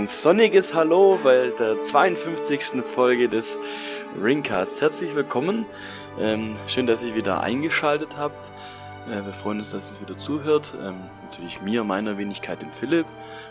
ein 0.00 0.06
sonniges 0.06 0.72
Hallo 0.72 1.18
bei 1.22 1.52
der 1.58 1.78
52. 1.78 2.82
Folge 2.82 3.28
des 3.28 3.58
Ringcasts. 4.18 4.80
Herzlich 4.80 5.14
willkommen. 5.14 5.66
Ähm, 6.18 6.56
schön, 6.68 6.86
dass 6.86 7.02
ihr 7.02 7.14
wieder 7.14 7.42
eingeschaltet 7.42 8.16
habt. 8.16 8.50
Äh, 9.10 9.26
wir 9.26 9.34
freuen 9.34 9.58
uns, 9.58 9.72
dass 9.72 9.92
ihr 9.92 10.00
wieder 10.00 10.16
zuhört. 10.16 10.72
Ähm, 10.80 11.02
natürlich 11.22 11.60
mir, 11.60 11.84
meiner 11.84 12.16
Wenigkeit, 12.16 12.62
dem 12.62 12.72
Philipp 12.72 13.04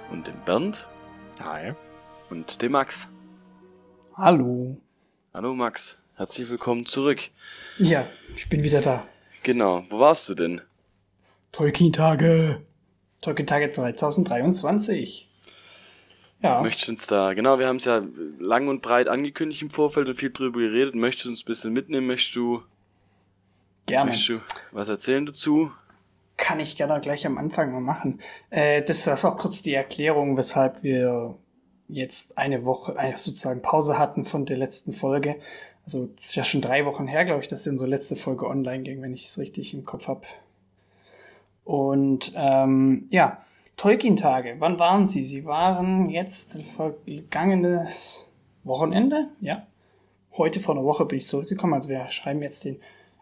und 0.10 0.26
dem 0.26 0.42
Bernd. 0.44 0.88
Hi. 1.40 1.74
Und 2.32 2.64
dem 2.64 2.72
Max. 2.72 3.08
Hallo. 4.16 4.76
Hallo 5.36 5.54
Max. 5.54 6.00
Herzlich 6.16 6.50
willkommen 6.50 6.88
zurück. 6.88 7.30
Ja, 7.78 8.08
ich 8.36 8.50
bin 8.50 8.64
wieder 8.64 8.82
da. 8.82 9.06
Genau. 9.44 9.84
Wo 9.90 10.00
warst 10.00 10.28
du 10.30 10.34
denn? 10.34 10.62
Tolkien-Tage. 11.52 12.60
Tolkien-Tage 13.22 13.72
2023. 13.72 15.29
Ja. 16.42 16.62
Möchtest 16.62 16.88
du 16.88 16.92
uns 16.94 17.08
da, 17.08 17.34
genau, 17.34 17.60
wir 17.60 17.68
haben 17.68 17.76
es 17.78 17.86
ja 17.86 18.02
lang 18.40 18.70
und 18.70 18.82
breit 18.82 19.10
angekündigt 19.10 19.62
im 19.62 19.70
Vorfeld 19.70 20.08
und 20.08 20.16
viel 20.16 20.32
drüber 20.32 20.60
geredet. 20.60 20.96
Möchtest 20.96 21.26
du 21.26 21.30
uns 21.30 21.42
ein 21.44 21.46
bisschen 21.46 21.74
mitnehmen? 21.74 22.08
Möchtest 22.08 22.36
du, 22.36 22.64
gerne. 23.86 24.12
Möchtest 24.12 24.30
du 24.30 24.40
was 24.72 24.88
erzählen 24.88 25.26
dazu? 25.26 25.72
Kann 26.38 26.62
ich 26.62 26.78
gerne 26.78 27.02
gleich 27.02 27.28
am 27.28 27.38
Anfang 27.38 27.74
mal 27.74 27.82
machen. 27.82 28.22
Äh, 28.50 28.82
das 28.84 29.06
ist 29.06 29.26
auch 29.26 29.38
kurz 29.38 29.62
die 29.62 29.74
Erklärung, 29.74 30.38
weshalb 30.38 30.82
wir 30.82 31.36
jetzt 31.90 32.38
eine 32.38 32.64
Woche, 32.64 32.98
eine 32.98 33.18
sozusagen 33.18 33.62
Pause 33.62 33.98
hatten 33.98 34.24
von 34.24 34.46
der 34.46 34.58
letzten 34.58 34.94
Folge. 34.94 35.36
Also, 35.84 36.10
es 36.16 36.26
ist 36.26 36.36
ja 36.36 36.46
schon 36.46 36.62
drei 36.62 36.86
Wochen 36.86 37.08
her, 37.08 37.26
glaube 37.26 37.42
ich, 37.42 37.50
dass 37.50 37.68
unsere 37.68 37.90
letzte 37.90 38.16
Folge 38.16 38.48
online 38.48 38.84
ging, 38.84 39.02
wenn 39.02 39.14
ich 39.14 39.26
es 39.26 39.38
richtig 39.38 39.74
im 39.74 39.84
Kopf 39.84 40.08
habe. 40.08 40.22
Und 41.66 42.32
ähm, 42.36 43.08
ja, 43.10 43.42
Tolkien-Tage, 43.80 44.58
wann 44.60 44.78
waren 44.78 45.06
sie? 45.06 45.24
Sie 45.24 45.46
waren 45.46 46.10
jetzt 46.10 46.62
vergangenes 46.62 48.30
Wochenende, 48.66 49.30
ja. 49.40 49.66
Heute 50.36 50.60
vor 50.60 50.76
einer 50.76 50.84
Woche 50.84 51.06
bin 51.06 51.20
ich 51.20 51.28
zurückgekommen, 51.28 51.76
also 51.76 51.88
wir 51.88 52.10
schreiben 52.10 52.42
jetzt 52.42 52.66
den 52.66 52.82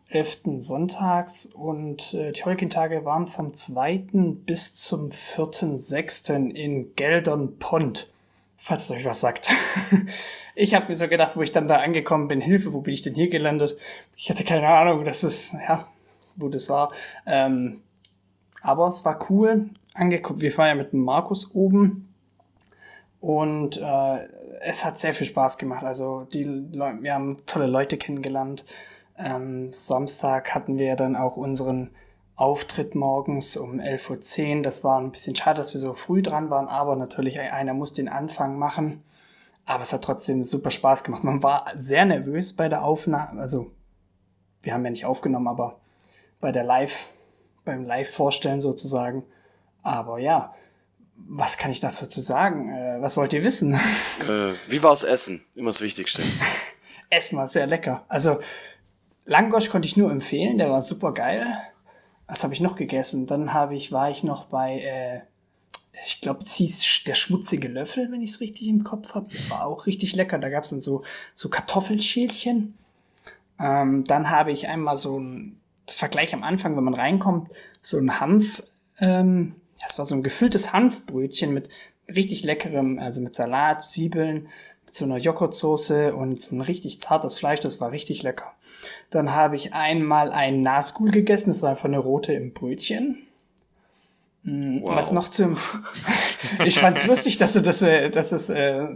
11. 0.10 0.40
Sonntags 0.58 1.46
und 1.46 2.16
äh, 2.16 2.32
die 2.32 2.42
Tolkien-Tage 2.42 3.06
waren 3.06 3.28
vom 3.28 3.54
2. 3.54 4.06
bis 4.48 4.74
zum 4.74 5.10
4.6. 5.10 6.50
in 6.50 6.96
Geldern-Pont, 6.96 8.12
falls 8.58 8.86
es 8.86 8.92
euch 8.92 9.06
was 9.06 9.22
sagt. 9.22 9.52
ich 10.56 10.74
habe 10.74 10.88
mir 10.88 10.96
so 10.96 11.08
gedacht, 11.08 11.38
wo 11.38 11.44
ich 11.44 11.52
dann 11.52 11.68
da 11.68 11.78
angekommen 11.78 12.28
bin, 12.28 12.42
Hilfe, 12.42 12.74
wo 12.74 12.82
bin 12.82 12.96
ich 12.96 13.04
denn 13.04 13.14
hier 13.14 13.30
gelandet? 13.30 13.78
Ich 14.16 14.32
hatte 14.32 14.44
keine 14.44 14.68
Ahnung, 14.68 15.06
das 15.06 15.24
ist, 15.24 15.54
ja, 15.54 15.88
wo 16.36 16.50
das 16.50 16.68
war. 16.72 16.92
Ähm, 17.28 17.84
aber 18.62 18.88
es 18.88 19.06
war 19.06 19.30
cool 19.30 19.70
angeguckt. 19.94 20.42
Wir 20.42 20.56
waren 20.58 20.68
ja 20.68 20.76
mit 20.76 20.94
Markus 20.94 21.54
oben 21.54 22.14
und 23.20 23.78
äh, 23.78 24.28
es 24.62 24.86
hat 24.86 25.00
sehr 25.00 25.14
viel 25.14 25.28
Spaß 25.28 25.58
gemacht. 25.58 25.84
Also 25.84 26.28
die 26.34 26.44
Le 26.44 26.98
wir 27.02 27.14
haben 27.14 27.38
tolle 27.46 27.68
Leute 27.68 27.98
kennengelernt. 27.98 28.66
Ähm, 29.18 29.72
Samstag 29.74 30.54
hatten 30.54 30.78
wir 30.80 30.96
dann 30.96 31.16
auch 31.16 31.38
unseren 31.38 31.90
Auftritt 32.36 32.94
morgens 32.94 33.58
um 33.58 33.80
11.10 33.80 34.58
Uhr. 34.58 34.62
Das 34.62 34.84
war 34.84 35.00
ein 35.00 35.12
bisschen 35.12 35.36
schade, 35.36 35.58
dass 35.58 35.74
wir 35.74 35.80
so 35.80 35.94
früh 35.96 36.22
dran 36.22 36.52
waren, 36.52 36.68
aber 36.68 36.96
natürlich 36.96 37.40
einer 37.40 37.74
muss 37.74 37.94
den 37.94 38.08
Anfang 38.08 38.58
machen. 38.60 39.04
Aber 39.66 39.82
es 39.82 39.92
hat 39.92 40.04
trotzdem 40.04 40.44
super 40.44 40.70
Spaß 40.70 41.04
gemacht. 41.04 41.24
Man 41.24 41.44
war 41.44 41.66
sehr 41.76 42.06
nervös 42.06 42.56
bei 42.56 42.70
der 42.70 42.84
Aufnahme. 42.84 43.42
Also, 43.42 43.72
wir 44.62 44.74
haben 44.74 44.86
ja 44.86 44.92
nicht 44.92 45.06
aufgenommen, 45.06 45.48
aber 45.48 45.80
bei 46.40 46.52
der 46.52 46.64
Live, 46.64 47.10
beim 47.68 47.86
Live-Vorstellen 47.86 48.62
sozusagen. 48.62 49.24
Aber 49.84 50.18
ja, 50.18 50.56
was 51.16 51.58
kann 51.58 51.72
ich 51.72 51.80
dazu 51.80 52.22
sagen? 52.22 52.70
Äh, 52.70 53.02
was 53.02 53.18
wollt 53.18 53.34
ihr 53.34 53.44
wissen? 53.44 53.74
Äh, 53.74 54.54
wie 54.68 54.82
war's 54.82 55.04
Essen? 55.04 55.46
Immer 55.56 55.70
das 55.70 55.82
Wichtigste. 55.82 56.22
Essen 57.10 57.38
war 57.38 57.48
sehr 57.48 57.68
lecker. 57.68 58.06
Also 58.08 58.40
Langosch 59.26 59.70
konnte 59.70 59.88
ich 59.88 59.98
nur 59.98 60.12
empfehlen, 60.12 60.58
der 60.58 60.70
war 60.70 60.82
super 60.82 61.14
geil. 61.14 61.46
Was 62.28 62.44
habe 62.44 62.54
ich 62.54 62.62
noch 62.62 62.76
gegessen? 62.76 63.28
Dann 63.28 63.54
habe 63.54 63.76
ich, 63.76 63.92
war 63.92 64.10
ich 64.10 64.24
noch 64.24 64.46
bei, 64.46 64.80
äh, 64.80 65.22
ich 66.06 66.22
glaube, 66.22 66.40
es 66.40 66.54
hieß 66.56 67.04
der 67.06 67.14
schmutzige 67.14 67.68
Löffel, 67.68 68.12
wenn 68.12 68.22
ich 68.22 68.32
es 68.32 68.42
richtig 68.42 68.68
im 68.68 68.84
Kopf 68.84 69.16
habe. 69.16 69.28
Das 69.32 69.50
war 69.50 69.66
auch 69.66 69.86
richtig 69.86 70.16
lecker. 70.16 70.38
Da 70.38 70.50
gab 70.50 70.64
es 70.64 70.70
dann 70.70 70.82
so, 70.82 71.04
so 71.34 71.50
Kartoffelschälchen. 71.50 72.78
Ähm, 73.60 74.04
dann 74.04 74.30
habe 74.30 74.52
ich 74.52 74.68
einmal 74.68 74.98
so 74.98 75.20
ein, 75.20 75.60
das 75.88 76.02
war 76.02 76.10
gleich 76.10 76.34
am 76.36 76.44
Anfang, 76.44 76.78
wenn 76.78 76.84
man 76.84 76.94
reinkommt, 76.94 77.50
so 77.82 77.98
ein 77.98 78.20
Hanf, 78.20 78.62
ähm, 79.00 79.56
das 79.82 79.98
war 79.98 80.06
so 80.06 80.16
ein 80.16 80.24
gefülltes 80.24 80.74
Hanfbrötchen 80.74 81.54
mit 81.54 81.70
richtig 82.14 82.44
leckerem, 82.44 83.00
also 83.00 83.22
mit 83.22 83.34
Salat, 83.34 83.82
Zwiebeln, 83.82 84.50
mit 84.86 84.94
so 84.94 85.06
einer 85.06 85.18
Joghurtsoße 85.18 86.14
und 86.16 86.40
so 86.40 86.56
ein 86.56 86.62
richtig 86.62 87.00
zartes 87.00 87.38
Fleisch, 87.38 87.62
das 87.62 87.82
war 87.82 87.92
richtig 87.92 88.22
lecker. 88.24 88.54
Dann 89.10 89.34
habe 89.34 89.56
ich 89.56 89.74
einmal 89.74 90.32
ein 90.32 90.62
Nasgul 90.62 91.12
gegessen, 91.12 91.50
das 91.52 91.64
war 91.64 91.72
einfach 91.72 91.86
eine 91.86 92.00
rote 92.00 92.34
im 92.34 92.54
Brötchen. 92.54 93.18
Mm, 94.44 94.82
wow. 94.82 94.96
Was 94.96 95.12
noch 95.12 95.30
zum. 95.30 95.58
ich 96.66 96.80
fand 96.80 96.98
es 96.98 97.06
lustig, 97.06 97.38
dass 97.38 97.54
du 97.54 97.62
das, 97.62 97.82
äh, 97.82 98.10
dass 98.10 98.32
es, 98.32 98.50
äh, 98.50 98.88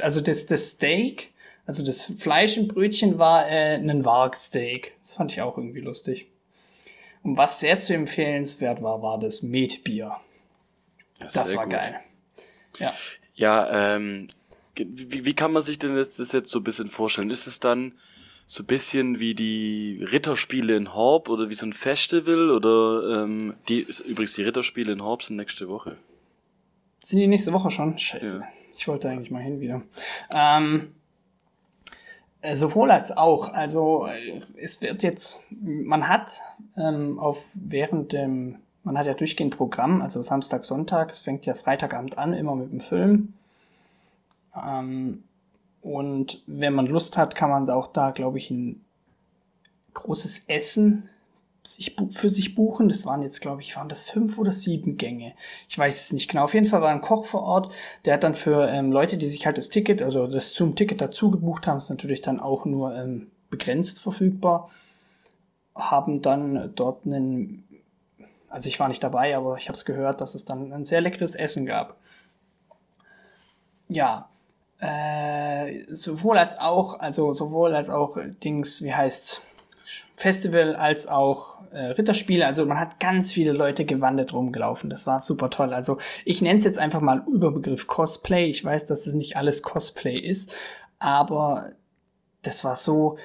also 0.00 0.20
das, 0.20 0.46
das 0.46 0.70
Steak, 0.70 1.32
also 1.64 1.84
das 1.84 2.12
Fleisch 2.18 2.56
im 2.56 2.68
Brötchen 2.68 3.18
war 3.18 3.48
äh, 3.48 3.74
ein 3.74 4.04
Wargsteak. 4.04 4.94
Das 5.02 5.14
fand 5.14 5.32
ich 5.32 5.42
auch 5.42 5.58
irgendwie 5.58 5.80
lustig. 5.80 6.28
Was 7.28 7.60
sehr 7.60 7.80
zu 7.80 7.94
empfehlenswert 7.94 8.82
war, 8.82 9.02
war 9.02 9.18
das 9.18 9.42
Metbier. 9.42 10.16
Das, 11.18 11.32
das 11.32 11.56
war 11.56 11.64
gut. 11.64 11.72
geil. 11.72 12.00
Ja. 12.78 12.94
Ja, 13.34 13.96
ähm, 13.96 14.28
wie, 14.76 15.24
wie 15.24 15.34
kann 15.34 15.52
man 15.52 15.62
sich 15.62 15.78
denn 15.78 15.96
das, 15.96 16.16
das 16.16 16.32
jetzt 16.32 16.50
so 16.50 16.60
ein 16.60 16.64
bisschen 16.64 16.88
vorstellen? 16.88 17.30
Ist 17.30 17.46
es 17.46 17.60
dann 17.60 17.92
so 18.46 18.62
ein 18.62 18.66
bisschen 18.66 19.18
wie 19.18 19.34
die 19.34 20.00
Ritterspiele 20.12 20.76
in 20.76 20.94
Horb 20.94 21.28
oder 21.28 21.50
wie 21.50 21.54
so 21.54 21.66
ein 21.66 21.72
Festival 21.72 22.50
oder 22.50 23.24
ähm, 23.24 23.54
die 23.68 23.86
übrigens 24.06 24.34
die 24.34 24.42
Ritterspiele 24.42 24.92
in 24.92 25.02
Horb 25.02 25.22
sind 25.22 25.36
nächste 25.36 25.68
Woche. 25.68 25.96
Sind 26.98 27.18
die 27.18 27.26
nächste 27.26 27.52
Woche 27.52 27.70
schon? 27.70 27.98
Scheiße. 27.98 28.38
Ja. 28.38 28.48
Ich 28.72 28.86
wollte 28.88 29.08
eigentlich 29.08 29.30
mal 29.30 29.42
hin 29.42 29.60
wieder. 29.60 29.82
Ähm, 30.30 30.92
äh, 30.92 31.05
sowohl 32.54 32.90
als 32.90 33.16
auch. 33.16 33.52
Also 33.52 34.06
äh, 34.06 34.40
es 34.56 34.80
wird 34.82 35.02
jetzt, 35.02 35.44
man 35.50 36.08
hat 36.08 36.42
ähm, 36.76 37.18
auf 37.18 37.50
während 37.54 38.12
dem, 38.12 38.56
man 38.82 38.96
hat 38.96 39.06
ja 39.06 39.14
durchgehend 39.14 39.56
Programm, 39.56 40.02
also 40.02 40.22
Samstag, 40.22 40.64
Sonntag, 40.64 41.10
es 41.10 41.20
fängt 41.20 41.46
ja 41.46 41.54
Freitagabend 41.54 42.18
an, 42.18 42.32
immer 42.32 42.54
mit 42.54 42.70
dem 42.70 42.80
Film. 42.80 43.34
Ähm, 44.54 45.24
und 45.82 46.42
wenn 46.46 46.74
man 46.74 46.86
Lust 46.86 47.16
hat, 47.16 47.34
kann 47.34 47.50
man 47.50 47.68
auch 47.70 47.88
da, 47.88 48.10
glaube 48.10 48.38
ich, 48.38 48.50
ein 48.50 48.84
großes 49.94 50.48
Essen 50.48 51.08
sich, 51.66 51.96
für 52.10 52.30
sich 52.30 52.54
buchen. 52.54 52.88
Das 52.88 53.06
waren 53.06 53.22
jetzt, 53.22 53.40
glaube 53.40 53.62
ich, 53.62 53.76
waren 53.76 53.88
das 53.88 54.02
fünf 54.02 54.38
oder 54.38 54.52
sieben 54.52 54.96
Gänge. 54.96 55.34
Ich 55.68 55.78
weiß 55.78 56.04
es 56.04 56.12
nicht 56.12 56.30
genau. 56.30 56.44
Auf 56.44 56.54
jeden 56.54 56.66
Fall 56.66 56.82
war 56.82 56.90
ein 56.90 57.00
Koch 57.00 57.26
vor 57.26 57.42
Ort, 57.42 57.72
der 58.04 58.14
hat 58.14 58.24
dann 58.24 58.34
für 58.34 58.68
ähm, 58.68 58.92
Leute, 58.92 59.16
die 59.18 59.28
sich 59.28 59.46
halt 59.46 59.58
das 59.58 59.68
Ticket, 59.68 60.02
also 60.02 60.26
das 60.26 60.54
Zoom-Ticket 60.54 61.00
dazu 61.00 61.30
gebucht 61.30 61.66
haben, 61.66 61.78
ist 61.78 61.90
natürlich 61.90 62.20
dann 62.20 62.40
auch 62.40 62.64
nur 62.64 62.94
ähm, 62.94 63.30
begrenzt 63.50 64.00
verfügbar, 64.00 64.68
haben 65.74 66.22
dann 66.22 66.72
dort 66.74 67.06
einen, 67.06 67.64
also 68.48 68.68
ich 68.68 68.80
war 68.80 68.88
nicht 68.88 69.02
dabei, 69.02 69.36
aber 69.36 69.56
ich 69.56 69.68
habe 69.68 69.76
es 69.76 69.84
gehört, 69.84 70.20
dass 70.20 70.34
es 70.34 70.44
dann 70.44 70.72
ein 70.72 70.84
sehr 70.84 71.00
leckeres 71.00 71.34
Essen 71.34 71.66
gab. 71.66 71.96
Ja, 73.88 74.28
äh, 74.78 75.84
sowohl 75.90 76.38
als 76.38 76.58
auch, 76.58 76.98
also 76.98 77.32
sowohl 77.32 77.74
als 77.74 77.88
auch 77.88 78.18
Dings, 78.42 78.82
wie 78.82 78.94
heißt's, 78.94 79.42
Festival 80.16 80.76
als 80.76 81.06
auch 81.06 81.56
äh, 81.72 81.86
Ritterspiele. 81.86 82.46
Also 82.46 82.64
man 82.66 82.80
hat 82.80 83.00
ganz 83.00 83.32
viele 83.32 83.52
Leute 83.52 83.84
gewandert 83.84 84.32
rumgelaufen. 84.32 84.90
Das 84.90 85.06
war 85.06 85.20
super 85.20 85.50
toll. 85.50 85.72
Also 85.72 85.98
ich 86.24 86.42
nenne 86.42 86.58
es 86.58 86.64
jetzt 86.64 86.78
einfach 86.78 87.00
mal 87.00 87.24
Überbegriff 87.26 87.86
Cosplay. 87.86 88.46
Ich 88.46 88.64
weiß, 88.64 88.86
dass 88.86 89.06
es 89.06 89.14
nicht 89.14 89.36
alles 89.36 89.62
Cosplay 89.62 90.18
ist, 90.18 90.54
aber 90.98 91.72
das 92.42 92.64
war 92.64 92.76
so 92.76 93.18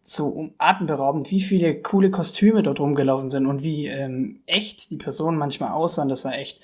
so 0.00 0.48
atemberaubend, 0.56 1.30
wie 1.30 1.40
viele 1.40 1.82
coole 1.82 2.10
Kostüme 2.10 2.62
dort 2.62 2.80
rumgelaufen 2.80 3.28
sind 3.28 3.44
und 3.46 3.62
wie 3.62 3.88
ähm, 3.88 4.40
echt 4.46 4.90
die 4.90 4.96
Personen 4.96 5.36
manchmal 5.36 5.72
aussahen. 5.72 6.08
Das 6.08 6.24
war 6.24 6.34
echt 6.34 6.62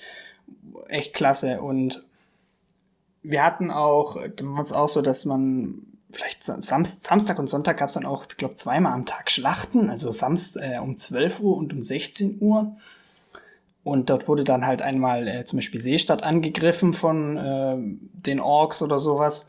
echt 0.87 1.13
klasse 1.13 1.61
und 1.61 2.03
wir 3.21 3.43
hatten 3.43 3.71
auch, 3.71 4.17
es 4.61 4.73
auch 4.73 4.87
so, 4.87 5.01
dass 5.01 5.25
man 5.25 5.94
vielleicht 6.15 6.43
Samst, 6.43 7.03
Samstag 7.03 7.39
und 7.39 7.47
Sonntag 7.47 7.77
gab 7.77 7.89
es 7.89 7.93
dann 7.93 8.05
auch, 8.05 8.25
ich 8.27 8.37
glaube, 8.37 8.55
zweimal 8.55 8.93
am 8.93 9.05
Tag 9.05 9.29
Schlachten, 9.29 9.89
also 9.89 10.11
Samst 10.11 10.57
äh, 10.57 10.79
um 10.79 10.95
12 10.95 11.39
Uhr 11.41 11.57
und 11.57 11.73
um 11.73 11.81
16 11.81 12.37
Uhr. 12.39 12.75
Und 13.83 14.09
dort 14.09 14.27
wurde 14.27 14.43
dann 14.43 14.65
halt 14.65 14.81
einmal 14.81 15.27
äh, 15.27 15.45
zum 15.45 15.57
Beispiel 15.57 15.79
Seestadt 15.79 16.23
angegriffen 16.23 16.93
von 16.93 17.37
äh, 17.37 17.75
den 17.77 18.39
Orks 18.39 18.81
oder 18.81 18.97
sowas. 18.97 19.47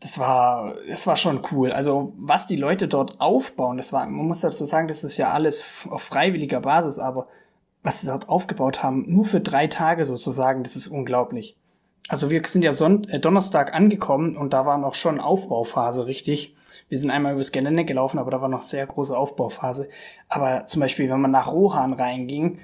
Das 0.00 0.18
war, 0.18 0.74
das 0.88 1.06
war 1.06 1.16
schon 1.16 1.42
cool. 1.52 1.70
Also, 1.70 2.12
was 2.16 2.46
die 2.46 2.56
Leute 2.56 2.88
dort 2.88 3.20
aufbauen, 3.20 3.76
das 3.76 3.92
war, 3.92 4.04
man 4.04 4.26
muss 4.26 4.40
dazu 4.40 4.64
sagen, 4.64 4.88
das 4.88 5.04
ist 5.04 5.16
ja 5.16 5.32
alles 5.32 5.86
auf 5.88 6.02
freiwilliger 6.02 6.60
Basis, 6.60 6.98
aber 6.98 7.28
was 7.84 8.00
sie 8.00 8.08
dort 8.08 8.28
aufgebaut 8.28 8.82
haben, 8.82 9.04
nur 9.06 9.24
für 9.24 9.40
drei 9.40 9.68
Tage 9.68 10.04
sozusagen, 10.04 10.62
das 10.64 10.74
ist 10.74 10.88
unglaublich. 10.88 11.56
Also 12.08 12.30
wir 12.30 12.42
sind 12.44 12.62
ja 12.62 12.72
Son 12.72 13.04
äh, 13.08 13.18
Donnerstag 13.18 13.74
angekommen 13.74 14.36
und 14.36 14.52
da 14.52 14.66
war 14.66 14.78
noch 14.78 14.94
schon 14.94 15.20
Aufbauphase, 15.20 16.06
richtig. 16.06 16.54
Wir 16.88 16.98
sind 16.98 17.10
einmal 17.10 17.32
übers 17.32 17.52
Gelände 17.52 17.84
gelaufen, 17.84 18.18
aber 18.18 18.30
da 18.30 18.42
war 18.42 18.48
noch 18.48 18.62
sehr 18.62 18.86
große 18.86 19.16
Aufbauphase. 19.16 19.88
Aber 20.28 20.66
zum 20.66 20.80
Beispiel, 20.80 21.08
wenn 21.08 21.20
man 21.20 21.30
nach 21.30 21.50
Rohan 21.50 21.94
reinging, 21.94 22.58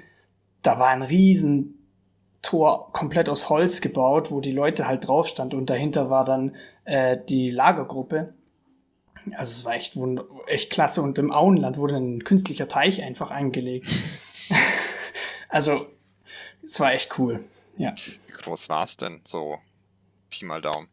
da 0.61 0.77
war 0.77 0.89
ein 0.89 1.01
riesen 1.01 1.79
Tor 2.43 2.91
komplett 2.91 3.29
aus 3.29 3.49
Holz 3.49 3.81
gebaut, 3.81 4.31
wo 4.31 4.39
die 4.39 4.51
Leute 4.51 4.87
halt 4.87 5.07
drauf 5.07 5.27
stand 5.27 5.53
und 5.53 5.69
dahinter 5.69 6.09
war 6.09 6.23
dann 6.23 6.55
äh, 6.85 7.17
die 7.29 7.49
Lagergruppe. 7.49 8.33
Also 9.31 9.51
es 9.51 9.65
war 9.65 9.75
echt, 9.75 9.97
echt 10.47 10.71
klasse 10.71 11.01
und 11.01 11.17
im 11.19 11.31
Auenland 11.31 11.77
wurde 11.77 11.95
ein 11.95 12.23
künstlicher 12.23 12.67
Teich 12.67 13.03
einfach 13.03 13.31
eingelegt. 13.31 13.87
also 15.49 15.87
es 16.63 16.79
war 16.79 16.93
echt 16.93 17.17
cool, 17.19 17.43
ja. 17.77 17.93
Groß 18.41 18.69
war 18.69 18.83
es 18.83 18.97
denn, 18.97 19.21
so 19.23 19.59
Pi 20.29 20.45
mal 20.45 20.61
Daumen? 20.61 20.87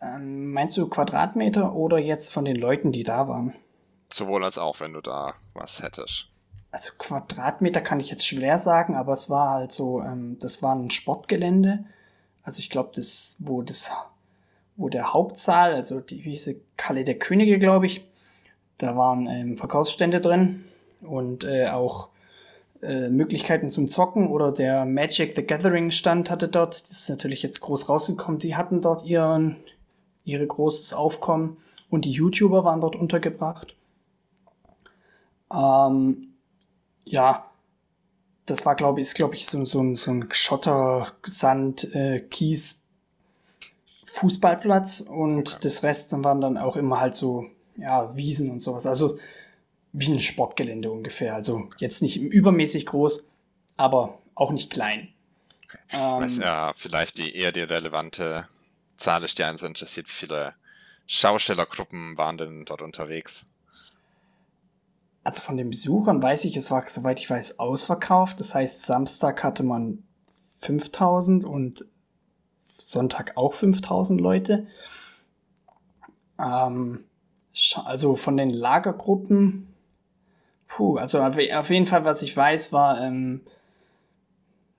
Ähm, 0.00 0.52
meinst 0.52 0.76
du 0.76 0.88
Quadratmeter 0.88 1.74
oder 1.74 1.98
jetzt 1.98 2.32
von 2.32 2.44
den 2.44 2.56
Leuten, 2.56 2.92
die 2.92 3.04
da 3.04 3.28
waren? 3.28 3.54
Sowohl 4.12 4.44
als 4.44 4.58
auch, 4.58 4.80
wenn 4.80 4.92
du 4.92 5.00
da 5.00 5.34
was 5.54 5.82
hättest 5.82 6.28
also 6.74 6.90
Quadratmeter 6.98 7.80
kann 7.80 8.00
ich 8.00 8.10
jetzt 8.10 8.26
schwer 8.26 8.58
sagen, 8.58 8.96
aber 8.96 9.12
es 9.12 9.30
war 9.30 9.50
halt 9.50 9.70
so, 9.70 10.02
ähm, 10.02 10.38
das 10.40 10.60
war 10.60 10.74
ein 10.74 10.90
Sportgelände. 10.90 11.84
Also 12.42 12.58
ich 12.58 12.68
glaube, 12.68 12.90
das, 12.96 13.36
wo 13.38 13.62
das, 13.62 13.92
wo 14.74 14.88
der 14.88 15.12
Hauptsaal, 15.12 15.72
also 15.74 16.00
die, 16.00 16.24
wie 16.24 16.30
hieß 16.30 16.52
Kalle 16.76 17.04
der 17.04 17.16
Könige, 17.16 17.60
glaube 17.60 17.86
ich, 17.86 18.04
da 18.78 18.96
waren 18.96 19.28
ähm, 19.28 19.56
Verkaufsstände 19.56 20.20
drin 20.20 20.64
und 21.00 21.44
äh, 21.44 21.68
auch 21.68 22.08
äh, 22.84 23.08
Möglichkeiten 23.08 23.68
zum 23.68 23.88
Zocken 23.88 24.28
oder 24.28 24.52
der 24.52 24.84
Magic 24.84 25.34
the 25.34 25.42
Gathering 25.42 25.90
Stand 25.90 26.30
hatte 26.30 26.48
dort, 26.48 26.82
das 26.82 26.90
ist 26.90 27.08
natürlich 27.08 27.42
jetzt 27.42 27.60
groß 27.60 27.88
rausgekommen, 27.88 28.38
die 28.38 28.56
hatten 28.56 28.80
dort 28.80 29.04
ihren, 29.04 29.56
ihre 30.24 30.46
großes 30.46 30.92
Aufkommen 30.92 31.56
und 31.88 32.04
die 32.04 32.10
YouTuber 32.10 32.64
waren 32.64 32.80
dort 32.80 32.96
untergebracht. 32.96 33.74
Ähm, 35.52 36.34
ja, 37.04 37.50
das 38.46 38.66
war, 38.66 38.74
glaube 38.74 39.00
ich, 39.00 39.06
ist, 39.06 39.14
glaube 39.14 39.34
ich, 39.34 39.46
so, 39.46 39.64
so, 39.64 39.94
so 39.94 40.10
ein 40.10 40.28
Schotter, 40.32 41.08
Sand, 41.24 41.94
äh, 41.94 42.20
Kies, 42.20 42.84
Fußballplatz 44.04 45.00
und 45.00 45.48
okay. 45.48 45.58
das 45.62 45.82
Rest 45.82 46.12
waren 46.22 46.40
dann 46.40 46.58
auch 46.58 46.76
immer 46.76 47.00
halt 47.00 47.14
so, 47.14 47.46
ja, 47.76 48.14
Wiesen 48.14 48.50
und 48.50 48.60
sowas. 48.60 48.86
Also 48.86 49.18
wie 49.94 50.12
ein 50.12 50.20
Sportgelände 50.20 50.90
ungefähr. 50.90 51.34
Also 51.34 51.70
jetzt 51.78 52.02
nicht 52.02 52.20
übermäßig 52.20 52.84
groß, 52.84 53.26
aber 53.78 54.18
auch 54.34 54.52
nicht 54.52 54.70
klein. 54.70 55.08
Okay. 55.64 55.78
Ähm, 55.90 56.20
Was 56.20 56.36
ja 56.36 56.72
vielleicht 56.74 57.16
die 57.16 57.34
eher 57.34 57.52
die 57.52 57.60
relevante 57.60 58.48
Zahl 58.96 59.24
ist, 59.24 59.38
die 59.38 59.44
einen 59.44 59.56
so 59.56 59.66
interessiert, 59.66 60.08
wie 60.08 60.12
viele 60.12 60.54
Schaustellergruppen 61.06 62.18
waren 62.18 62.36
denn 62.36 62.64
dort 62.66 62.82
unterwegs? 62.82 63.46
also 65.24 65.40
von 65.40 65.56
den 65.56 65.70
Besuchern 65.70 66.22
weiß 66.22 66.44
ich, 66.44 66.56
es 66.56 66.70
war, 66.70 66.86
soweit 66.86 67.18
ich 67.18 67.28
weiß, 67.28 67.58
ausverkauft. 67.58 68.38
Das 68.40 68.54
heißt, 68.54 68.82
Samstag 68.82 69.42
hatte 69.42 69.62
man 69.62 70.04
5000 70.60 71.44
und 71.44 71.86
Sonntag 72.76 73.36
auch 73.36 73.54
5000 73.54 74.20
Leute. 74.20 74.66
Ähm, 76.38 77.04
also 77.84 78.16
von 78.16 78.36
den 78.36 78.50
Lagergruppen, 78.50 79.73
puh, 80.66 80.96
also 80.96 81.20
auf 81.20 81.70
jeden 81.70 81.86
Fall, 81.86 82.04
was 82.04 82.22
ich 82.22 82.36
weiß, 82.36 82.72
war, 82.72 83.00
ähm, 83.00 83.42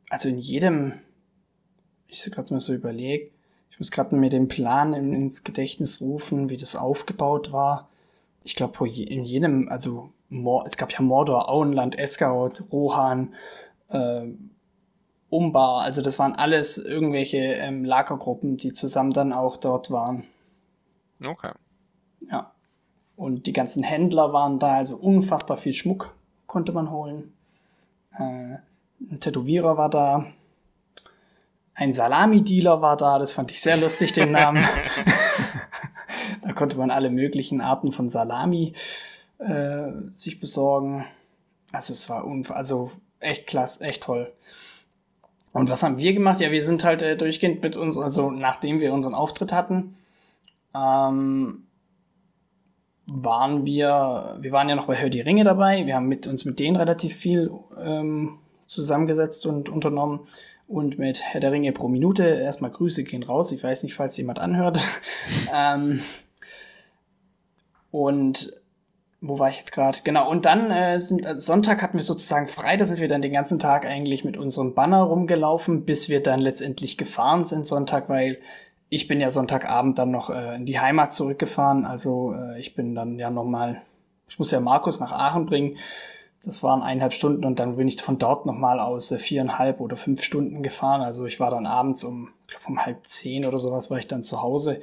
also 0.10 0.30
in 0.30 0.38
jedem, 0.38 0.94
ich 2.08 2.22
so 2.22 2.32
gerade 2.32 2.54
mal 2.54 2.60
so 2.60 2.74
überlegt, 2.74 3.34
ich 3.70 3.80
muss 3.80 3.92
gerade 3.92 4.16
mir 4.16 4.30
den 4.30 4.48
Plan 4.48 4.94
ins 4.94 5.44
Gedächtnis 5.44 6.00
rufen, 6.00 6.50
wie 6.50 6.56
das 6.56 6.78
aufgebaut 6.78 7.52
war. 7.52 7.90
Ich 8.42 8.56
glaube, 8.56 8.88
in 8.88 9.26
jedem, 9.26 9.68
also 9.68 10.14
es 10.66 10.78
gab 10.78 10.94
ja 10.94 11.02
Mordor, 11.02 11.50
Auenland, 11.50 11.98
Eskaut, 12.00 12.64
Rohan, 12.72 13.34
äh, 13.90 14.28
Umbar, 15.30 15.82
also 15.82 16.02
das 16.02 16.20
waren 16.20 16.34
alles 16.34 16.78
irgendwelche 16.78 17.38
ähm, 17.38 17.84
Lagergruppen, 17.84 18.56
die 18.56 18.72
zusammen 18.72 19.12
dann 19.12 19.34
auch 19.34 19.58
dort 19.58 19.92
waren. 19.92 20.24
Okay. 21.22 21.52
Ja. 22.32 22.55
Und 23.16 23.48
die 23.48 23.54
ganzen 23.54 23.84
Händler 23.84 24.34
waren 24.34 24.60
da, 24.60 24.76
also 24.76 24.98
unfassbar 24.98 25.58
viel 25.58 25.74
Schmuck 25.74 26.14
konnte 26.48 26.72
man 26.72 26.90
holen. 26.92 27.34
Äh, 28.14 28.58
ein 29.12 29.20
Tätowierer 29.20 29.78
war 29.78 29.90
da. 29.90 30.26
Ein 31.74 31.94
Salami-Dealer 31.94 32.82
war 32.82 32.96
da, 32.96 33.20
das 33.20 33.34
fand 33.34 33.52
ich 33.52 33.60
sehr 33.60 33.76
lustig, 33.76 34.14
den 34.14 34.32
Namen. 34.32 34.64
da 36.42 36.54
konnte 36.54 36.78
man 36.78 36.92
alle 36.92 37.10
möglichen 37.10 37.60
Arten 37.60 37.92
von 37.92 38.08
Salami 38.08 38.74
äh, 39.40 39.92
sich 40.14 40.40
besorgen. 40.40 41.06
Also 41.74 41.94
es 41.94 42.10
war 42.10 42.26
also 42.56 42.92
echt 43.20 43.48
klasse, 43.48 43.84
echt 43.84 44.04
toll. 44.04 44.32
Und 45.52 45.70
was 45.70 45.84
haben 45.84 45.98
wir 45.98 46.14
gemacht? 46.14 46.40
Ja, 46.40 46.52
wir 46.52 46.64
sind 46.64 46.84
halt 46.84 47.02
äh, 47.02 47.18
durchgehend 47.18 47.62
mit 47.64 47.76
uns, 47.76 47.98
also 47.98 48.32
nachdem 48.32 48.80
wir 48.80 48.94
unseren 48.94 49.14
Auftritt 49.14 49.52
hatten, 49.52 49.98
ähm, 50.74 51.66
waren 53.12 53.66
wir, 53.66 54.38
wir 54.40 54.52
waren 54.52 54.70
ja 54.70 54.76
noch 54.76 54.88
bei 54.88 54.96
Hör 54.96 55.10
die 55.10 55.22
Ringe 55.22 55.44
dabei. 55.44 55.86
Wir 55.86 55.96
haben 55.96 56.08
mit 56.08 56.28
uns 56.28 56.46
mit 56.46 56.60
denen 56.60 56.76
relativ 56.76 57.16
viel 57.16 57.52
ähm, 57.80 58.40
zusammengesetzt 58.66 59.46
und 59.46 59.70
unternommen. 59.70 60.22
Und 60.68 60.98
mit 60.98 61.22
Herr 61.22 61.40
der 61.40 61.52
Ringe 61.52 61.72
pro 61.72 61.88
Minute 61.88 62.24
erstmal 62.24 62.72
Grüße 62.72 63.04
gehen 63.04 63.22
raus. 63.22 63.52
Ich 63.52 63.64
weiß 63.64 63.84
nicht, 63.84 63.94
falls 63.94 64.18
jemand 64.18 64.40
anhört. 64.40 64.80
ähm, 65.54 66.02
und 67.92 68.52
wo 69.22 69.40
war 69.40 69.50
ich 69.50 69.58
jetzt 69.58 69.72
gerade? 69.72 70.00
Genau, 70.04 70.30
und 70.30 70.46
dann 70.46 70.72
äh, 70.72 71.00
sind 71.00 71.26
äh, 71.26 71.38
Sonntag 71.38 71.82
hatten 71.82 71.98
wir 71.98 72.04
sozusagen 72.04 72.48
frei, 72.48 72.78
da 72.78 72.86
sind 72.86 73.00
wir 73.00 73.08
dann 73.08 73.22
den 73.22 73.34
ganzen 73.34 73.60
Tag 73.60 73.86
eigentlich 73.86 74.26
mit 74.26 74.38
unserem 74.38 74.74
Banner 74.74 75.02
rumgelaufen, 75.02 75.86
bis 75.86 76.10
wir 76.10 76.22
dann 76.22 76.40
letztendlich 76.40 76.98
gefahren 76.98 77.44
sind 77.44 77.66
Sonntag, 77.66 78.10
weil 78.10 78.40
ich 78.96 79.08
bin 79.08 79.20
ja 79.20 79.30
Sonntagabend 79.30 80.00
dann 80.00 80.12
noch 80.12 80.30
äh, 80.30 80.56
in 80.56 80.66
die 80.66 80.80
Heimat 80.80 81.14
zurückgefahren. 81.14 81.86
Also 81.86 82.34
äh, 82.34 82.60
ich 82.60 82.76
bin 82.76 82.96
dann 82.96 83.20
ja 83.20 83.30
nochmal, 83.30 83.82
ich 84.28 84.40
muss 84.40 84.52
ja 84.52 84.62
Markus 84.62 85.02
nach 85.02 85.12
Aachen 85.12 85.46
bringen. 85.46 85.78
Das 86.44 86.64
waren 86.64 86.82
eineinhalb 86.82 87.14
Stunden 87.14 87.44
und 87.44 87.60
dann 87.60 87.76
bin 87.76 87.88
ich 87.88 88.02
von 88.02 88.18
dort 88.18 88.46
nochmal 88.46 88.80
aus 88.80 89.12
äh, 89.12 89.20
viereinhalb 89.20 89.82
oder 89.82 89.98
fünf 89.98 90.24
Stunden 90.24 90.64
gefahren. 90.64 91.02
Also 91.02 91.26
ich 91.26 91.42
war 91.42 91.52
dann 91.52 91.66
abends 91.66 92.06
um, 92.06 92.30
glaub, 92.48 92.68
um 92.68 92.86
halb 92.86 93.06
zehn 93.06 93.46
oder 93.46 93.58
sowas 93.58 93.92
war 93.92 93.98
ich 93.98 94.08
dann 94.08 94.24
zu 94.24 94.42
Hause. 94.42 94.80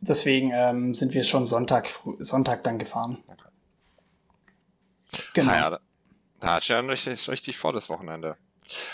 Deswegen 0.00 0.50
ähm, 0.54 0.94
sind 0.94 1.12
wir 1.12 1.24
schon 1.24 1.44
Sonntag, 1.44 1.88
Sonntag 2.20 2.62
dann 2.62 2.78
gefahren. 2.78 3.18
Okay. 3.26 3.36
Genau. 5.34 5.50
Naja, 5.52 5.70
da, 5.70 5.80
da 6.40 6.54
hat 6.54 6.68
ja 6.68 6.80
richtig, 6.80 7.28
richtig 7.28 7.58
vor 7.58 7.72
das 7.72 7.90
Wochenende. 7.90 8.36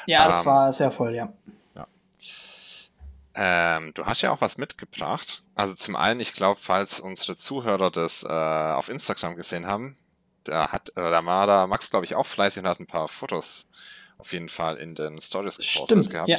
Ja, 0.06 0.24
ähm, 0.24 0.30
das 0.30 0.46
war 0.46 0.72
sehr 0.72 0.90
voll, 0.90 1.14
ja. 1.14 1.32
Ähm, 3.34 3.92
du 3.94 4.06
hast 4.06 4.22
ja 4.22 4.32
auch 4.32 4.40
was 4.40 4.58
mitgebracht. 4.58 5.44
Also 5.54 5.74
zum 5.74 5.96
einen, 5.96 6.20
ich 6.20 6.32
glaube, 6.32 6.58
falls 6.60 7.00
unsere 7.00 7.36
Zuhörer 7.36 7.90
das 7.90 8.24
äh, 8.24 8.28
auf 8.28 8.88
Instagram 8.88 9.36
gesehen 9.36 9.66
haben, 9.66 9.96
da 10.44 10.72
hat 10.72 10.90
äh, 10.90 11.10
da 11.10 11.24
war 11.24 11.46
da 11.46 11.66
Max, 11.66 11.90
glaube 11.90 12.04
ich, 12.04 12.14
auch 12.14 12.26
fleißig 12.26 12.62
und 12.62 12.68
hat 12.68 12.80
ein 12.80 12.86
paar 12.86 13.08
Fotos 13.08 13.68
auf 14.18 14.32
jeden 14.32 14.48
Fall 14.48 14.76
in 14.76 14.94
den 14.94 15.18
Stories 15.20 15.58
gepostet 15.58 15.88
Stimmt, 15.88 16.10
gehabt. 16.10 16.28
Ja 16.28 16.38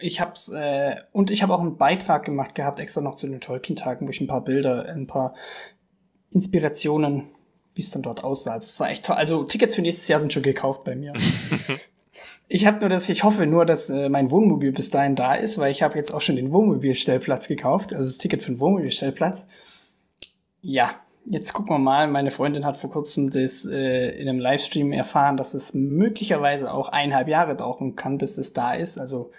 ich 0.00 0.20
hab's, 0.20 0.48
äh, 0.48 0.96
und 1.12 1.30
ich 1.30 1.42
habe 1.42 1.54
auch 1.54 1.60
einen 1.60 1.76
Beitrag 1.76 2.24
gemacht 2.24 2.54
gehabt, 2.54 2.80
extra 2.80 3.00
noch 3.00 3.16
zu 3.16 3.26
den 3.26 3.40
Tolkien-Tagen, 3.40 4.06
wo 4.06 4.10
ich 4.10 4.20
ein 4.20 4.26
paar 4.26 4.44
Bilder, 4.44 4.86
ein 4.86 5.06
paar 5.06 5.34
Inspirationen, 6.30 7.28
wie 7.74 7.82
es 7.82 7.90
dann 7.90 8.02
dort 8.02 8.24
aussah. 8.24 8.52
Also 8.52 8.66
es 8.66 8.80
war 8.80 8.90
echt 8.90 9.04
toll. 9.04 9.16
Also 9.16 9.44
Tickets 9.44 9.74
für 9.74 9.82
nächstes 9.82 10.08
Jahr 10.08 10.20
sind 10.20 10.32
schon 10.32 10.42
gekauft 10.42 10.84
bei 10.84 10.94
mir. 10.94 11.12
ich 12.48 12.66
habe 12.66 12.80
nur 12.80 12.88
das, 12.88 13.08
ich 13.08 13.24
hoffe 13.24 13.46
nur, 13.46 13.66
dass 13.66 13.90
äh, 13.90 14.08
mein 14.08 14.30
Wohnmobil 14.30 14.72
bis 14.72 14.90
dahin 14.90 15.14
da 15.14 15.34
ist, 15.34 15.58
weil 15.58 15.70
ich 15.70 15.82
habe 15.82 15.96
jetzt 15.96 16.12
auch 16.12 16.22
schon 16.22 16.36
den 16.36 16.50
Wohnmobilstellplatz 16.50 17.46
gekauft, 17.46 17.92
also 17.92 18.08
das 18.08 18.18
Ticket 18.18 18.42
für 18.42 18.52
den 18.52 18.60
Wohnmobilstellplatz. 18.60 19.48
Ja, 20.62 20.96
jetzt 21.26 21.52
gucken 21.52 21.74
wir 21.74 21.78
mal. 21.78 22.08
Meine 22.08 22.30
Freundin 22.30 22.64
hat 22.64 22.78
vor 22.78 22.90
kurzem 22.90 23.30
das 23.30 23.66
äh, 23.66 24.10
in 24.18 24.28
einem 24.28 24.38
Livestream 24.38 24.92
erfahren, 24.92 25.36
dass 25.36 25.52
es 25.52 25.74
möglicherweise 25.74 26.72
auch 26.72 26.88
eineinhalb 26.88 27.28
Jahre 27.28 27.54
dauern 27.54 27.96
kann, 27.96 28.16
bis 28.16 28.38
es 28.38 28.54
da 28.54 28.72
ist. 28.74 28.98
Also 28.98 29.30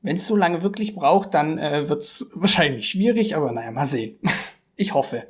wenn 0.00 0.16
es 0.16 0.26
so 0.26 0.36
lange 0.36 0.62
wirklich 0.62 0.94
braucht, 0.94 1.34
dann 1.34 1.58
äh, 1.58 1.88
wird 1.88 2.02
es 2.02 2.30
wahrscheinlich 2.34 2.88
schwierig, 2.88 3.36
aber 3.36 3.52
naja, 3.52 3.70
mal 3.70 3.86
sehen. 3.86 4.18
Ich 4.76 4.92
hoffe. 4.92 5.22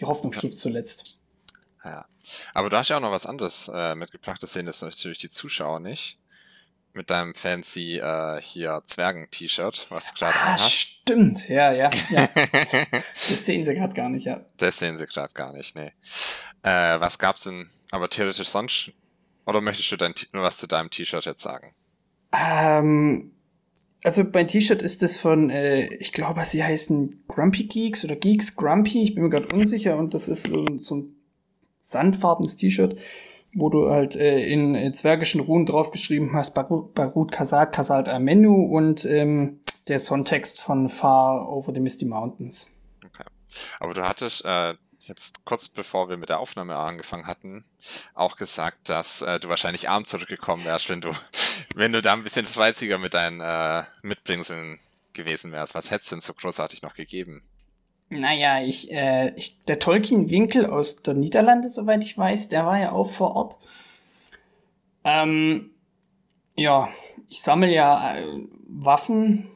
Die 0.00 0.06
Hoffnung 0.06 0.32
stirbt 0.32 0.56
zuletzt. 0.56 1.20
Ja. 1.84 2.04
Aber 2.54 2.70
du 2.70 2.76
hast 2.76 2.88
ja 2.88 2.96
auch 2.96 3.00
noch 3.00 3.10
was 3.10 3.26
anderes 3.26 3.70
äh, 3.72 3.94
mitgebracht, 3.94 4.42
das 4.42 4.52
sehen 4.52 4.66
jetzt 4.66 4.82
natürlich 4.82 5.18
die 5.18 5.30
Zuschauer 5.30 5.80
nicht. 5.80 6.18
Mit 6.92 7.10
deinem 7.10 7.34
fancy 7.36 7.98
äh, 7.98 8.42
hier 8.42 8.82
Zwergen-T-Shirt, 8.84 9.86
was 9.90 10.08
du 10.08 10.18
gerade 10.18 10.34
ah, 10.34 10.52
hast. 10.54 10.72
Stimmt, 10.72 11.48
ja, 11.48 11.72
ja, 11.72 11.88
ja. 12.10 12.28
das 13.28 13.46
sehen 13.46 13.64
sie 13.64 13.74
gerade 13.74 13.94
gar 13.94 14.08
nicht, 14.08 14.26
ja. 14.26 14.40
Das 14.56 14.78
sehen 14.78 14.96
sie 14.96 15.06
gerade 15.06 15.32
gar 15.32 15.52
nicht, 15.52 15.76
nee. 15.76 15.92
Äh, 16.62 16.98
was 17.00 17.18
gab's 17.18 17.44
denn 17.44 17.70
aber 17.92 18.08
theoretisch 18.08 18.48
sonst? 18.48 18.90
Oder 19.46 19.60
möchtest 19.60 19.92
du 19.92 19.96
dein, 19.96 20.14
nur 20.32 20.42
was 20.42 20.56
zu 20.56 20.66
deinem 20.66 20.90
T-Shirt 20.90 21.24
jetzt 21.26 21.42
sagen? 21.42 21.74
Ähm, 22.32 23.32
Also 24.02 24.24
mein 24.32 24.48
T-Shirt 24.48 24.82
ist 24.82 25.02
das 25.02 25.16
von, 25.16 25.50
äh, 25.50 25.86
ich 25.94 26.12
glaube, 26.12 26.44
sie 26.44 26.64
heißen 26.64 27.24
Grumpy 27.28 27.64
Geeks 27.64 28.04
oder 28.04 28.16
Geeks 28.16 28.56
Grumpy, 28.56 29.02
ich 29.02 29.14
bin 29.14 29.24
mir 29.24 29.30
gerade 29.30 29.54
unsicher 29.54 29.96
und 29.96 30.14
das 30.14 30.26
ist 30.26 30.44
so, 30.48 30.66
so 30.78 30.96
ein 30.96 31.19
sandfarbenes 31.90 32.56
T-Shirt, 32.56 32.98
wo 33.54 33.68
du 33.68 33.90
halt 33.90 34.16
äh, 34.16 34.44
in 34.44 34.74
äh, 34.74 34.92
zwergischen 34.92 35.40
Runen 35.40 35.66
draufgeschrieben 35.66 36.32
hast, 36.32 36.54
Barut, 36.54 36.94
Barut 36.94 37.32
Kasat, 37.32 37.72
Kasat 37.72 38.08
Amenu 38.08 38.64
und 38.64 39.04
ähm, 39.04 39.60
der 39.88 39.98
Songtext 39.98 40.60
von 40.60 40.88
Far 40.88 41.48
Over 41.48 41.74
the 41.74 41.80
Misty 41.80 42.04
Mountains. 42.04 42.70
Okay. 43.04 43.24
Aber 43.80 43.94
du 43.94 44.06
hattest 44.06 44.44
äh, 44.44 44.74
jetzt 45.00 45.44
kurz 45.44 45.68
bevor 45.68 46.08
wir 46.08 46.16
mit 46.16 46.28
der 46.28 46.38
Aufnahme 46.38 46.76
angefangen 46.76 47.26
hatten, 47.26 47.64
auch 48.14 48.36
gesagt, 48.36 48.88
dass 48.88 49.22
äh, 49.22 49.40
du 49.40 49.48
wahrscheinlich 49.48 49.88
arm 49.88 50.06
zurückgekommen 50.06 50.64
wärst, 50.64 50.88
wenn 50.88 51.00
du, 51.00 51.12
wenn 51.74 51.92
du 51.92 52.00
da 52.00 52.12
ein 52.12 52.22
bisschen 52.22 52.46
freiziger 52.46 52.98
mit 52.98 53.14
deinen 53.14 53.40
äh, 53.40 53.82
Mitbringseln 54.02 54.78
gewesen 55.12 55.52
wärst. 55.52 55.74
Was 55.74 55.90
hättest 55.90 56.12
du 56.12 56.16
denn 56.16 56.20
so 56.20 56.34
großartig 56.34 56.82
noch 56.82 56.94
gegeben? 56.94 57.42
Naja, 58.10 58.60
ich, 58.60 58.92
äh, 58.92 59.32
ich, 59.36 59.56
der 59.66 59.78
Tolkien-Winkel 59.78 60.66
aus 60.66 61.02
der 61.02 61.14
Niederlande, 61.14 61.68
soweit 61.68 62.02
ich 62.02 62.18
weiß, 62.18 62.48
der 62.48 62.66
war 62.66 62.78
ja 62.78 62.90
auch 62.90 63.08
vor 63.08 63.36
Ort. 63.36 63.58
Ähm, 65.04 65.70
ja, 66.56 66.88
ich 67.28 67.40
sammle 67.40 67.72
ja 67.72 68.16
äh, 68.16 68.26
Waffen, 68.66 69.48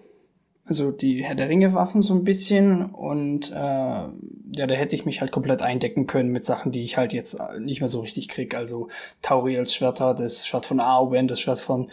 also 0.66 0.92
die 0.92 1.24
Herr 1.24 1.34
der 1.34 1.48
Ringe-Waffen 1.48 2.00
so 2.00 2.14
ein 2.14 2.22
bisschen 2.22 2.86
und 2.86 3.50
äh, 3.50 3.54
ja, 3.54 4.66
da 4.66 4.74
hätte 4.74 4.94
ich 4.94 5.04
mich 5.04 5.20
halt 5.20 5.32
komplett 5.32 5.60
eindecken 5.60 6.06
können 6.06 6.30
mit 6.30 6.44
Sachen, 6.44 6.70
die 6.72 6.82
ich 6.82 6.96
halt 6.96 7.12
jetzt 7.12 7.38
nicht 7.58 7.80
mehr 7.80 7.88
so 7.88 8.00
richtig 8.00 8.28
krieg. 8.28 8.54
Also 8.54 8.88
Tauriels 9.20 9.74
Schwerter, 9.74 10.14
das 10.14 10.46
Schwert 10.46 10.64
von 10.64 10.80
Arwen, 10.80 11.28
das 11.28 11.40
Schwert 11.40 11.60
von 11.60 11.90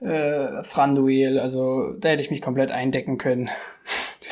äh, 0.00 0.62
Thranduil, 0.62 1.38
also 1.38 1.92
da 1.98 2.10
hätte 2.10 2.22
ich 2.22 2.30
mich 2.30 2.40
komplett 2.40 2.70
eindecken 2.70 3.18
können. 3.18 3.50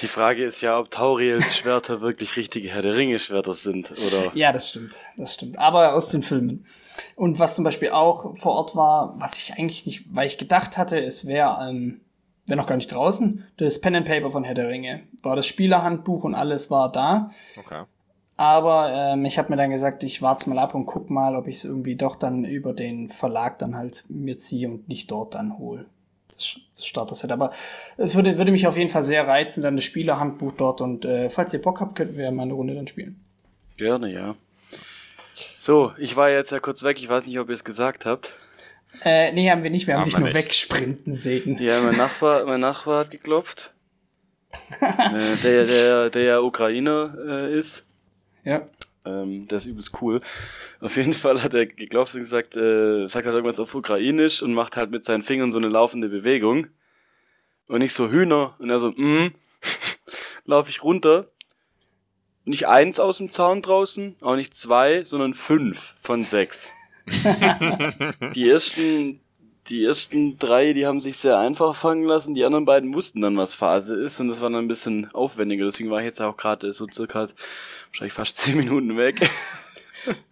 Die 0.03 0.09
Frage 0.09 0.43
ist 0.43 0.61
ja, 0.61 0.79
ob 0.79 0.91
Tauriels 0.91 1.57
Schwerter 1.57 2.01
wirklich 2.01 2.37
richtige 2.37 2.69
Herr 2.69 2.83
der 2.83 2.97
Ringe 2.97 3.21
Schwerter 3.21 3.55
sind, 3.55 3.93
oder? 3.93 4.35
Ja, 4.35 4.53
das 4.53 4.69
stimmt, 4.69 4.99
das 5.17 5.35
stimmt. 5.35 5.59
Aber 5.59 5.95
aus 5.95 6.09
den 6.09 6.23
Filmen. 6.23 6.67
Und 7.15 7.39
was 7.39 7.55
zum 7.55 7.65
Beispiel 7.65 7.91
auch 7.91 8.37
vor 8.37 8.53
Ort 8.53 8.75
war, 8.75 9.15
was 9.21 9.39
ich 9.39 9.55
eigentlich 9.55 9.87
nicht, 9.87 10.15
weil 10.15 10.27
ich 10.27 10.39
gedacht 10.39 10.77
hatte, 10.77 11.01
es 11.01 11.27
wäre, 11.27 11.69
ähm, 11.69 12.01
wäre 12.47 12.57
noch 12.57 12.67
gar 12.67 12.77
nicht 12.77 12.93
draußen, 12.93 13.47
das 13.59 13.81
Pen 13.81 13.95
and 13.95 14.07
Paper 14.07 14.31
von 14.33 14.43
Herr 14.43 14.55
der 14.55 14.69
Ringe. 14.69 15.05
War 15.23 15.37
das 15.37 15.47
Spielerhandbuch 15.47 16.25
und 16.25 16.35
alles 16.35 16.71
war 16.71 16.91
da. 16.91 17.31
Okay. 17.57 17.85
Aber 18.37 18.91
ähm, 18.93 19.25
ich 19.25 19.39
habe 19.39 19.51
mir 19.51 19.57
dann 19.57 19.71
gesagt, 19.71 20.03
ich 20.03 20.21
warte 20.21 20.51
mal 20.51 20.59
ab 20.59 20.75
und 20.75 20.87
guck 20.87 21.11
mal, 21.11 21.37
ob 21.37 21.47
ich 21.47 21.57
es 21.57 21.65
irgendwie 21.65 21.95
doch 21.95 22.17
dann 22.17 22.45
über 22.45 22.73
den 22.73 23.09
Verlag 23.09 23.59
dann 23.59 23.77
halt 23.77 24.05
mir 24.09 24.37
ziehe 24.37 24.69
und 24.69 24.89
nicht 24.89 25.13
dort 25.13 25.35
dann 25.35 25.59
hole. 25.59 25.87
Das, 26.75 26.87
Starter-Set. 26.87 27.31
Aber 27.31 27.53
es 27.97 28.17
würde, 28.17 28.39
würde 28.39 28.51
mich 28.51 28.67
auf 28.67 28.77
jeden 28.77 28.91
Fall 28.91 29.03
sehr 29.03 29.27
reizen, 29.27 29.63
dann 29.63 29.77
das 29.77 29.85
Spielerhandbuch 29.85 30.53
dort. 30.57 30.81
Und 30.81 31.05
äh, 31.05 31.31
falls 31.31 31.53
ihr 31.53 31.63
Bock 31.63 31.81
habt, 31.81 31.97
könnten 31.97 32.17
wir 32.17 32.31
mal 32.33 32.43
eine 32.43 32.55
Runde 32.55 32.75
dann 32.75 32.87
spielen. 32.87 33.21
Gerne, 33.77 34.13
ja. 34.13 34.35
So, 35.57 35.93
ich 35.99 36.17
war 36.17 36.31
jetzt 36.31 36.51
ja 36.51 36.59
kurz 36.59 36.83
weg. 36.83 36.99
Ich 37.01 37.09
weiß 37.09 37.27
nicht, 37.27 37.39
ob 37.39 37.49
ihr 37.49 37.55
es 37.55 37.65
gesagt 37.65 38.05
habt. 38.05 38.35
Äh, 39.05 39.33
nee, 39.33 39.51
haben 39.51 39.63
wir 39.63 39.71
nicht. 39.71 39.87
Wir 39.87 39.95
haben 39.95 40.01
Haben 40.01 40.11
dich 40.11 40.19
nur 40.19 40.27
nicht. 40.27 40.35
wegsprinten 40.35 41.13
sehen. 41.13 41.57
Ja, 41.61 41.81
mein 41.81 41.97
Nachbar, 41.97 42.45
mein 42.45 42.61
Nachbar 42.61 43.01
hat 43.01 43.11
geklopft. 43.11 43.73
äh, 44.81 45.37
der, 45.43 45.65
der, 45.65 46.11
der 46.11 46.23
ja 46.23 46.41
Ukrainer 46.41 47.15
äh, 47.27 47.59
ist. 47.59 47.85
Ja. 48.45 48.69
Ähm, 49.05 49.49
der 49.49 49.59
ist 49.59 49.67
übelst 49.67 49.93
cool. 50.01 50.21
Auf 50.81 50.97
jeden 50.97 51.13
Fall 51.13 51.43
hat 51.43 51.55
er 51.55 51.67
geklopft 51.67 52.15
und 52.15 52.21
gesagt, 52.21 52.57
äh, 52.57 53.09
sagt 53.09 53.27
halt 53.27 53.35
irgendwas 53.35 53.59
auf 53.59 53.75
Ukrainisch 53.75 54.43
und 54.43 54.55
macht 54.55 54.77
halt 54.77 54.91
mit 54.91 55.05
seinen 55.05 55.23
Fingern 55.23 55.51
so 55.51 55.59
eine 55.59 55.69
laufende 55.69 56.09
Bewegung. 56.09 56.69
Und 57.67 57.83
ich 57.83 57.95
so 57.95 58.11
Hühner. 58.11 58.55
Und 58.59 58.71
er 58.71 58.79
so, 58.79 58.91
mm. 58.91 59.33
Lauf 60.45 60.69
ich 60.69 60.83
runter. 60.83 61.29
Nicht 62.45 62.67
eins 62.67 62.99
aus 62.99 63.19
dem 63.19 63.31
Zaun 63.31 63.63
draußen, 63.63 64.17
auch 64.21 64.35
nicht 64.35 64.53
zwei, 64.55 65.05
sondern 65.05 65.33
fünf 65.33 65.95
von 65.97 66.25
sechs. 66.25 66.73
die 68.35 68.49
ersten, 68.49 69.21
die 69.69 69.85
ersten 69.85 70.39
drei, 70.39 70.73
die 70.73 70.87
haben 70.87 71.01
sich 71.01 71.19
sehr 71.19 71.39
einfach 71.39 71.77
fangen 71.77 72.03
lassen. 72.03 72.35
Die 72.35 72.45
anderen 72.45 72.65
beiden 72.65 72.95
wussten 72.95 73.21
dann, 73.21 73.37
was 73.37 73.55
Phase 73.55 73.95
ist. 73.95 74.19
Und 74.19 74.29
das 74.29 74.41
war 74.41 74.51
dann 74.51 74.65
ein 74.65 74.69
bisschen 74.69 75.09
aufwendiger. 75.13 75.65
Deswegen 75.65 75.91
war 75.91 76.01
ich 76.01 76.07
jetzt 76.07 76.21
auch 76.21 76.37
gerade 76.37 76.73
so 76.73 76.87
circa 76.93 77.29
wahrscheinlich 77.93 78.13
fast 78.13 78.37
zehn 78.43 78.57
Minuten 78.57 78.97
weg. 78.97 79.21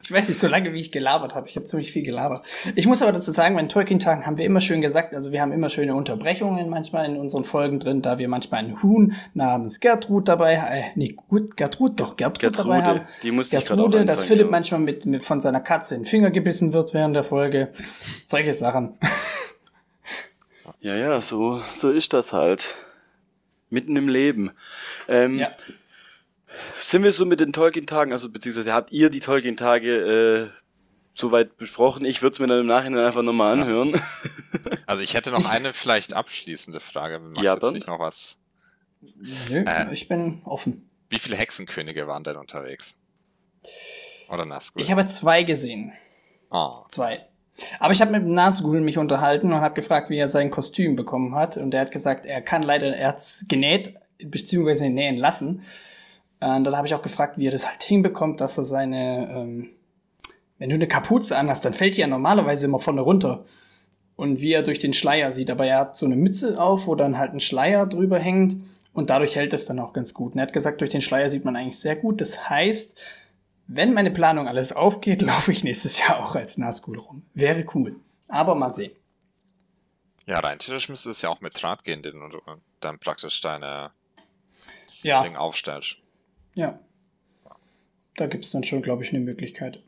Ich 0.02 0.10
weiß 0.10 0.26
nicht, 0.26 0.38
so 0.38 0.48
lange 0.48 0.72
wie 0.72 0.80
ich 0.80 0.90
gelabert 0.90 1.36
habe. 1.36 1.48
Ich 1.48 1.54
habe 1.54 1.64
ziemlich 1.64 1.92
viel 1.92 2.02
gelabert. 2.02 2.44
Ich 2.74 2.88
muss 2.88 3.02
aber 3.02 3.12
dazu 3.12 3.30
sagen, 3.30 3.54
bei 3.54 3.62
den 3.62 3.68
Tolkien-Tagen 3.68 4.26
haben 4.26 4.36
wir 4.36 4.44
immer 4.44 4.60
schön 4.60 4.80
gesagt, 4.80 5.14
also 5.14 5.30
wir 5.30 5.40
haben 5.40 5.52
immer 5.52 5.68
schöne 5.68 5.94
Unterbrechungen 5.94 6.68
manchmal 6.68 7.06
in 7.06 7.16
unseren 7.16 7.44
Folgen 7.44 7.78
drin, 7.78 8.02
da 8.02 8.18
wir 8.18 8.26
manchmal 8.26 8.64
einen 8.64 8.82
Huhn 8.82 9.14
namens 9.32 9.78
Gertrud 9.78 10.26
dabei, 10.26 10.54
äh, 10.54 10.98
nicht 10.98 11.16
gut, 11.16 11.56
Gertrud, 11.56 12.00
doch 12.00 12.16
Gertrud, 12.16 12.58
dabei 12.58 12.82
haben. 12.82 13.00
die 13.22 13.30
musste 13.30 13.58
ich 13.58 13.64
gerade 13.64 13.80
auch 13.80 13.86
Gertrude, 13.86 14.06
dass 14.06 14.24
Philipp 14.24 14.46
ja. 14.46 14.50
manchmal 14.50 14.80
mit, 14.80 15.06
mit 15.06 15.22
von 15.22 15.38
seiner 15.38 15.60
Katze 15.60 15.94
in 15.94 16.00
den 16.00 16.06
Finger 16.06 16.32
gebissen 16.32 16.72
wird 16.72 16.92
während 16.92 17.14
der 17.14 17.22
Folge. 17.22 17.70
Solche 18.24 18.52
Sachen. 18.52 18.98
Ja, 20.80 20.96
ja, 20.96 21.20
so, 21.20 21.60
so 21.72 21.90
ist 21.90 22.12
das 22.12 22.32
halt. 22.32 22.74
Mitten 23.68 23.94
im 23.94 24.08
Leben. 24.08 24.50
Ähm, 25.06 25.38
Ja. 25.38 25.52
Sind 26.80 27.02
wir 27.04 27.12
so 27.12 27.24
mit 27.26 27.40
den 27.40 27.52
Tolkien-Tagen, 27.52 28.12
also 28.12 28.28
beziehungsweise 28.30 28.72
habt 28.72 28.90
ihr 28.92 29.10
die 29.10 29.20
Tolkien-Tage 29.20 30.50
äh, 30.50 30.58
soweit 31.14 31.56
besprochen? 31.56 32.04
Ich 32.04 32.22
würde 32.22 32.32
es 32.34 32.40
mir 32.40 32.46
dann 32.48 32.60
im 32.60 32.66
Nachhinein 32.66 33.04
einfach 33.04 33.22
nochmal 33.22 33.52
anhören. 33.52 33.92
Also 34.86 35.04
ich 35.04 35.14
hätte 35.14 35.30
noch 35.30 35.48
eine 35.48 35.72
vielleicht 35.72 36.14
abschließende 36.14 36.80
Frage, 36.80 37.22
wenn 37.22 37.30
Max 37.30 37.44
Ja, 37.44 37.52
jetzt 37.52 37.62
dann. 37.62 37.74
nicht 37.74 37.86
noch 37.86 38.00
was. 38.00 38.38
Nö, 39.48 39.62
Äh. 39.64 39.92
ich 39.92 40.08
bin 40.08 40.42
offen. 40.44 40.90
Wie 41.08 41.20
viele 41.20 41.36
Hexenkönige 41.36 42.08
waren 42.08 42.24
denn 42.24 42.34
unterwegs? 42.36 42.98
Oder 44.28 44.44
Nazgul? 44.46 44.82
Ich 44.82 44.90
habe 44.90 45.06
zwei 45.06 45.44
gesehen. 45.44 45.92
oh. 46.50 46.82
Zwei. 46.88 47.24
Aber 47.78 47.92
ich 47.92 48.00
habe 48.00 48.10
mit 48.10 48.22
dem 48.22 48.32
Nazgul 48.32 48.80
mich 48.80 48.98
unterhalten 48.98 49.52
und 49.52 49.60
habe 49.60 49.76
gefragt, 49.76 50.10
wie 50.10 50.16
er 50.16 50.26
sein 50.26 50.50
Kostüm 50.50 50.96
bekommen 50.96 51.36
hat. 51.36 51.56
Und 51.56 51.72
er 51.72 51.82
hat 51.82 51.92
gesagt, 51.92 52.26
er 52.26 52.42
kann 52.42 52.64
leider, 52.64 52.96
er 52.96 53.08
hat's 53.08 53.44
genäht, 53.48 53.94
beziehungsweise 54.18 54.88
nähen 54.90 55.16
lassen. 55.18 55.62
Und 56.40 56.64
dann 56.64 56.76
habe 56.76 56.86
ich 56.86 56.94
auch 56.94 57.02
gefragt, 57.02 57.36
wie 57.36 57.46
er 57.46 57.52
das 57.52 57.68
halt 57.68 57.82
hinbekommt, 57.82 58.40
dass 58.40 58.56
er 58.56 58.64
seine, 58.64 59.30
ähm, 59.30 59.70
wenn 60.58 60.70
du 60.70 60.74
eine 60.74 60.88
Kapuze 60.88 61.36
anhast, 61.36 61.64
dann 61.64 61.74
fällt 61.74 61.96
die 61.96 62.00
ja 62.00 62.06
normalerweise 62.06 62.66
immer 62.66 62.78
vorne 62.78 63.02
runter. 63.02 63.44
Und 64.16 64.40
wie 64.40 64.52
er 64.52 64.62
durch 64.62 64.78
den 64.78 64.92
Schleier 64.92 65.32
sieht, 65.32 65.50
aber 65.50 65.66
er 65.66 65.78
hat 65.78 65.96
so 65.96 66.06
eine 66.06 66.16
Mütze 66.16 66.60
auf, 66.60 66.86
wo 66.86 66.94
dann 66.94 67.18
halt 67.18 67.32
ein 67.32 67.40
Schleier 67.40 67.86
drüber 67.86 68.18
hängt 68.18 68.56
und 68.92 69.10
dadurch 69.10 69.36
hält 69.36 69.52
es 69.52 69.66
dann 69.66 69.78
auch 69.78 69.92
ganz 69.92 70.14
gut. 70.14 70.32
Und 70.32 70.38
er 70.38 70.42
hat 70.42 70.52
gesagt, 70.52 70.80
durch 70.80 70.90
den 70.90 71.00
Schleier 71.00 71.30
sieht 71.30 71.44
man 71.44 71.56
eigentlich 71.56 71.78
sehr 71.78 71.96
gut. 71.96 72.20
Das 72.20 72.48
heißt, 72.50 72.98
wenn 73.66 73.94
meine 73.94 74.10
Planung 74.10 74.48
alles 74.48 74.72
aufgeht, 74.72 75.22
laufe 75.22 75.52
ich 75.52 75.62
nächstes 75.62 75.98
Jahr 75.98 76.22
auch 76.24 76.34
als 76.34 76.58
Nazgul 76.58 76.98
rum. 76.98 77.22
Wäre 77.34 77.64
cool. 77.74 77.96
Aber 78.28 78.54
mal 78.54 78.70
sehen. 78.70 78.92
Ja, 80.26 80.38
rein 80.38 80.58
theoretisch 80.58 80.88
müsste 80.88 81.10
es 81.10 81.22
ja 81.22 81.28
auch 81.28 81.40
mit 81.40 81.60
Draht 81.60 81.84
gehen, 81.84 82.02
den 82.02 82.30
du 82.30 82.40
dann 82.80 82.98
praktisch 82.98 83.40
deine 83.40 83.90
Ja, 85.02 85.22
Ding 85.22 85.36
aufstellst. 85.36 85.96
Ja. 86.54 86.78
Da 88.16 88.26
gibt's 88.26 88.50
dann 88.50 88.64
schon, 88.64 88.82
glaube 88.82 89.02
ich, 89.02 89.10
eine 89.10 89.20
Möglichkeit. 89.20 89.82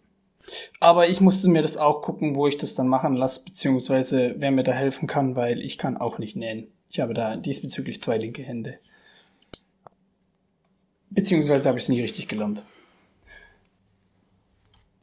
Aber 0.81 1.09
ich 1.09 1.21
musste 1.21 1.49
mir 1.49 1.63
das 1.63 1.77
auch 1.77 2.03
gucken, 2.03 2.35
wo 2.35 2.47
ich 2.49 2.57
das 2.57 2.75
dann 2.75 2.89
machen 2.89 3.15
lasse, 3.15 3.45
beziehungsweise 3.45 4.35
wer 4.39 4.51
mir 4.51 4.63
da 4.63 4.73
helfen 4.73 5.07
kann, 5.07 5.37
weil 5.37 5.61
ich 5.61 5.79
kann 5.79 5.97
auch 5.97 6.19
nicht 6.19 6.35
nähen. 6.35 6.67
Ich 6.89 7.01
habe 7.01 7.15
da 7.15 7.37
diesbezüglich 7.37 8.01
zwei 8.03 8.19
linke 8.19 8.43
Hände. 8.43 8.79
Beziehungsweise 11.11 11.69
habe 11.69 11.79
ich 11.79 11.85
es 11.85 11.89
nie 11.89 12.01
richtig 12.01 12.27
gelernt. 12.29 12.65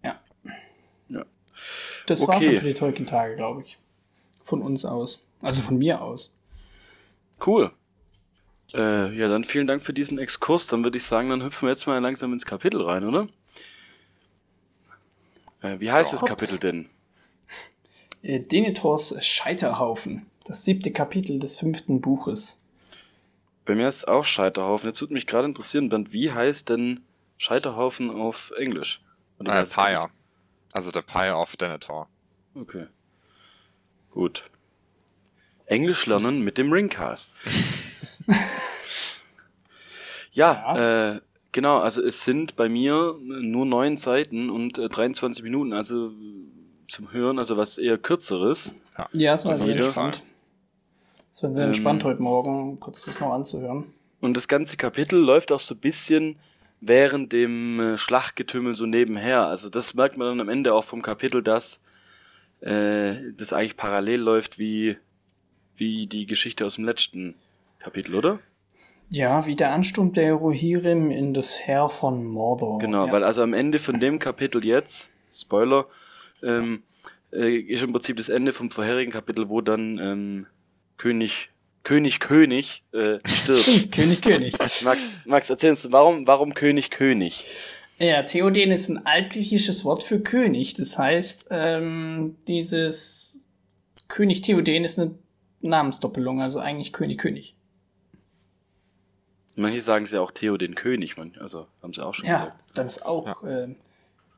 Ja. 0.04 0.20
Ja. 1.08 1.25
Das 2.08 2.28
war's 2.28 2.44
Okay. 2.44 2.54
dann 2.54 2.62
für 2.62 2.68
die 2.68 2.74
Tolkien-Tage, 2.74 3.36
glaube 3.36 3.62
ich. 3.63 3.78
Von 4.44 4.62
uns 4.62 4.86
aus. 4.86 5.22
Also 5.42 5.62
von 5.62 5.78
mir 5.78 6.01
aus. 6.01 6.34
Cool. 7.46 7.72
Äh, 8.74 9.16
ja, 9.16 9.28
dann 9.28 9.44
vielen 9.44 9.68
Dank 9.68 9.82
für 9.82 9.94
diesen 9.94 10.20
Exkurs. 10.20 10.68
Dann 10.68 10.84
würde 10.84 10.98
ich 10.98 11.04
sagen, 11.04 11.30
dann 11.30 11.44
hüpfen 11.44 11.68
wir 11.68 11.72
jetzt 11.72 11.88
mal 11.88 12.00
langsam 12.00 12.34
ins 12.34 12.46
Kapitel 12.46 12.82
rein, 12.82 13.04
oder? 13.04 13.28
Äh, 15.62 15.80
wie 15.80 15.92
heißt 15.92 16.14
das 16.14 16.22
Hops. 16.22 16.30
Kapitel 16.30 16.60
denn? 16.60 16.90
Äh, 18.22 18.40
Denethors 18.40 19.16
Scheiterhaufen. 19.26 20.26
Das 20.46 20.66
siebte 20.66 20.92
Kapitel 20.92 21.40
des 21.40 21.58
fünften 21.58 22.02
Buches. 22.02 22.62
Bei 23.66 23.76
mir 23.76 23.88
ist 23.88 23.98
es 23.98 24.06
auch 24.06 24.26
Scheiterhaufen. 24.26 24.88
Jetzt 24.88 25.02
würde 25.02 25.14
mich 25.14 25.28
gerade 25.28 25.48
interessieren, 25.48 25.90
Bernd, 25.90 26.12
wie 26.12 26.32
heißt 26.32 26.70
denn 26.70 27.02
Scheiterhaufen 27.38 28.10
auf 28.10 28.52
Englisch? 28.58 29.02
Äh, 29.40 29.46
das 29.46 29.74
Pyre. 29.74 30.10
Also 30.72 30.92
der 30.92 31.02
Pyre 31.02 31.36
of 31.36 31.56
Denethor. 31.58 32.08
Okay. 32.56 32.88
Gut. 34.12 34.50
Englisch 35.66 36.08
lernen 36.08 36.44
mit 36.44 36.58
dem 36.58 36.72
Ringcast. 36.72 37.32
ja, 40.32 41.14
äh, 41.14 41.22
genau, 41.52 41.80
also 41.80 42.04
es 42.04 42.24
sind 42.24 42.56
bei 42.56 42.70
mir 42.70 43.16
nur 43.22 43.66
neun 43.66 43.98
Seiten 43.98 44.50
und 44.50 44.78
äh, 44.78 44.90
23 44.90 45.44
Minuten, 45.44 45.74
also 45.74 46.12
zum 46.88 47.12
Hören, 47.12 47.40
also 47.40 47.58
was 47.58 47.78
eher 47.78 47.98
kürzeres. 47.98 48.76
Ja, 49.14 49.32
das 49.32 49.46
war 49.46 49.54
auf 49.54 49.60
sehr. 49.60 49.92
Fall. 49.92 50.12
Es 51.32 51.44
war 51.44 51.54
sehr 51.54 51.66
Ähm, 51.66 51.70
entspannt 51.70 52.04
heute 52.04 52.22
Morgen, 52.22 52.80
kurz 52.80 53.06
das 53.06 53.20
noch 53.20 53.32
anzuhören. 53.32 53.86
Und 54.20 54.36
das 54.36 54.48
ganze 54.48 54.76
Kapitel 54.76 55.20
läuft 55.20 55.52
auch 55.52 55.60
so 55.60 55.76
ein 55.76 55.80
bisschen 55.80 56.38
während 56.82 57.32
dem 57.32 57.80
äh, 57.80 57.98
Schlachtgetümmel 57.98 58.76
so 58.76 58.86
nebenher. 58.86 59.48
Also 59.48 59.70
das 59.70 59.94
merkt 59.94 60.18
man 60.18 60.28
dann 60.28 60.42
am 60.42 60.50
Ende 60.50 60.74
auch 60.74 60.84
vom 60.84 61.02
Kapitel, 61.02 61.44
dass 61.44 61.82
äh, 62.62 63.32
das 63.34 63.54
eigentlich 63.54 63.78
parallel 63.78 64.22
läuft 64.22 64.60
wie, 64.60 64.98
wie 65.76 66.08
die 66.08 66.26
Geschichte 66.26 66.66
aus 66.66 66.76
dem 66.76 66.86
letzten 66.86 67.36
Kapitel, 67.80 68.16
oder? 68.16 68.40
Ja, 69.10 69.48
wie 69.48 69.56
der 69.56 69.72
Ansturm 69.72 70.14
der 70.14 70.34
Rohirrim 70.34 71.10
in 71.10 71.34
das 71.34 71.60
Heer 71.66 71.90
von 71.90 72.26
Mordor. 72.26 72.78
Genau, 72.80 73.08
ja. 73.08 73.12
weil 73.12 73.24
also 73.24 73.42
am 73.42 73.54
Ende 73.54 73.80
von 73.80 74.00
dem 74.00 74.20
Kapitel 74.20 74.64
jetzt, 74.64 75.12
Spoiler, 75.32 75.88
ähm, 76.44 76.84
äh, 77.34 77.56
ist 77.58 77.84
im 77.84 77.92
Prinzip 77.92 78.18
das 78.18 78.30
Ende 78.30 78.52
vom 78.52 78.70
vorherigen 78.70 79.12
Kapitel, 79.12 79.50
wo 79.50 79.62
dann 79.62 79.98
ähm, 79.98 80.48
König, 80.98 81.50
König, 81.84 82.20
König 82.20 82.84
äh, 82.92 83.18
stirbt. 83.26 83.92
König, 83.92 84.22
König. 84.22 84.56
Max, 84.84 85.14
Max, 85.26 85.50
erzähl 85.50 85.72
uns, 85.72 85.92
warum, 85.92 86.28
warum 86.28 86.54
König, 86.54 86.92
König? 86.92 87.46
Ja, 87.98 88.24
Theoden 88.24 88.72
ist 88.72 88.90
ein 88.90 89.06
altgriechisches 89.06 89.84
Wort 89.86 90.04
für 90.04 90.20
König. 90.20 90.76
Das 90.76 90.98
heißt, 90.98 91.48
ähm, 91.52 92.36
dieses 92.48 93.42
König 94.08 94.42
Theoden 94.42 94.84
ist 94.84 95.00
eine 95.00 95.16
Namensdoppelung, 95.62 96.42
also 96.42 96.60
eigentlich 96.60 96.94
König, 96.94 97.18
König. 97.18 97.56
Manche 99.60 99.82
sagen 99.82 100.06
sie 100.06 100.20
auch 100.20 100.32
Theo 100.32 100.58
den 100.58 100.75
König, 100.75 101.18
man, 101.18 101.34
also 101.39 101.68
haben 101.84 101.94
sie 101.94 102.06
auch 102.06 102.13
schon 102.13 102.25
Ja, 102.25 102.39
gesagt. 102.39 102.58
dann 102.75 102.86
ist 102.88 103.06
auch 103.06 103.44
ähm, 103.44 103.75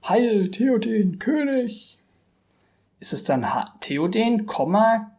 Heil 0.08 0.50
Theoden, 0.52 1.20
König. 1.20 2.00
Ist 3.00 3.14
es 3.14 3.24
dann 3.24 3.54
ha 3.54 3.66
Theoden, 3.82 4.46
Komma, 4.46 5.12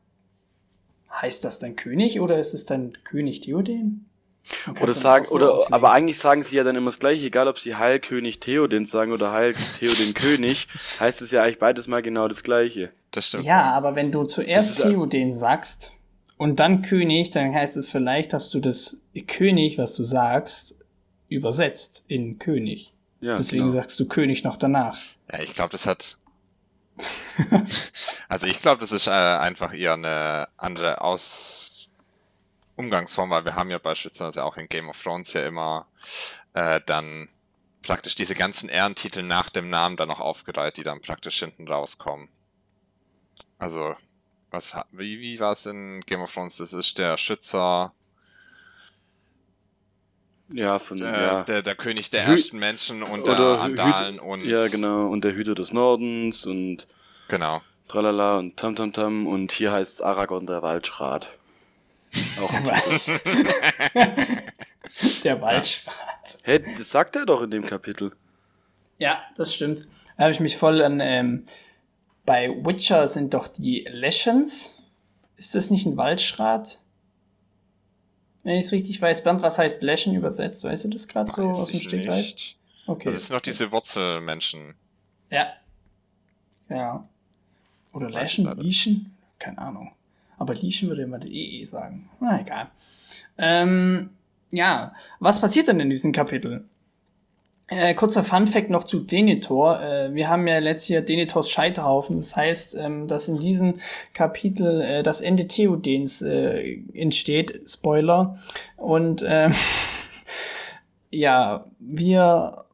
heißt 1.11 1.44
das 1.44 1.59
dann 1.59 1.76
König 1.76 2.21
oder 2.21 2.38
ist 2.38 2.54
es 2.54 2.64
dann 2.66 2.92
König 3.04 3.40
Theoden? 3.40 4.06
Oder 4.80 4.92
sagen, 4.92 5.25
so 5.25 5.37
oder, 5.37 5.52
auslegen. 5.52 5.75
aber 5.75 5.92
eigentlich 5.92 6.18
sagen 6.18 6.42
sie 6.42 6.56
ja 6.56 6.64
dann 6.64 6.75
immer 6.75 6.90
das 6.90 6.99
gleiche, 6.99 7.26
egal 7.26 7.47
ob 7.47 7.59
sie 7.61 7.76
Heil 7.76 8.00
König 8.00 8.40
Theoden 8.40 8.87
sagen 8.87 9.12
oder 9.12 9.30
Heil 9.32 9.54
Theo 9.78 9.92
den 9.94 10.14
König, 10.14 10.66
heißt 10.99 11.23
es 11.23 11.30
ja 11.30 11.44
eigentlich 11.44 11.61
beides 11.61 11.87
mal 11.87 12.02
genau 12.02 12.26
das 12.26 12.42
gleiche. 12.42 12.90
Das 13.12 13.28
stimmt. 13.28 13.44
Ja, 13.44 13.71
aber 13.73 13.94
wenn 13.94 14.11
du 14.11 14.25
zuerst 14.25 14.80
ja- 14.80 14.88
Theoden 14.88 15.32
sagst 15.32 15.92
und 16.42 16.56
dann 16.58 16.82
König, 16.82 17.30
dann 17.30 17.54
heißt 17.54 17.76
es 17.76 17.88
vielleicht, 17.88 18.32
dass 18.32 18.50
du 18.50 18.58
das 18.58 19.00
König, 19.28 19.78
was 19.78 19.94
du 19.94 20.02
sagst, 20.02 20.84
übersetzt 21.28 22.04
in 22.08 22.40
König. 22.40 22.92
Ja, 23.20 23.37
Deswegen 23.37 23.68
genau. 23.68 23.75
sagst 23.75 24.00
du 24.00 24.08
König 24.08 24.42
noch 24.42 24.56
danach. 24.56 24.99
Ja, 25.30 25.38
ich 25.38 25.52
glaube, 25.52 25.70
das 25.70 25.87
hat. 25.87 26.18
also 28.28 28.49
ich 28.49 28.58
glaube, 28.58 28.80
das 28.80 28.90
ist 28.90 29.06
äh, 29.06 29.11
einfach 29.12 29.72
eher 29.72 29.92
eine 29.92 30.49
andere 30.56 31.00
Aus 31.00 31.88
Umgangsform, 32.75 33.30
weil 33.30 33.44
wir 33.44 33.54
haben 33.54 33.70
ja 33.70 33.78
beispielsweise 33.78 34.44
auch 34.44 34.56
in 34.56 34.68
Game 34.68 34.88
of 34.88 35.00
Thrones 35.00 35.34
ja 35.34 35.46
immer 35.46 35.87
äh, 36.54 36.80
dann 36.84 37.28
praktisch 37.82 38.16
diese 38.16 38.34
ganzen 38.34 38.68
Ehrentitel 38.68 39.22
nach 39.22 39.49
dem 39.49 39.70
Namen 39.70 39.96
dann 39.96 40.08
noch 40.08 40.18
aufgereiht, 40.18 40.76
die 40.76 40.82
dann 40.82 41.02
praktisch 41.02 41.38
hinten 41.38 41.68
rauskommen. 41.68 42.30
Also, 43.61 43.94
was 44.52 44.75
wie, 44.92 45.18
wie 45.21 45.40
war 45.40 45.52
es 45.52 45.66
in 45.66 46.00
Game 46.02 46.21
of 46.21 46.32
Thrones? 46.32 46.59
Das 46.59 46.73
ist 46.73 46.99
der 46.99 47.16
Schützer, 47.16 47.92
Ja, 50.52 50.78
von, 50.78 50.99
äh, 51.00 51.04
ja. 51.04 51.42
der, 51.44 51.62
der 51.62 51.75
König 51.75 52.11
der 52.11 52.26
Hü- 52.26 52.32
ersten 52.32 52.59
Menschen 52.59 53.02
und 53.02 53.26
der 53.26 53.37
Andalen 53.38 54.14
Hüte- 54.16 54.23
und 54.23 54.44
Ja, 54.44 54.68
genau, 54.68 55.06
und 55.09 55.25
der 55.25 55.35
Hüter 55.35 55.54
des 55.54 55.73
Nordens 55.73 56.47
und 56.47 56.87
genau. 57.28 57.62
tralala 57.88 58.38
und 58.38 58.56
tamtamtam 58.59 59.26
und 59.26 59.52
hier 59.52 59.73
heißt 59.73 59.94
es 59.94 60.00
Aragorn 60.02 60.47
der 60.47 60.60
Waldschrat. 60.62 61.30
Auch. 62.41 62.50
Der 65.25 65.41
Waldschrat. 65.41 66.38
Hä, 66.45 66.58
das 66.76 66.91
sagt 66.91 67.17
er 67.17 67.25
doch 67.25 67.41
in 67.43 67.50
dem 67.50 67.65
Kapitel. 67.65 68.12
Ja, 68.99 69.23
das 69.36 69.54
stimmt. 69.54 69.88
Da 70.17 70.25
habe 70.25 70.32
ich 70.32 70.41
mich 70.41 70.56
voll 70.58 70.82
an. 70.82 71.00
Ähm, 71.00 71.45
bei 72.25 72.49
Witcher 72.65 73.08
sind 73.08 73.35
doch 73.35 73.49
die 73.49 73.87
Leschens. 73.91 74.78
Ist 75.37 75.54
das 75.54 75.71
nicht 75.71 75.87
ein 75.87 75.97
Waldschrat? 75.97 76.80
Wenn 78.45 78.56
ich 78.56 78.67
es 78.67 78.73
richtig 78.73 79.00
weiß, 79.00 79.23
Bernd, 79.23 79.43
was 79.43 79.58
heißt 79.58 79.82
Leschen 79.82 80.15
übersetzt? 80.15 80.65
Weißt 80.65 80.85
du 80.85 80.89
das 80.89 81.08
gerade 81.08 81.30
so 81.30 81.50
aus 81.50 81.69
dem 81.69 81.80
Stegreif? 81.80 82.35
Okay. 82.87 83.11
Das 83.11 83.26
sind 83.26 83.35
noch 83.35 83.41
diese 83.41 83.71
Wurzelmenschen. 83.71 84.75
Ja. 85.30 85.52
Ja. 86.69 87.08
Oder 87.93 88.11
leider. 88.11 88.54
Lieschen? 88.56 89.17
Keine 89.39 89.58
Ahnung. 89.58 89.93
Aber 90.39 90.54
Lieschen 90.54 90.89
würde 90.89 91.02
immer 91.02 91.19
die 91.19 91.61
EE 91.61 91.65
sagen. 91.65 92.11
Na 92.21 92.41
egal. 92.41 92.71
Ähm, 93.39 94.11
ja, 94.50 94.95
was 95.21 95.41
passiert 95.41 95.69
denn 95.69 95.80
in 95.80 95.91
diesem 95.91 96.13
Kapitel? 96.13 96.65
Äh, 97.75 97.95
kurzer 97.95 98.23
Funfact 98.23 98.69
noch 98.69 98.85
zu 98.85 99.00
Denethor. 99.00 99.80
Äh, 99.80 100.15
wir 100.15 100.28
haben 100.28 100.47
ja 100.47 100.58
letztes 100.58 100.89
Jahr 100.89 101.02
Denethors 101.02 101.49
Scheiterhaufen. 101.49 102.19
Das 102.19 102.37
heißt, 102.37 102.75
ähm, 102.75 103.08
dass 103.08 103.28
in 103.28 103.39
diesem 103.39 103.76
Kapitel 104.13 104.82
äh, 104.82 105.02
das 105.02 105.23
Ende 105.23 105.49
Theodens 105.49 106.21
äh, 106.21 106.82
entsteht. 106.93 107.63
Spoiler. 107.67 108.37
Und 108.76 109.25
ähm, 109.26 109.54
ja, 111.11 111.65
wir 111.78 112.67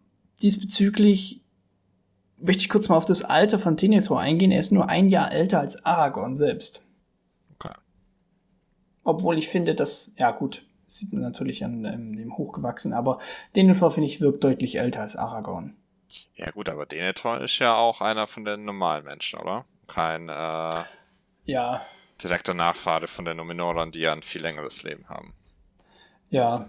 diesbezüglich 0.43 1.43
möchte 2.41 2.63
ich 2.63 2.69
kurz 2.69 2.89
mal 2.89 2.97
auf 2.97 3.07
das 3.07 3.23
Alter 3.23 3.61
von 3.61 3.77
Denethor 3.77 4.19
eingehen. 4.19 4.51
Er 4.51 4.61
ist 4.61 4.73
nur 4.73 4.89
ein 4.89 5.09
Jahr 5.09 5.33
älter 5.33 5.61
als 5.61 5.85
Aragorn 5.85 6.35
selbst. 6.35 6.85
Okay. 7.55 7.75
Obwohl 9.05 9.39
ich 9.39 9.49
finde, 9.49 9.77
dass, 9.77 10.15
ja 10.19 10.33
gut, 10.33 10.65
sieht 10.89 11.13
man 11.13 11.23
natürlich 11.23 11.65
an 11.65 11.85
ähm, 11.85 12.17
dem 12.17 12.37
Hochgewachsen, 12.37 12.93
aber 12.93 13.19
Denethor, 13.57 13.91
finde 13.91 14.07
ich, 14.09 14.21
wirkt 14.21 14.43
deutlich 14.43 14.79
älter 14.81 15.03
als 15.03 15.17
Aragorn. 15.17 15.77
Ja 16.35 16.51
gut, 16.51 16.69
aber 16.69 16.87
Denethor 16.87 17.41
ist 17.41 17.59
ja 17.59 17.75
auch 17.77 18.01
einer 18.01 18.27
von 18.27 18.45
den 18.45 18.65
normalen 18.65 19.05
Menschen, 19.05 19.39
oder? 19.39 19.65
Kein 19.87 20.29
äh, 20.29 20.83
Ja, 21.45 21.83
direkter 22.23 22.55
Nachfahre 22.55 23.09
von 23.09 23.25
den 23.25 23.37
Numenorern, 23.37 23.93
die 23.93 24.01
ja 24.01 24.13
ein 24.13 24.23
viel 24.23 24.43
längeres 24.43 24.83
Leben 24.83 25.09
haben. 25.09 25.35
ja. 26.31 26.69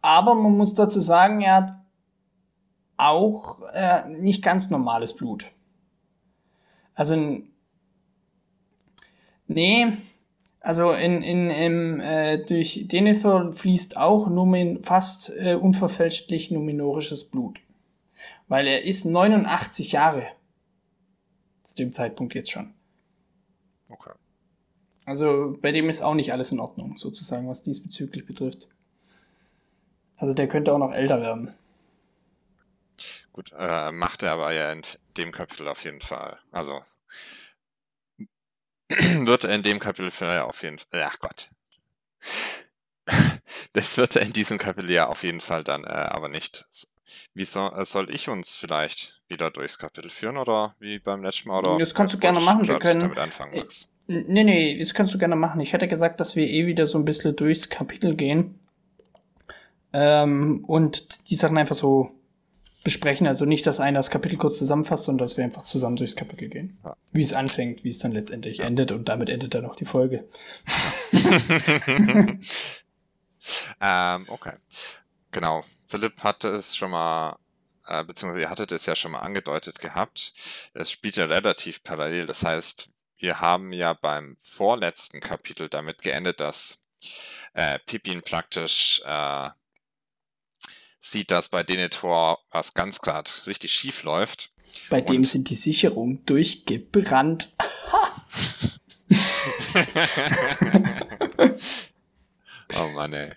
Aber 0.00 0.34
man 0.36 0.56
muss 0.56 0.74
dazu 0.74 1.00
sagen, 1.00 1.40
er 1.40 1.54
hat 1.56 1.72
auch 2.96 3.62
äh, 3.72 4.08
nicht 4.08 4.42
ganz 4.44 4.70
normales 4.70 5.14
Blut. 5.16 5.46
Also, 6.94 7.40
nee, 9.48 9.92
also 10.68 10.92
in, 10.92 11.22
in, 11.22 11.48
im, 11.48 12.00
äh, 12.00 12.44
durch 12.44 12.82
Denethor 12.88 13.54
fließt 13.54 13.96
auch 13.96 14.28
Numen, 14.28 14.84
fast 14.84 15.30
äh, 15.30 15.54
unverfälschtlich 15.54 16.50
numenorisches 16.50 17.24
Blut. 17.24 17.58
Weil 18.48 18.66
er 18.66 18.84
ist 18.84 19.06
89 19.06 19.92
Jahre. 19.92 20.28
Zu 21.62 21.74
dem 21.76 21.90
Zeitpunkt 21.90 22.34
jetzt 22.34 22.50
schon. 22.50 22.74
Okay. 23.88 24.10
Also 25.06 25.56
bei 25.62 25.72
dem 25.72 25.88
ist 25.88 26.02
auch 26.02 26.12
nicht 26.12 26.34
alles 26.34 26.52
in 26.52 26.60
Ordnung, 26.60 26.98
sozusagen, 26.98 27.48
was 27.48 27.62
diesbezüglich 27.62 28.26
betrifft. 28.26 28.68
Also 30.18 30.34
der 30.34 30.48
könnte 30.48 30.74
auch 30.74 30.78
noch 30.78 30.92
älter 30.92 31.22
werden. 31.22 31.54
Gut, 33.32 33.54
äh, 33.58 33.90
macht 33.90 34.22
er 34.22 34.32
aber 34.32 34.52
ja 34.52 34.70
in 34.70 34.82
dem 35.16 35.32
Kapitel 35.32 35.66
auf 35.66 35.82
jeden 35.84 36.02
Fall. 36.02 36.38
Also 36.52 36.78
wird 39.26 39.44
in 39.44 39.62
dem 39.62 39.78
Kapitel 39.78 40.10
für 40.10 40.44
auf 40.44 40.62
jeden 40.62 40.78
Fall. 40.78 41.02
Ach 41.06 41.18
Gott. 41.18 41.50
Das 43.72 43.96
wird 43.96 44.16
er 44.16 44.22
in 44.22 44.32
diesem 44.34 44.58
Kapitel 44.58 44.90
ja 44.90 45.06
auf 45.08 45.22
jeden 45.22 45.40
Fall 45.40 45.64
dann 45.64 45.84
äh, 45.84 45.88
aber 45.88 46.28
nicht. 46.28 46.66
Wie 47.32 47.44
soll, 47.44 47.72
äh, 47.74 47.84
soll 47.86 48.12
ich 48.14 48.28
uns 48.28 48.54
vielleicht 48.54 49.20
wieder 49.28 49.50
durchs 49.50 49.78
Kapitel 49.78 50.10
führen 50.10 50.36
oder 50.36 50.74
wie 50.78 50.98
beim 50.98 51.22
letzten 51.22 51.48
Mal? 51.48 51.60
Oder 51.60 51.78
Das 51.78 51.94
kannst 51.94 52.14
du 52.14 52.18
gerne 52.18 52.40
machen, 52.40 52.68
wir 52.68 52.78
können- 52.78 53.00
damit 53.00 53.18
anfangen, 53.18 53.56
Max. 53.56 53.94
Nee, 54.06 54.44
nee, 54.44 54.78
das 54.78 54.94
kannst 54.94 55.12
du 55.14 55.18
gerne 55.18 55.36
machen. 55.36 55.60
Ich 55.60 55.72
hätte 55.72 55.86
gesagt, 55.88 56.20
dass 56.20 56.34
wir 56.36 56.46
eh 56.46 56.66
wieder 56.66 56.86
so 56.86 56.98
ein 56.98 57.04
bisschen 57.04 57.36
durchs 57.36 57.68
Kapitel 57.68 58.16
gehen. 58.16 58.58
Ähm, 59.92 60.64
und 60.66 61.30
die 61.30 61.34
Sachen 61.34 61.58
einfach 61.58 61.76
so 61.76 62.10
besprechen. 62.84 63.26
Also 63.26 63.44
nicht, 63.44 63.66
dass 63.66 63.80
einer 63.80 63.98
das 63.98 64.10
Kapitel 64.10 64.36
kurz 64.36 64.58
zusammenfasst, 64.58 65.04
sondern 65.04 65.24
dass 65.24 65.36
wir 65.36 65.44
einfach 65.44 65.62
zusammen 65.62 65.96
durchs 65.96 66.16
Kapitel 66.16 66.48
gehen. 66.48 66.78
Ja. 66.84 66.96
Wie 67.12 67.22
es 67.22 67.32
anfängt, 67.32 67.84
wie 67.84 67.90
es 67.90 67.98
dann 67.98 68.12
letztendlich 68.12 68.60
endet 68.60 68.92
und 68.92 69.08
damit 69.08 69.28
endet 69.28 69.54
dann 69.54 69.66
auch 69.66 69.76
die 69.76 69.84
Folge. 69.84 70.28
ähm, 73.80 74.24
okay. 74.28 74.54
Genau. 75.30 75.64
Philipp 75.86 76.22
hatte 76.22 76.48
es 76.48 76.76
schon 76.76 76.90
mal, 76.90 77.38
äh, 77.86 78.04
beziehungsweise 78.04 78.42
ihr 78.42 78.50
hattet 78.50 78.72
es 78.72 78.86
ja 78.86 78.94
schon 78.94 79.12
mal 79.12 79.20
angedeutet 79.20 79.80
gehabt. 79.80 80.32
Es 80.74 80.90
spielt 80.90 81.16
ja 81.16 81.24
relativ 81.24 81.82
parallel. 81.82 82.26
Das 82.26 82.44
heißt, 82.44 82.90
wir 83.18 83.40
haben 83.40 83.72
ja 83.72 83.94
beim 83.94 84.36
vorletzten 84.38 85.20
Kapitel 85.20 85.68
damit 85.68 86.02
geendet, 86.02 86.40
dass 86.40 86.86
äh, 87.54 87.78
Pippin 87.80 88.22
praktisch 88.22 89.02
äh, 89.04 89.50
sieht, 91.00 91.30
dass 91.30 91.48
bei 91.48 91.62
Denethor 91.62 92.38
was 92.50 92.74
ganz 92.74 93.00
klar 93.00 93.24
richtig 93.46 93.72
schief 93.72 94.02
läuft. 94.02 94.50
Bei 94.90 95.00
dem 95.00 95.24
sind 95.24 95.50
die 95.50 95.54
Sicherungen 95.54 96.24
durchgebrannt. 96.26 97.52
oh 102.76 102.86
Mann, 102.94 103.12
ey. 103.12 103.32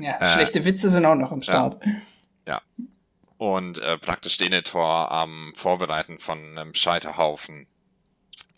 Ja, 0.00 0.18
äh, 0.18 0.32
schlechte 0.32 0.64
Witze 0.64 0.88
sind 0.90 1.04
auch 1.06 1.14
noch 1.14 1.32
am 1.32 1.42
Start. 1.42 1.78
Ja. 1.84 1.92
ja. 2.46 2.62
Und 3.36 3.78
äh, 3.78 3.98
praktisch 3.98 4.36
Denethor 4.38 5.10
am 5.10 5.52
Vorbereiten 5.54 6.18
von 6.18 6.58
einem 6.58 6.74
Scheiterhaufen 6.74 7.66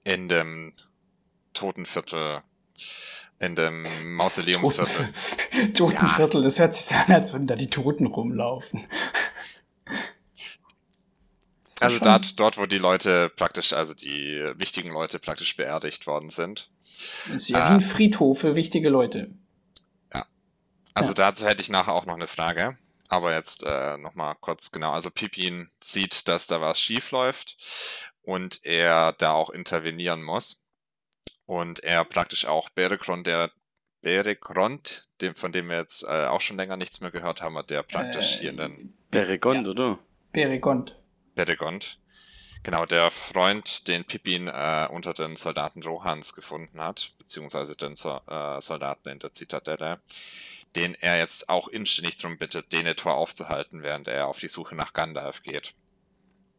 in 0.05 0.29
dem 0.29 0.75
Totenviertel, 1.55 2.43
in 3.39 3.55
dem 3.55 3.85
Mausoleumsviertel. 4.17 5.09
Totenviertel, 5.73 6.41
ja. 6.41 6.45
das 6.45 6.59
hört 6.59 6.75
sich 6.75 6.85
so 6.85 6.97
an, 6.97 7.13
als 7.13 7.33
würden 7.33 7.47
da 7.47 7.57
die 7.57 7.71
Toten 7.71 8.07
rumlaufen. 8.07 8.87
Also 11.81 11.99
dort, 11.99 12.39
dort, 12.39 12.59
wo 12.59 12.67
die 12.67 12.79
Leute 12.79 13.29
praktisch, 13.29 13.73
also 13.73 13.95
die 13.95 14.41
wichtigen 14.57 14.91
Leute 14.91 15.19
praktisch 15.19 15.57
beerdigt 15.57 16.07
worden 16.07 16.31
sind. 16.31 16.71
Das 17.27 17.35
ist 17.35 17.49
ja 17.49 17.59
äh, 17.59 17.71
wie 17.71 17.75
ein 17.75 17.81
Friedhof 17.81 18.41
für 18.41 18.55
wichtige 18.55 18.89
Leute. 18.89 19.31
Ja. 20.13 20.27
Also 20.95 21.11
ja. 21.11 21.15
dazu 21.15 21.47
hätte 21.47 21.63
ich 21.63 21.71
nachher 21.71 21.93
auch 21.93 22.07
noch 22.07 22.15
eine 22.15 22.29
Frage. 22.29 22.79
Aber 23.09 23.35
jetzt 23.35 23.65
äh, 23.65 23.99
nochmal 23.99 24.35
kurz 24.41 24.73
genau. 24.73 24.93
Also 24.93 25.11
Pippin 25.11 25.71
sieht, 25.83 26.27
dass 26.29 26.47
da 26.47 26.61
was 26.61 26.81
schief 26.81 27.11
läuft 27.11 27.57
und 28.23 28.65
er 28.65 29.13
da 29.13 29.33
auch 29.33 29.51
intervenieren 29.51 30.23
muss. 30.23 30.64
Und 31.47 31.81
er 31.81 32.05
praktisch 32.05 32.47
auch 32.47 32.71
Beregrond, 32.71 33.27
der 33.27 33.51
Beregrond, 34.01 35.09
dem, 35.21 35.35
von 35.35 35.53
dem 35.53 35.69
wir 35.69 35.79
jetzt 35.79 36.05
äh, 36.05 36.27
auch 36.27 36.41
schon 36.41 36.57
länger 36.57 36.77
nichts 36.77 37.01
mehr 37.01 37.11
gehört 37.11 37.43
haben, 37.43 37.59
der 37.67 37.83
praktisch 37.83 38.37
äh, 38.37 38.39
hier 38.41 38.51
in 38.51 38.57
den... 38.57 38.99
Beregond, 39.11 39.67
ja. 39.67 39.71
oder? 39.73 39.99
Beregond. 40.33 40.97
Beregond. 41.35 41.99
Genau, 42.65 42.87
der 42.87 43.11
Freund, 43.11 43.89
den 43.89 44.05
Pippin 44.05 44.49
äh, 44.49 44.89
unter 44.91 45.13
den 45.13 45.37
Soldaten 45.37 45.83
Rohans 45.83 46.35
gefunden 46.35 46.81
hat, 46.81 47.13
beziehungsweise 47.19 47.77
den 47.77 47.95
so 47.95 48.21
äh, 48.27 48.59
Soldaten 48.61 49.11
in 49.11 49.19
der 49.19 49.35
Zitadelle, 49.35 50.01
den 50.75 50.95
er 50.95 51.19
jetzt 51.19 51.51
auch 51.51 51.69
inständig 51.69 52.17
darum 52.17 52.39
bittet, 52.39 52.73
Denethor 52.73 53.15
aufzuhalten, 53.15 53.83
während 53.83 54.09
er 54.09 54.29
auf 54.29 54.41
die 54.41 54.49
Suche 54.49 54.75
nach 54.75 54.95
Gandalf 54.95 55.43
geht. 55.43 55.75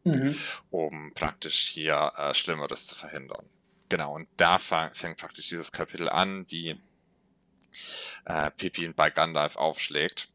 Mhm. 0.03 0.37
Um 0.69 1.11
praktisch 1.15 1.69
hier 1.69 2.13
äh, 2.15 2.35
Schlimmeres 2.35 2.85
zu 2.85 2.93
verhindern. 2.93 3.49
Genau, 3.89 4.15
und 4.15 4.27
da 4.37 4.57
fängt 4.59 5.17
praktisch 5.17 5.49
dieses 5.49 5.71
Kapitel 5.71 6.09
an, 6.09 6.45
wie 6.49 6.79
äh, 8.25 8.51
Pippin 8.51 8.93
bei 8.93 9.09
Gandalf 9.09 9.55
aufschlägt 9.57 10.29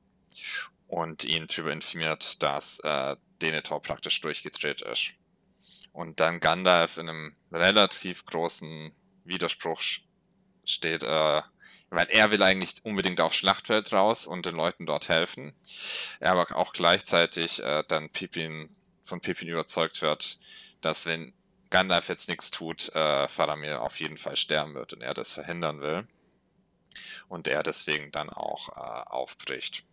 und 0.87 1.25
ihn 1.25 1.47
darüber 1.47 1.73
informiert, 1.73 2.43
dass 2.43 2.81
äh, 2.81 3.17
Denethor 3.41 3.81
praktisch 3.83 4.21
durchgedreht 4.21 4.83
ist. 4.83 5.15
Und 5.93 6.21
dann 6.21 6.41
Gandalf 6.41 6.99
in 6.99 7.09
einem 7.09 7.37
relativ 7.51 8.25
großen 8.27 8.93
Widerspruch 9.25 9.83
steht, 10.65 11.03
äh, 11.03 11.43
weil 11.91 12.07
er 12.11 12.31
will 12.31 12.43
eigentlich 12.43 12.85
unbedingt 12.85 13.21
aufs 13.21 13.37
Schlachtfeld 13.37 13.93
raus 13.93 14.27
und 14.27 14.47
den 14.47 14.55
Leuten 14.55 14.87
dort 14.87 15.09
helfen. 15.09 15.53
Er 16.21 16.33
aber 16.33 16.57
auch 16.57 16.73
gleichzeitig 16.73 17.63
äh, 17.63 17.83
dann 17.89 18.11
Pippin, 18.11 18.75
von 19.05 19.21
Pippin 19.21 19.49
überzeugt 19.49 20.03
wird, 20.03 20.39
dass 20.81 21.07
wenn 21.07 21.33
Gandalf 21.71 22.09
jetzt 22.09 22.29
nichts 22.29 22.51
tut, 22.51 22.95
äh, 22.95 23.29
Faramir 23.29 23.83
auf 23.83 24.01
jeden 24.01 24.17
Fall 24.17 24.37
sterben 24.37 24.75
wird 24.75 24.93
und 24.93 25.03
er 25.03 25.15
das 25.15 25.35
verhindern 25.35 25.81
will. 25.81 26.07
Und 27.29 27.47
er 27.47 27.63
deswegen 27.63 28.11
dann 28.11 28.29
auch 28.29 28.69
äh, 28.71 29.09
aufbricht. 29.09 29.85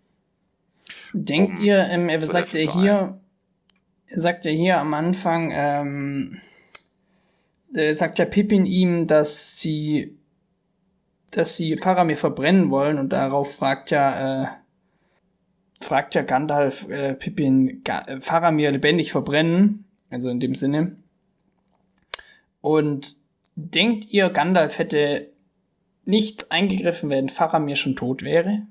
Denkt 1.14 1.60
um 1.60 1.66
ihr, 1.66 1.88
ähm, 1.90 2.10
er 2.10 2.22
sagt 2.22 2.56
er 2.56 2.72
hier, 2.72 3.20
sagt 4.10 4.46
er 4.46 4.52
hier 4.52 4.80
am 4.80 4.94
Anfang, 4.94 5.52
ähm, 5.54 6.42
äh, 7.76 7.94
sagt 7.94 8.20
ja 8.20 8.26
Pippin 8.26 8.66
ihm, 8.66 9.06
dass 9.06 9.60
sie, 9.60 10.18
dass 11.32 11.56
sie 11.56 11.78
Faramir 11.78 12.18
verbrennen 12.18 12.72
wollen 12.72 12.98
und 12.98 13.10
darauf 13.10 13.56
fragt 13.56 13.92
ja, 13.92 14.44
äh, 14.44 14.48
fragt 15.82 16.16
ja 16.16 16.24
Gandalf 16.24 16.90
äh, 16.90 17.14
Pippin, 17.14 17.84
Ga 17.84 18.20
Faramir 18.20 18.72
lebendig 18.72 19.12
verbrennen, 19.12 19.86
also 20.10 20.30
in 20.30 20.40
dem 20.40 20.56
Sinne. 20.56 20.96
Und 22.68 23.16
denkt 23.56 24.08
ihr, 24.12 24.30
Gandalf 24.30 24.78
hätte 24.78 25.30
nicht 26.04 26.52
eingegriffen, 26.52 27.10
wenn 27.10 27.30
Faramir 27.30 27.78
schon 27.78 27.96
tot 27.96 28.24
wäre? 28.24 28.64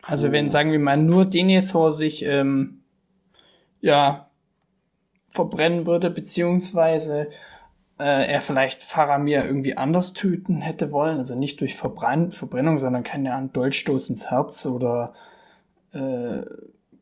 Also 0.00 0.30
wenn, 0.30 0.46
sagen 0.46 0.70
wir 0.70 0.78
mal, 0.78 0.96
nur 0.96 1.24
Denethor 1.24 1.90
sich 1.90 2.24
ähm, 2.24 2.84
ja, 3.80 4.30
verbrennen 5.28 5.86
würde, 5.86 6.08
beziehungsweise 6.08 7.30
äh, 7.98 8.32
er 8.32 8.40
vielleicht 8.40 8.84
Faramir 8.84 9.44
irgendwie 9.44 9.76
anders 9.76 10.12
töten 10.12 10.60
hätte 10.60 10.92
wollen, 10.92 11.18
also 11.18 11.36
nicht 11.36 11.60
durch 11.60 11.74
Verbrenn 11.74 12.30
Verbrennung, 12.30 12.78
sondern 12.78 13.02
keine 13.02 13.34
Ahnung, 13.34 13.52
Dolchstoß 13.52 14.10
ins 14.10 14.30
Herz 14.30 14.66
oder 14.66 15.14
äh, 15.92 16.42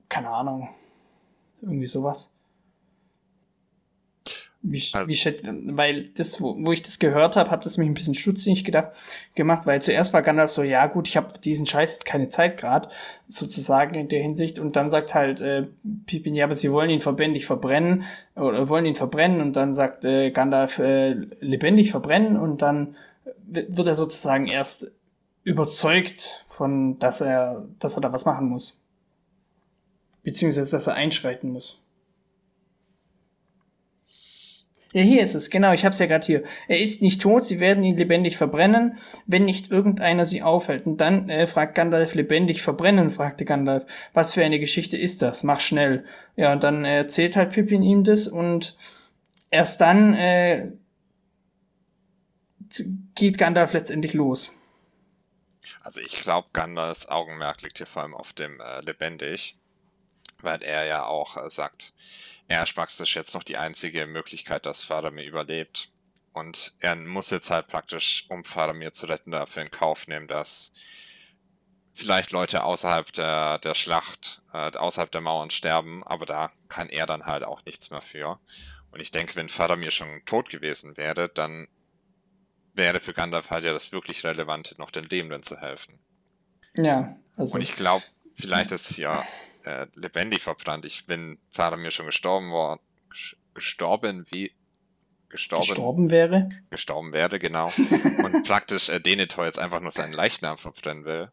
keine 0.09 0.31
Ahnung, 0.31 0.71
irgendwie 1.61 1.87
sowas. 1.87 2.33
Wie, 4.63 4.83
also, 4.93 5.09
wie 5.09 5.77
weil 5.77 6.09
das, 6.09 6.43
wo, 6.43 6.55
wo 6.59 6.73
ich 6.73 6.83
das 6.83 6.99
gehört 6.99 7.37
habe, 7.37 7.51
hat 7.51 7.65
das 7.65 7.79
mich 7.79 7.89
ein 7.89 7.95
bisschen 7.95 8.15
stutzig 8.15 8.63
gedacht, 8.63 8.93
gemacht, 9.35 9.65
weil 9.65 9.81
zuerst 9.81 10.13
war 10.13 10.21
Gandalf 10.21 10.51
so, 10.51 10.63
ja 10.63 10.87
gut, 10.87 11.09
ich 11.09 11.17
habe 11.17 11.33
diesen 11.39 11.65
Scheiß 11.65 11.95
jetzt 11.95 12.05
keine 12.05 12.29
Zeit 12.29 12.59
gerade, 12.59 12.91
sozusagen 13.27 13.95
in 13.95 14.09
der 14.09 14.21
Hinsicht, 14.21 14.59
und 14.59 14.77
dann 14.77 14.91
sagt 14.91 15.15
halt 15.15 15.41
äh, 15.41 15.67
Pippin, 16.05 16.35
ja, 16.35 16.45
aber 16.45 16.55
sie 16.55 16.71
wollen 16.73 16.91
ihn 16.91 17.01
verbändig 17.01 17.47
verbrennen, 17.47 18.05
oder 18.37 18.69
wollen 18.69 18.85
ihn 18.85 18.97
verbrennen, 18.97 19.41
und 19.41 19.57
dann 19.57 19.73
sagt 19.73 20.05
äh, 20.05 20.31
Gandalf, 20.31 20.79
äh, 20.79 21.13
lebendig 21.41 21.91
verbrennen, 21.91 22.37
und 22.37 22.61
dann 22.61 22.97
wird 23.47 23.87
er 23.87 23.95
sozusagen 23.95 24.47
erst 24.47 24.93
überzeugt 25.43 26.45
von, 26.49 26.99
dass 26.99 27.23
er, 27.23 27.67
dass 27.79 27.97
er 27.97 28.03
da 28.03 28.13
was 28.13 28.27
machen 28.27 28.49
muss. 28.49 28.79
Beziehungsweise, 30.23 30.71
dass 30.71 30.87
er 30.87 30.95
einschreiten 30.95 31.51
muss. 31.51 31.79
Ja, 34.93 35.03
hier 35.03 35.23
ist 35.23 35.37
es, 35.37 35.51
genau, 35.51 35.73
ich 35.73 35.85
hab's 35.85 36.01
ja 36.01 36.07
gerade 36.07 36.27
hier. 36.27 36.43
Er 36.67 36.81
ist 36.81 37.01
nicht 37.01 37.23
tot, 37.23 37.45
sie 37.45 37.61
werden 37.61 37.85
ihn 37.85 37.97
lebendig 37.97 38.37
verbrennen, 38.37 38.99
wenn 39.25 39.45
nicht 39.45 39.71
irgendeiner 39.71 40.25
sie 40.25 40.43
aufhält. 40.43 40.85
Und 40.85 41.01
dann 41.01 41.29
äh, 41.29 41.47
fragt 41.47 41.77
Gandalf, 41.77 42.15
lebendig 42.17 42.63
verbrennen, 42.63 43.11
fragte 43.11 43.45
Gandalf. 43.45 43.85
Was 44.15 44.35
für 44.35 44.45
eine 44.45 44.59
Geschichte 44.59 44.97
ist 44.97 45.23
das? 45.23 45.45
Mach 45.45 45.61
schnell. 45.61 46.05
Ja, 46.35 46.53
und 46.53 46.65
dann 46.65 46.85
erzählt 46.85 47.37
halt 47.37 47.53
Pippin 47.53 47.85
ihm 47.85 48.03
das 48.03 48.27
und 48.27 48.77
erst 49.51 49.81
dann 49.81 50.15
äh, 50.15 50.73
geht 53.15 53.39
Gandalf 53.39 53.73
letztendlich 53.73 54.15
los. 54.15 54.53
Also 55.83 56.01
ich 56.01 56.17
glaube, 56.19 56.49
Gandalfs 56.53 57.09
Augenmerk 57.09 57.63
liegt 57.63 57.79
hier 57.79 57.87
vor 57.87 58.03
allem 58.03 58.15
auf 58.15 58.33
dem 58.33 58.61
äh, 58.61 58.81
lebendig, 58.81 59.57
weil 60.41 60.63
er 60.63 60.85
ja 60.87 61.05
auch 61.05 61.37
äh, 61.37 61.49
sagt, 61.49 61.93
er 62.51 62.65
ist 62.65 63.15
jetzt 63.15 63.35
noch 63.35 63.45
die 63.45 63.57
einzige 63.57 64.07
Möglichkeit, 64.07 64.67
dass 64.67 64.83
Faramir 64.83 65.25
überlebt. 65.25 65.93
Und 66.33 66.75
er 66.81 66.97
muss 66.97 67.31
jetzt 67.31 67.51
halt 67.51 67.69
praktisch, 67.69 68.27
um 68.29 68.43
Faramir 68.43 68.93
zu 68.93 69.07
retten, 69.07 69.31
dafür 69.31 69.63
in 69.63 69.71
Kauf 69.71 70.09
nehmen, 70.09 70.27
dass 70.27 70.75
vielleicht 71.93 72.33
Leute 72.33 72.65
außerhalb 72.65 73.13
der, 73.13 73.59
der 73.61 73.77
Schlacht, 73.77 74.43
äh, 74.53 74.77
außerhalb 74.77 75.13
der 75.13 75.21
Mauern 75.21 75.51
sterben, 75.51 76.03
aber 76.05 76.27
da 76.27 76.53
kann 76.69 76.89
er 76.89 77.07
dann 77.07 77.25
halt 77.27 77.45
auch 77.45 77.65
nichts 77.65 77.91
mehr 77.91 78.03
für. 78.03 78.41
Und 78.91 79.01
ich 79.01 79.13
denke, 79.13 79.37
wenn 79.37 79.49
Faramir 79.49 79.93
schon 79.93 80.25
tot 80.25 80.49
gewesen 80.49 80.97
wäre, 80.97 81.29
dann 81.29 81.69
wäre 82.75 83.01
für 83.01 83.15
Gandalf 83.15 83.51
halt 83.51 83.65
ja 83.65 83.73
das 83.73 83.93
wirklich 83.93 84.25
Relevante, 84.25 84.75
noch 84.79 84.91
den 84.91 85.05
Lebenden 85.05 85.45
zu 85.45 85.61
helfen. 85.61 86.01
Ja, 86.77 87.17
also. 87.37 87.55
Und 87.55 87.63
ich 87.63 87.77
glaube, 87.77 88.05
vielleicht 88.35 88.73
ist 88.73 88.97
ja 88.97 89.25
äh, 89.65 89.87
lebendig 89.95 90.43
verbrannt. 90.43 90.85
Ich 90.85 91.07
bin 91.07 91.39
Faramir 91.51 91.91
schon 91.91 92.07
gestorben 92.07 92.53
war, 92.53 92.81
gestorben 93.55 94.27
wie 94.31 94.53
gestorben, 95.29 95.67
gestorben 95.67 96.11
wäre. 96.11 96.49
Gestorben 96.71 97.13
wäre, 97.13 97.39
genau. 97.39 97.73
und 98.25 98.47
praktisch 98.47 98.89
äh, 98.89 99.01
Denethor 99.01 99.47
jetzt 99.47 99.59
einfach 99.59 99.81
nur 99.81 99.91
seinen 99.91 100.13
Leichnam 100.13 100.59
verbrennen 100.59 101.05
will, 101.05 101.31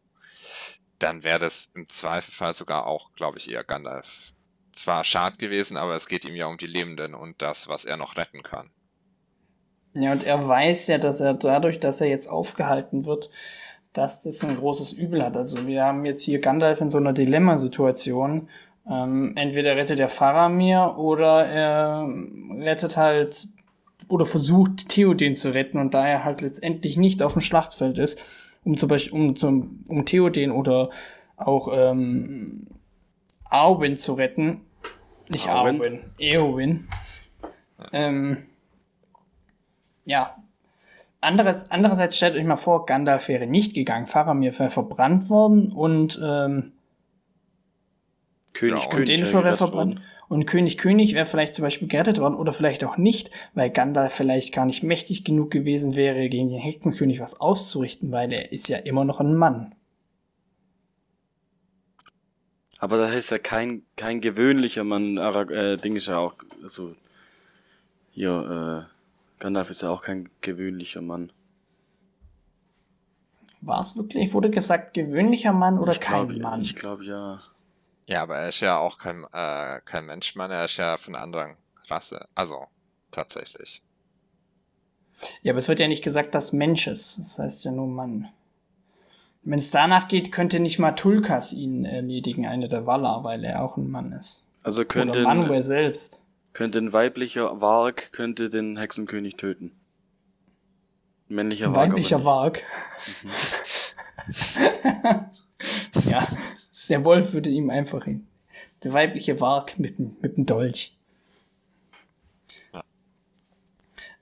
dann 0.98 1.22
wäre 1.24 1.38
das 1.38 1.72
im 1.74 1.86
Zweifelfall 1.88 2.54
sogar 2.54 2.86
auch, 2.86 3.12
glaube 3.14 3.38
ich, 3.38 3.50
eher 3.50 3.64
Gandalf. 3.64 4.32
Zwar 4.72 5.04
schad 5.04 5.38
gewesen, 5.38 5.76
aber 5.76 5.94
es 5.94 6.08
geht 6.08 6.24
ihm 6.24 6.34
ja 6.34 6.46
um 6.46 6.56
die 6.56 6.66
Lebenden 6.66 7.14
und 7.14 7.42
das, 7.42 7.68
was 7.68 7.84
er 7.84 7.96
noch 7.96 8.16
retten 8.16 8.42
kann. 8.42 8.70
Ja, 9.96 10.12
und 10.12 10.24
er 10.24 10.46
weiß 10.46 10.86
ja, 10.88 10.98
dass 10.98 11.20
er 11.20 11.34
dadurch, 11.34 11.80
dass 11.80 12.00
er 12.00 12.08
jetzt 12.08 12.28
aufgehalten 12.28 13.04
wird, 13.04 13.30
dass 13.92 14.22
das 14.22 14.44
ein 14.44 14.56
großes 14.56 14.92
Übel 14.92 15.24
hat. 15.24 15.36
Also 15.36 15.66
wir 15.66 15.84
haben 15.84 16.04
jetzt 16.04 16.22
hier 16.22 16.40
Gandalf 16.40 16.80
in 16.80 16.90
so 16.90 16.98
einer 16.98 17.12
Dilemmasituation. 17.12 18.48
Ähm, 18.88 19.32
entweder 19.36 19.76
rettet 19.76 19.98
er 19.98 20.08
Faramir 20.08 20.94
oder 20.96 21.46
er 21.46 22.08
rettet 22.58 22.96
halt 22.96 23.48
oder 24.08 24.24
versucht 24.24 24.88
Theoden 24.88 25.34
zu 25.34 25.52
retten 25.52 25.78
und 25.78 25.92
da 25.92 26.06
er 26.06 26.24
halt 26.24 26.40
letztendlich 26.40 26.96
nicht 26.96 27.22
auf 27.22 27.34
dem 27.34 27.42
Schlachtfeld 27.42 27.98
ist, 27.98 28.24
um 28.64 28.76
zum 28.76 28.88
Beispiel 28.88 29.18
um, 29.18 29.36
zum, 29.36 29.84
um 29.88 30.04
Theoden 30.04 30.50
oder 30.50 30.90
auch 31.36 31.68
ähm, 31.72 32.66
Arwen 33.44 33.96
zu 33.96 34.14
retten. 34.14 34.62
Nicht 35.30 35.48
Arwen, 35.48 35.76
Arwen 35.76 36.00
Eowyn. 36.18 36.88
Ähm, 37.92 38.46
ja, 40.04 40.34
anderes, 41.20 41.70
andererseits 41.70 42.16
stellt 42.16 42.36
euch 42.36 42.44
mal 42.44 42.56
vor, 42.56 42.86
Gandalf 42.86 43.28
wäre 43.28 43.46
nicht 43.46 43.74
gegangen, 43.74 44.06
Faramir 44.06 44.56
wäre 44.58 44.70
verbrannt 44.70 45.28
worden 45.28 45.72
und 45.72 46.20
ähm, 46.22 46.72
König, 48.52 48.82
ja, 48.82 48.88
König. 48.88 48.98
und 48.98 49.08
Denethor 49.08 49.44
wäre 49.44 49.56
verbrannt. 49.56 49.96
Worden. 49.96 50.04
Und 50.28 50.46
König 50.46 50.76
König 50.76 51.14
wäre 51.14 51.24
vielleicht 51.24 51.54
zum 51.54 51.62
Beispiel 51.62 51.88
gerettet 51.88 52.18
worden 52.18 52.34
oder 52.34 52.52
vielleicht 52.52 52.84
auch 52.84 52.98
nicht, 52.98 53.30
weil 53.54 53.70
Gandalf 53.70 54.12
vielleicht 54.12 54.52
gar 54.52 54.66
nicht 54.66 54.82
mächtig 54.82 55.24
genug 55.24 55.50
gewesen 55.50 55.96
wäre, 55.96 56.28
gegen 56.28 56.50
den 56.50 56.60
Hexenkönig 56.60 57.18
was 57.20 57.40
auszurichten, 57.40 58.12
weil 58.12 58.32
er 58.32 58.52
ist 58.52 58.68
ja 58.68 58.76
immer 58.76 59.06
noch 59.06 59.20
ein 59.20 59.34
Mann. 59.34 59.74
Aber 62.78 62.98
das 62.98 63.10
heißt 63.12 63.30
ja 63.30 63.38
kein, 63.38 63.82
kein 63.96 64.20
gewöhnlicher 64.20 64.84
Mann. 64.84 65.16
Äh, 65.16 65.76
Ding 65.78 65.96
ist 65.96 66.06
ja 66.06 66.18
auch 66.18 66.34
so. 66.62 66.94
Hier, 68.12 68.86
äh, 68.86 68.97
Gandalf 69.38 69.70
ist 69.70 69.82
ja 69.82 69.90
auch 69.90 70.02
kein 70.02 70.28
gewöhnlicher 70.40 71.02
Mann. 71.02 71.32
War 73.60 73.80
es 73.80 73.96
wirklich, 73.96 74.32
wurde 74.32 74.50
gesagt, 74.50 74.94
gewöhnlicher 74.94 75.52
Mann 75.52 75.78
oder 75.78 75.92
ich 75.92 76.00
kein 76.00 76.28
glaub, 76.28 76.42
Mann? 76.42 76.62
Ich 76.62 76.76
glaube 76.76 77.04
ja. 77.04 77.38
Ja, 78.06 78.22
aber 78.22 78.38
er 78.38 78.48
ist 78.48 78.60
ja 78.60 78.78
auch 78.78 78.98
kein, 78.98 79.24
äh, 79.32 79.80
kein 79.84 80.06
Menschmann, 80.06 80.50
er 80.50 80.64
ist 80.64 80.76
ja 80.76 80.96
von 80.96 81.14
einer 81.14 81.24
anderen 81.24 81.56
Rasse. 81.88 82.26
Also, 82.34 82.66
tatsächlich. 83.10 83.82
Ja, 85.42 85.52
aber 85.52 85.58
es 85.58 85.68
wird 85.68 85.80
ja 85.80 85.88
nicht 85.88 86.04
gesagt, 86.04 86.34
dass 86.34 86.52
Mensch 86.52 86.86
ist. 86.86 87.18
Das 87.18 87.38
heißt 87.38 87.64
ja 87.64 87.72
nur 87.72 87.88
Mann. 87.88 88.28
Wenn 89.42 89.58
es 89.58 89.70
danach 89.70 90.08
geht, 90.08 90.32
könnte 90.32 90.60
nicht 90.60 90.78
mal 90.78 90.92
Tulkas 90.92 91.52
ihn 91.52 91.84
erledigen, 91.84 92.46
einer 92.46 92.68
der 92.68 92.86
Valar, 92.86 93.24
weil 93.24 93.44
er 93.44 93.62
auch 93.62 93.76
ein 93.76 93.90
Mann 93.90 94.12
ist. 94.12 94.44
Also 94.62 94.84
könnte 94.84 95.20
Oder 95.20 95.28
Manuel 95.28 95.62
selbst. 95.62 96.22
Könnte 96.58 96.80
ein 96.80 96.92
weiblicher 96.92 97.60
Varg 97.60 98.10
könnte 98.10 98.48
den 98.48 98.76
Hexenkönig 98.78 99.36
töten. 99.36 99.70
Männlicher 101.28 101.66
Varg. 101.72 101.90
weiblicher 101.90 102.16
nicht. 102.16 102.24
Varg. 102.24 102.64
ja, 106.10 106.26
der 106.88 107.04
Wolf 107.04 107.32
würde 107.32 107.48
ihm 107.48 107.70
einfach 107.70 108.06
hin. 108.06 108.26
Der 108.82 108.92
weibliche 108.92 109.40
Varg 109.40 109.78
mit, 109.78 110.00
dem- 110.00 110.16
mit 110.20 110.36
dem 110.36 110.46
Dolch. 110.46 110.96
Ja. 112.74 112.82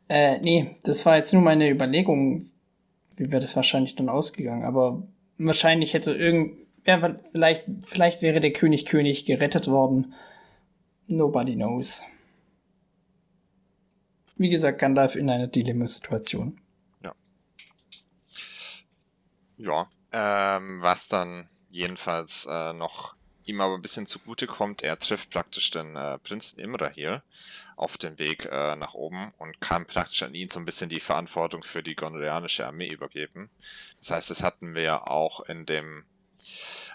Äh, 0.09 0.39
nee, 0.41 0.77
das 0.83 1.07
war 1.07 1.17
jetzt 1.17 1.33
nur 1.33 1.41
meine 1.41 1.71
Überlegung, 1.71 2.51
wie 3.17 3.31
wäre 3.33 3.41
das 3.41 3.57
wahrscheinlich 3.57 3.95
dann 3.97 4.11
ausgegangen. 4.11 4.65
Aber 4.67 5.03
wahrscheinlich 5.39 5.95
hätte 5.95 6.13
irgend, 6.13 6.59
ja, 6.85 7.17
vielleicht, 7.33 7.65
vielleicht 7.81 8.21
wäre 8.21 8.41
der 8.41 8.53
König 8.53 8.85
König 8.85 9.25
gerettet 9.25 9.69
worden. 9.69 10.13
Nobody 11.07 11.55
knows. 11.55 12.05
Wie 14.37 14.51
gesagt, 14.51 14.79
Gandalf 14.79 15.17
in 15.17 15.31
einer 15.31 15.47
Dilemma-Situation. 15.47 16.61
Ja, 19.59 19.89
ähm, 20.13 20.83
was 20.83 21.09
dann 21.09 21.49
jedenfalls 21.71 22.47
äh, 22.47 22.73
noch 22.73 23.17
ihm 23.45 23.61
aber 23.61 23.75
ein 23.75 23.83
bisschen 23.83 24.07
zugute 24.07 24.47
kommt, 24.47 24.83
er 24.83 24.99
trifft 24.99 25.31
praktisch 25.31 25.71
den 25.71 25.95
äh, 25.95 26.19
Prinzen 26.19 26.59
Imrahil 26.59 27.23
auf 27.77 27.97
dem 27.97 28.19
Weg 28.19 28.47
äh, 28.47 28.75
nach 28.77 28.95
oben 28.95 29.33
und 29.39 29.61
kann 29.61 29.87
praktisch 29.87 30.23
an 30.25 30.35
ihn 30.35 30.49
so 30.49 30.59
ein 30.59 30.65
bisschen 30.65 30.91
die 30.91 31.01
Verantwortung 31.01 31.63
für 31.63 31.83
die 31.83 31.95
gondorianische 31.95 32.67
Armee 32.67 32.89
übergeben. 32.89 33.49
Das 33.99 34.11
heißt, 34.11 34.31
das 34.31 34.43
hatten 34.43 34.75
wir 34.75 34.83
ja 34.83 35.07
auch 35.07 35.41
in 35.41 35.65
dem 35.65 36.05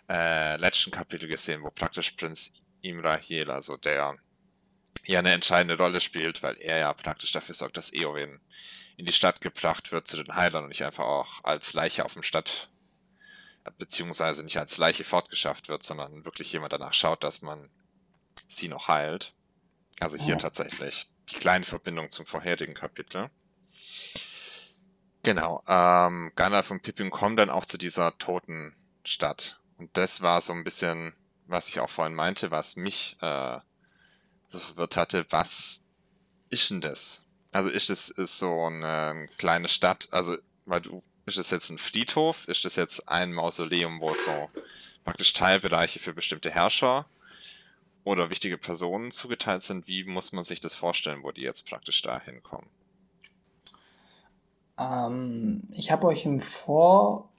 äh, 0.10 0.58
letzten 0.58 0.92
Kapitel 0.92 1.30
gesehen, 1.30 1.64
wo 1.64 1.70
praktisch 1.70 2.12
Prinz 2.12 2.64
Imrahil, 2.82 3.50
also 3.50 3.78
der 3.78 4.18
ja 5.06 5.20
eine 5.20 5.32
entscheidende 5.32 5.78
Rolle 5.78 6.02
spielt, 6.02 6.44
weil 6.44 6.58
er 6.58 6.80
ja 6.80 6.94
praktisch 6.94 7.32
dafür 7.32 7.56
sorgt, 7.56 7.78
dass 7.78 7.94
Eowyn 7.94 8.40
in 8.98 9.06
die 9.06 9.14
Stadt 9.14 9.42
gebracht 9.42 9.92
wird 9.92 10.08
zu 10.08 10.22
den 10.22 10.36
Heilern 10.36 10.64
und 10.64 10.70
nicht 10.70 10.84
einfach 10.84 11.06
auch 11.06 11.44
als 11.44 11.74
Leiche 11.74 12.06
auf 12.06 12.14
dem 12.14 12.24
Stadt, 12.24 12.70
beziehungsweise 13.78 14.44
nicht 14.44 14.58
als 14.58 14.78
Leiche 14.78 15.04
fortgeschafft 15.04 15.70
wird, 15.70 15.84
sondern 15.84 16.26
wirklich 16.26 16.52
jemand 16.52 16.74
danach 16.74 16.94
schaut, 16.94 17.24
dass 17.24 17.42
man 17.42 17.70
sie 18.48 18.68
noch 18.68 18.88
heilt. 18.88 19.34
Also 20.00 20.18
hier 20.18 20.34
Ja. 20.34 20.38
tatsächlich 20.38 21.08
die 21.30 21.36
kleine 21.36 21.66
Verbindung 21.66 22.10
zum 22.10 22.26
vorherigen 22.26 22.74
Kapitel. 22.74 23.30
Genau, 25.24 25.62
ähm, 25.68 26.32
Gandalf 26.36 26.72
und 26.72 26.82
Pippin 26.82 27.12
kommen 27.12 27.38
dann 27.38 27.52
auch 27.52 27.66
zu 27.66 27.78
dieser 27.78 28.18
toten 28.18 28.76
Stadt. 29.06 29.60
Und 29.78 29.96
das 29.96 30.22
war 30.22 30.42
so 30.42 30.54
ein 30.54 30.64
bisschen, 30.64 31.16
was 31.46 31.70
ich 31.70 31.80
auch 31.80 31.90
vorhin 31.90 32.16
meinte, 32.16 32.50
was 32.50 32.76
mich 32.76 33.18
äh, 33.22 33.60
so 34.52 34.60
verwirrt 34.60 34.98
hatte, 34.98 35.26
was 35.30 35.84
ist 36.50 36.70
denn 36.70 36.82
das? 36.82 37.26
Also 37.52 37.70
ist 37.70 37.90
es 37.90 38.10
ist 38.10 38.40
so 38.40 38.66
eine 38.66 39.28
kleine 39.38 39.68
Stadt, 39.68 40.08
also 40.12 40.38
weil 40.66 40.82
du, 40.82 41.04
ist 41.26 41.38
es 41.38 41.52
jetzt 41.52 41.70
ein 41.70 41.78
Friedhof? 41.78 42.48
Ist 42.48 42.66
es 42.66 42.76
jetzt 42.76 43.10
ein 43.10 43.34
Mausoleum, 43.34 44.00
wo 44.00 44.14
so 44.14 44.50
praktisch 45.04 45.34
Teilbereiche 45.34 46.00
für 46.00 46.14
bestimmte 46.14 46.52
Herrscher 46.52 47.06
oder 48.04 48.30
wichtige 48.30 48.58
Personen 48.58 49.12
zugeteilt 49.12 49.64
sind? 49.64 49.88
Wie 49.88 50.04
muss 50.04 50.32
man 50.32 50.44
sich 50.44 50.60
das 50.60 50.76
vorstellen, 50.76 51.24
wo 51.24 51.32
die 51.32 51.42
jetzt 51.42 51.68
praktisch 51.68 52.02
da 52.02 52.20
hinkommen? 52.20 52.70
Ähm, 54.78 55.64
ich 55.72 55.92
habe 55.92 56.08
euch 56.08 56.26
im 56.26 56.42
Vor, 56.42 57.31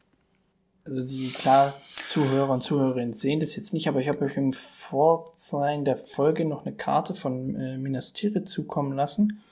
also 0.84 1.04
die 1.06 1.30
klar 1.30 1.74
Zuhörer 2.02 2.50
und 2.50 2.62
Zuhörerinnen 2.62 3.12
sehen 3.12 3.40
das 3.40 3.56
jetzt 3.56 3.72
nicht, 3.72 3.88
aber 3.88 4.00
ich 4.00 4.08
habe 4.08 4.24
euch 4.24 4.36
im 4.36 4.52
Vorzeichen 4.52 5.84
der 5.84 5.96
Folge 5.96 6.44
noch 6.44 6.66
eine 6.66 6.74
Karte 6.74 7.14
von 7.14 7.54
äh, 7.54 7.78
Minas 7.78 8.12
Tirith 8.12 8.48
zukommen 8.48 8.92
lassen. 8.92 9.42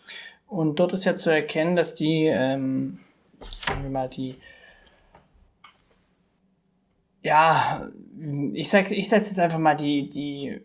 Und 0.47 0.81
dort 0.81 0.93
ist 0.93 1.05
ja 1.05 1.15
zu 1.15 1.31
erkennen, 1.31 1.77
dass 1.77 1.95
die, 1.95 2.27
ähm, 2.27 2.99
sagen 3.51 3.85
wir 3.85 3.91
mal, 3.91 4.09
die, 4.09 4.35
ja, 7.23 7.89
ich 8.53 8.69
sag's, 8.69 8.91
ich 8.91 9.09
setze 9.09 9.31
jetzt 9.31 9.39
einfach 9.39 9.59
mal 9.59 9.77
die, 9.77 10.09
die, 10.09 10.61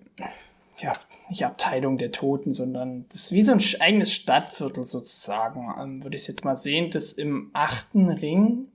ja, 0.79 0.91
nicht 1.29 1.45
Abteilung 1.45 1.97
der 1.97 2.11
Toten, 2.11 2.51
sondern 2.51 3.05
das 3.09 3.25
ist 3.25 3.31
wie 3.31 3.41
so 3.41 3.51
ein 3.51 3.61
eigenes 3.79 4.11
Stadtviertel 4.11 4.83
sozusagen, 4.83 5.73
ähm, 5.79 6.03
würde 6.03 6.17
ich 6.17 6.27
jetzt 6.27 6.45
mal 6.45 6.55
sehen, 6.55 6.89
das 6.89 7.13
im 7.13 7.51
achten 7.53 8.09
Ring 8.09 8.67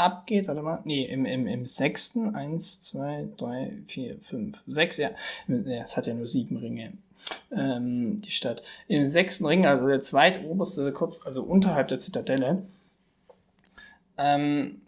abgeht, 0.00 0.48
warte 0.48 0.62
mal, 0.62 0.80
nee, 0.84 1.04
im, 1.04 1.24
im, 1.24 1.46
im 1.46 1.66
sechsten, 1.66 2.34
eins, 2.34 2.80
zwei, 2.80 3.28
drei, 3.36 3.72
vier, 3.86 4.18
fünf, 4.20 4.62
sechs, 4.66 4.96
ja, 4.96 5.10
es 5.46 5.96
hat 5.96 6.06
ja 6.06 6.14
nur 6.14 6.26
sieben 6.26 6.56
Ringe, 6.56 6.92
ähm, 7.52 8.20
die 8.20 8.30
Stadt. 8.30 8.62
Im 8.88 9.06
sechsten 9.06 9.46
Ring, 9.46 9.66
also 9.66 9.86
der 9.86 10.00
zweitoberste, 10.00 10.92
kurz, 10.92 11.24
also 11.24 11.42
unterhalb 11.42 11.88
der 11.88 11.98
Zitadelle, 11.98 12.62
ähm, 14.18 14.80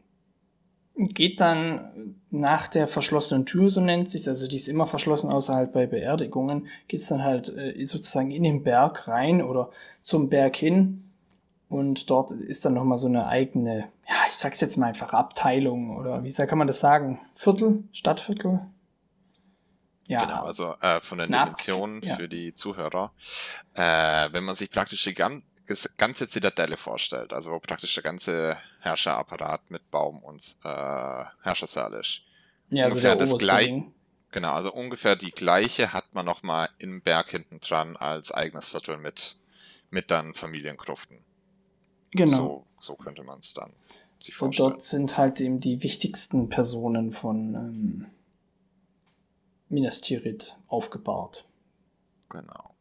geht 0.95 1.41
dann 1.41 2.17
nach 2.31 2.69
der 2.69 2.87
verschlossenen 2.87 3.47
Tür, 3.47 3.71
so 3.71 3.81
nennt 3.81 4.09
sich 4.09 4.29
also 4.29 4.47
die 4.47 4.57
ist 4.57 4.69
immer 4.69 4.87
verschlossen, 4.87 5.31
außer 5.31 5.55
halt 5.55 5.73
bei 5.73 5.87
Beerdigungen, 5.87 6.69
geht's 6.89 7.09
dann 7.09 7.23
halt 7.23 7.55
äh, 7.57 7.85
sozusagen 7.85 8.31
in 8.31 8.43
den 8.43 8.63
Berg 8.63 9.09
rein 9.09 9.43
oder 9.43 9.71
zum 10.01 10.29
Berg 10.29 10.57
hin 10.57 11.12
und 11.73 12.11
dort 12.11 12.31
ist 12.31 12.65
dann 12.65 12.75
nochmal 12.75 12.99
so 12.99 13.09
eine 13.09 13.27
eigene, 13.27 13.89
ja, 14.09 14.17
ich 14.29 14.35
sag's 14.35 14.61
jetzt 14.61 14.77
mal 14.77 14.87
einfach 14.87 15.13
Abteilung 15.13 15.97
oder 15.97 16.23
wie 16.25 16.31
sa- 16.31 16.47
kann 16.47 16.59
man 16.59 16.67
das 16.67 16.81
sagen? 16.81 17.21
Viertel? 17.35 17.85
Stadtviertel? 17.93 18.61
Ja, 20.09 20.25
Genau, 20.25 20.45
also 20.45 20.75
äh, 20.81 21.01
von 21.01 21.19
den 21.19 21.31
Dimensionen 21.33 22.03
ja. 22.03 22.17
für 22.17 22.29
die 22.29 22.55
Zuhörer. 22.55 23.13
Äh, 23.75 24.29
wenn 24.33 24.45
man 24.45 24.55
sich 24.55 24.71
praktisch 24.71 25.05
die 25.05 25.15
ganze 25.15 26.29
Zitadelle 26.29 26.77
vorstellt, 26.77 27.33
also 27.33 27.53
wo 27.53 27.61
praktisch 27.61 27.95
der 27.95 28.03
ganze 28.03 28.57
Herrscherapparat 28.81 29.71
mit 29.71 29.91
Baum 29.91 30.19
und 30.19 30.43
äh, 30.65 30.69
Herrschersaal 31.43 31.95
ist. 31.95 32.23
ja 32.71 32.85
also 32.85 32.97
ungefähr 32.97 33.17
das 33.17 33.31
oberste 33.31 33.47
gleich- 33.47 33.69
Ring. 33.69 33.95
Genau, 34.33 34.53
also 34.55 34.73
ungefähr 34.73 35.15
die 35.15 35.31
gleiche 35.31 35.93
hat 35.93 36.07
man 36.15 36.25
nochmal 36.25 36.71
im 36.79 37.03
Berg 37.03 37.31
hinten 37.31 37.61
dran 37.61 37.97
als 37.99 38.33
eigenes 38.33 38.71
Viertel 38.71 38.97
mit, 38.97 39.37
mit 39.91 40.11
dann 40.11 40.33
Familiengruften. 40.35 41.19
Genau. 42.13 42.67
So, 42.79 42.95
so 42.95 42.95
könnte 42.97 43.23
man 43.23 43.39
es 43.41 43.55
dann 43.55 43.73
sich 44.19 44.35
Und 44.35 44.55
vorstellen. 44.57 44.69
dort 44.71 44.83
sind 44.83 45.17
halt 45.19 45.41
eben 45.41 45.61
die 45.61 45.83
wichtigsten 45.83 46.49
Personen 46.49 47.11
von 47.11 47.55
ähm, 47.55 48.07
Minas 49.69 50.01
Tirith 50.01 50.57
aufgebahrt. 50.69 51.45
Genau. 52.29 52.75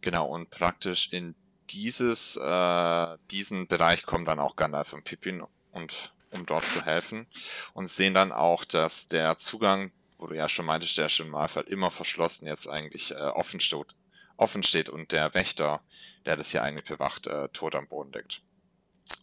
Genau, 0.00 0.26
und 0.26 0.50
praktisch 0.50 1.12
in 1.12 1.34
dieses, 1.70 2.36
äh, 2.36 3.18
diesen 3.30 3.66
Bereich 3.66 4.04
kommen 4.04 4.24
dann 4.26 4.38
auch 4.38 4.56
Gandalf 4.56 4.92
und 4.92 5.04
Pippin 5.04 5.42
und 5.72 6.12
um 6.30 6.44
dort 6.46 6.66
zu 6.66 6.84
helfen 6.84 7.26
und 7.72 7.88
sehen 7.88 8.12
dann 8.12 8.32
auch, 8.32 8.64
dass 8.64 9.08
der 9.08 9.38
Zugang, 9.38 9.92
wo 10.18 10.26
du 10.26 10.34
ja 10.34 10.48
schon 10.48 10.66
meintest, 10.66 10.98
der 10.98 11.06
ist 11.06 11.20
im 11.20 11.30
Normalfall 11.30 11.64
immer 11.64 11.90
verschlossen, 11.90 12.46
jetzt 12.46 12.68
eigentlich 12.68 13.12
äh, 13.12 13.14
offen, 13.14 13.60
steht, 13.60 13.96
offen 14.36 14.62
steht 14.62 14.88
und 14.88 15.12
der 15.12 15.32
Wächter, 15.34 15.80
der 16.26 16.36
das 16.36 16.50
hier 16.50 16.62
eigentlich 16.62 16.86
bewacht, 16.86 17.26
äh, 17.26 17.48
tot 17.50 17.74
am 17.74 17.88
Boden 17.88 18.12
liegt. 18.12 18.42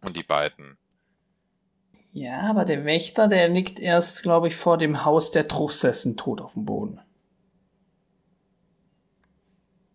Und 0.01 0.15
die 0.15 0.23
beiden, 0.23 0.77
Ja, 2.13 2.41
aber 2.41 2.65
der 2.65 2.85
Wächter, 2.85 3.27
der 3.27 3.47
liegt 3.49 3.79
erst, 3.79 4.23
glaube 4.23 4.47
ich, 4.47 4.55
vor 4.55 4.77
dem 4.77 5.05
Haus 5.05 5.31
der 5.31 5.47
Truchsessen 5.47 6.17
tot 6.17 6.41
auf 6.41 6.53
dem 6.53 6.65
Boden. 6.65 6.99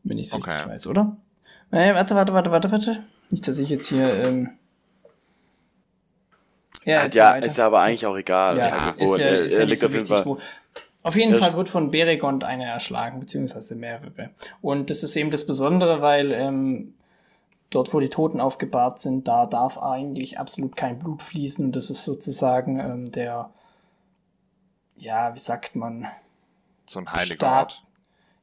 Wenn 0.02 0.18
ich 0.18 0.28
es 0.28 0.34
Okay. 0.34 0.50
richtig 0.50 0.66
weiß, 0.68 0.86
oder? 0.86 1.16
Nee, 1.70 1.92
warte, 1.94 2.14
warte, 2.14 2.32
warte, 2.32 2.50
warte, 2.50 2.70
warte. 2.70 3.04
Nicht, 3.30 3.46
dass 3.46 3.58
ich 3.58 3.68
jetzt 3.68 3.88
hier, 3.88 4.08
ähm, 4.24 4.50
Ja, 6.84 7.04
ja, 7.06 7.34
ist 7.36 7.56
ja 7.58 7.66
aber 7.66 7.80
eigentlich 7.80 8.06
auch 8.06 8.16
egal. 8.16 8.56
Ja, 8.58 8.68
also, 8.70 8.90
ist 8.90 9.00
wo, 9.00 9.16
ja, 9.16 9.28
ist 9.38 9.52
ja 9.52 9.58
nicht 9.60 9.70
liegt 9.70 9.80
so 9.80 9.86
auf 9.88 9.92
jeden 9.94 10.06
Fall. 10.06 10.24
wo. 10.24 10.38
Auf 11.06 11.16
jeden 11.16 11.32
Ja, 11.34 11.38
Fall 11.38 11.56
wird 11.56 11.68
von 11.68 11.90
Beregond 11.90 12.42
einer 12.44 12.64
erschlagen, 12.66 13.20
beziehungsweise 13.20 13.76
mehrere. 13.76 14.30
Und 14.60 14.90
das 14.90 15.02
ist 15.02 15.14
eben 15.16 15.30
das 15.30 15.46
Besondere, 15.46 16.02
weil 16.02 16.32
ähm, 16.32 16.94
dort, 17.70 17.94
wo 17.94 18.00
die 18.00 18.08
Toten 18.08 18.40
aufgebahrt 18.40 18.98
sind, 19.00 19.28
da 19.28 19.46
darf 19.46 19.78
eigentlich 19.78 20.38
absolut 20.38 20.74
kein 20.76 20.98
Blut 20.98 21.22
fließen. 21.22 21.66
Und 21.66 21.76
das 21.76 21.90
ist 21.90 22.04
sozusagen 22.04 22.80
ähm, 22.80 23.10
der, 23.12 23.50
ja, 24.96 25.32
wie 25.34 25.38
sagt 25.38 25.76
man, 25.76 26.08
So 26.86 26.98
ein 27.00 27.12
heiliger 27.12 27.36
Staat. 27.36 27.72
Ort. 27.72 27.82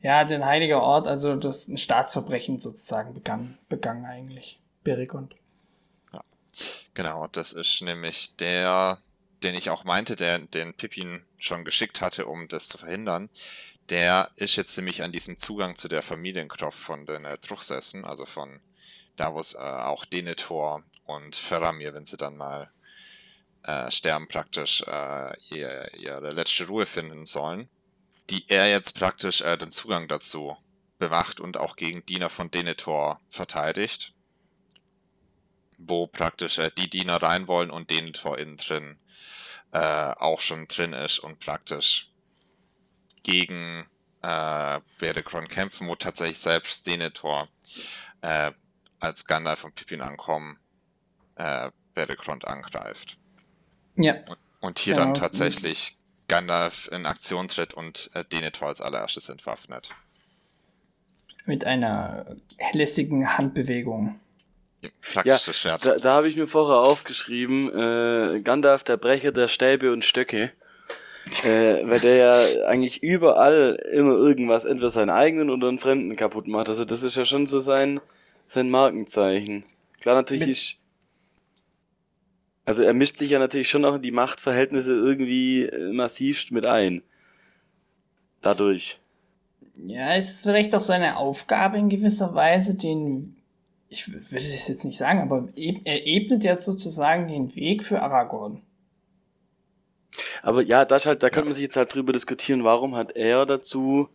ja, 0.02 0.24
den 0.24 0.46
heiliger 0.46 0.82
Ort, 0.82 1.06
also 1.08 1.36
das 1.36 1.68
ein 1.68 1.78
Staatsverbrechen 1.78 2.60
sozusagen 2.60 3.14
begann, 3.14 3.58
begangen 3.70 4.06
eigentlich. 4.06 4.60
Beregond. 4.84 5.36
Genau, 6.94 7.28
das 7.32 7.54
ist 7.54 7.82
nämlich 7.82 8.36
der, 8.36 9.00
den 9.42 9.56
ich 9.56 9.70
auch 9.72 9.84
meinte, 9.84 10.16
der 10.16 10.38
den 10.40 10.74
Pippin 10.76 11.24
schon 11.44 11.66
geschickt 11.66 12.02
hatte, 12.02 12.26
um 12.26 12.48
das 12.48 12.68
zu 12.68 12.78
verhindern. 12.78 13.30
Der 13.90 14.32
ist 14.36 14.56
jetzt 14.56 14.76
nämlich 14.78 15.04
an 15.04 15.12
diesem 15.12 15.38
Zugang 15.38 15.76
zu 15.76 15.88
der 15.88 16.02
Familienkroft 16.02 16.80
von 16.80 17.06
den 17.06 17.26
äh, 17.26 17.38
Truchsessen, 17.38 18.06
also 18.06 18.26
von 18.26 18.62
da, 19.18 19.34
wo 19.34 19.40
es 19.40 19.54
äh, 19.54 19.58
auch 19.58 20.06
Denethor 20.06 20.84
und 21.06 21.36
Faramir, 21.36 21.94
wenn 21.94 22.06
sie 22.06 22.18
dann 22.18 22.38
mal 22.38 22.72
äh, 23.64 23.92
sterben, 23.92 24.28
praktisch 24.28 24.84
äh, 24.88 25.34
ihr, 25.50 25.94
ihre 25.96 26.32
letzte 26.32 26.68
Ruhe 26.68 26.86
finden 26.86 27.26
sollen, 27.26 27.70
die 28.30 28.46
er 28.48 28.70
jetzt 28.70 28.98
praktisch 28.98 29.42
äh, 29.42 29.58
den 29.58 29.72
Zugang 29.72 30.08
dazu 30.08 30.58
bewacht 30.98 31.42
und 31.42 31.58
auch 31.58 31.76
gegen 31.76 32.06
Diener 32.06 32.30
von 32.30 32.50
Denethor 32.50 33.20
verteidigt 33.30 34.14
wo 35.88 36.08
praktisch 36.08 36.60
äh, 36.60 36.72
die 36.78 36.90
Diener 36.90 37.22
rein 37.22 37.48
wollen 37.48 37.72
und 37.72 37.90
Denethor 37.90 38.38
innen 38.38 38.58
drin 38.58 38.98
äh, 39.74 39.80
auch 39.80 40.40
schon 40.40 40.68
drin 40.68 40.94
ist 40.94 41.20
und 41.20 41.40
praktisch 41.40 42.10
gegen 43.24 43.86
äh, 44.22 44.80
Beregron 45.00 45.48
kämpfen, 45.48 45.88
wo 45.88 45.96
tatsächlich 45.96 46.40
selbst 46.40 46.88
Denethor 46.88 47.48
äh, 48.22 48.52
als 49.00 49.26
Gandalf 49.26 49.64
und 49.66 49.76
Pippin 49.76 50.02
ankommen, 50.02 50.60
äh, 51.36 51.72
Beregron 51.94 52.44
angreift. 52.44 53.18
Ja, 53.96 54.16
Und 54.62 54.80
hier 54.80 54.94
Genau. 54.96 55.08
dann 55.08 55.14
tatsächlich 55.16 55.98
Gandalf 56.28 56.88
in 56.92 57.06
Aktion 57.06 57.48
tritt 57.48 57.74
und 57.74 58.10
äh, 58.14 58.24
Denethor 58.26 58.70
als 58.70 58.82
allererstes 58.82 59.30
entwaffnet. 59.30 59.90
mit 61.46 61.66
einer 61.66 62.38
lästigen 62.72 63.38
Handbewegung. 63.38 64.18
Praktisch 65.14 65.46
das 65.46 65.58
Schwert. 65.58 65.86
Da, 65.86 65.98
da 65.98 66.14
habe 66.14 66.28
ich 66.28 66.36
mir 66.36 66.48
vorher 66.48 66.78
aufgeschrieben, 66.78 67.70
äh, 67.70 68.42
Gandalf, 68.42 68.84
der 68.84 68.98
Brecher 68.98 69.32
der 69.32 69.48
Stäbe 69.48 69.92
und 69.92 70.04
Stöcke. 70.04 70.52
Äh, 71.46 71.90
weil 71.90 72.02
der 72.02 72.16
ja 72.18 72.68
eigentlich 72.68 73.02
überall 73.02 73.76
immer 73.94 74.14
irgendwas, 74.14 74.66
entweder 74.66 74.90
seinen 74.90 75.10
eigenen 75.10 75.50
oder 75.50 75.70
einen 75.70 75.80
Fremden 75.80 76.16
kaputt 76.18 76.48
macht. 76.48 76.68
Also 76.68 76.84
das 76.84 77.02
ist 77.02 77.16
ja 77.16 77.24
schon 77.24 77.48
so 77.48 77.60
sein, 77.60 78.02
sein 78.48 78.70
Markenzeichen. 78.70 79.64
Klar, 80.02 80.16
natürlich 80.16 80.48
Mit- 80.48 80.50
ist. 80.50 80.80
Also 82.66 82.82
er 82.82 82.94
mischt 82.94 83.18
sich 83.18 83.30
ja 83.30 83.40
natürlich 83.40 83.70
schon 83.70 83.86
auch 83.86 83.96
in 83.96 84.02
die 84.02 84.12
Machtverhältnisse 84.12 84.92
irgendwie 84.92 85.64
äh, 85.64 85.94
massivst 85.94 86.52
mit 86.52 86.66
ein. 86.66 87.04
Dadurch. 88.42 89.00
Ja, 89.88 90.16
es 90.16 90.30
ist 90.30 90.44
vielleicht 90.44 90.76
auch 90.76 90.82
seine 90.82 91.18
Aufgabe 91.18 91.78
in 91.78 91.90
gewisser 91.90 92.36
Weise, 92.36 92.78
den, 92.78 93.38
ich 93.94 94.12
würde 94.12 94.52
das 94.52 94.68
jetzt 94.68 94.86
nicht 94.86 94.98
sagen, 94.98 95.22
aber 95.22 95.48
er 95.56 96.08
ebnet 96.08 96.44
jetzt 96.44 96.66
sozusagen 96.66 97.28
den 97.28 97.56
Weg 97.56 97.84
für 97.84 98.02
Aragorn. 98.02 98.62
Aber 100.42 100.62
ja, 100.62 100.84
das 100.84 101.06
halt, 101.06 101.24
da 101.24 101.30
könnte 101.30 101.50
man 101.50 101.54
sich 101.54 101.64
jetzt 101.64 101.78
halt 101.78 101.94
drüber 101.94 102.12
diskutieren, 102.12 102.64
warum 102.64 102.96
hat 102.96 103.16
er 103.16 103.46
dazu 103.46 104.10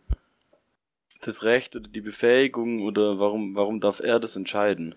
das 1.21 1.43
Recht 1.43 1.75
oder 1.75 1.89
die 1.89 2.01
Befähigung 2.01 2.81
oder 2.83 3.19
warum, 3.19 3.55
warum 3.55 3.79
darf 3.79 3.99
er 3.99 4.19
das 4.19 4.35
entscheiden? 4.35 4.95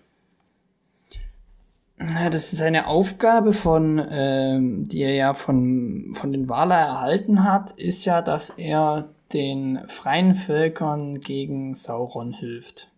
Ja, 1.99 2.29
das 2.29 2.53
ist 2.53 2.61
eine 2.61 2.87
Aufgabe 2.87 3.53
von, 3.53 4.05
ähm, 4.09 4.83
die 4.83 5.01
er 5.01 5.13
ja 5.13 5.33
von, 5.33 6.11
von 6.13 6.31
den 6.31 6.49
Valar 6.49 6.81
erhalten 6.81 7.43
hat, 7.43 7.71
ist 7.71 8.03
ja, 8.05 8.21
dass 8.21 8.49
er 8.51 9.09
den 9.31 9.87
freien 9.87 10.35
Völkern 10.35 11.21
gegen 11.21 11.75
Sauron 11.75 12.33
hilft. 12.33 12.89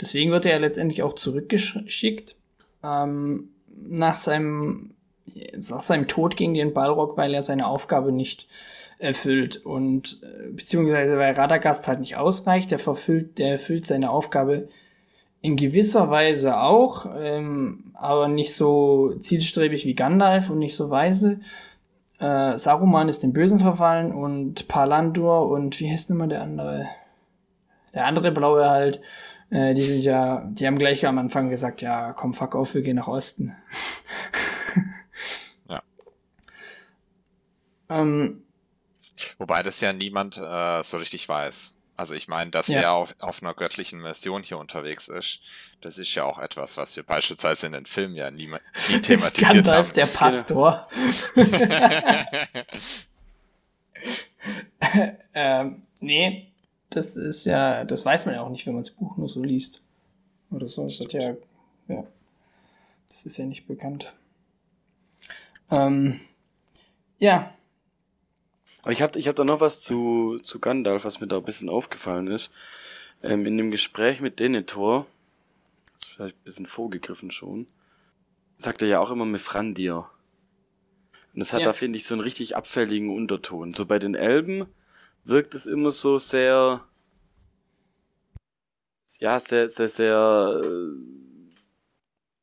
Deswegen 0.00 0.30
wird 0.30 0.46
er 0.46 0.58
letztendlich 0.58 1.02
auch 1.02 1.14
zurückgeschickt 1.14 2.36
ähm, 2.84 3.50
nach 3.66 4.16
seinem 4.16 4.94
nach 5.70 5.80
seinem 5.80 6.08
Tod 6.08 6.36
gegen 6.36 6.54
den 6.54 6.72
Balrog, 6.72 7.16
weil 7.16 7.34
er 7.34 7.42
seine 7.42 7.66
Aufgabe 7.66 8.12
nicht 8.12 8.48
erfüllt 8.98 9.64
und 9.64 10.20
äh, 10.22 10.50
beziehungsweise 10.50 11.18
weil 11.18 11.34
Radagast 11.34 11.86
halt 11.86 12.00
nicht 12.00 12.16
ausreicht, 12.16 12.70
der 12.70 12.78
verfüllt, 12.78 13.38
der 13.38 13.52
erfüllt 13.52 13.86
seine 13.86 14.10
Aufgabe 14.10 14.68
in 15.40 15.56
gewisser 15.56 16.10
Weise 16.10 16.58
auch, 16.58 17.06
ähm, 17.16 17.92
aber 17.94 18.26
nicht 18.26 18.54
so 18.54 19.14
zielstrebig 19.18 19.84
wie 19.86 19.94
Gandalf 19.94 20.50
und 20.50 20.58
nicht 20.58 20.74
so 20.74 20.90
weise. 20.90 21.38
Äh, 22.18 22.58
Saruman 22.58 23.08
ist 23.08 23.22
dem 23.22 23.32
Bösen 23.32 23.60
verfallen 23.60 24.12
und 24.12 24.66
Palandur 24.66 25.48
und 25.48 25.78
wie 25.78 25.90
heißt 25.90 26.10
nochmal 26.10 26.28
der 26.28 26.42
andere? 26.42 26.86
Der 27.94 28.06
andere 28.06 28.32
Blaue 28.32 28.68
halt, 28.68 29.00
äh, 29.50 29.74
die 29.74 29.82
sind 29.82 30.02
ja, 30.02 30.42
die 30.50 30.66
haben 30.66 30.78
gleich 30.78 31.06
am 31.06 31.18
Anfang 31.18 31.48
gesagt, 31.50 31.82
ja, 31.82 32.12
komm, 32.12 32.34
fuck 32.34 32.54
auf, 32.54 32.74
wir 32.74 32.82
gehen 32.82 32.96
nach 32.96 33.08
Osten. 33.08 33.56
Ja. 35.68 35.82
ähm, 37.88 38.42
Wobei 39.38 39.62
das 39.62 39.80
ja 39.80 39.92
niemand 39.92 40.36
äh, 40.36 40.82
so 40.82 40.98
richtig 40.98 41.28
weiß. 41.28 41.74
Also 41.96 42.14
ich 42.14 42.28
meine, 42.28 42.50
dass 42.52 42.68
Ja. 42.68 42.80
er 42.80 42.92
auf, 42.92 43.14
auf 43.18 43.42
einer 43.42 43.54
göttlichen 43.54 44.00
Mission 44.00 44.44
hier 44.44 44.58
unterwegs 44.58 45.08
ist, 45.08 45.40
das 45.80 45.98
ist 45.98 46.14
ja 46.14 46.22
auch 46.24 46.38
etwas, 46.38 46.76
was 46.76 46.94
wir 46.94 47.02
beispielsweise 47.02 47.66
in 47.66 47.72
den 47.72 47.86
Filmen 47.86 48.14
ja 48.14 48.30
nie, 48.30 48.46
nie 48.88 49.00
thematisiert 49.02 49.52
Gandalf, 49.66 49.88
haben. 49.88 49.94
der 49.94 50.06
Pastor. 50.06 50.88
ähm, 55.34 55.82
nee, 56.00 56.47
das 56.90 57.16
ist 57.16 57.44
ja, 57.44 57.84
das 57.84 58.04
weiß 58.04 58.26
man 58.26 58.34
ja 58.34 58.42
auch 58.42 58.48
nicht, 58.50 58.66
wenn 58.66 58.74
man 58.74 58.82
das 58.82 58.90
Buch 58.90 59.16
nur 59.16 59.28
so 59.28 59.42
liest. 59.42 59.82
Oder 60.50 60.66
so 60.68 60.86
ist 60.86 61.00
das 61.00 61.12
ja, 61.12 61.34
ja. 61.88 62.06
Das 63.06 63.24
ist 63.26 63.36
ja 63.38 63.46
nicht 63.46 63.66
bekannt. 63.66 64.14
Ähm, 65.70 66.20
ja, 67.18 67.52
Aber 68.82 68.92
ich 68.92 69.02
habe 69.02 69.18
ich 69.18 69.28
hab 69.28 69.36
da 69.36 69.44
noch 69.44 69.60
was 69.60 69.82
zu, 69.82 70.38
zu 70.42 70.60
Gandalf, 70.60 71.04
was 71.04 71.20
mir 71.20 71.26
da 71.26 71.36
ein 71.38 71.44
bisschen 71.44 71.68
aufgefallen 71.68 72.28
ist. 72.28 72.50
Ähm, 73.22 73.44
in 73.46 73.58
dem 73.58 73.70
Gespräch 73.70 74.20
mit 74.20 74.38
Denethor, 74.38 75.06
das 75.92 76.02
ist 76.04 76.08
vielleicht 76.14 76.36
ein 76.36 76.44
bisschen 76.44 76.66
vorgegriffen 76.66 77.30
schon, 77.30 77.66
sagt 78.56 78.80
er 78.82 78.88
ja 78.88 79.00
auch 79.00 79.10
immer 79.10 79.26
Mithrandir. 79.26 80.08
Und 81.34 81.40
das 81.40 81.52
hat 81.52 81.60
Ja. 81.60 81.66
da, 81.66 81.72
finde 81.72 81.98
ich, 81.98 82.06
so 82.06 82.14
einen 82.14 82.22
richtig 82.22 82.56
abfälligen 82.56 83.10
Unterton. 83.10 83.74
So 83.74 83.84
bei 83.84 83.98
den 83.98 84.14
Elben 84.14 84.66
wirkt 85.28 85.54
es 85.54 85.66
immer 85.66 85.90
so 85.90 86.18
sehr, 86.18 86.84
ja, 89.20 89.38
sehr, 89.38 89.68
sehr, 89.68 89.88
sehr 89.88 90.60
äh, 90.64 91.48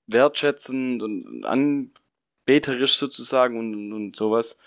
wertschätzend 0.08 1.02
und 1.04 1.43
anbeterisch 1.45 2.98
sozusagen 2.98 3.58
und, 3.58 3.93
und, 3.93 4.15
sowas. 4.15 4.58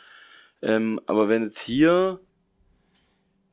Ähm, 0.63 1.01
aber 1.07 1.29
wenn 1.29 1.45
jetzt 1.45 1.61
hier 1.61 2.21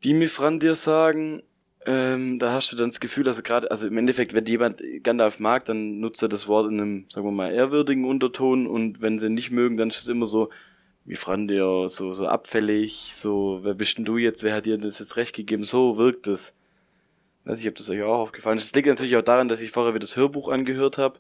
die 0.04 0.14
Mithrandir 0.14 0.76
sagen, 0.76 1.44
ähm, 1.86 2.40
da 2.40 2.52
hast 2.52 2.72
du 2.72 2.76
dann 2.76 2.90
das 2.90 3.00
Gefühl, 3.00 3.24
dass 3.24 3.38
er 3.38 3.44
gerade, 3.44 3.70
also 3.70 3.86
im 3.86 3.98
Endeffekt, 3.98 4.34
wenn 4.34 4.46
jemand 4.46 4.82
Gandalf 5.04 5.40
mag, 5.40 5.66
dann 5.66 6.00
nutzt 6.00 6.24
er 6.24 6.30
das 6.30 6.48
Wort 6.48 6.72
in 6.72 6.82
einem, 6.82 7.06
sagen 7.12 7.28
wir 7.28 7.32
mal, 7.32 7.54
ehrwürdigen 7.54 8.06
Unterton 8.06 8.66
und 8.66 9.02
wenn 9.02 9.20
sie 9.20 9.30
nicht 9.30 9.52
mögen, 9.52 9.78
dann 9.78 9.90
ist 9.90 10.02
es 10.02 10.08
immer 10.08 10.26
so, 10.26 10.50
Mithrandir, 11.06 11.88
so, 11.90 12.14
so 12.14 12.28
abfällig, 12.28 13.12
so, 13.14 13.60
wer 13.62 13.74
bist 13.76 13.98
denn 13.98 14.06
du 14.06 14.18
jetzt, 14.18 14.44
wer 14.44 14.56
hat 14.56 14.66
dir 14.66 14.78
das 14.78 15.00
jetzt 15.00 15.18
recht 15.18 15.36
gegeben, 15.36 15.64
so 15.64 15.98
wirkt 15.98 16.28
es. 16.28 16.56
Weiß 17.44 17.60
ich, 17.62 17.68
ob 17.68 17.76
das 17.76 17.90
euch 17.92 18.02
auch 18.02 18.18
aufgefallen 18.20 18.58
ist. 18.58 18.70
Das 18.70 18.76
liegt 18.76 18.88
natürlich 18.88 19.16
auch 19.16 19.22
daran, 19.22 19.48
dass 19.48 19.62
ich 19.62 19.70
vorher 19.70 19.94
wieder 19.94 20.02
das 20.02 20.16
Hörbuch 20.16 20.50
angehört 20.50 20.98
habe. 20.98 21.20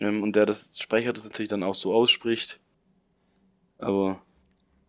Ähm, 0.00 0.22
und 0.22 0.34
der 0.34 0.46
das 0.46 0.78
Sprecher 0.80 1.12
das 1.12 1.24
natürlich 1.24 1.48
dann 1.48 1.62
auch 1.62 1.74
so 1.74 1.94
ausspricht. 1.94 2.58
Aber 3.78 4.20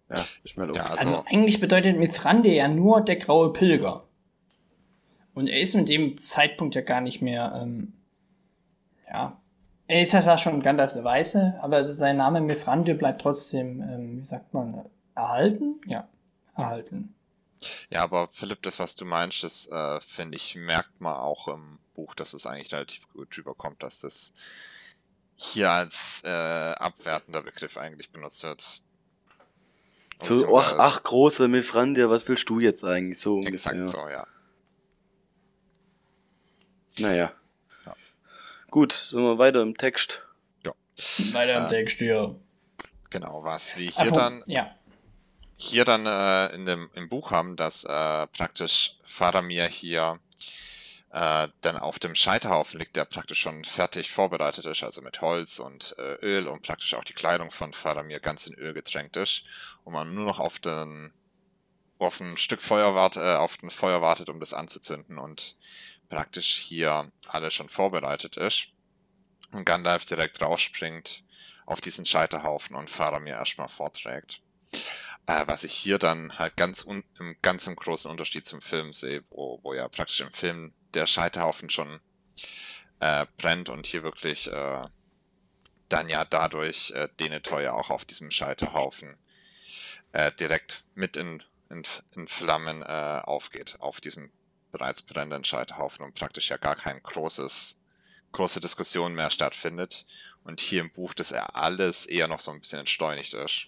ja, 0.09 0.25
ist 0.43 0.57
mir 0.57 0.65
halt 0.65 0.75
Ja, 0.75 0.83
aufgefallen. 0.83 1.13
also 1.13 1.23
eigentlich 1.27 1.59
bedeutet 1.59 1.97
Mithrande 1.97 2.49
ja 2.49 2.67
nur 2.67 3.01
der 3.01 3.17
graue 3.17 3.53
Pilger. 3.53 4.05
Und 5.35 5.47
er 5.49 5.59
ist 5.59 5.75
mit 5.75 5.87
dem 5.87 6.17
Zeitpunkt 6.17 6.73
ja 6.73 6.81
gar 6.81 7.01
nicht 7.01 7.21
mehr, 7.21 7.59
ähm, 7.61 7.93
ja, 9.07 9.39
er 9.87 10.01
ist 10.01 10.11
ja 10.11 10.21
da 10.21 10.37
schon 10.37 10.61
Gandalf 10.61 10.93
der 10.93 11.03
Weiße, 11.03 11.59
aber 11.61 11.83
sein 11.83 12.17
Name 12.17 12.41
Mithrande 12.41 12.93
bleibt 12.95 13.21
trotzdem, 13.21 13.81
ähm, 13.81 14.19
wie 14.19 14.25
sagt 14.25 14.53
man, 14.53 14.85
erhalten? 15.15 15.81
Ja, 15.85 16.07
erhalten. 16.55 17.15
Ja, 17.89 18.03
aber 18.03 18.27
Philipp, 18.31 18.61
das, 18.61 18.79
was 18.79 18.95
du 18.95 19.05
meinst, 19.05 19.43
das 19.43 19.71
äh, 19.71 19.99
finde 20.01 20.37
ich, 20.37 20.55
merkt 20.55 21.01
man 21.01 21.15
auch 21.15 21.47
im 21.47 21.79
Buch, 21.95 22.13
dass 22.13 22.33
es 22.33 22.45
eigentlich 22.45 22.71
relativ 22.73 23.07
gut 23.13 23.35
rüberkommt, 23.37 23.81
dass 23.81 24.01
das 24.01 24.33
hier 25.35 25.71
als 25.71 26.21
äh, 26.25 26.29
abwertender 26.29 27.41
Begriff 27.41 27.77
eigentlich 27.77 28.11
benutzt 28.11 28.43
wird. 28.43 28.63
So, 30.19 30.57
ach, 30.57 30.75
ach, 30.79 31.03
großer 31.03 31.47
Mifrandia, 31.47 32.09
was 32.09 32.27
willst 32.27 32.49
du 32.49 32.59
jetzt 32.59 32.83
eigentlich 32.83 33.19
so? 33.19 33.43
Exakt 33.43 33.75
ungefähr. 33.75 34.01
so, 34.01 34.09
ja. 34.09 34.27
Naja. 36.99 37.31
Gut, 38.69 38.91
sind 38.91 39.21
wir 39.21 39.37
weiter 39.37 39.61
im 39.61 39.77
Text. 39.77 40.23
Ja. 40.63 40.73
Weiter 41.33 41.57
im 41.57 41.63
äh, 41.65 41.67
Text, 41.67 42.01
ja. 42.01 42.35
Genau, 43.09 43.43
was 43.43 43.77
wir 43.77 43.89
hier 43.89 44.11
Aber, 44.11 44.11
dann 44.11 44.43
ja. 44.47 44.75
hier 45.55 45.85
dann 45.85 46.05
äh, 46.05 46.53
in 46.53 46.65
dem, 46.65 46.89
im 46.93 47.07
Buch 47.07 47.31
haben, 47.31 47.55
dass 47.55 47.85
äh, 47.85 48.27
praktisch 48.27 48.97
Faramir 49.03 49.67
hier 49.67 50.19
äh, 51.11 51.47
dann 51.61 51.77
auf 51.77 51.99
dem 51.99 52.15
Scheiterhaufen 52.15 52.79
liegt, 52.79 52.97
der 52.97 53.05
praktisch 53.05 53.39
schon 53.39 53.63
fertig 53.63 54.11
vorbereitet 54.11 54.65
ist, 54.65 54.83
also 54.83 55.01
mit 55.01 55.21
Holz 55.21 55.59
und 55.59 55.95
äh, 55.97 56.15
Öl 56.21 56.47
und 56.47 56.63
praktisch 56.63 56.93
auch 56.93 57.05
die 57.05 57.13
Kleidung 57.13 57.49
von 57.49 57.71
Faramir 57.71 58.19
ganz 58.19 58.45
in 58.45 58.53
Öl 58.55 58.73
getränkt 58.73 59.15
ist 59.15 59.45
und 59.85 59.93
man 59.93 60.13
nur 60.13 60.25
noch 60.25 60.39
auf 60.39 60.59
den 60.59 61.13
auf 61.99 62.19
ein 62.19 62.37
Stück 62.37 62.61
Feuer 62.61 62.93
wartet, 62.93 63.23
äh, 63.23 63.35
auf 63.35 63.57
ein 63.63 63.71
Feuer 63.71 64.01
wartet, 64.01 64.29
um 64.29 64.39
das 64.39 64.53
anzuzünden 64.53 65.17
und 65.17 65.57
praktisch 66.09 66.57
hier 66.57 67.11
alles 67.27 67.53
schon 67.53 67.69
vorbereitet 67.69 68.37
ist. 68.37 68.69
Und 69.51 69.65
Gandalf 69.65 70.05
direkt 70.05 70.41
rausspringt 70.41 71.23
auf 71.65 71.81
diesen 71.81 72.05
Scheiterhaufen 72.05 72.75
und 72.75 72.89
Faramir 72.89 73.35
erstmal 73.35 73.69
vorträgt. 73.69 74.41
Äh, 75.25 75.43
was 75.45 75.63
ich 75.63 75.73
hier 75.73 75.99
dann 75.99 76.37
halt 76.39 76.55
ganz, 76.55 76.85
un 76.85 77.03
im, 77.19 77.35
ganz 77.41 77.67
im 77.67 77.75
großen 77.75 78.09
Unterschied 78.09 78.45
zum 78.45 78.61
Film 78.61 78.93
sehe, 78.93 79.23
wo, 79.29 79.59
wo 79.63 79.73
ja 79.73 79.87
praktisch 79.89 80.21
im 80.21 80.31
Film 80.31 80.73
der 80.93 81.05
Scheiterhaufen 81.05 81.69
schon 81.69 81.99
äh, 82.99 83.25
brennt 83.37 83.69
und 83.69 83.85
hier 83.85 84.03
wirklich 84.03 84.51
äh, 84.51 84.85
dann 85.89 86.09
ja 86.09 86.25
dadurch 86.25 86.91
äh, 86.91 87.09
Denethor 87.19 87.61
ja 87.61 87.73
auch 87.73 87.89
auf 87.89 88.05
diesem 88.05 88.31
Scheiterhaufen 88.31 89.17
äh, 90.13 90.31
direkt 90.33 90.85
mit 90.95 91.17
in, 91.17 91.43
in, 91.69 91.83
in 92.15 92.27
Flammen 92.27 92.81
äh, 92.81 93.21
aufgeht, 93.23 93.75
auf 93.79 94.01
diesem 94.01 94.31
bereits 94.71 95.01
brennenden 95.01 95.43
Scheiterhaufen 95.43 96.05
und 96.05 96.15
praktisch 96.15 96.49
ja 96.49 96.57
gar 96.57 96.75
kein 96.75 97.01
großes, 97.01 97.81
große 98.31 98.61
Diskussion 98.61 99.13
mehr 99.13 99.29
stattfindet. 99.29 100.05
Und 100.43 100.61
hier 100.61 100.81
im 100.81 100.91
Buch, 100.91 101.13
dass 101.13 101.31
er 101.31 101.55
alles 101.57 102.05
eher 102.05 102.27
noch 102.27 102.39
so 102.39 102.51
ein 102.51 102.59
bisschen 102.59 102.79
entschleunigt 102.79 103.33
ist. 103.33 103.67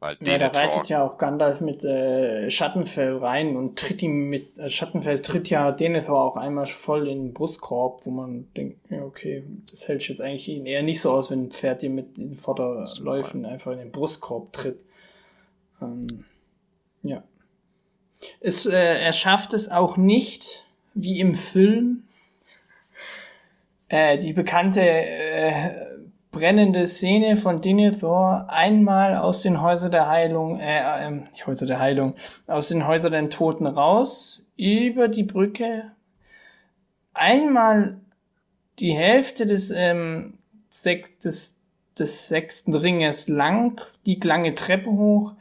Weil 0.00 0.16
ja, 0.20 0.38
da 0.38 0.46
reitet 0.48 0.88
ja 0.88 1.02
auch 1.02 1.18
Gandalf 1.18 1.60
mit 1.60 1.84
äh, 1.84 2.50
Schattenfell 2.50 3.18
rein 3.18 3.54
und 3.54 3.78
tritt 3.78 4.02
ihm 4.02 4.30
mit, 4.30 4.58
äh, 4.58 4.70
Schattenfell 4.70 5.20
tritt 5.20 5.50
ja 5.50 5.72
Denethor 5.72 6.24
auch 6.24 6.36
einmal 6.36 6.64
voll 6.64 7.06
in 7.06 7.26
den 7.26 7.34
Brustkorb, 7.34 8.06
wo 8.06 8.10
man 8.10 8.48
denkt, 8.54 8.90
ja, 8.90 9.02
okay, 9.02 9.44
das 9.70 9.88
hält 9.88 10.00
sich 10.00 10.08
jetzt 10.08 10.22
eigentlich 10.22 10.48
eher 10.48 10.82
nicht 10.82 11.02
so 11.02 11.10
aus, 11.10 11.30
wenn 11.30 11.44
ein 11.44 11.50
Pferd 11.50 11.82
dir 11.82 11.90
mit 11.90 12.16
den 12.16 12.32
Vorderläufen 12.32 13.44
einfach 13.44 13.72
in 13.72 13.78
den 13.78 13.92
Brustkorb 13.92 14.54
tritt. 14.54 14.86
Ähm, 15.82 16.24
ja. 17.02 17.22
Es, 18.40 18.66
äh, 18.66 19.00
er 19.00 19.12
schafft 19.12 19.54
es 19.54 19.70
auch 19.70 19.96
nicht, 19.96 20.66
wie 20.94 21.20
im 21.20 21.34
Film, 21.34 22.04
äh, 23.88 24.18
die 24.18 24.32
bekannte 24.32 24.82
äh, 24.82 25.90
brennende 26.30 26.86
Szene 26.86 27.36
von 27.36 27.60
Denethor 27.60 28.46
einmal 28.48 29.16
aus 29.16 29.42
den 29.42 29.60
Häusern 29.60 29.90
der 29.90 30.08
Heilung, 30.08 30.60
äh, 30.60 31.08
äh, 31.08 31.22
Häuser 31.46 31.66
der 31.66 31.80
Heilung, 31.80 32.14
aus 32.46 32.68
den 32.68 32.86
Häusern 32.86 33.12
der 33.12 33.28
Toten 33.30 33.66
raus, 33.66 34.42
über 34.56 35.08
die 35.08 35.24
Brücke, 35.24 35.90
einmal 37.14 38.00
die 38.78 38.92
Hälfte 38.92 39.46
des, 39.46 39.70
ähm, 39.70 40.38
sech 40.68 41.18
des, 41.18 41.60
des 41.98 42.28
sechsten 42.28 42.74
Ringes 42.74 43.28
lang, 43.28 43.80
die 44.06 44.20
lange 44.22 44.54
Treppe 44.54 44.90
hoch, 44.90 45.34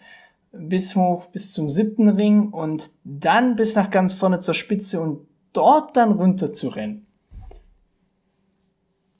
bis 0.52 0.96
hoch 0.96 1.28
bis 1.28 1.54
zum 1.54 1.70
siebten 1.70 2.10
Ring 2.10 2.50
und 2.50 2.90
dann 3.04 3.56
bis 3.56 3.76
nach 3.76 3.90
ganz 3.90 4.14
vorne 4.14 4.40
zur 4.40 4.54
Spitze 4.54 5.02
und 5.02 5.28
dort 5.54 5.98
dann 5.98 6.12
runter 6.12 6.54
zu 6.54 6.70
rennen. 6.70 7.06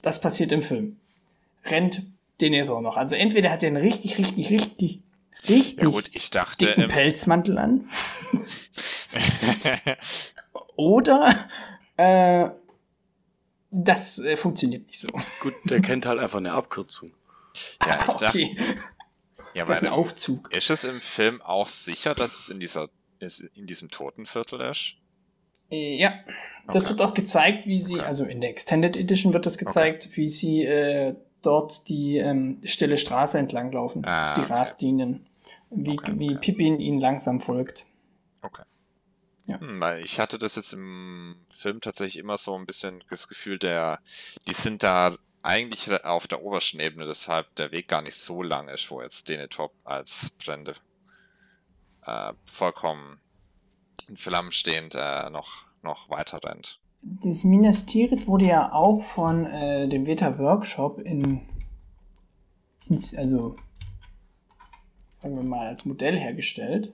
Das 0.02 0.20
passiert 0.20 0.52
im 0.52 0.62
Film. 0.62 0.96
Rennt 1.64 2.06
Denethor 2.40 2.80
noch. 2.80 2.96
Also 2.96 3.16
entweder 3.16 3.50
hat 3.50 3.62
er 3.62 3.68
einen 3.68 3.76
richtig, 3.76 4.18
richtig, 4.18 4.50
richtig, 4.50 5.02
richtig 5.48 5.82
ja 5.82 5.88
gut, 5.88 6.10
ich 6.12 6.30
dachte, 6.30 6.66
dicken 6.66 6.82
ähm, 6.82 6.88
Pelzmantel 6.88 7.58
an. 7.58 7.88
oder 10.76 11.48
äh, 11.96 12.48
das 13.70 14.18
äh, 14.20 14.36
funktioniert 14.36 14.86
nicht 14.86 14.98
so. 14.98 15.08
Gut, 15.40 15.54
der 15.64 15.80
kennt 15.80 16.06
halt 16.06 16.18
einfach 16.18 16.38
eine 16.38 16.52
Abkürzung. 16.52 17.10
Ja, 17.86 18.06
ich 18.08 18.14
dachte, 18.14 18.26
okay. 18.26 18.56
Ja, 19.54 19.66
weil 19.66 19.86
Aufzug. 19.88 20.52
Ist 20.52 20.70
es 20.70 20.84
im 20.84 21.00
Film 21.00 21.42
auch 21.42 21.68
sicher, 21.68 22.14
dass 22.14 22.38
es 22.38 22.48
in 22.48 22.60
dieser 22.60 22.88
in 23.54 23.66
diesem 23.66 23.90
Totenviertel 23.90 24.60
ist? 24.62 24.94
Ja, 25.70 26.14
das 26.66 26.84
okay. 26.86 26.90
wird 26.92 27.02
auch 27.02 27.14
gezeigt, 27.14 27.66
wie 27.66 27.78
sie, 27.78 27.96
okay. 27.96 28.04
also 28.04 28.24
in 28.24 28.40
der 28.40 28.50
Extended 28.50 28.96
Edition 28.96 29.32
wird 29.32 29.46
das 29.46 29.56
gezeigt, 29.56 30.06
okay. 30.06 30.16
wie 30.16 30.28
sie 30.28 30.64
äh, 30.64 31.14
dort 31.42 31.88
die 31.88 32.16
ähm, 32.16 32.60
stille 32.64 32.98
Straße 32.98 33.38
entlang 33.38 33.70
laufen, 33.70 34.04
ah, 34.04 34.34
die 34.34 34.50
Radlinien, 34.50 35.28
wie, 35.70 35.96
wie 36.14 36.34
Pippin 36.36 36.80
ihnen 36.80 36.98
langsam 36.98 37.40
folgt. 37.40 37.86
Okay. 38.42 38.62
Ja. 39.46 39.60
Hm, 39.60 39.80
weil 39.80 40.04
ich 40.04 40.18
hatte 40.18 40.38
das 40.38 40.56
jetzt 40.56 40.72
im 40.72 41.36
Film 41.54 41.80
tatsächlich 41.80 42.18
immer 42.18 42.36
so 42.36 42.56
ein 42.56 42.66
bisschen 42.66 43.04
das 43.08 43.28
Gefühl, 43.28 43.58
der, 43.58 44.00
die 44.48 44.54
sind 44.54 44.82
da 44.82 45.16
eigentlich 45.42 46.04
auf 46.04 46.26
der 46.26 46.42
obersten 46.42 46.80
Ebene, 46.80 47.06
deshalb 47.06 47.54
der 47.56 47.72
Weg 47.72 47.88
gar 47.88 48.02
nicht 48.02 48.16
so 48.16 48.42
lang 48.42 48.68
ist, 48.68 48.90
wo 48.90 49.00
jetzt 49.00 49.28
Denetop 49.28 49.72
als 49.84 50.30
Brände 50.30 50.74
äh, 52.04 52.32
vollkommen 52.44 53.20
in 54.08 54.16
Flammen 54.16 54.52
stehend 54.52 54.94
äh, 54.94 55.30
noch, 55.30 55.64
noch 55.82 56.10
weiter 56.10 56.40
rennt. 56.44 56.80
Das 57.02 57.44
Minas 57.44 57.86
Tirith 57.86 58.26
wurde 58.26 58.46
ja 58.46 58.72
auch 58.72 59.00
von 59.00 59.46
äh, 59.46 59.88
dem 59.88 60.06
Veta 60.06 60.38
Workshop 60.38 61.00
in, 61.00 61.40
ins, 62.88 63.16
also 63.16 63.56
sagen 65.22 65.36
wir 65.36 65.42
mal 65.42 65.66
als 65.66 65.84
Modell 65.84 66.18
hergestellt. 66.18 66.92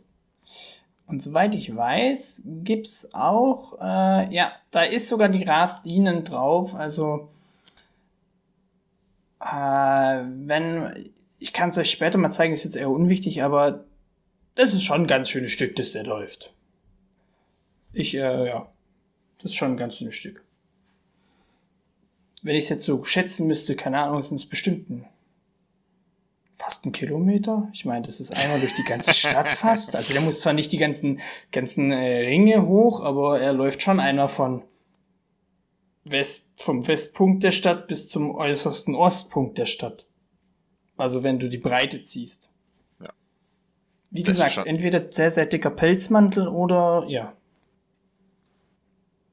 Und 1.07 1.23
soweit 1.23 1.55
ich 1.55 1.75
weiß, 1.75 2.43
gibt 2.65 2.89
es 2.89 3.15
auch, 3.15 3.79
äh, 3.81 4.35
ja, 4.35 4.53
da 4.71 4.83
ist 4.83 5.09
sogar 5.09 5.29
die 5.29 5.45
Radlinien 5.45 6.25
drauf, 6.25 6.75
also 6.75 7.31
äh, 9.53 10.25
wenn, 10.47 11.11
ich 11.39 11.53
kann 11.53 11.69
es 11.69 11.79
euch 11.79 11.91
später 11.91 12.19
mal 12.19 12.31
zeigen, 12.31 12.53
ist 12.53 12.65
jetzt 12.65 12.77
eher 12.77 12.91
unwichtig, 12.91 13.43
aber 13.43 13.85
das 14.55 14.73
ist 14.73 14.83
schon 14.83 15.03
ein 15.03 15.07
ganz 15.07 15.29
schönes 15.29 15.53
Stück, 15.53 15.77
das 15.77 15.93
der 15.93 16.05
läuft. 16.05 16.53
Ich, 17.93 18.15
äh, 18.15 18.49
ja, 18.49 18.69
das 19.39 19.53
ist 19.53 19.57
schon 19.57 19.73
ein 19.73 19.77
ganz 19.77 19.97
schönes 19.97 20.15
Stück. 20.15 20.45
Wenn 22.43 22.57
ich 22.57 22.65
es 22.65 22.71
jetzt 22.71 22.85
so 22.85 23.05
schätzen 23.05 23.47
müsste, 23.47 23.77
keine 23.77 24.01
Ahnung, 24.03 24.23
sind 24.23 24.37
es 24.37 24.47
bestimmt 24.47 24.91
ein, 24.91 25.05
fast 26.55 26.87
ein 26.87 26.93
Kilometer. 26.93 27.69
Ich 27.73 27.85
meine, 27.85 28.07
das 28.07 28.21
ist 28.21 28.33
einmal 28.33 28.61
durch 28.61 28.75
die 28.75 28.85
ganze 28.85 29.13
Stadt 29.15 29.53
fast. 29.53 29.97
Also 29.97 30.13
der 30.13 30.23
muss 30.23 30.41
zwar 30.41 30.53
nicht 30.53 30.73
die 30.73 30.79
ganzen, 30.79 31.21
ganzen 31.53 31.91
äh, 31.91 32.27
Ringe 32.27 32.67
hoch, 32.67 33.03
aber 33.03 33.41
er 33.41 33.53
läuft 33.53 33.83
schon 33.83 34.01
einer 34.01 34.29
von 34.29 34.63
West, 36.11 36.63
vom 36.63 36.87
Westpunkt 36.87 37.43
der 37.43 37.51
Stadt 37.51 37.89
bis 37.89 38.09
zum 38.09 38.35
äußersten 38.35 38.95
Ostpunkt 38.95 39.59
der 39.59 39.67
Stadt. 39.67 40.07
Also 40.97 41.23
wenn 41.23 41.39
du 41.39 41.49
die 41.49 41.59
Breite 41.59 42.01
ziehst. 42.03 42.53
Ja. 43.01 43.13
Wie 44.11 44.23
das 44.23 44.37
gesagt, 44.37 44.67
entweder 44.67 45.11
sehr, 45.11 45.31
sehr 45.31 45.47
dicker 45.47 45.71
Pelzmantel 45.71 46.49
oder, 46.49 47.05
ja, 47.09 47.37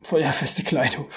feuerfeste 0.01 0.63
Kleidung. 0.63 1.09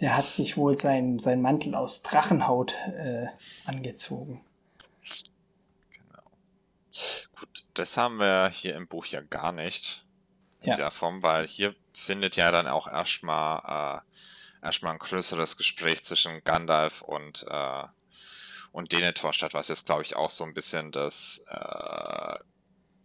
Der 0.00 0.16
hat 0.16 0.26
sich 0.26 0.56
wohl 0.56 0.76
sein, 0.76 1.18
sein 1.18 1.40
Mantel 1.40 1.74
aus 1.74 2.02
Drachenhaut 2.02 2.76
äh, 2.88 3.26
angezogen. 3.64 4.44
Genau. 5.92 6.22
Gut, 7.38 7.64
das 7.74 7.96
haben 7.96 8.16
wir 8.18 8.50
hier 8.52 8.74
im 8.74 8.88
Buch 8.88 9.06
ja 9.06 9.20
gar 9.20 9.52
nicht. 9.52 10.04
In 10.60 10.70
ja. 10.70 10.76
der 10.76 10.90
Form, 10.90 11.22
weil 11.22 11.46
hier 11.46 11.74
findet 11.94 12.36
ja 12.36 12.50
dann 12.50 12.66
auch 12.66 12.86
erstmal 12.86 14.02
äh, 14.02 14.66
erstmal 14.66 14.92
ein 14.92 14.98
größeres 14.98 15.56
Gespräch 15.56 16.04
zwischen 16.04 16.42
Gandalf 16.44 17.02
und 17.02 17.44
äh, 17.48 17.84
und 18.72 18.90
Denethor 18.90 19.32
statt, 19.32 19.54
was 19.54 19.68
jetzt 19.68 19.86
glaube 19.86 20.02
ich 20.02 20.16
auch 20.16 20.30
so 20.30 20.44
ein 20.44 20.54
bisschen 20.54 20.90
das 20.90 21.44
äh, 21.48 22.38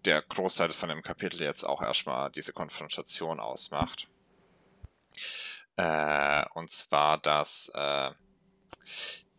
der 0.06 0.22
Großteil 0.22 0.72
von 0.72 0.90
dem 0.90 1.04
Kapitel 1.04 1.42
jetzt 1.42 1.64
auch 1.64 1.82
erstmal 1.82 2.32
diese 2.32 2.54
Konfrontation 2.54 3.40
ausmacht. 3.40 4.08
Äh, 5.76 6.46
und 6.54 6.72
zwar, 6.72 7.18
dass 7.18 7.70
äh, 7.76 8.12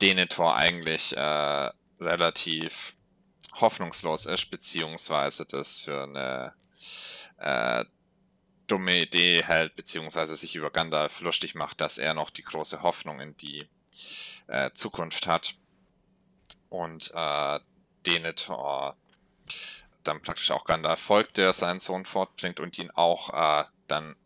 Denethor 0.01 0.55
eigentlich 0.55 1.17
äh, 1.17 1.71
relativ 2.01 2.97
hoffnungslos 3.55 4.27
ist, 4.27 4.51
beziehungsweise 4.51 5.45
das 5.45 5.83
für 5.83 6.05
eine 6.05 6.55
äh, 7.39 7.85
dumme 8.71 9.03
Idee 9.03 9.43
hält, 9.43 9.77
beziehungsweise 9.77 10.37
sich 10.37 10.55
über 10.55 10.71
Gandalf 10.71 11.21
lustig 11.21 11.55
macht, 11.55 11.81
dass 11.81 11.99
er 11.99 12.15
noch 12.15 12.31
die 12.31 12.45
große 12.45 12.83
Hoffnung 12.83 13.21
in 13.21 13.37
die 13.37 13.69
äh, 14.47 14.71
Zukunft 14.71 15.27
hat. 15.27 15.57
Und 16.69 17.11
äh, 17.15 17.61
Denethor 18.07 18.97
dann 20.05 20.23
praktisch 20.23 20.51
auch 20.51 20.65
Gandalf 20.65 21.01
folgt, 21.01 21.37
der 21.37 21.53
seinen 21.53 21.81
Sohn 21.81 22.05
fortbringt 22.05 22.61
und 22.61 22.79
ihn 22.79 22.91
auch 22.91 23.31
äh, 23.35 23.65
dann 23.87 24.17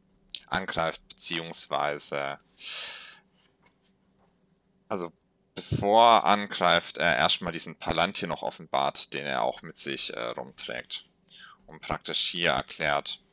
angreift, 0.46 1.02
beziehungsweise 1.08 2.38
also 4.88 5.12
bevor 5.54 6.18
er 6.18 6.24
angreift, 6.24 6.98
er 6.98 7.16
erstmal 7.16 7.52
diesen 7.52 7.76
Palantir 7.76 8.28
noch 8.28 8.42
offenbart, 8.42 9.14
den 9.14 9.26
er 9.26 9.42
auch 9.42 9.62
mit 9.62 9.76
sich 9.76 10.12
äh, 10.12 10.20
rumträgt. 10.20 11.04
Und 11.66 11.80
praktisch 11.80 12.20
hier 12.20 12.50
erklärt, 12.50 13.23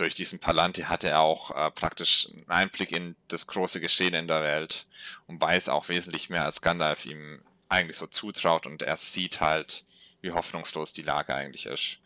durch 0.00 0.14
diesen 0.14 0.38
Palantir 0.38 0.88
hatte 0.88 1.08
er 1.10 1.20
auch 1.20 1.50
äh, 1.50 1.70
praktisch 1.70 2.28
einen 2.32 2.48
Einblick 2.48 2.92
in 2.92 3.16
das 3.28 3.46
große 3.46 3.80
Geschehen 3.80 4.14
in 4.14 4.28
der 4.28 4.42
Welt 4.42 4.86
und 5.26 5.40
weiß 5.40 5.68
auch 5.68 5.88
wesentlich 5.88 6.30
mehr, 6.30 6.44
als 6.44 6.62
Gandalf 6.62 7.04
ihm 7.04 7.42
eigentlich 7.68 7.98
so 7.98 8.06
zutraut 8.06 8.66
und 8.66 8.82
er 8.82 8.96
sieht 8.96 9.40
halt, 9.40 9.84
wie 10.22 10.32
hoffnungslos 10.32 10.92
die 10.92 11.02
Lage 11.02 11.34
eigentlich 11.34 11.66
ist. 11.66 11.98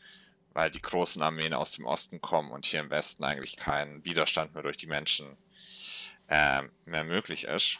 Weil 0.52 0.70
die 0.70 0.82
großen 0.82 1.22
Armeen 1.22 1.54
aus 1.54 1.72
dem 1.72 1.86
Osten 1.86 2.20
kommen 2.20 2.50
und 2.50 2.66
hier 2.66 2.80
im 2.80 2.90
Westen 2.90 3.24
eigentlich 3.24 3.56
kein 3.56 4.04
Widerstand 4.04 4.54
mehr 4.54 4.62
durch 4.62 4.76
die 4.76 4.86
Menschen 4.86 5.36
äh, 6.28 6.62
mehr 6.84 7.04
möglich 7.04 7.44
ist. 7.44 7.78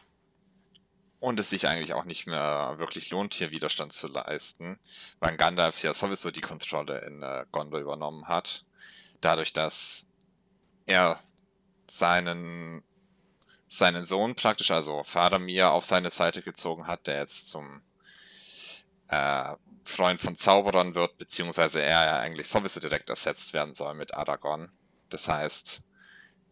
Und 1.21 1.41
es 1.41 1.51
sich 1.51 1.69
eigentlich 1.69 1.95
auch 1.95 2.05
nicht 2.05 2.27
mehr 2.27 2.75
wirklich 2.79 3.11
lohnt, 3.11 3.35
hier 3.35 3.51
Widerstand 3.51 3.93
zu 3.93 4.09
leisten, 4.09 4.79
weil 5.21 5.37
Gandalf 5.37 5.83
ja 5.83 5.95
sowieso 5.95 6.31
die 6.31 6.41
Kontrolle 6.41 6.99
in 7.07 7.23
äh, 7.23 7.47
Gondor 7.51 7.81
übernommen 7.81 8.29
hat. 8.29 8.65
Dadurch, 9.25 9.55
dass 9.55 10.12
er 10.85 11.18
seinen, 11.87 12.85
seinen 13.66 14.05
Sohn 14.05 14.35
praktisch, 14.35 14.70
also 14.70 15.03
Faramir, 15.03 15.70
auf 15.70 15.87
seine 15.87 16.11
Seite 16.11 16.43
gezogen 16.43 16.87
hat, 16.87 17.07
der 17.07 17.20
jetzt 17.20 17.49
zum 17.49 17.83
äh, 19.09 19.55
Freund 19.85 20.20
von 20.20 20.37
Zauberern 20.37 20.95
wird, 20.95 21.16
beziehungsweise 21.16 21.81
er 21.81 22.05
ja 22.05 22.18
eigentlich 22.18 22.49
sowieso 22.49 22.81
direkt 22.81 23.09
ersetzt 23.09 23.55
werden 23.55 23.75
soll 23.75 23.95
mit 23.95 24.12
Aragorn. 24.12 24.70
Das 25.09 25.27
heißt, 25.27 25.85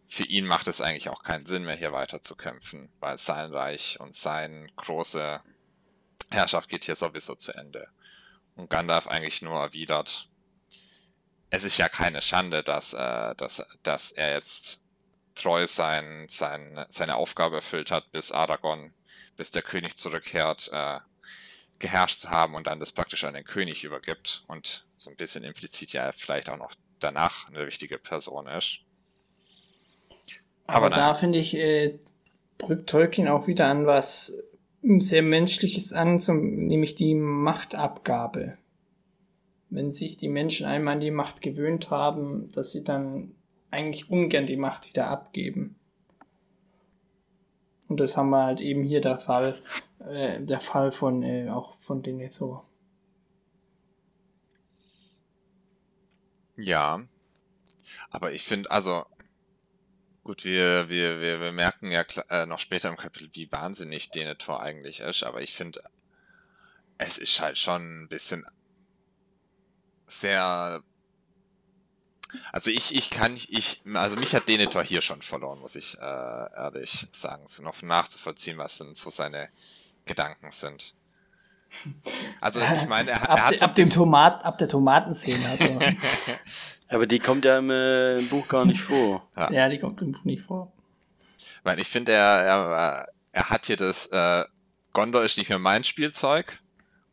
für 0.07 0.25
ihn 0.25 0.47
macht 0.47 0.66
es 0.66 0.81
eigentlich 0.81 1.11
auch 1.11 1.23
keinen 1.23 1.45
Sinn 1.45 1.64
mehr, 1.64 1.77
hier 1.77 1.93
weiter 1.93 2.23
zu 2.23 2.37
kämpfen, 2.37 2.91
weil 3.01 3.18
sein 3.18 3.53
Reich 3.53 4.01
und 4.01 4.14
seine 4.14 4.66
große 4.77 5.43
Herrschaft 6.31 6.70
geht 6.70 6.85
hier 6.85 6.97
sowieso 6.97 7.35
zu 7.35 7.53
Ende. 7.53 7.89
Und 8.55 8.70
Gandalf 8.70 9.09
eigentlich 9.09 9.43
nur 9.43 9.61
erwidert, 9.61 10.31
es 11.53 11.65
ist 11.65 11.77
ja 11.77 11.89
keine 11.89 12.23
Schande, 12.23 12.63
dass, 12.63 12.95
äh, 12.95 13.35
dass, 13.37 13.65
dass 13.83 14.11
er 14.11 14.33
jetzt 14.33 14.83
treu 15.35 15.67
sein, 15.67 16.25
sein, 16.29 16.85
seine 16.89 17.17
Aufgabe 17.17 17.57
erfüllt 17.57 17.91
hat, 17.91 18.11
bis 18.11 18.33
Aragorn, 18.33 18.95
bis 19.37 19.51
der 19.51 19.61
König 19.61 19.97
zurückkehrt, 19.97 20.71
äh, 20.73 20.99
geherrscht 21.79 22.21
zu 22.21 22.31
haben 22.31 22.55
und 22.55 22.67
dann 22.67 22.81
das 22.81 22.93
praktisch 22.93 23.25
an 23.25 23.35
den 23.35 23.45
König 23.45 23.85
übergibt 23.85 24.45
und 24.49 24.87
so 24.95 25.11
ein 25.11 25.17
bisschen 25.17 25.45
implizit 25.45 25.93
ja 25.93 26.11
vielleicht 26.13 26.49
auch 26.49 26.57
noch 26.57 26.73
danach 27.01 27.49
eine 27.49 27.67
wichtige 27.67 27.99
Person 27.99 28.47
ist. 28.47 28.79
Aber, 30.67 30.87
Aber 30.87 30.91
da 30.91 31.13
finde 31.13 31.39
ich, 31.39 31.55
äh, 31.55 31.99
drückt 32.57 32.89
Tolkien 32.89 33.29
auch 33.29 33.47
wieder 33.47 33.67
an 33.67 33.85
was 33.87 34.33
sehr 34.81 35.23
Menschliches 35.23 35.93
an, 35.93 36.19
zum, 36.19 36.67
nämlich 36.67 36.95
die 36.95 37.15
Machtabgabe. 37.15 38.57
Wenn 39.73 39.91
sich 39.91 40.18
die 40.18 40.29
Menschen 40.29 40.66
einmal 40.66 40.95
an 40.95 41.01
die 41.01 41.11
Macht 41.11 41.41
gewöhnt 41.41 41.91
haben, 41.91 42.53
dass 42.53 42.73
sie 42.73 42.85
dann 42.85 43.35
eigentlich 43.70 44.11
ungern 44.11 44.45
die 44.45 44.59
Macht 44.59 44.87
wieder 44.87 45.09
abgeben. 45.09 45.77
Und 47.89 47.99
das 47.99 48.18
haben 48.18 48.29
wir 48.29 48.45
halt 48.45 48.61
eben 48.61 48.83
hier 48.83 49.01
der 49.01 49.16
Fall, 49.16 49.62
äh, 49.99 50.43
der 50.43 50.61
Fall 50.61 50.93
von 50.93 51.23
äh, 51.23 51.49
auch 51.49 51.79
von 51.81 52.03
Denethor. 52.03 52.68
Ja. 56.57 57.03
Aber 58.11 58.33
ich 58.33 58.45
finde, 58.45 58.70
also 58.70 59.07
gut, 60.23 60.45
wir, 60.45 60.91
wir, 60.91 61.23
wir, 61.23 61.41
wir 61.41 61.53
merken 61.53 61.91
ja 61.91 62.05
äh, 62.29 62.45
noch 62.45 62.59
später 62.59 62.91
im 62.91 62.99
Kapitel, 62.99 63.31
wie 63.33 63.51
wahnsinnig 63.51 64.11
Denethor 64.11 64.61
eigentlich 64.61 65.01
ist, 65.01 65.23
aber 65.23 65.41
ich 65.41 65.55
finde, 65.55 65.83
es 66.99 67.16
ist 67.16 67.41
halt 67.41 67.57
schon 67.57 68.03
ein 68.03 68.09
bisschen 68.09 68.45
sehr 70.21 70.83
also 72.51 72.71
ich, 72.71 72.95
ich 72.95 73.11
kann, 73.11 73.37
ich, 73.37 73.83
also 73.93 74.17
mich 74.17 74.35
hat 74.35 74.49
Denethor 74.49 74.83
hier 74.83 75.03
schon 75.03 75.23
verloren, 75.23 75.61
muss 75.61 75.77
ich 75.77 75.99
äh, 75.99 76.01
ehrlich 76.57 77.07
sagen, 77.11 77.47
so 77.47 77.63
noch 77.63 77.83
nachzuvollziehen, 77.83 78.59
was 78.59 78.79
denn 78.79 78.95
so 78.95 79.11
seine 79.11 79.49
Gedanken 80.05 80.51
sind. 80.51 80.95
Also 82.41 82.61
ich 82.61 82.87
meine, 82.87 83.13
er, 83.13 83.31
ab, 83.31 83.39
er 83.39 83.47
hat 83.47 83.59
so 83.59 83.65
ab 83.65 83.75
dem 83.75 83.89
Tomat, 83.89 84.45
ab 84.45 84.59
der 84.59 84.69
Tomatenszene 84.69 85.49
hat 85.49 85.61
er. 85.61 85.95
Aber 86.89 87.07
die 87.07 87.19
kommt 87.19 87.47
ja 87.47 87.59
im, 87.59 87.71
äh, 87.71 88.19
im, 88.19 88.29
Buch 88.29 88.47
gar 88.47 88.67
nicht 88.67 88.83
vor. 88.83 89.27
Ja. 89.37 89.51
ja, 89.51 89.69
die 89.71 89.79
kommt 89.79 90.03
im 90.03 90.13
Buch 90.13 90.25
nicht 90.25 90.43
vor. 90.43 90.71
Weil 91.63 91.81
ich 91.81 91.89
finde, 91.89 92.13
er, 92.13 92.43
er, 92.43 93.09
er 93.33 93.51
hat 93.51 93.67
hier 93.67 93.77
das, 93.77 94.09
äh, 94.09 94.45
Gondor 94.93 95.23
ist 95.23 95.39
nicht 95.39 95.49
mehr 95.49 95.59
mein 95.59 95.85
Spielzeug. 95.85 96.61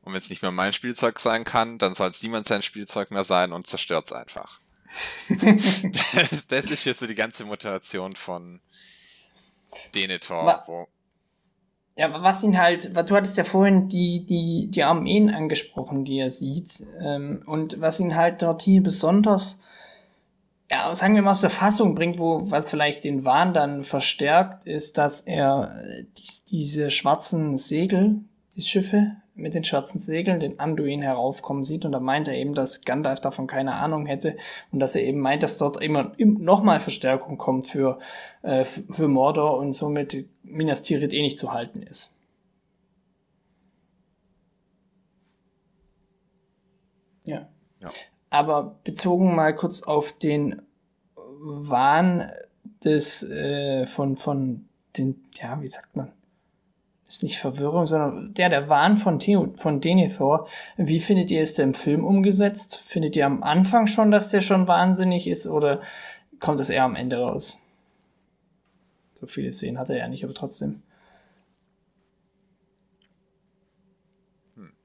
Und 0.02 0.14
wenn 0.14 0.20
es 0.20 0.30
nicht 0.30 0.42
mehr 0.42 0.52
mein 0.52 0.74
Spielzeug 0.74 1.20
sein 1.20 1.44
kann, 1.44 1.78
dann 1.78 1.94
soll 1.94 2.10
es 2.10 2.24
niemand 2.24 2.48
sein 2.48 2.62
Spielzeug 2.62 3.12
mehr 3.12 3.24
sein 3.24 3.52
und 3.52 3.68
zerstört 3.68 4.06
es 4.06 4.14
einfach. 4.14 4.60
das, 5.30 6.48
das, 6.48 6.66
ist 6.66 6.84
hier 6.84 6.94
so 6.94 7.06
die 7.06 7.16
ganze 7.16 7.46
Motivation 7.46 8.16
von 8.16 8.60
Denethor. 9.94 10.46
Wa 10.46 10.64
wo 10.66 10.88
ja, 12.00 12.24
was 12.24 12.44
ihn 12.44 12.58
halt, 12.58 12.96
du 12.96 13.16
hattest 13.16 13.36
ja 13.36 13.44
vorhin 13.44 13.90
die, 13.90 14.26
die, 14.26 14.68
die 14.72 14.84
Armeen 14.84 15.30
angesprochen, 15.30 16.06
die 16.06 16.20
er 16.20 16.30
sieht. 16.30 16.82
Ähm, 17.02 17.44
und 17.46 17.82
was 17.82 18.00
ihn 18.00 18.16
halt 18.16 18.42
dort 18.42 18.62
hier 18.62 18.82
besonders, 18.82 19.60
ja, 20.72 20.96
sagen 20.96 21.16
wir 21.16 21.22
mal, 21.22 21.32
aus 21.32 21.42
der 21.42 21.50
Fassung 21.50 21.96
bringt, 21.96 22.18
wo, 22.18 22.50
was 22.50 22.70
vielleicht 22.70 23.04
den 23.04 23.26
Wahn 23.26 23.54
dann 23.54 23.84
verstärkt, 23.84 24.66
ist, 24.66 24.98
dass 24.98 25.20
er 25.20 25.76
äh, 25.84 26.06
dies, 26.18 26.46
diese 26.46 26.90
schwarzen 26.90 27.58
Segel, 27.58 28.22
die 28.56 28.62
Schiffe, 28.62 29.18
mit 29.40 29.54
den 29.54 29.64
schwarzen 29.64 30.00
Segeln 30.00 30.40
den 30.40 30.60
Anduin 30.60 31.02
heraufkommen 31.02 31.66
sieht 31.66 31.86
und 31.86 31.92
da 31.92 32.00
meint 32.00 32.28
er 32.28 32.36
eben, 32.36 32.54
dass 32.54 32.86
Gandalf 32.86 33.20
davon 33.20 33.48
keine 33.48 33.76
Ahnung 33.76 34.06
hätte 34.06 34.38
und 34.72 34.80
dass 34.80 34.96
er 34.96 35.04
eben 35.04 35.20
meint, 35.20 35.44
dass 35.44 35.58
dort 35.58 35.82
immer 35.82 36.12
nochmal 36.18 36.80
Verstärkung 36.80 37.38
kommt 37.38 37.68
für, 37.68 38.00
äh, 38.42 38.64
für 38.64 39.08
Mordor 39.08 39.58
und 39.58 39.72
somit 39.72 40.26
Minas 40.44 40.82
Tirith 40.82 41.14
eh 41.14 41.22
nicht 41.22 41.40
zu 41.40 41.54
halten 41.54 41.82
ist. 41.82 42.16
Ja. 47.24 47.48
ja. 47.80 47.90
Aber 48.30 48.80
bezogen 48.84 49.36
mal 49.36 49.56
kurz 49.56 49.84
auf 49.84 50.14
den 50.18 50.62
Wahn 51.16 52.30
des 52.84 53.24
äh, 53.24 53.86
von, 53.86 54.16
von 54.16 54.68
den, 54.98 55.24
ja, 55.34 55.62
wie 55.62 55.68
sagt 55.68 55.96
man? 55.96 56.12
Ist 57.10 57.24
nicht 57.24 57.40
Verwirrung, 57.40 57.88
sondern 57.88 58.34
der, 58.36 58.50
der 58.50 58.70
Wahn 58.70 58.96
von, 58.96 59.18
Theo, 59.18 59.52
von 59.58 59.82
Denethor. 59.82 60.48
Wie 60.78 61.00
findet 61.00 61.32
ihr 61.32 61.42
es 61.42 61.56
denn 61.56 61.70
im 61.70 61.74
Film 61.74 62.06
umgesetzt? 62.06 62.78
Findet 62.78 63.16
ihr 63.16 63.26
am 63.26 63.42
Anfang 63.42 63.88
schon, 63.88 64.12
dass 64.12 64.30
der 64.30 64.42
schon 64.42 64.68
wahnsinnig 64.68 65.28
ist 65.28 65.48
oder 65.48 65.82
kommt 66.40 66.60
es 66.60 66.70
eher 66.70 66.84
am 66.84 66.96
Ende 66.96 67.18
raus? 67.18 67.60
So 69.16 69.26
viele 69.26 69.52
Szenen 69.52 69.80
hat 69.80 69.90
er 69.90 69.98
ja 69.98 70.08
nicht, 70.08 70.24
aber 70.24 70.36
trotzdem. 70.36 70.84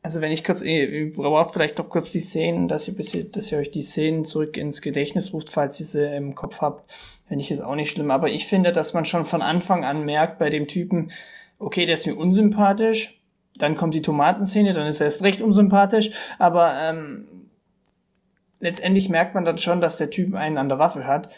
Also 0.02 0.20
wenn 0.20 0.32
ich 0.32 0.44
kurz, 0.44 0.62
ihr 0.62 1.12
braucht 1.12 1.52
vielleicht 1.52 1.78
noch 1.78 1.88
kurz 1.90 2.10
die 2.10 2.20
Szenen, 2.20 2.68
dass 2.68 2.88
ihr, 2.88 2.94
bisschen, 2.94 3.32
dass 3.32 3.52
ihr 3.52 3.58
euch 3.58 3.70
die 3.70 3.82
Szenen 3.82 4.24
zurück 4.24 4.56
ins 4.56 4.80
Gedächtnis 4.80 5.32
ruft, 5.34 5.50
falls 5.50 5.78
ihr 5.78 5.86
sie 5.86 6.16
im 6.16 6.34
Kopf 6.34 6.62
habt. 6.62 6.90
Finde 7.28 7.42
ich 7.42 7.50
jetzt 7.50 7.62
auch 7.62 7.74
nicht 7.74 7.90
schlimm. 7.90 8.10
Aber 8.10 8.30
ich 8.30 8.46
finde, 8.46 8.72
dass 8.72 8.94
man 8.94 9.04
schon 9.04 9.24
von 9.24 9.42
Anfang 9.42 9.84
an 9.84 10.04
merkt 10.04 10.38
bei 10.38 10.50
dem 10.50 10.66
Typen, 10.66 11.10
okay, 11.58 11.86
der 11.86 11.94
ist 11.94 12.06
mir 12.06 12.16
unsympathisch, 12.16 13.20
dann 13.56 13.76
kommt 13.76 13.94
die 13.94 14.02
Tomatenszene, 14.02 14.72
dann 14.72 14.86
ist 14.86 15.00
er 15.00 15.06
erst 15.06 15.22
recht 15.22 15.40
unsympathisch, 15.40 16.10
aber 16.38 16.74
ähm, 16.80 17.26
letztendlich 18.60 19.08
merkt 19.08 19.34
man 19.34 19.44
dann 19.44 19.58
schon, 19.58 19.80
dass 19.80 19.96
der 19.96 20.10
Typ 20.10 20.34
einen 20.34 20.58
an 20.58 20.68
der 20.68 20.78
Waffel 20.78 21.06
hat. 21.06 21.34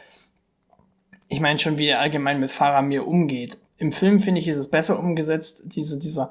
Ich 1.28 1.40
meine 1.40 1.58
schon, 1.58 1.78
wie 1.78 1.88
er 1.88 2.00
allgemein 2.00 2.40
mit 2.40 2.50
Faramir 2.50 3.06
umgeht. 3.06 3.58
Im 3.78 3.92
Film 3.92 4.20
finde 4.20 4.40
ich, 4.40 4.48
ist 4.48 4.56
es 4.56 4.70
besser 4.70 4.98
umgesetzt, 4.98 5.64
diese, 5.76 5.98
dieser 5.98 6.30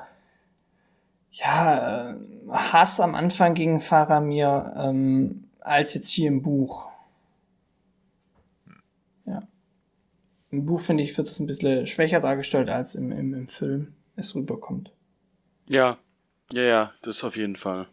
ja, 1.32 2.12
äh, 2.12 2.16
Hass 2.50 3.00
am 3.00 3.14
Anfang 3.14 3.54
gegen 3.54 3.82
Faramir 3.82 4.74
ähm, 4.78 5.46
als 5.60 5.94
jetzt 5.94 6.10
hier 6.10 6.30
im 6.30 6.42
Buch. 6.42 6.88
Im 10.56 10.66
Buch, 10.66 10.80
finde 10.80 11.03
ich, 11.03 11.18
wird 11.18 11.28
es 11.28 11.39
ein 11.39 11.47
bisschen 11.47 11.86
schwächer 11.86 12.22
dargestellt, 12.22 12.70
als 12.70 12.95
im, 12.95 13.12
im, 13.12 13.34
im 13.34 13.49
Film 13.49 13.93
es 14.16 14.36
rüberkommt. 14.36 14.89
Ja, 15.68 15.97
ja, 16.53 16.62
ja, 16.62 16.93
das 17.01 17.26
auf 17.26 17.36
jeden 17.36 17.58
Fall. 17.58 17.89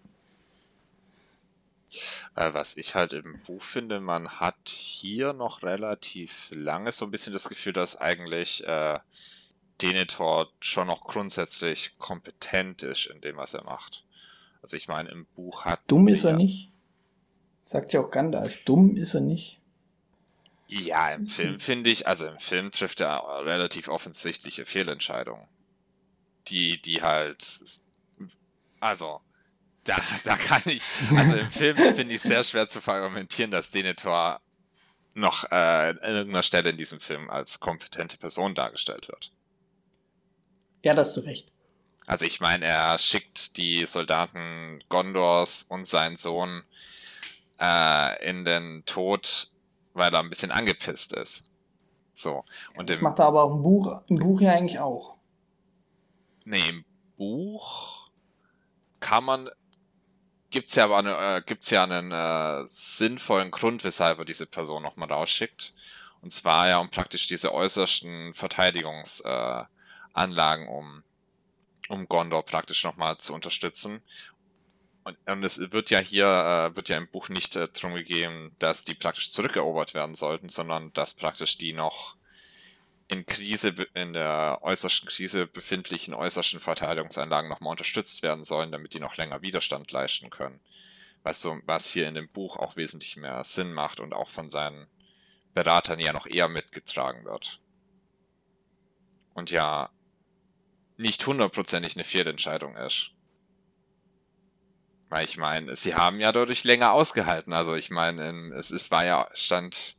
Äh, 2.36 2.54
was 2.54 2.76
ich 2.76 2.94
halt 2.94 3.14
im 3.14 3.40
Buch 3.44 3.62
finde, 3.62 3.98
man 3.98 4.28
hat 4.38 4.68
hier 4.68 5.32
noch 5.32 5.64
relativ 5.64 6.50
lange 6.52 6.92
so 6.92 7.04
ein 7.04 7.10
bisschen 7.10 7.32
das 7.32 7.48
Gefühl, 7.48 7.72
dass 7.72 8.00
eigentlich 8.00 8.64
äh, 8.64 9.00
Denethor 9.82 10.48
schon 10.60 10.86
noch 10.86 11.02
grundsätzlich 11.02 11.98
kompetent 11.98 12.84
ist 12.84 13.06
in 13.06 13.20
dem, 13.22 13.38
was 13.38 13.54
er 13.54 13.64
macht. 13.64 14.04
Also 14.62 14.76
ich 14.76 14.86
meine, 14.86 15.10
im 15.10 15.26
Buch 15.34 15.64
hat. 15.64 15.80
Dumm 15.88 16.06
ist 16.06 16.22
er 16.22 16.34
nicht. 16.34 16.70
Sagt 17.64 17.92
ja 17.92 18.00
auch 18.00 18.10
Gandalf, 18.12 18.62
dumm 18.64 18.96
ist 18.96 19.14
er 19.14 19.20
nicht. 19.20 19.61
Ja, 20.80 21.12
im 21.12 21.26
Film 21.26 21.56
finde 21.56 21.90
ich, 21.90 22.06
also 22.06 22.26
im 22.26 22.38
Film 22.38 22.70
trifft 22.70 23.00
er 23.00 23.44
relativ 23.44 23.88
offensichtliche 23.88 24.64
Fehlentscheidungen. 24.64 25.46
Die, 26.48 26.80
die 26.80 27.02
halt, 27.02 27.44
also, 28.80 29.20
da, 29.84 29.96
da 30.24 30.36
kann 30.36 30.62
ich, 30.66 30.82
also 31.14 31.36
im 31.36 31.50
Film 31.50 31.76
finde 31.94 32.14
ich 32.14 32.22
sehr 32.22 32.42
schwer 32.42 32.68
zu 32.68 32.80
argumentieren, 32.86 33.50
dass 33.50 33.70
Denethor 33.70 34.40
noch 35.14 35.44
äh, 35.50 35.54
an 35.54 35.98
irgendeiner 36.00 36.42
Stelle 36.42 36.70
in 36.70 36.78
diesem 36.78 37.00
Film 37.00 37.28
als 37.28 37.60
kompetente 37.60 38.16
Person 38.16 38.54
dargestellt 38.54 39.08
wird. 39.08 39.30
Ja, 40.82 40.94
da 40.94 41.02
hast 41.02 41.16
du 41.16 41.20
recht. 41.20 41.52
Also 42.06 42.24
ich 42.24 42.40
meine, 42.40 42.64
er 42.64 42.96
schickt 42.98 43.58
die 43.58 43.84
Soldaten 43.84 44.82
Gondors 44.88 45.64
und 45.64 45.86
seinen 45.86 46.16
Sohn 46.16 46.64
äh, 47.60 48.28
in 48.28 48.44
den 48.44 48.84
Tod, 48.86 49.51
weil 49.95 50.12
er 50.12 50.20
ein 50.20 50.28
bisschen 50.28 50.51
angepisst 50.51 51.12
ist. 51.12 51.45
So. 52.14 52.45
Und 52.74 52.90
das 52.90 53.01
macht 53.01 53.18
er 53.18 53.26
aber 53.26 53.43
auch 53.43 53.55
im 53.55 53.62
Buch, 53.62 54.03
im 54.09 54.16
Buch 54.16 54.40
ja 54.40 54.53
eigentlich 54.53 54.78
auch. 54.80 55.16
Nee, 56.45 56.68
im 56.68 56.84
Buch 57.16 58.11
kann 59.01 59.24
man 59.24 59.51
gibt's 60.51 60.74
ja 60.74 60.84
aber 60.84 60.99
eine, 60.99 61.38
äh, 61.38 61.43
gibt's 61.45 61.70
ja 61.70 61.82
einen 61.82 62.12
äh, 62.12 62.64
sinnvollen 62.66 63.51
Grund, 63.51 63.84
weshalb 63.84 64.18
er 64.18 64.24
diese 64.24 64.47
Person 64.47 64.82
nochmal 64.82 65.11
rausschickt. 65.11 65.72
Und 66.20 66.30
zwar 66.30 66.68
ja 66.68 66.78
um 66.78 66.90
praktisch 66.90 67.26
diese 67.26 67.53
äußersten 67.53 68.34
Verteidigungsanlagen 68.34 69.68
äh, 70.66 70.70
um 70.70 71.03
um 71.88 72.09
Gondor 72.09 72.45
praktisch 72.45 72.84
nochmal 72.84 73.18
zu 73.18 73.34
unterstützen. 73.34 74.03
Und, 75.05 75.16
und, 75.28 75.42
es 75.42 75.72
wird 75.72 75.90
ja 75.90 75.98
hier, 75.98 76.26
äh, 76.26 76.76
wird 76.76 76.88
ja 76.88 76.96
im 76.96 77.09
Buch 77.09 77.28
nicht 77.28 77.57
äh, 77.57 77.68
darum 77.68 77.94
gegeben, 77.94 78.55
dass 78.59 78.84
die 78.84 78.94
praktisch 78.94 79.30
zurückerobert 79.30 79.94
werden 79.94 80.14
sollten, 80.14 80.48
sondern 80.48 80.92
dass 80.92 81.14
praktisch 81.14 81.59
die 81.59 81.72
noch 81.72 82.16
in 83.09 83.26
Krise, 83.26 83.74
in 83.94 84.12
der 84.12 84.61
äußersten 84.62 85.09
Krise 85.09 85.46
befindlichen 85.46 86.14
äußersten 86.14 86.61
Verteidigungsanlagen 86.61 87.50
nochmal 87.50 87.72
unterstützt 87.72 88.22
werden 88.22 88.44
sollen, 88.44 88.72
damit 88.72 88.94
die 88.94 89.00
noch 89.00 89.16
länger 89.16 89.42
Widerstand 89.42 89.90
leisten 89.92 90.30
können. 90.30 90.61
Was, 91.22 91.40
so, 91.40 91.61
was 91.66 91.90
hier 91.90 92.09
in 92.09 92.14
dem 92.14 92.28
Buch 92.28 92.57
auch 92.57 92.76
wesentlich 92.76 93.16
mehr 93.16 93.44
Sinn 93.44 93.72
macht 93.72 94.00
und 94.00 94.14
auch 94.14 94.28
von 94.28 94.50
seinen 94.50 94.86
Beratern 95.53 96.00
ja 96.00 96.12
noch 96.12 96.26
eher 96.26 96.48
mitgetragen 96.48 97.24
wird. 97.24 97.61
Und 99.34 99.50
ja, 99.50 99.90
nicht 100.96 101.26
hundertprozentig 101.26 101.96
eine 101.96 102.05
Fehlentscheidung 102.05 102.76
ist. 102.76 103.11
Weil 105.12 105.26
ich 105.26 105.36
meine, 105.36 105.76
sie 105.76 105.94
haben 105.94 106.20
ja 106.20 106.32
dadurch 106.32 106.64
länger 106.64 106.92
ausgehalten. 106.92 107.52
Also 107.52 107.74
ich 107.74 107.90
meine, 107.90 108.50
es 108.54 108.70
ist, 108.70 108.90
war 108.90 109.04
ja, 109.04 109.28
stand, 109.34 109.98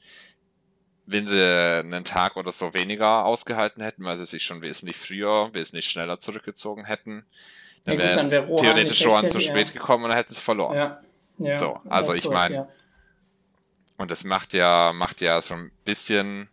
wenn 1.06 1.28
sie 1.28 1.40
einen 1.82 2.04
Tag 2.04 2.36
oder 2.36 2.52
so 2.52 2.74
weniger 2.74 3.24
ausgehalten 3.24 3.84
hätten, 3.84 4.06
weil 4.06 4.18
sie 4.18 4.26
sich 4.26 4.42
schon 4.44 4.64
wesentlich 4.64 4.98
früher, 4.98 5.54
wesentlich 5.54 5.86
schneller 5.86 6.18
zurückgezogen 6.18 6.86
hätten, 6.86 7.28
dann 7.86 8.00
ja, 8.00 8.06
wäre 8.08 8.32
wär 8.32 8.56
theoretisch 8.56 9.06
Rohan 9.06 9.30
zu 9.30 9.40
spät 9.40 9.68
ja. 9.68 9.74
gekommen 9.76 10.06
und 10.06 10.10
dann 10.10 10.18
hätten 10.18 10.34
sie 10.34 10.42
verloren. 10.42 10.76
Ja. 10.76 11.02
Ja, 11.38 11.58
so, 11.58 11.80
also 11.88 12.16
ich 12.16 12.28
meine, 12.28 12.68
und 13.98 14.10
das 14.10 14.24
macht 14.24 14.54
ja, 14.54 14.94
macht 14.94 15.22
ja 15.22 15.40
so 15.44 15.54
ein 15.54 15.72
bisschen 15.86 16.50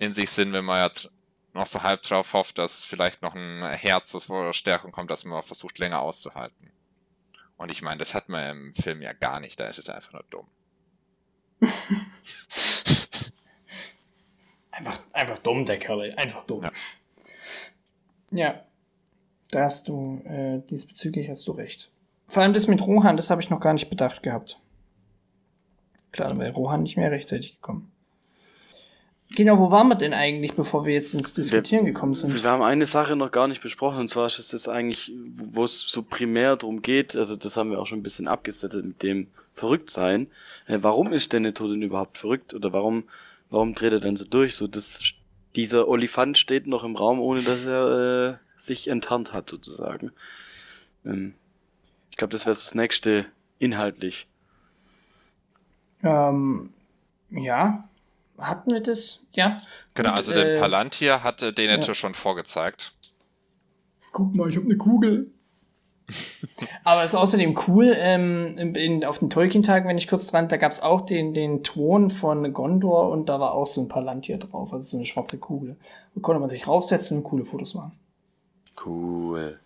in 0.00 0.12
sich 0.12 0.28
Sinn, 0.30 0.52
wenn 0.52 0.64
man 0.64 0.78
ja 0.78 1.10
noch 1.52 1.66
so 1.66 1.84
halb 1.84 2.02
drauf 2.02 2.32
hofft, 2.32 2.58
dass 2.58 2.84
vielleicht 2.84 3.22
noch 3.22 3.36
ein 3.36 3.62
Herz 3.62 4.10
zur 4.10 4.52
Stärkung 4.52 4.90
kommt, 4.90 5.08
dass 5.08 5.24
man 5.24 5.44
versucht, 5.44 5.78
länger 5.78 6.00
auszuhalten. 6.00 6.72
Und 7.60 7.70
ich 7.70 7.82
meine, 7.82 7.98
das 7.98 8.14
hat 8.14 8.30
man 8.30 8.50
im 8.56 8.72
Film 8.72 9.02
ja 9.02 9.12
gar 9.12 9.38
nicht, 9.38 9.60
da 9.60 9.66
ist 9.66 9.78
es 9.78 9.90
einfach 9.90 10.14
nur 10.14 10.24
dumm. 10.30 10.46
einfach, 14.70 14.98
einfach 15.12 15.38
dumm, 15.40 15.66
der 15.66 15.78
Kerl, 15.78 16.14
einfach 16.16 16.46
dumm. 16.46 16.62
Ja. 16.62 16.72
ja. 18.30 18.64
Da 19.50 19.64
hast 19.64 19.88
du, 19.88 20.22
äh, 20.24 20.60
diesbezüglich 20.70 21.28
hast 21.28 21.46
du 21.48 21.52
recht. 21.52 21.90
Vor 22.28 22.42
allem 22.42 22.54
das 22.54 22.66
mit 22.66 22.80
Rohan, 22.80 23.18
das 23.18 23.28
habe 23.28 23.42
ich 23.42 23.50
noch 23.50 23.60
gar 23.60 23.74
nicht 23.74 23.90
bedacht 23.90 24.22
gehabt. 24.22 24.58
Klar, 26.12 26.30
dann 26.30 26.40
wäre 26.40 26.54
Rohan 26.54 26.82
nicht 26.82 26.96
mehr 26.96 27.10
rechtzeitig 27.10 27.56
gekommen. 27.56 27.92
Genau, 29.36 29.58
wo 29.58 29.70
waren 29.70 29.86
wir 29.88 29.94
denn 29.94 30.12
eigentlich, 30.12 30.54
bevor 30.54 30.84
wir 30.86 30.94
jetzt 30.94 31.14
ins 31.14 31.32
Diskutieren 31.32 31.86
wir, 31.86 31.92
gekommen 31.92 32.14
sind? 32.14 32.34
Wir 32.34 32.50
haben 32.50 32.62
eine 32.62 32.86
Sache 32.86 33.14
noch 33.14 33.30
gar 33.30 33.46
nicht 33.46 33.62
besprochen, 33.62 34.00
und 34.00 34.08
zwar 34.08 34.26
ist 34.26 34.52
es 34.52 34.68
eigentlich, 34.68 35.12
wo 35.34 35.62
es 35.62 35.80
so 35.80 36.02
primär 36.02 36.56
darum 36.56 36.82
geht, 36.82 37.14
also 37.14 37.36
das 37.36 37.56
haben 37.56 37.70
wir 37.70 37.78
auch 37.78 37.86
schon 37.86 38.00
ein 38.00 38.02
bisschen 38.02 38.26
abgesettet 38.26 38.84
mit 38.84 39.02
dem 39.04 39.28
Verrücktsein. 39.54 40.26
Äh, 40.66 40.78
warum 40.80 41.12
ist 41.12 41.32
denn 41.32 41.54
Todin 41.54 41.82
überhaupt 41.82 42.18
verrückt? 42.18 42.54
Oder 42.54 42.72
warum, 42.72 43.04
warum 43.50 43.74
dreht 43.74 43.92
er 43.92 44.00
denn 44.00 44.16
so 44.16 44.24
durch? 44.24 44.56
So, 44.56 44.66
das, 44.66 45.14
dieser 45.54 45.86
Olifant 45.86 46.36
steht 46.36 46.66
noch 46.66 46.82
im 46.82 46.96
Raum, 46.96 47.20
ohne 47.20 47.42
dass 47.42 47.66
er 47.66 48.30
äh, 48.30 48.36
sich 48.56 48.88
enttarnt 48.88 49.32
hat, 49.32 49.48
sozusagen. 49.48 50.12
Ähm, 51.04 51.34
ich 52.10 52.16
glaube, 52.16 52.32
das 52.32 52.46
wäre 52.46 52.54
so 52.54 52.64
das 52.64 52.74
nächste 52.74 53.26
inhaltlich. 53.58 54.26
Ähm, 56.02 56.70
ja, 57.30 57.88
hatten 58.40 58.70
wir 58.70 58.80
das? 58.80 59.22
Ja. 59.32 59.62
Genau, 59.94 60.10
Und, 60.10 60.16
also 60.16 60.32
äh, 60.32 60.54
den 60.54 60.60
Palantir 60.60 61.22
hatte 61.22 61.52
Denethor 61.52 61.88
ja. 61.88 61.94
schon 61.94 62.14
vorgezeigt. 62.14 62.92
Guck 64.12 64.34
mal, 64.34 64.48
ich 64.48 64.56
habe 64.56 64.66
eine 64.66 64.76
Kugel. 64.76 65.30
Aber 66.84 67.04
es 67.04 67.10
ist 67.10 67.18
außerdem 67.18 67.56
cool, 67.68 67.94
ähm, 67.96 68.56
in, 68.58 69.04
auf 69.04 69.20
den 69.20 69.30
Tolkien-Tagen, 69.30 69.88
wenn 69.88 69.98
ich 69.98 70.08
kurz 70.08 70.28
dran, 70.28 70.48
da 70.48 70.56
gab 70.56 70.72
es 70.72 70.80
auch 70.80 71.02
den, 71.02 71.34
den 71.34 71.62
Thron 71.62 72.10
von 72.10 72.52
Gondor 72.52 73.10
und 73.10 73.28
da 73.28 73.38
war 73.38 73.52
auch 73.52 73.66
so 73.66 73.80
ein 73.80 73.88
Palantir 73.88 74.38
drauf, 74.38 74.72
also 74.72 74.90
so 74.90 74.96
eine 74.96 75.06
schwarze 75.06 75.38
Kugel. 75.38 75.76
Da 76.14 76.20
konnte 76.20 76.40
man 76.40 76.48
sich 76.48 76.66
raufsetzen 76.66 77.18
und 77.18 77.24
coole 77.24 77.44
Fotos 77.44 77.74
machen. 77.74 77.92
Cool. 78.84 79.60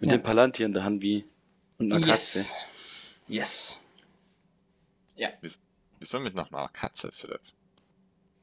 Mit 0.00 0.10
ja. 0.10 0.18
dem 0.18 0.22
Palantir 0.22 0.66
in 0.66 0.74
der 0.74 0.84
Hand 0.84 1.02
wie 1.02 1.24
und 1.78 1.92
einer 1.92 2.06
yes. 2.06 2.34
Katze. 2.34 2.66
Yes. 3.28 3.80
Ja. 5.16 5.28
Wieso 5.98 6.20
mit 6.20 6.34
noch 6.34 6.52
einer 6.52 6.68
Katze, 6.68 7.10
Philipp? 7.12 7.40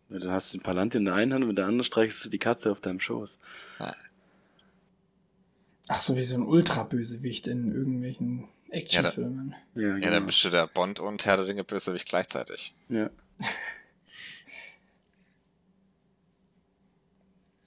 Du 0.09 0.31
hast 0.31 0.53
den 0.53 0.61
Palantir 0.61 0.99
in 0.99 1.05
der 1.05 1.15
einen 1.15 1.33
Hand 1.33 1.43
und 1.43 1.49
mit 1.49 1.57
der 1.57 1.65
anderen 1.65 1.83
streichelst 1.83 2.23
du 2.25 2.29
die 2.29 2.37
Katze 2.37 2.71
auf 2.71 2.79
deinem 2.79 2.99
Schoß. 2.99 3.39
Ach 5.87 5.99
so, 5.99 6.15
wie 6.15 6.23
so 6.23 6.35
ein 6.35 6.43
Ultra-Bösewicht 6.43 7.47
in 7.47 7.71
irgendwelchen 7.71 8.47
Actionfilmen. 8.69 9.55
Ja, 9.73 9.81
ja, 9.81 9.93
genau. 9.95 10.05
ja, 10.05 10.11
dann 10.11 10.25
bist 10.25 10.43
du 10.43 10.49
der 10.49 10.67
Bond 10.67 10.99
und 10.99 11.25
Herr 11.25 11.37
der 11.37 11.45
Dinge 11.45 11.63
Bösewicht 11.63 12.07
gleichzeitig. 12.07 12.73
Ja. 12.89 13.09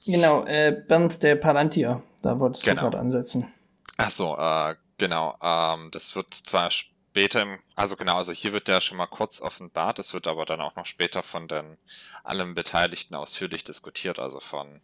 genau, 0.05 0.45
äh, 0.45 0.83
Bernd 0.87 1.23
der 1.23 1.37
Palantir, 1.37 2.03
da 2.23 2.39
wolltest 2.41 2.65
genau. 2.65 2.77
du 2.77 2.83
gerade 2.83 2.99
ansetzen. 2.99 3.53
Ach 3.97 4.11
so, 4.11 4.37
äh, 4.37 4.75
genau. 4.97 5.37
Ähm, 5.43 5.91
das 5.93 6.15
wird 6.17 6.35
zwar 6.35 6.71
später, 6.71 6.98
im, 7.15 7.59
also 7.75 7.97
genau, 7.97 8.17
also 8.17 8.33
hier 8.33 8.53
wird 8.53 8.69
der 8.69 8.81
schon 8.81 8.99
mal 8.99 9.07
kurz 9.07 9.41
offenbart, 9.41 9.99
es 9.99 10.15
wird 10.15 10.27
aber 10.27 10.45
dann 10.45 10.61
auch 10.61 10.77
noch 10.77 10.87
später 10.87 11.23
von 11.23 11.49
den 11.49 11.79
allen 12.23 12.55
Beteiligten 12.55 13.15
ausführlich 13.15 13.65
diskutiert, 13.65 14.19
also 14.19 14.41
von 14.41 14.81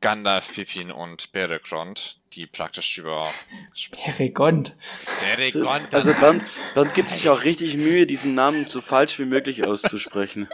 Gandalf, 0.00 0.54
Pippin 0.54 0.90
und 0.90 1.30
Beregrond, 1.32 2.18
die 2.32 2.46
praktisch 2.46 2.96
über... 2.98 3.30
Beregond. 4.06 4.74
Beregond. 5.20 5.88
Also 5.92 6.14
Bernd, 6.14 6.42
Bernd 6.74 6.94
gibt 6.94 7.10
sich 7.10 7.28
auch 7.28 7.44
richtig 7.44 7.76
Mühe, 7.76 8.06
diesen 8.06 8.34
Namen 8.34 8.64
so 8.64 8.80
falsch 8.80 9.18
wie 9.18 9.26
möglich 9.26 9.66
auszusprechen. 9.66 10.48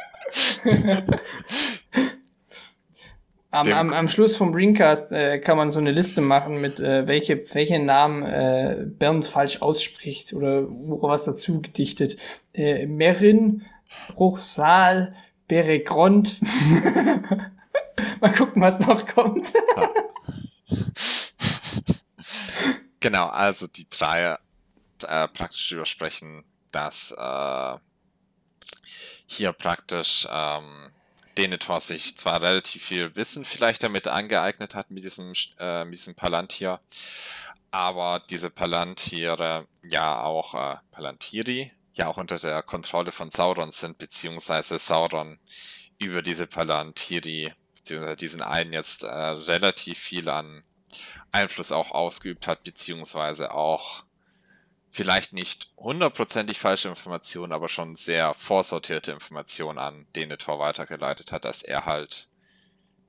Am, 3.57 3.73
am, 3.73 3.93
am 3.95 4.09
Schluss 4.09 4.37
vom 4.37 4.53
Ringcast 4.53 5.13
äh, 5.13 5.39
kann 5.39 5.57
man 5.57 5.71
so 5.71 5.79
eine 5.79 5.91
Liste 5.91 6.21
machen 6.21 6.61
mit 6.61 6.79
äh, 6.79 7.07
welche 7.07 7.39
welche 7.55 7.79
Namen 7.79 8.23
äh, 8.23 8.85
Bernd 8.87 9.25
falsch 9.25 9.63
ausspricht 9.63 10.35
oder 10.35 10.67
was 10.69 11.25
dazu 11.25 11.63
gedichtet. 11.63 12.19
Äh, 12.53 12.85
Merin, 12.85 13.65
Bruchsal, 14.15 15.15
Beregrond. 15.49 16.37
Mal 18.21 18.33
gucken, 18.33 18.61
was 18.61 18.79
noch 18.81 19.07
kommt. 19.07 19.55
genau, 23.01 23.29
also 23.29 23.69
die 23.69 23.89
drei 23.89 24.37
äh, 25.03 25.29
praktisch 25.29 25.73
übersprechen, 25.73 26.45
dass 26.73 27.15
äh, 27.17 27.77
hier 29.27 29.53
praktisch 29.53 30.29
ähm, 30.31 30.91
Denethor 31.37 31.81
sich 31.81 32.17
zwar 32.17 32.41
relativ 32.41 32.85
viel 32.85 33.15
Wissen 33.17 33.45
vielleicht 33.45 33.83
damit 33.83 34.09
angeeignet 34.09 34.75
hat 34.75 34.91
mit 34.91 35.05
diesem, 35.05 35.33
äh, 35.59 35.85
mit 35.85 35.95
diesem 35.95 36.15
Palantir, 36.15 36.81
aber 37.71 38.23
diese 38.31 38.51
Palantiere 38.51 39.67
ja 39.83 40.23
auch, 40.23 40.55
äh, 40.55 40.77
Palantiri, 40.91 41.73
ja 41.93 42.09
auch 42.09 42.17
unter 42.17 42.39
der 42.39 42.63
Kontrolle 42.63 43.13
von 43.13 43.31
Sauron 43.31 43.71
sind, 43.71 43.99
beziehungsweise 43.99 44.79
Sauron 44.79 45.39
über 45.99 46.23
diese 46.23 46.47
Palantiri, 46.47 47.53
beziehungsweise 47.75 48.17
diesen 48.17 48.43
einen 48.43 48.73
jetzt 48.73 49.03
äh, 49.03 49.09
relativ 49.09 49.99
viel 49.99 50.29
an 50.29 50.63
Einfluss 51.33 51.73
auch 51.73 51.91
ausgeübt 51.91 52.47
hat, 52.47 52.63
beziehungsweise 52.63 53.53
auch 53.53 54.06
vielleicht 54.97 55.35
nicht 55.35 55.71
hundertprozentig 55.77 56.59
falsche 56.59 56.89
Informationen, 56.89 57.53
aber 57.53 57.69
schon 57.69 57.97
sehr 57.97 58.33
vorsortierte 58.33 59.13
Informationen 59.13 59.79
an 59.79 60.07
Denethor 60.17 60.59
weitergeleitet 60.59 61.33
hat, 61.33 61.45
dass 61.45 61.63
er 61.63 61.85
halt 61.85 62.31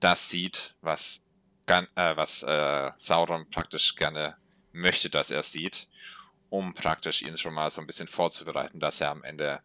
das 0.02 0.30
sieht, 0.30 0.76
was, 0.82 1.26
äh, 1.68 1.86
was 2.18 2.44
äh, 2.44 2.92
Sauron 2.98 3.50
praktisch 3.50 3.96
gerne 3.96 4.36
möchte, 4.74 5.10
dass 5.10 5.32
er 5.32 5.44
sieht, 5.44 5.88
um 6.50 6.74
praktisch 6.74 7.22
ihn 7.22 7.38
schon 7.38 7.54
mal 7.54 7.72
so 7.72 7.80
ein 7.80 7.88
bisschen 7.88 8.10
vorzubereiten, 8.10 8.82
dass 8.82 9.00
er 9.00 9.12
am 9.12 9.24
Ende 9.24 9.62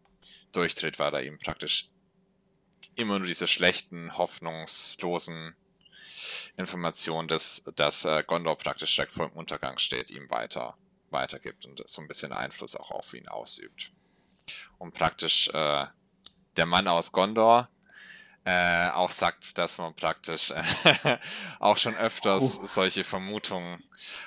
durchdreht, 0.53 0.99
weil 0.99 1.13
er 1.13 1.23
ihm 1.23 1.39
praktisch 1.39 1.89
immer 2.95 3.19
nur 3.19 3.27
diese 3.27 3.49
schlechten, 3.49 4.17
hoffnungslosen 4.17 5.57
Informationen, 6.55 7.27
dass, 7.27 7.65
dass 7.75 8.05
äh, 8.05 8.23
Gondor 8.25 8.57
praktisch 8.57 8.95
direkt 8.95 9.11
vor 9.11 9.27
dem 9.27 9.35
Untergang 9.35 9.77
steht, 9.77 10.09
ihm 10.09 10.29
weiter 10.29 10.77
weitergibt 11.13 11.65
und 11.65 11.81
so 11.87 12.01
ein 12.01 12.07
bisschen 12.07 12.33
Einfluss 12.33 12.75
auch 12.75 12.91
auf 12.91 13.13
ihn 13.13 13.27
ausübt. 13.27 13.91
Und 14.77 14.93
praktisch 14.93 15.47
äh, 15.49 15.85
der 16.57 16.65
Mann 16.65 16.87
aus 16.87 17.11
Gondor 17.11 17.69
äh, 18.45 18.89
auch 18.89 19.11
sagt, 19.11 19.57
dass 19.57 19.77
man 19.77 19.95
praktisch 19.95 20.51
äh, 20.51 21.17
auch 21.59 21.77
schon 21.77 21.95
öfters 21.95 22.59
oh. 22.59 22.65
solche 22.65 23.05
Vermutungen 23.05 23.81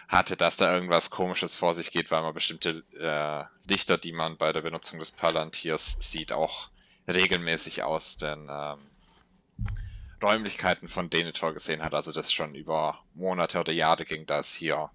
hatte, 0.09 0.37
dass 0.37 0.57
da 0.57 0.72
irgendwas 0.72 1.11
Komisches 1.11 1.57
vor 1.57 1.74
sich 1.74 1.91
geht, 1.91 2.11
weil 2.11 2.22
man 2.22 2.32
bestimmte 2.32 2.82
äh, 2.99 3.45
Lichter, 3.68 3.99
die 3.99 4.12
man 4.12 4.39
bei 4.39 4.53
der 4.53 4.62
Benutzung 4.62 4.99
des 4.99 5.12
Palantirs 5.12 5.99
sieht, 6.01 6.32
auch 6.32 6.70
regelmäßig 7.07 7.82
aus 7.82 8.16
den 8.16 8.49
ähm, 8.51 8.78
Räumlichkeiten 10.22 10.89
von 10.89 11.11
Denethor 11.11 11.53
gesehen 11.53 11.82
hat. 11.82 11.93
Also 11.93 12.11
das 12.11 12.32
schon 12.32 12.55
über 12.55 13.05
Monate 13.14 13.61
oder 13.61 13.72
Jahre 13.72 14.07
ging, 14.07 14.24
dass 14.24 14.55
hier 14.55 14.91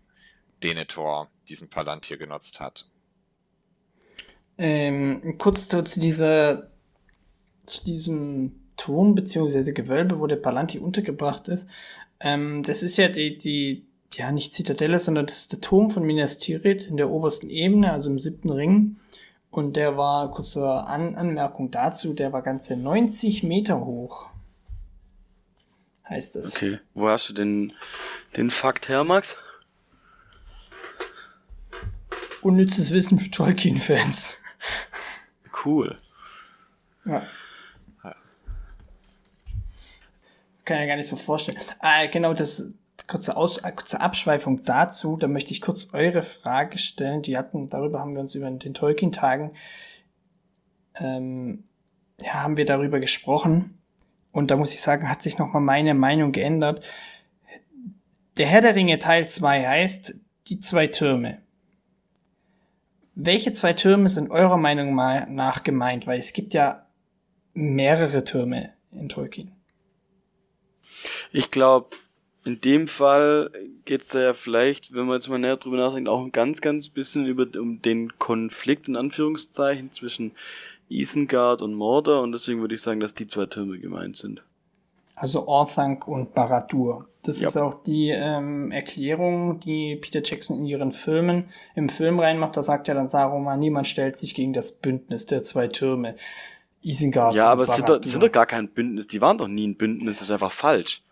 Denethor 0.63 1.29
diesen 1.49 1.69
Palantir 1.69 2.17
genutzt 2.17 2.59
hat. 2.59 2.87
Ähm, 4.57 5.35
kurz 5.37 5.67
zu 5.67 5.81
dieser 5.99 6.71
zu 7.65 7.83
diesem 7.83 8.61
Turm 8.77 9.15
bzw. 9.15 9.73
Gewölbe, 9.73 10.19
wo 10.19 10.27
der 10.27 10.35
Palanti 10.37 10.79
untergebracht 10.79 11.47
ist. 11.47 11.67
Ähm, 12.19 12.63
das 12.63 12.83
ist 12.83 12.97
ja 12.97 13.07
die, 13.07 13.37
die, 13.37 13.85
ja 14.13 14.31
nicht 14.31 14.53
Zitadelle, 14.53 14.99
sondern 14.99 15.25
das 15.25 15.37
ist 15.37 15.53
der 15.53 15.61
Turm 15.61 15.89
von 15.89 16.03
Minas 16.03 16.37
Tirith 16.37 16.85
in 16.85 16.97
der 16.97 17.09
obersten 17.09 17.49
Ebene, 17.49 17.91
also 17.91 18.09
im 18.09 18.19
siebten 18.19 18.49
Ring. 18.49 18.97
Und 19.49 19.75
der 19.75 19.97
war, 19.97 20.31
kurze 20.31 20.65
An 20.65 21.15
Anmerkung 21.15 21.71
dazu, 21.71 22.13
der 22.13 22.31
war 22.31 22.41
ganze 22.41 22.77
90 22.77 23.43
Meter 23.43 23.85
hoch. 23.85 24.27
Heißt 26.07 26.35
es. 26.35 26.55
Okay, 26.55 26.79
wo 26.93 27.07
hast 27.09 27.29
du 27.29 27.33
den, 27.33 27.73
den 28.37 28.49
Fakt 28.49 28.89
her, 28.89 29.03
Max? 29.03 29.37
Unnützes 32.41 32.91
Wissen 32.91 33.19
für 33.19 33.29
Tolkien-Fans. 33.29 34.41
Cool. 35.63 35.97
Ja. 37.05 37.21
Kann 40.65 40.79
ja 40.79 40.85
gar 40.85 40.95
nicht 40.95 41.07
so 41.07 41.15
vorstellen. 41.15 41.57
Ah, 41.79 42.05
genau, 42.05 42.33
das 42.33 42.73
kurze, 43.07 43.35
Aus, 43.35 43.57
äh, 43.57 43.71
kurze 43.71 43.99
Abschweifung 43.99 44.63
dazu. 44.63 45.17
Da 45.17 45.27
möchte 45.27 45.51
ich 45.51 45.61
kurz 45.61 45.93
eure 45.93 46.21
Frage 46.21 46.77
stellen. 46.77 47.21
Die 47.21 47.37
hatten, 47.37 47.67
darüber 47.67 47.99
haben 47.99 48.13
wir 48.13 48.21
uns 48.21 48.35
über 48.35 48.49
den 48.49 48.73
Tolkien-Tagen, 48.73 49.51
ähm, 50.95 51.65
ja, 52.21 52.33
haben 52.35 52.57
wir 52.57 52.65
darüber 52.65 52.99
gesprochen. 52.99 53.77
Und 54.31 54.51
da 54.51 54.55
muss 54.55 54.73
ich 54.73 54.81
sagen, 54.81 55.09
hat 55.09 55.21
sich 55.21 55.37
nochmal 55.37 55.61
meine 55.61 55.93
Meinung 55.93 56.31
geändert. 56.31 56.85
Der 58.37 58.47
Herr 58.47 58.61
der 58.61 58.75
Ringe 58.75 58.97
Teil 58.99 59.27
2 59.27 59.67
heißt 59.67 60.15
Die 60.47 60.59
zwei 60.59 60.87
Türme. 60.87 61.41
Welche 63.15 63.51
zwei 63.51 63.73
Türme 63.73 64.07
sind 64.07 64.31
eurer 64.31 64.57
Meinung 64.57 64.95
nach 64.95 65.63
gemeint? 65.63 66.07
Weil 66.07 66.19
es 66.19 66.33
gibt 66.33 66.53
ja 66.53 66.85
mehrere 67.53 68.23
Türme 68.23 68.73
in 68.91 69.09
Tolkien. 69.09 69.51
Ich 71.31 71.51
glaube, 71.51 71.95
in 72.43 72.59
dem 72.59 72.87
Fall 72.87 73.51
geht's 73.85 74.09
da 74.09 74.21
ja 74.21 74.33
vielleicht, 74.33 74.93
wenn 74.93 75.05
man 75.05 75.15
jetzt 75.15 75.29
mal 75.29 75.37
näher 75.37 75.57
drüber 75.57 75.77
nachdenkt, 75.77 76.09
auch 76.09 76.21
ein 76.21 76.31
ganz, 76.31 76.61
ganz 76.61 76.89
bisschen 76.89 77.25
über 77.25 77.45
um 77.59 77.81
den 77.81 78.17
Konflikt 78.17 78.87
in 78.87 78.97
Anführungszeichen 78.97 79.91
zwischen 79.91 80.31
Isengard 80.89 81.61
und 81.61 81.73
Mordor 81.73 82.21
und 82.21 82.31
deswegen 82.31 82.61
würde 82.61 82.75
ich 82.75 82.81
sagen, 82.81 82.99
dass 82.99 83.13
die 83.13 83.27
zwei 83.27 83.45
Türme 83.45 83.79
gemeint 83.79 84.17
sind. 84.17 84.43
Also 85.21 85.47
Orthanc 85.47 86.07
und 86.07 86.33
Baradur. 86.33 87.07
Das 87.21 87.41
ja. 87.41 87.47
ist 87.47 87.55
auch 87.55 87.83
die 87.83 88.09
ähm, 88.09 88.71
Erklärung, 88.71 89.59
die 89.59 89.95
Peter 89.97 90.23
Jackson 90.23 90.57
in 90.57 90.65
ihren 90.65 90.91
Filmen 90.91 91.51
im 91.75 91.89
Film 91.89 92.19
reinmacht. 92.19 92.57
Da 92.57 92.63
sagt 92.63 92.87
ja 92.87 92.95
dann 92.95 93.07
Saruman, 93.07 93.59
niemand 93.59 93.85
stellt 93.85 94.17
sich 94.17 94.33
gegen 94.33 94.51
das 94.51 94.71
Bündnis 94.71 95.27
der 95.27 95.43
zwei 95.43 95.67
Türme. 95.67 96.15
Isengard. 96.81 97.35
Ja, 97.35 97.51
aber 97.51 97.61
es 97.61 97.75
sind, 97.75 97.87
doch, 97.87 98.03
sind 98.03 98.23
doch 98.23 98.31
gar 98.31 98.47
kein 98.47 98.67
Bündnis. 98.69 99.05
Die 99.05 99.21
waren 99.21 99.37
doch 99.37 99.47
nie 99.47 99.67
ein 99.67 99.77
Bündnis. 99.77 100.17
Das 100.17 100.27
ist 100.27 100.31
einfach 100.31 100.51
falsch. 100.51 101.03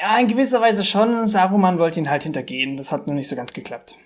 Ja, 0.00 0.18
in 0.18 0.26
gewisser 0.26 0.62
Weise 0.62 0.82
schon. 0.82 1.26
Saruman 1.26 1.78
wollte 1.78 2.00
ihn 2.00 2.08
halt 2.08 2.22
hintergehen. 2.22 2.78
Das 2.78 2.90
hat 2.90 3.06
nur 3.06 3.16
nicht 3.16 3.28
so 3.28 3.36
ganz 3.36 3.52
geklappt. 3.52 3.96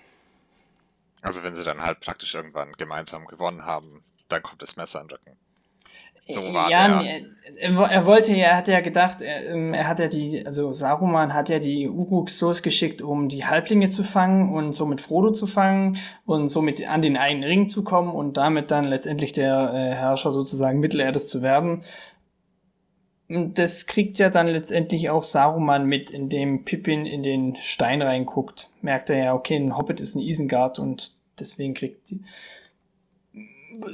Also 1.21 1.41
wenn 1.41 1.55
sie 1.55 1.63
dann 1.63 1.81
halt 1.81 2.01
praktisch 2.01 2.35
irgendwann 2.35 2.73
gemeinsam 2.73 3.27
gewonnen 3.27 3.65
haben, 3.65 4.03
dann 4.27 4.43
kommt 4.43 4.61
das 4.61 4.75
Messer 4.75 4.99
in 4.99 5.07
den 5.07 5.15
Rücken. 5.15 5.37
So 6.25 6.41
war 6.53 6.69
ja, 6.69 7.01
der. 7.01 7.21
Er, 7.55 7.75
er, 7.75 8.05
wollte 8.05 8.33
ja, 8.33 8.47
er 8.47 8.57
hat 8.57 8.67
ja 8.67 8.79
gedacht, 8.79 9.21
er, 9.21 9.49
ähm, 9.49 9.73
er, 9.73 9.87
hat 9.87 9.99
ja 9.99 10.07
die, 10.07 10.45
also 10.45 10.71
Saruman 10.71 11.33
hat 11.33 11.49
ja 11.49 11.59
die 11.59 11.87
Uruks 11.87 12.39
losgeschickt, 12.41 13.01
um 13.01 13.29
die 13.29 13.45
Halblinge 13.45 13.87
zu 13.87 14.03
fangen 14.03 14.53
und 14.53 14.71
somit 14.71 15.01
Frodo 15.01 15.31
zu 15.31 15.45
fangen 15.45 15.97
und 16.25 16.47
somit 16.47 16.87
an 16.87 17.01
den 17.01 17.17
einen 17.17 17.43
Ring 17.43 17.67
zu 17.67 17.83
kommen 17.83 18.11
und 18.11 18.37
damit 18.37 18.71
dann 18.71 18.85
letztendlich 18.85 19.33
der 19.33 19.71
äh, 19.73 19.93
Herrscher 19.93 20.31
sozusagen 20.31 20.79
Mittelerdes 20.79 21.27
zu 21.27 21.41
werden. 21.41 21.83
Und 23.29 23.57
das 23.57 23.85
kriegt 23.85 24.17
ja 24.19 24.29
dann 24.29 24.47
letztendlich 24.47 25.09
auch 25.09 25.23
Saruman 25.23 25.85
mit, 25.85 26.11
indem 26.11 26.65
Pippin 26.65 27.05
in 27.05 27.23
den 27.23 27.55
Stein 27.55 28.01
reinguckt. 28.01 28.69
Merkt 28.81 29.09
er 29.09 29.17
ja, 29.17 29.33
okay, 29.33 29.55
ein 29.55 29.77
Hobbit 29.77 29.99
ist 29.99 30.15
ein 30.15 30.21
Isengard 30.21 30.79
und 30.79 31.13
deswegen 31.39 31.73
kriegt 31.73 32.09
die, 32.09 32.21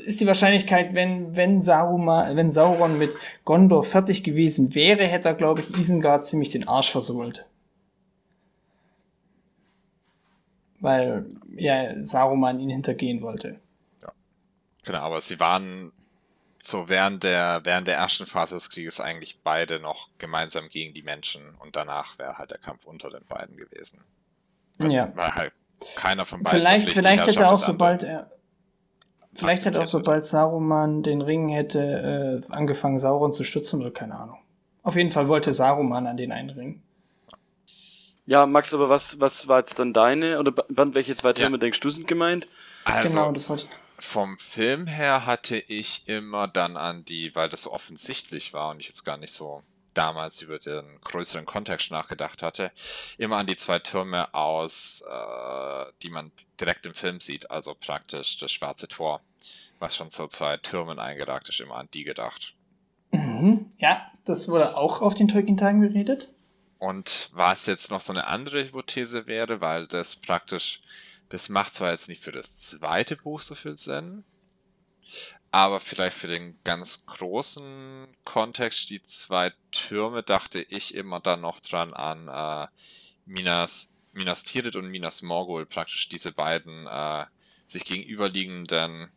ist 0.06 0.22
die 0.22 0.28
Wahrscheinlichkeit, 0.28 0.94
wenn, 0.94 1.36
wenn, 1.36 1.62
Saruman, 1.62 2.36
wenn 2.36 2.50
Sauron 2.50 2.98
mit 2.98 3.18
Gondor 3.46 3.84
fertig 3.84 4.24
gewesen 4.24 4.76
wäre, 4.76 5.06
hätte 5.06 5.30
er, 5.30 5.36
glaube 5.36 5.62
ich, 5.62 5.78
Isengard 5.78 6.26
ziemlich 6.26 6.50
den 6.50 6.68
Arsch 6.68 6.92
versohlt. 6.92 7.46
Weil 10.80 11.26
ja 11.56 12.04
Saruman 12.04 12.60
ihn 12.60 12.70
hintergehen 12.70 13.22
wollte. 13.22 13.60
Ja. 14.02 14.12
Genau, 14.84 15.00
aber 15.00 15.22
sie 15.22 15.40
waren 15.40 15.92
so 16.62 16.90
während 16.90 17.24
der, 17.24 17.62
während 17.64 17.88
der 17.88 17.96
ersten 17.96 18.26
Phase 18.26 18.56
des 18.56 18.70
Krieges 18.70 19.00
eigentlich 19.00 19.40
beide 19.44 19.80
noch 19.80 20.10
gemeinsam 20.18 20.70
gegen 20.70 20.94
die 20.94 21.04
Menschen 21.04 21.56
und 21.60 21.76
danach 21.76 22.18
wäre 22.18 22.38
halt 22.38 22.52
der 22.52 22.58
Kampf 22.58 22.86
unter 22.86 23.10
den 23.10 23.26
beiden 23.26 23.56
gewesen. 23.56 24.02
Also 24.82 24.96
ja. 24.96 25.12
Weil 25.16 25.36
halt 25.36 25.54
keiner 25.96 26.26
von 26.26 26.44
beiden. 26.44 26.60
Vielleicht, 26.60 26.92
vielleicht 26.92 27.28
hätte 27.28 27.44
er 27.44 27.52
auch, 27.52 27.56
sobald 27.56 28.04
er 28.04 28.30
Vielleicht 29.34 29.66
hätte 29.66 29.82
auch 29.84 29.88
sobald 29.88 30.26
Saruman 30.26 31.04
den 31.04 31.22
Ring 31.22 31.50
hätte 31.50 32.42
äh, 32.50 32.54
angefangen, 32.54 32.98
Sauron 32.98 33.32
zu 33.32 33.44
stützen 33.44 33.82
oder 33.82 33.92
keine 33.92 34.20
Ahnung. 34.20 34.40
Auf 34.84 34.96
jeden 34.96 35.12
Fall 35.12 35.28
wollte 35.28 35.54
Saruman 35.54 36.08
an 36.08 36.18
den 36.18 36.32
einen 36.32 36.50
Ring. 36.50 36.82
Ja, 38.26 38.46
Max, 38.46 38.74
aber 38.74 38.90
was, 38.90 39.20
was 39.20 39.48
war 39.48 39.60
jetzt 39.60 39.80
dann 39.80 39.94
deine, 39.94 40.40
oder 40.40 40.52
Band, 40.52 40.94
welche 40.94 41.16
zwei 41.16 41.34
Türme 41.34 41.58
ja. 41.58 41.62
denkst 41.62 41.80
du 41.80 41.90
sind 41.90 42.08
gemeint? 42.08 42.48
Also, 42.86 43.10
genau, 43.10 43.32
das 43.32 43.50
wollte 43.50 43.66
ich. 43.66 44.06
Vom 44.06 44.38
Film 44.38 44.88
her 44.88 45.26
hatte 45.26 45.58
ich 45.58 46.08
immer 46.08 46.48
dann 46.48 46.78
an 46.78 47.04
die, 47.06 47.36
weil 47.36 47.50
das 47.50 47.64
so 47.64 47.74
offensichtlich 47.74 48.54
war 48.54 48.70
und 48.70 48.80
ich 48.80 48.88
jetzt 48.88 49.04
gar 49.04 49.18
nicht 49.18 49.34
so 49.34 49.64
damals 50.00 50.42
über 50.42 50.60
den 50.60 51.02
größeren 51.02 51.46
Kontext 51.46 51.92
nachgedacht 51.92 52.42
hatte, 52.42 52.72
immer 53.18 53.36
an 53.36 53.48
die 53.48 53.58
zwei 53.58 53.80
Türme 53.80 54.34
aus, 54.34 55.02
äh, 55.02 55.86
die 56.02 56.10
man 56.10 56.32
direkt 56.58 56.86
im 56.86 56.94
Film 56.94 57.20
sieht, 57.20 57.52
also 57.52 57.76
praktisch 57.76 58.38
das 58.38 58.50
schwarze 58.50 58.88
Tor, 58.88 59.20
was 59.80 59.98
schon 59.98 60.10
zu 60.10 60.28
zwei 60.28 60.56
Türmen 60.56 61.00
eingeragt 61.00 61.50
ist, 61.50 61.60
immer 61.60 61.76
an 61.76 61.90
die 61.94 62.06
gedacht. 62.06 62.54
Mhm. 63.12 63.72
Ja, 63.78 64.10
das 64.24 64.48
wurde 64.48 64.78
auch 64.78 65.02
auf 65.02 65.16
den 65.16 65.28
Tolkien-Tagen 65.28 65.82
geredet. 65.82 66.30
Und 66.78 67.30
was 67.34 67.66
jetzt 67.66 67.92
noch 67.92 68.00
so 68.00 68.14
eine 68.14 68.28
andere 68.28 68.64
Hypothese 68.64 69.28
wäre, 69.28 69.60
weil 69.60 69.86
das 69.86 70.16
praktisch, 70.16 70.82
das 71.28 71.50
macht 71.50 71.74
zwar 71.74 71.92
jetzt 71.92 72.08
nicht 72.08 72.24
für 72.24 72.32
das 72.32 72.62
zweite 72.62 73.18
Buch 73.18 73.42
so 73.42 73.54
viel 73.54 73.76
Sinn, 73.76 74.24
aber 75.52 75.80
vielleicht 75.80 76.18
für 76.18 76.28
den 76.28 76.60
ganz 76.64 77.06
großen 77.06 78.08
Kontext, 78.24 78.90
die 78.90 79.02
zwei 79.02 79.52
Türme, 79.72 80.22
dachte 80.22 80.62
ich 80.62 80.94
immer 80.94 81.20
dann 81.20 81.42
noch 81.42 81.60
dran 81.60 81.94
an 81.94 82.28
äh, 82.28 82.68
Minas, 83.26 83.96
Minas 84.12 84.44
Tirith 84.44 84.76
und 84.76 84.90
Minas 84.90 85.22
Morgul 85.22 85.66
praktisch 85.66 86.08
diese 86.10 86.32
beiden 86.32 86.86
äh, 86.88 87.26
sich 87.66 87.84
gegenüberliegenden 87.86 89.12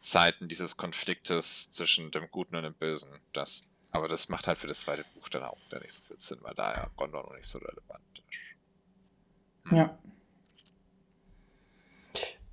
Seiten 0.00 0.48
dieses 0.48 0.76
Konfliktes 0.76 1.70
zwischen 1.72 2.10
dem 2.10 2.30
Guten 2.30 2.56
und 2.56 2.62
dem 2.62 2.74
Bösen. 2.74 3.10
Das, 3.32 3.68
aber 3.90 4.08
das 4.08 4.28
macht 4.28 4.46
halt 4.46 4.58
für 4.58 4.68
das 4.68 4.82
zweite 4.82 5.04
Buch 5.14 5.28
dann 5.28 5.42
auch 5.42 5.58
nicht 5.80 5.92
so 5.92 6.02
viel 6.02 6.18
Sinn, 6.18 6.38
weil 6.42 6.54
da 6.54 6.72
ja 6.72 6.90
Gondor 6.96 7.24
noch 7.24 7.34
nicht 7.34 7.48
so 7.48 7.58
relevant 7.58 8.02
ist. 8.14 9.70
Hm. 9.70 9.76
Ja. 9.76 9.98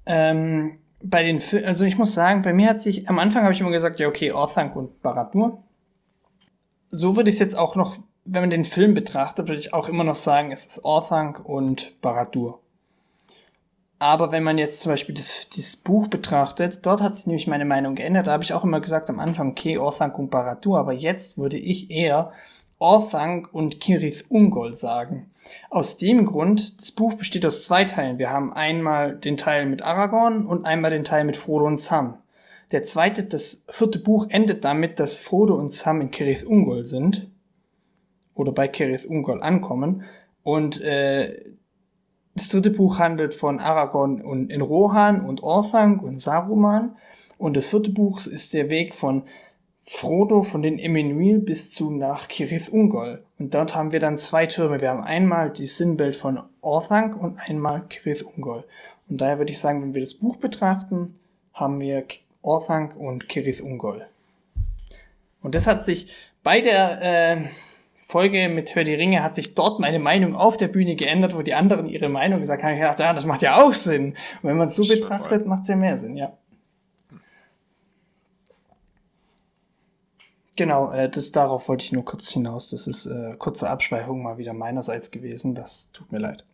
Ähm, 0.05 0.82
bei 1.03 1.23
den 1.23 1.39
Filmen, 1.39 1.67
also 1.67 1.85
ich 1.85 1.97
muss 1.97 2.13
sagen, 2.13 2.41
bei 2.41 2.53
mir 2.53 2.69
hat 2.69 2.81
sich, 2.81 3.09
am 3.09 3.19
Anfang 3.19 3.43
habe 3.43 3.53
ich 3.53 3.59
immer 3.59 3.71
gesagt, 3.71 3.99
ja, 3.99 4.07
okay, 4.07 4.31
Orthanc 4.31 4.75
und 4.75 5.01
Barad-dûr. 5.01 5.61
So 6.89 7.15
würde 7.17 7.29
ich 7.29 7.35
es 7.35 7.39
jetzt 7.39 7.57
auch 7.57 7.75
noch, 7.75 7.97
wenn 8.25 8.41
man 8.41 8.49
den 8.49 8.65
Film 8.65 8.93
betrachtet, 8.93 9.49
würde 9.49 9.59
ich 9.59 9.73
auch 9.73 9.89
immer 9.89 10.05
noch 10.05 10.15
sagen, 10.15 10.51
es 10.51 10.65
ist 10.65 10.85
Orthanc 10.85 11.43
und 11.43 11.99
Barad-dûr. 12.01 12.59
Aber 13.99 14.31
wenn 14.31 14.43
man 14.43 14.57
jetzt 14.57 14.81
zum 14.81 14.91
Beispiel 14.91 15.15
das, 15.15 15.49
das 15.55 15.77
Buch 15.77 16.07
betrachtet, 16.07 16.85
dort 16.85 17.01
hat 17.01 17.15
sich 17.15 17.27
nämlich 17.27 17.47
meine 17.47 17.65
Meinung 17.65 17.95
geändert. 17.95 18.27
Da 18.27 18.33
habe 18.33 18.43
ich 18.43 18.53
auch 18.53 18.63
immer 18.63 18.81
gesagt 18.81 19.09
am 19.09 19.19
Anfang, 19.19 19.51
okay, 19.51 19.77
Orthanc 19.77 20.17
und 20.17 20.29
Barad-dûr, 20.29 20.79
aber 20.79 20.93
jetzt 20.93 21.37
würde 21.37 21.57
ich 21.57 21.91
eher 21.91 22.31
Orthanc 22.83 23.47
und 23.53 23.79
Kirith 23.79 24.25
Ungol 24.27 24.73
sagen. 24.73 25.31
Aus 25.69 25.95
dem 25.95 26.25
Grund, 26.25 26.81
das 26.81 26.91
Buch 26.91 27.13
besteht 27.13 27.45
aus 27.45 27.63
zwei 27.63 27.85
Teilen. 27.85 28.17
Wir 28.17 28.29
haben 28.29 28.51
einmal 28.51 29.15
den 29.15 29.37
Teil 29.37 29.65
mit 29.67 29.81
Aragorn 29.81 30.45
und 30.45 30.65
einmal 30.65 30.91
den 30.91 31.05
Teil 31.05 31.23
mit 31.23 31.37
Frodo 31.37 31.65
und 31.65 31.79
Sam. 31.79 32.17
Der 32.73 32.83
zweite, 32.83 33.23
das 33.23 33.65
vierte 33.69 33.99
Buch 33.99 34.27
endet 34.27 34.65
damit, 34.65 34.99
dass 34.99 35.17
Frodo 35.17 35.55
und 35.55 35.71
Sam 35.71 36.01
in 36.01 36.11
Kirith 36.11 36.43
Ungol 36.43 36.83
sind. 36.83 37.29
Oder 38.35 38.51
bei 38.51 38.67
Kirith 38.67 39.05
Ungol 39.05 39.41
ankommen. 39.41 40.03
Und 40.43 40.81
äh, 40.81 41.41
das 42.35 42.49
dritte 42.49 42.71
Buch 42.71 42.99
handelt 42.99 43.33
von 43.33 43.61
Aragorn 43.61 44.21
und 44.21 44.51
in 44.51 44.59
Rohan 44.59 45.25
und 45.25 45.41
Orthanc 45.41 46.03
und 46.03 46.19
Saruman. 46.19 46.97
Und 47.37 47.55
das 47.55 47.67
vierte 47.67 47.91
Buch 47.91 48.19
ist 48.27 48.53
der 48.53 48.69
Weg 48.69 48.93
von 48.93 49.23
Frodo 49.85 50.43
von 50.43 50.61
den 50.61 50.79
Emmanuel 50.79 51.39
bis 51.39 51.73
zu 51.73 51.91
nach 51.91 52.29
Kirith 52.29 52.69
Ungol. 52.69 53.21
Und 53.37 53.53
dort 53.53 53.75
haben 53.75 53.91
wir 53.91 53.99
dann 53.99 54.15
zwei 54.15 54.45
Türme. 54.45 54.79
Wir 54.79 54.89
haben 54.89 55.03
einmal 55.03 55.49
die 55.49 55.67
Sinnbild 55.67 56.15
von 56.15 56.39
Orthanc 56.61 57.21
und 57.21 57.37
einmal 57.37 57.83
Kirith 57.89 58.23
Ungol. 58.23 58.63
Und 59.09 59.19
daher 59.19 59.39
würde 59.39 59.51
ich 59.51 59.59
sagen, 59.59 59.81
wenn 59.81 59.93
wir 59.93 60.01
das 60.01 60.13
Buch 60.13 60.37
betrachten, 60.37 61.19
haben 61.53 61.81
wir 61.81 62.05
Orthanc 62.41 62.95
und 62.95 63.27
Kirith 63.27 63.59
Ungol. 63.59 64.07
Und 65.41 65.53
das 65.53 65.67
hat 65.67 65.83
sich 65.83 66.13
bei 66.43 66.61
der 66.61 67.01
äh, 67.01 67.47
Folge 68.01 68.47
mit 68.47 68.75
Hör 68.75 68.85
die 68.85 68.93
Ringe 68.93 69.21
hat 69.21 69.35
sich 69.35 69.53
dort 69.53 69.81
meine 69.81 69.99
Meinung 69.99 70.35
auf 70.35 70.55
der 70.55 70.69
Bühne 70.69 70.95
geändert, 70.95 71.35
wo 71.35 71.41
die 71.41 71.55
anderen 71.55 71.89
ihre 71.89 72.07
Meinung 72.07 72.39
gesagt 72.39 72.63
haben, 72.63 72.77
ja, 72.77 72.93
das 72.93 73.25
macht 73.25 73.41
ja 73.41 73.61
auch 73.61 73.73
Sinn. 73.73 74.11
Und 74.41 74.49
wenn 74.49 74.57
man 74.57 74.67
es 74.67 74.75
so 74.75 74.87
betrachtet, 74.87 75.45
macht 75.45 75.63
es 75.63 75.67
ja 75.67 75.75
mehr 75.75 75.97
Sinn, 75.97 76.15
ja. 76.15 76.31
Genau, 80.55 80.91
äh, 80.91 81.09
das, 81.09 81.31
darauf 81.31 81.67
wollte 81.67 81.83
ich 81.83 81.91
nur 81.91 82.05
kurz 82.05 82.29
hinaus. 82.29 82.69
Das 82.69 82.87
ist 82.87 83.05
äh, 83.05 83.35
kurze 83.37 83.69
Abschweifung 83.69 84.21
mal 84.21 84.37
wieder 84.37 84.53
meinerseits 84.53 85.09
gewesen. 85.09 85.55
Das 85.55 85.91
tut 85.91 86.11
mir 86.11 86.19
leid. 86.19 86.45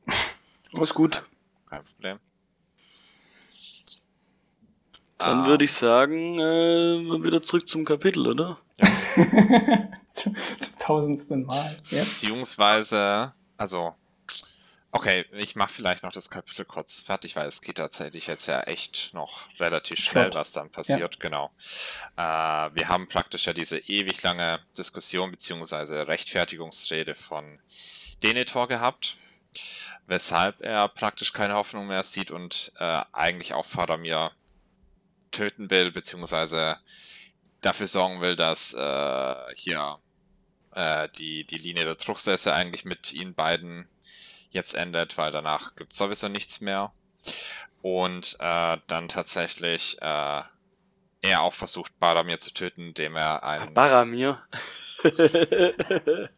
Alles 0.73 0.93
gut. 0.93 1.23
Kein 1.69 1.83
Problem. 1.83 2.19
Dann 5.17 5.39
ah. 5.39 5.47
würde 5.47 5.65
ich 5.65 5.73
sagen, 5.73 6.39
äh, 6.39 7.23
wieder 7.23 7.41
zurück 7.43 7.67
zum 7.67 7.83
Kapitel, 7.83 8.25
oder? 8.25 8.57
Ja. 8.77 8.87
zum, 10.11 10.35
zum 10.59 10.79
tausendsten 10.79 11.45
Mal. 11.45 11.77
Ja. 11.89 12.03
Beziehungsweise, 12.03 13.33
also 13.57 13.95
Okay, 14.91 15.25
ich 15.33 15.55
mache 15.55 15.71
vielleicht 15.71 16.01
noch 16.01 16.11
das 16.11 16.31
Kapitel 16.31 16.65
kurz 16.65 16.99
fertig, 16.99 17.35
weil 17.35 17.45
es 17.45 17.61
geht 17.61 17.77
tatsächlich 17.77 18.25
jetzt 18.25 18.47
ja 18.47 18.61
echt 18.61 19.13
noch 19.13 19.47
relativ 19.59 19.99
schnell, 19.99 20.33
was 20.33 20.51
dann 20.51 20.71
passiert. 20.71 21.15
Ja. 21.15 21.19
Genau. 21.19 21.51
Äh, 22.17 22.75
wir 22.75 22.87
haben 22.87 23.07
praktisch 23.07 23.45
ja 23.45 23.53
diese 23.53 23.77
ewig 23.77 24.23
lange 24.23 24.59
Diskussion 24.75 25.29
beziehungsweise 25.29 26.07
Rechtfertigungsrede 26.07 27.13
von 27.13 27.59
Denethor 28.23 28.67
gehabt, 28.67 29.15
weshalb 30.07 30.61
er 30.61 30.87
praktisch 30.87 31.33
keine 31.33 31.53
Hoffnung 31.53 31.85
mehr 31.85 32.03
sieht 32.03 32.31
und 32.31 32.71
äh, 32.79 33.03
eigentlich 33.11 33.53
auch 33.53 33.65
Faramir 33.65 34.31
töten 35.29 35.69
will, 35.69 35.91
beziehungsweise 35.91 36.77
dafür 37.61 37.85
sorgen 37.87 38.21
will, 38.21 38.35
dass 38.35 38.73
äh, 38.73 39.35
hier 39.55 39.99
äh, 40.73 41.07
die, 41.17 41.45
die 41.45 41.57
Linie 41.57 41.85
der 41.85 41.97
Truchsesse 41.97 42.53
eigentlich 42.53 42.85
mit 42.85 43.13
ihnen 43.13 43.35
beiden 43.35 43.87
jetzt 44.49 44.73
endet, 44.75 45.17
weil 45.17 45.31
danach 45.31 45.75
gibt 45.75 45.93
es 45.93 45.97
sowieso 45.97 46.27
nichts 46.27 46.61
mehr. 46.61 46.91
Und 47.81 48.35
äh, 48.39 48.77
dann 48.87 49.07
tatsächlich 49.07 49.97
äh, 50.01 50.41
er 51.21 51.41
auch 51.41 51.53
versucht, 51.53 51.97
Baramir 51.99 52.39
zu 52.39 52.53
töten, 52.53 52.87
indem 52.87 53.15
er 53.15 53.43
einen. 53.43 53.73
Baramir? 53.73 54.37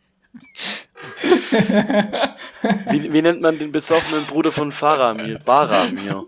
wie, 2.89 3.13
wie, 3.13 3.21
nennt 3.21 3.41
man 3.41 3.57
den 3.57 3.71
besoffenen 3.71 4.25
Bruder 4.25 4.51
von 4.51 4.71
Faramir? 4.71 5.39
Baramir. 5.39 6.25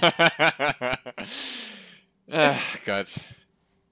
Ach 2.30 2.78
Gott. 2.84 3.08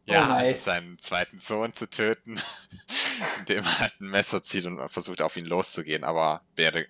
Ja, 0.09 0.41
oh 0.41 0.55
seinen 0.55 1.01
zweiten 1.01 1.41
Sohn 1.41 1.73
zu 1.73 1.91
töten, 1.91 2.41
indem 3.41 3.65
er 3.65 3.79
halt 3.81 4.01
ein 4.01 4.09
Messer 4.09 4.45
zieht 4.45 4.67
und 4.67 4.89
versucht 4.89 5.21
auf 5.21 5.37
ihn 5.37 5.47
loszugehen, 5.47 6.05
aber 6.05 6.43
wäre 6.55 6.87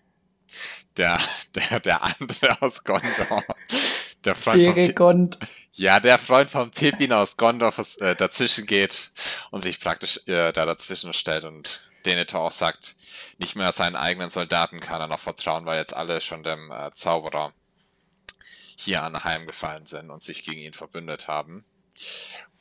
der, 0.97 1.21
der, 1.55 1.81
der 1.81 2.03
andere 2.03 2.61
aus 2.63 2.85
Gondor. 2.85 3.45
Der 4.25 4.35
Freund 4.35 4.97
von 4.97 5.31
ja, 5.73 6.01
der 6.01 6.19
Freund 6.19 6.51
von 6.51 6.71
Pippin 6.71 7.13
aus 7.13 7.37
Gondor 7.37 7.73
äh, 8.01 8.17
dazwischen 8.17 8.67
geht 8.67 9.11
und 9.51 9.63
sich 9.63 9.79
praktisch 9.79 10.21
äh, 10.27 10.53
da 10.53 10.67
dazwischen 10.67 11.13
stellt 11.13 11.45
und 11.45 11.81
Denethor 12.07 12.41
auch 12.41 12.53
sagt, 12.53 12.97
nicht 13.39 13.57
mehr 13.57 13.73
seinen 13.73 13.97
eigenen 13.97 14.31
Soldaten 14.31 14.81
kann 14.81 15.01
er 15.01 15.09
noch 15.09 15.19
vertrauen, 15.19 15.67
weil 15.67 15.79
jetzt 15.79 15.95
alle 15.95 16.21
schon 16.21 16.43
dem 16.43 16.71
äh, 16.71 16.91
Zauberer 16.95 17.53
hier 18.79 19.03
anheimgefallen 19.03 19.87
sind 19.87 20.11
und 20.11 20.23
sich 20.23 20.45
gegen 20.45 20.61
ihn 20.61 20.73
verbündet 20.73 21.29
haben. 21.29 21.65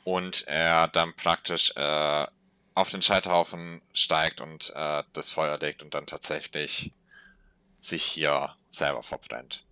Und 0.04 0.46
er 0.46 0.88
dann 0.88 1.14
praktisch 1.14 1.72
äh, 1.76 2.26
auf 2.74 2.90
den 2.90 3.02
Scheiterhaufen 3.02 3.80
steigt 3.92 4.40
und 4.40 4.72
äh, 4.74 5.02
das 5.12 5.30
Feuer 5.30 5.58
legt 5.58 5.82
und 5.82 5.94
dann 5.94 6.06
tatsächlich 6.06 6.92
sich 7.78 8.04
hier 8.04 8.56
selber 8.68 9.02
verbrennt. 9.02 9.64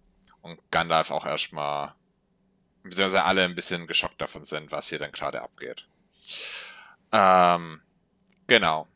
Und 0.42 0.60
Gandalf 0.70 1.10
auch 1.10 1.24
erstmal, 1.24 1.94
beziehungsweise 2.82 3.24
alle 3.24 3.44
ein 3.44 3.54
bisschen 3.54 3.86
geschockt 3.86 4.20
davon 4.20 4.44
sind, 4.44 4.72
was 4.72 4.88
hier 4.88 4.98
denn 4.98 5.12
gerade 5.12 5.42
abgeht. 5.42 5.86
Ähm, 7.12 7.80
genau. 8.46 8.88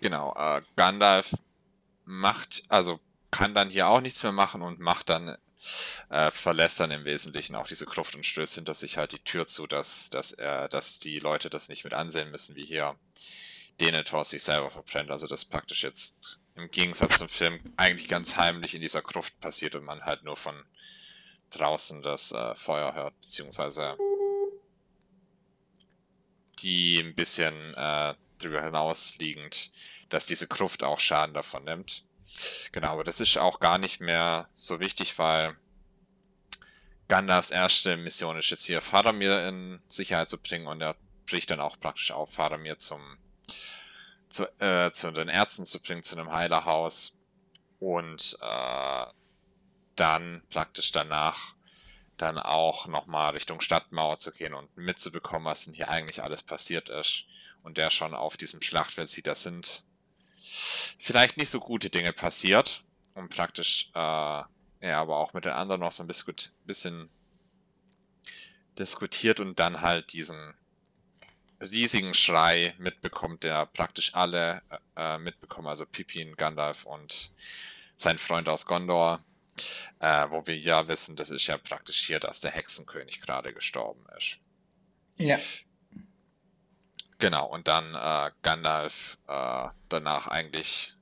Genau, 0.00 0.34
äh, 0.36 0.62
Gandalf 0.76 1.36
macht, 2.04 2.64
also 2.68 3.00
kann 3.30 3.54
dann 3.54 3.70
hier 3.70 3.86
auch 3.86 4.00
nichts 4.00 4.22
mehr 4.22 4.32
machen 4.32 4.62
und 4.62 4.80
macht 4.80 5.10
dann, 5.10 5.36
äh, 6.08 6.30
verlässt 6.30 6.80
dann 6.80 6.90
im 6.90 7.04
Wesentlichen 7.04 7.54
auch 7.54 7.68
diese 7.68 7.86
Gruft 7.86 8.16
und 8.16 8.26
stößt 8.26 8.56
hinter 8.56 8.74
sich 8.74 8.96
halt 8.98 9.12
die 9.12 9.22
Tür 9.22 9.46
zu, 9.46 9.66
dass, 9.66 10.10
dass 10.10 10.32
er, 10.32 10.68
dass 10.68 10.98
die 10.98 11.18
Leute 11.20 11.50
das 11.50 11.68
nicht 11.68 11.84
mit 11.84 11.92
ansehen 11.92 12.30
müssen, 12.30 12.56
wie 12.56 12.64
hier 12.64 12.96
Denethor 13.78 14.24
sich 14.24 14.42
selber 14.42 14.70
verbrennt. 14.70 15.10
Also 15.10 15.26
das 15.26 15.44
praktisch 15.44 15.84
jetzt 15.84 16.39
im 16.62 16.70
Gegensatz 16.70 17.18
zum 17.18 17.28
Film 17.28 17.60
eigentlich 17.76 18.08
ganz 18.08 18.36
heimlich 18.36 18.74
in 18.74 18.80
dieser 18.80 19.02
Gruft 19.02 19.38
passiert 19.40 19.74
und 19.74 19.84
man 19.84 20.04
halt 20.04 20.24
nur 20.24 20.36
von 20.36 20.64
draußen 21.50 22.02
das 22.02 22.32
äh, 22.32 22.54
Feuer 22.54 22.94
hört, 22.94 23.20
beziehungsweise 23.20 23.96
die 26.58 27.00
ein 27.00 27.14
bisschen 27.14 27.74
äh, 27.74 28.14
hinaus 28.40 29.18
liegend, 29.18 29.70
dass 30.08 30.26
diese 30.26 30.48
Gruft 30.48 30.82
auch 30.82 30.98
Schaden 30.98 31.34
davon 31.34 31.64
nimmt. 31.64 32.04
Genau, 32.72 32.92
aber 32.92 33.04
das 33.04 33.20
ist 33.20 33.36
auch 33.36 33.60
gar 33.60 33.78
nicht 33.78 34.00
mehr 34.00 34.46
so 34.52 34.80
wichtig, 34.80 35.18
weil 35.18 35.56
Gandalfs 37.08 37.50
erste 37.50 37.96
Mission 37.96 38.38
ist 38.38 38.50
jetzt 38.50 38.66
hier 38.66 38.80
Faramir 38.80 39.46
in 39.48 39.82
Sicherheit 39.88 40.30
zu 40.30 40.40
bringen 40.40 40.66
und 40.66 40.80
er 40.80 40.96
bricht 41.26 41.50
dann 41.50 41.60
auch 41.60 41.78
praktisch 41.78 42.12
auf 42.12 42.32
Faramir 42.32 42.78
zum 42.78 43.18
zu, 44.30 44.46
äh, 44.60 44.90
zu 44.92 45.10
den 45.10 45.28
Ärzten 45.28 45.64
zu 45.64 45.82
bringen, 45.82 46.02
zu 46.02 46.18
einem 46.18 46.32
Heilerhaus 46.32 47.18
und 47.78 48.38
äh, 48.40 49.06
dann 49.96 50.42
praktisch 50.48 50.92
danach 50.92 51.54
dann 52.16 52.38
auch 52.38 52.86
nochmal 52.86 53.32
Richtung 53.32 53.60
Stadtmauer 53.60 54.18
zu 54.18 54.32
gehen 54.32 54.54
und 54.54 54.74
mitzubekommen, 54.76 55.46
was 55.46 55.64
denn 55.64 55.74
hier 55.74 55.88
eigentlich 55.88 56.22
alles 56.22 56.42
passiert 56.42 56.88
ist. 56.88 57.24
Und 57.62 57.76
der 57.76 57.90
schon 57.90 58.14
auf 58.14 58.36
diesem 58.36 58.62
Schlachtfeld 58.62 59.08
sieht, 59.08 59.26
das 59.26 59.42
sind 59.42 59.84
vielleicht 60.40 61.36
nicht 61.36 61.50
so 61.50 61.60
gute 61.60 61.90
Dinge 61.90 62.12
passiert. 62.12 62.84
Und 63.14 63.30
praktisch, 63.30 63.90
äh, 63.94 63.98
ja, 63.98 64.48
aber 64.80 65.18
auch 65.18 65.32
mit 65.32 65.44
den 65.44 65.52
anderen 65.52 65.80
noch 65.80 65.92
so 65.92 66.02
ein 66.02 66.06
bisschen, 66.06 66.34
bisschen 66.64 67.10
diskutiert 68.78 69.40
und 69.40 69.58
dann 69.58 69.80
halt 69.80 70.12
diesen 70.12 70.54
riesigen 71.60 72.14
Schrei 72.14 72.74
mitbekommt, 72.78 73.44
der 73.44 73.66
praktisch 73.66 74.14
alle 74.14 74.62
äh, 74.96 75.18
mitbekommen, 75.18 75.68
also 75.68 75.86
Pippin, 75.86 76.36
Gandalf 76.36 76.84
und 76.84 77.32
sein 77.96 78.18
Freund 78.18 78.48
aus 78.48 78.66
Gondor, 78.66 79.22
äh, 79.98 80.26
wo 80.30 80.46
wir 80.46 80.56
ja 80.58 80.88
wissen, 80.88 81.16
das 81.16 81.30
ist 81.30 81.46
ja 81.46 81.58
praktisch 81.58 82.06
hier, 82.06 82.18
dass 82.18 82.40
der 82.40 82.52
Hexenkönig 82.52 83.20
gerade 83.20 83.52
gestorben 83.52 84.06
ist. 84.16 84.38
Ja. 85.18 85.38
Genau, 87.18 87.46
und 87.46 87.68
dann 87.68 87.94
äh, 87.94 88.30
Gandalf 88.40 89.18
äh, 89.28 89.68
danach 89.90 90.28
eigentlich 90.28 90.94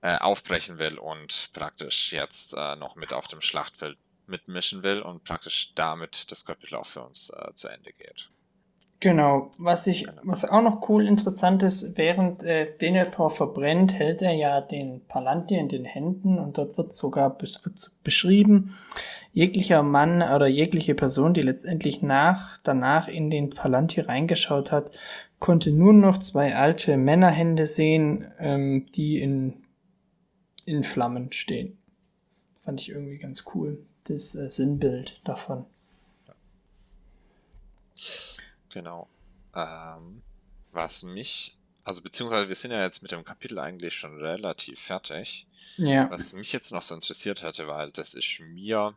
äh, 0.00 0.16
aufbrechen 0.18 0.78
will 0.78 0.98
und 0.98 1.50
praktisch 1.52 2.12
jetzt 2.12 2.54
äh, 2.54 2.74
noch 2.74 2.96
mit 2.96 3.12
auf 3.12 3.28
dem 3.28 3.40
Schlachtfeld 3.40 3.96
mitmischen 4.26 4.82
will 4.82 5.00
und 5.00 5.22
praktisch 5.22 5.72
damit 5.74 6.30
das 6.32 6.44
Kapitel 6.44 6.74
auch 6.74 6.86
für 6.86 7.02
uns 7.02 7.30
äh, 7.30 7.54
zu 7.54 7.68
Ende 7.68 7.92
geht. 7.92 8.28
Genau, 9.00 9.46
was 9.58 9.86
ich, 9.86 10.08
was 10.24 10.44
auch 10.44 10.60
noch 10.60 10.88
cool 10.88 11.06
interessant 11.06 11.62
ist, 11.62 11.96
während 11.96 12.42
äh, 12.42 12.66
Denethor 12.80 13.30
verbrennt, 13.30 13.94
hält 13.94 14.22
er 14.22 14.32
ja 14.32 14.60
den 14.60 15.06
Palantir 15.06 15.60
in 15.60 15.68
den 15.68 15.84
Händen 15.84 16.40
und 16.40 16.58
dort 16.58 16.76
wird 16.76 16.92
sogar 16.92 17.30
bes 17.30 17.64
wird 17.64 17.92
beschrieben, 18.02 18.74
jeglicher 19.32 19.84
Mann 19.84 20.20
oder 20.20 20.48
jegliche 20.48 20.96
Person, 20.96 21.32
die 21.32 21.42
letztendlich 21.42 22.02
nach, 22.02 22.58
danach 22.64 23.06
in 23.06 23.30
den 23.30 23.50
Palantir 23.50 24.08
reingeschaut 24.08 24.72
hat, 24.72 24.90
konnte 25.38 25.70
nur 25.70 25.92
noch 25.92 26.18
zwei 26.18 26.56
alte 26.56 26.96
Männerhände 26.96 27.66
sehen, 27.66 28.24
ähm, 28.40 28.86
die 28.96 29.20
in, 29.20 29.62
in 30.64 30.82
Flammen 30.82 31.30
stehen. 31.30 31.78
Fand 32.56 32.80
ich 32.80 32.88
irgendwie 32.88 33.18
ganz 33.18 33.44
cool, 33.54 33.78
das 34.08 34.34
äh, 34.34 34.50
Sinnbild 34.50 35.20
davon. 35.22 35.66
Genau. 38.70 39.08
Ähm, 39.54 40.22
was 40.72 41.02
mich, 41.02 41.56
also 41.84 42.02
beziehungsweise 42.02 42.48
wir 42.48 42.54
sind 42.54 42.70
ja 42.70 42.82
jetzt 42.82 43.02
mit 43.02 43.10
dem 43.10 43.24
Kapitel 43.24 43.58
eigentlich 43.58 43.94
schon 43.94 44.18
relativ 44.18 44.80
fertig. 44.80 45.46
Ja. 45.76 46.10
Was 46.10 46.32
mich 46.32 46.52
jetzt 46.52 46.72
noch 46.72 46.82
so 46.82 46.94
interessiert 46.94 47.42
hätte, 47.42 47.68
weil 47.68 47.90
das 47.92 48.14
ist 48.14 48.40
mir 48.40 48.94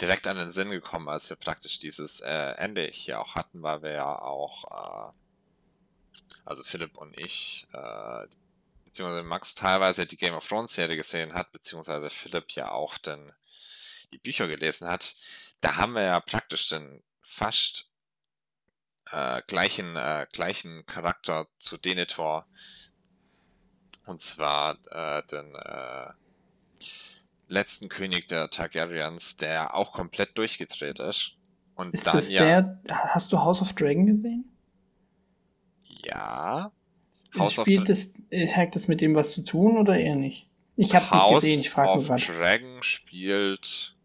direkt 0.00 0.26
an 0.26 0.36
den 0.36 0.50
Sinn 0.50 0.70
gekommen, 0.70 1.08
als 1.08 1.28
wir 1.30 1.36
praktisch 1.36 1.78
dieses 1.78 2.20
äh, 2.20 2.52
Ende 2.56 2.88
hier 2.92 3.20
auch 3.20 3.34
hatten, 3.34 3.62
weil 3.62 3.82
wir 3.82 3.92
ja 3.92 4.18
auch, 4.18 5.10
äh, 5.10 5.12
also 6.44 6.62
Philipp 6.64 6.96
und 6.96 7.18
ich, 7.18 7.66
äh, 7.72 8.26
beziehungsweise 8.84 9.22
Max 9.22 9.54
teilweise 9.54 10.06
die 10.06 10.16
Game 10.16 10.34
of 10.34 10.46
Thrones 10.46 10.72
Serie 10.72 10.96
gesehen 10.96 11.34
hat, 11.34 11.52
beziehungsweise 11.52 12.10
Philipp 12.10 12.52
ja 12.52 12.70
auch 12.70 12.98
den, 12.98 13.32
die 14.12 14.18
Bücher 14.18 14.48
gelesen 14.48 14.88
hat. 14.88 15.16
Da 15.60 15.76
haben 15.76 15.92
wir 15.92 16.02
ja 16.02 16.20
praktisch 16.20 16.68
den 16.68 17.02
fast 17.22 17.87
äh, 19.12 19.42
gleichen, 19.46 19.96
äh, 19.96 20.26
gleichen 20.32 20.84
Charakter 20.86 21.46
zu 21.58 21.76
Denethor. 21.76 22.46
Und 24.06 24.20
zwar 24.20 24.78
äh, 24.90 25.22
den 25.30 25.54
äh, 25.54 26.12
letzten 27.48 27.88
König 27.88 28.28
der 28.28 28.50
Targaryens, 28.50 29.36
der 29.36 29.74
auch 29.74 29.92
komplett 29.92 30.36
durchgedreht 30.38 30.98
ist. 30.98 31.32
Und 31.74 31.94
Ist 31.94 32.06
dann 32.06 32.16
das 32.16 32.30
ja. 32.30 32.42
der, 32.62 32.82
hast 32.88 33.32
du 33.32 33.38
House 33.38 33.62
of 33.62 33.72
Dragon 33.74 34.06
gesehen? 34.06 34.44
Ja. 35.84 36.72
House 37.36 37.58
of 37.58 37.66
Spielt 37.66 37.80
Dra- 37.80 37.88
das, 37.88 38.22
äh, 38.30 38.48
hat 38.48 38.74
das 38.74 38.88
mit 38.88 39.00
dem 39.00 39.14
was 39.14 39.32
zu 39.34 39.44
tun 39.44 39.76
oder 39.76 39.98
eher 39.98 40.16
nicht? 40.16 40.48
Ich 40.76 40.94
hab's 40.94 41.10
nicht 41.10 41.20
House 41.20 41.40
gesehen, 41.42 41.60
ich 41.60 41.70
frage 41.70 41.90
of 41.90 42.08
nur 42.08 42.16
gerade. 42.16 42.38
Dragon 42.38 42.82
spielt 42.82 43.96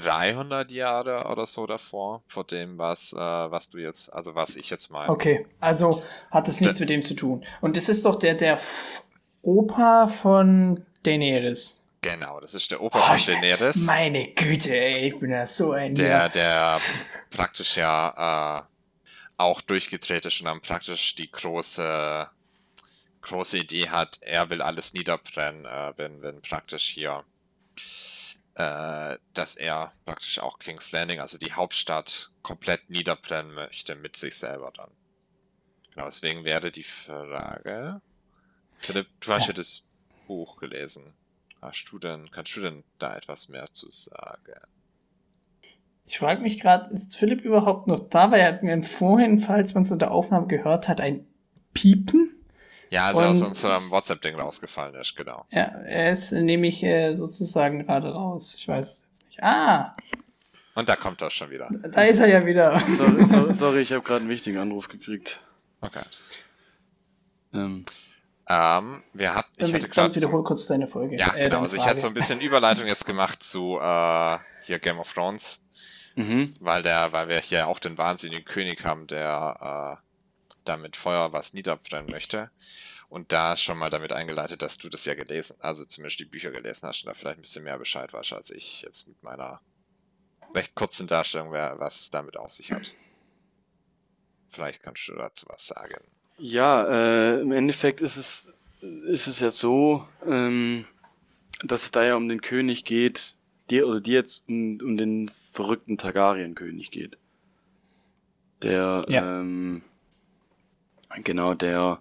300 0.00 0.70
Jahre 0.70 1.24
oder 1.30 1.46
so 1.46 1.66
davor, 1.66 2.22
vor 2.28 2.44
dem, 2.44 2.78
was, 2.78 3.12
äh, 3.12 3.16
was 3.18 3.68
du 3.70 3.78
jetzt, 3.78 4.12
also 4.12 4.34
was 4.34 4.56
ich 4.56 4.70
jetzt 4.70 4.90
meine. 4.90 5.10
Okay, 5.10 5.46
also 5.60 6.02
hat 6.30 6.48
es 6.48 6.60
nichts 6.60 6.78
Der- 6.78 6.82
mit 6.84 6.90
dem 6.90 7.02
zu 7.02 7.14
tun. 7.14 7.44
Und 7.60 7.76
das 7.76 7.88
ist 7.88 8.04
doch 8.04 8.16
der, 8.16 8.34
der 8.34 8.58
Opa 9.42 10.06
von 10.06 10.84
Daenerys. 11.02 11.82
Genau, 12.02 12.38
das 12.40 12.54
ist 12.54 12.70
der 12.70 12.80
Opa 12.80 12.98
Oh, 12.98 13.16
von 13.16 13.34
Daenerys. 13.34 13.86
Meine 13.86 14.28
Güte, 14.28 14.76
ey, 14.76 15.08
ich 15.08 15.18
bin 15.18 15.30
ja 15.30 15.44
so 15.46 15.72
ein 15.72 15.94
der, 15.94 16.28
der 16.28 16.78
praktisch 17.30 17.76
ja 17.76 18.58
äh, 18.60 18.62
auch 19.38 19.60
durchgedreht 19.60 20.24
ist 20.26 20.40
und 20.40 20.46
dann 20.46 20.60
praktisch 20.60 21.14
die 21.16 21.30
große, 21.30 22.28
große 23.22 23.58
Idee 23.58 23.88
hat, 23.88 24.18
er 24.20 24.48
will 24.50 24.62
alles 24.62 24.92
niederbrennen, 24.94 25.64
äh, 25.64 25.92
wenn, 25.96 26.22
wenn 26.22 26.40
praktisch 26.42 26.88
hier, 26.88 27.24
äh, 28.56 29.18
dass 29.34 29.54
er 29.56 29.92
praktisch 30.04 30.38
auch 30.38 30.58
King's 30.58 30.92
Landing, 30.92 31.20
also 31.20 31.38
die 31.38 31.52
Hauptstadt, 31.52 32.30
komplett 32.42 32.88
niederbrennen 32.88 33.52
möchte 33.52 33.94
mit 33.94 34.16
sich 34.16 34.36
selber 34.36 34.72
dann. 34.74 34.90
Genau, 35.92 36.06
deswegen 36.06 36.44
wäre 36.44 36.70
die 36.70 36.82
Frage, 36.82 38.00
Philipp, 38.72 39.08
du 39.20 39.32
hast 39.32 39.48
ja 39.48 39.52
das 39.52 39.88
Buch 40.26 40.58
gelesen. 40.58 41.14
Hast 41.60 41.90
du 41.90 41.98
denn, 41.98 42.30
kannst 42.30 42.56
du 42.56 42.60
denn 42.60 42.84
da 42.98 43.16
etwas 43.16 43.48
mehr 43.48 43.66
zu 43.72 43.90
sagen? 43.90 44.60
Ich 46.04 46.18
frage 46.18 46.40
mich 46.40 46.60
gerade, 46.60 46.92
ist 46.92 47.16
Philipp 47.16 47.42
überhaupt 47.42 47.88
noch 47.88 48.08
da? 48.08 48.30
Weil 48.30 48.40
er 48.40 48.54
hat 48.54 48.62
mir 48.62 48.82
vorhin, 48.82 49.38
falls 49.38 49.74
man 49.74 49.82
es 49.82 49.90
in 49.90 49.98
der 49.98 50.12
Aufnahme 50.12 50.46
gehört 50.46 50.88
hat, 50.88 51.00
ein 51.00 51.26
Piepen. 51.74 52.35
Ja, 52.90 53.06
also 53.08 53.20
aus 53.22 53.40
Und 53.40 53.48
unserem 53.48 53.72
es- 53.76 53.90
WhatsApp-Ding 53.90 54.36
rausgefallen 54.38 54.94
ist, 54.96 55.16
genau. 55.16 55.44
Ja, 55.50 55.62
er 55.64 56.10
ist 56.12 56.32
nämlich 56.32 56.82
äh, 56.82 57.12
sozusagen 57.14 57.84
gerade 57.84 58.12
raus. 58.12 58.54
Ich 58.58 58.68
weiß 58.68 58.86
es 58.88 59.00
jetzt 59.06 59.26
nicht. 59.26 59.42
Ah, 59.42 59.96
Und 60.74 60.88
da 60.88 60.94
kommt 60.96 61.20
er 61.22 61.30
schon 61.30 61.50
wieder. 61.50 61.68
da 61.70 62.02
ist 62.02 62.20
er 62.20 62.28
ja 62.28 62.44
wieder. 62.46 62.78
Sorry, 62.96 63.24
sorry, 63.24 63.54
sorry 63.54 63.80
ich 63.80 63.92
habe 63.92 64.02
gerade 64.02 64.20
einen 64.20 64.28
wichtigen 64.30 64.58
Anruf 64.58 64.88
gekriegt. 64.88 65.40
Okay. 65.80 66.00
Ähm, 67.54 67.84
Ähm, 68.48 69.02
wir 69.12 69.34
hat, 69.34 69.46
ich 69.56 69.64
Dann, 69.64 69.74
hatte 69.74 69.88
gerade 69.88 70.14
wiederhol 70.14 70.40
so, 70.40 70.44
kurz 70.44 70.66
deine 70.66 70.86
Folge. 70.86 71.16
ja, 71.16 71.34
äh, 71.34 71.48
genau, 71.48 71.62
also 71.62 71.76
ich 71.76 71.84
hatte 71.84 71.98
so 71.98 72.06
ein 72.06 72.14
bisschen 72.14 72.40
Überleitung 72.40 72.86
jetzt 72.86 73.04
gemacht 73.04 73.42
zu 73.42 73.78
äh, 73.80 74.38
hier 74.62 74.78
Game 74.78 75.00
of 75.00 75.12
Thrones, 75.12 75.64
mhm. 76.14 76.54
weil 76.60 76.82
der, 76.82 77.12
weil 77.12 77.26
wir 77.28 77.40
hier 77.40 77.66
auch 77.66 77.80
den 77.80 77.98
wahnsinnigen 77.98 78.44
König 78.44 78.84
haben, 78.84 79.08
der 79.08 79.98
äh, 80.00 80.05
da 80.68 80.76
mit 80.76 80.96
Feuer 80.96 81.32
was 81.32 81.52
niederbrennen 81.54 82.10
möchte. 82.10 82.50
Und 83.08 83.32
da 83.32 83.56
schon 83.56 83.78
mal 83.78 83.88
damit 83.90 84.12
eingeleitet, 84.12 84.62
dass 84.62 84.78
du 84.78 84.88
das 84.88 85.04
ja 85.04 85.14
gelesen, 85.14 85.56
also 85.60 85.84
zumindest 85.84 86.18
die 86.18 86.24
Bücher 86.24 86.50
gelesen 86.50 86.88
hast 86.88 87.02
und 87.04 87.08
da 87.08 87.14
vielleicht 87.14 87.38
ein 87.38 87.42
bisschen 87.42 87.62
mehr 87.64 87.78
Bescheid 87.78 88.12
weißt, 88.12 88.32
als 88.32 88.50
ich 88.50 88.82
jetzt 88.82 89.06
mit 89.06 89.22
meiner 89.22 89.60
recht 90.54 90.74
kurzen 90.74 91.06
Darstellung, 91.06 91.52
was 91.52 92.00
es 92.00 92.10
damit 92.10 92.36
auf 92.36 92.50
sich 92.50 92.72
hat. 92.72 92.94
Vielleicht 94.50 94.82
kannst 94.82 95.06
du 95.08 95.14
dazu 95.14 95.46
was 95.48 95.66
sagen. 95.66 96.02
Ja, 96.38 96.86
äh, 96.88 97.40
im 97.40 97.52
Endeffekt 97.52 98.00
ist 98.00 98.16
es, 98.16 98.52
ist 98.80 99.26
es 99.26 99.38
ja 99.40 99.50
so, 99.50 100.06
ähm, 100.26 100.86
dass 101.62 101.84
es 101.84 101.90
da 101.90 102.04
ja 102.04 102.16
um 102.16 102.28
den 102.28 102.40
König 102.40 102.84
geht, 102.84 103.34
die, 103.70 103.82
oder 103.82 104.00
die 104.00 104.12
jetzt 104.12 104.48
um, 104.48 104.78
um 104.82 104.96
den 104.96 105.28
verrückten 105.28 105.96
Targaryen-König 105.98 106.90
geht. 106.90 107.18
Der, 108.62 109.04
Ja. 109.08 109.40
ähm, 109.40 109.82
genau, 111.24 111.54
der, 111.54 112.00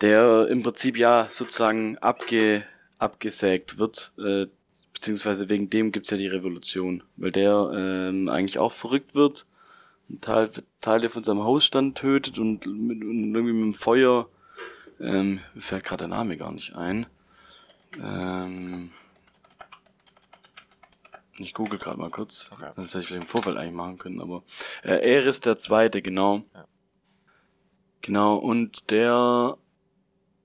der 0.00 0.48
im 0.48 0.62
Prinzip 0.62 0.96
ja 0.96 1.26
sozusagen 1.30 1.98
abge, 1.98 2.64
abgesägt 2.98 3.78
wird, 3.78 4.12
äh, 4.18 4.46
beziehungsweise 4.92 5.48
wegen 5.48 5.70
dem 5.70 5.92
gibt's 5.92 6.10
ja 6.10 6.16
die 6.16 6.28
Revolution, 6.28 7.02
weil 7.16 7.32
der 7.32 7.70
ähm, 7.74 8.28
eigentlich 8.28 8.58
auch 8.58 8.72
verrückt 8.72 9.14
wird 9.14 9.46
Teil, 10.20 10.50
Teile 10.80 11.08
von 11.08 11.24
seinem 11.24 11.44
Hausstand 11.44 11.98
tötet 11.98 12.38
und, 12.38 12.66
mit, 12.66 13.02
und 13.02 13.34
irgendwie 13.34 13.54
mit 13.54 13.64
dem 13.64 13.74
Feuer, 13.74 14.28
ähm, 15.00 15.40
mir 15.54 15.62
fällt 15.62 15.84
gerade 15.84 16.06
der 16.06 16.08
Name 16.08 16.36
gar 16.36 16.52
nicht 16.52 16.74
ein. 16.74 17.06
Ähm, 18.02 18.90
ich 21.36 21.54
google 21.54 21.78
gerade 21.78 21.98
mal 21.98 22.10
kurz. 22.10 22.50
Okay. 22.52 22.70
Das 22.76 22.88
hätte 22.88 23.00
ich 23.00 23.06
vielleicht 23.06 23.22
im 23.22 23.28
Vorfeld 23.28 23.56
eigentlich 23.56 23.74
machen 23.74 23.98
können, 23.98 24.20
aber 24.20 24.42
äh, 24.82 25.14
Eris 25.14 25.40
der 25.40 25.56
Zweite, 25.56 26.02
genau. 26.02 26.44
Ja. 26.54 26.66
Genau, 28.04 28.36
und 28.36 28.90
der, 28.90 29.56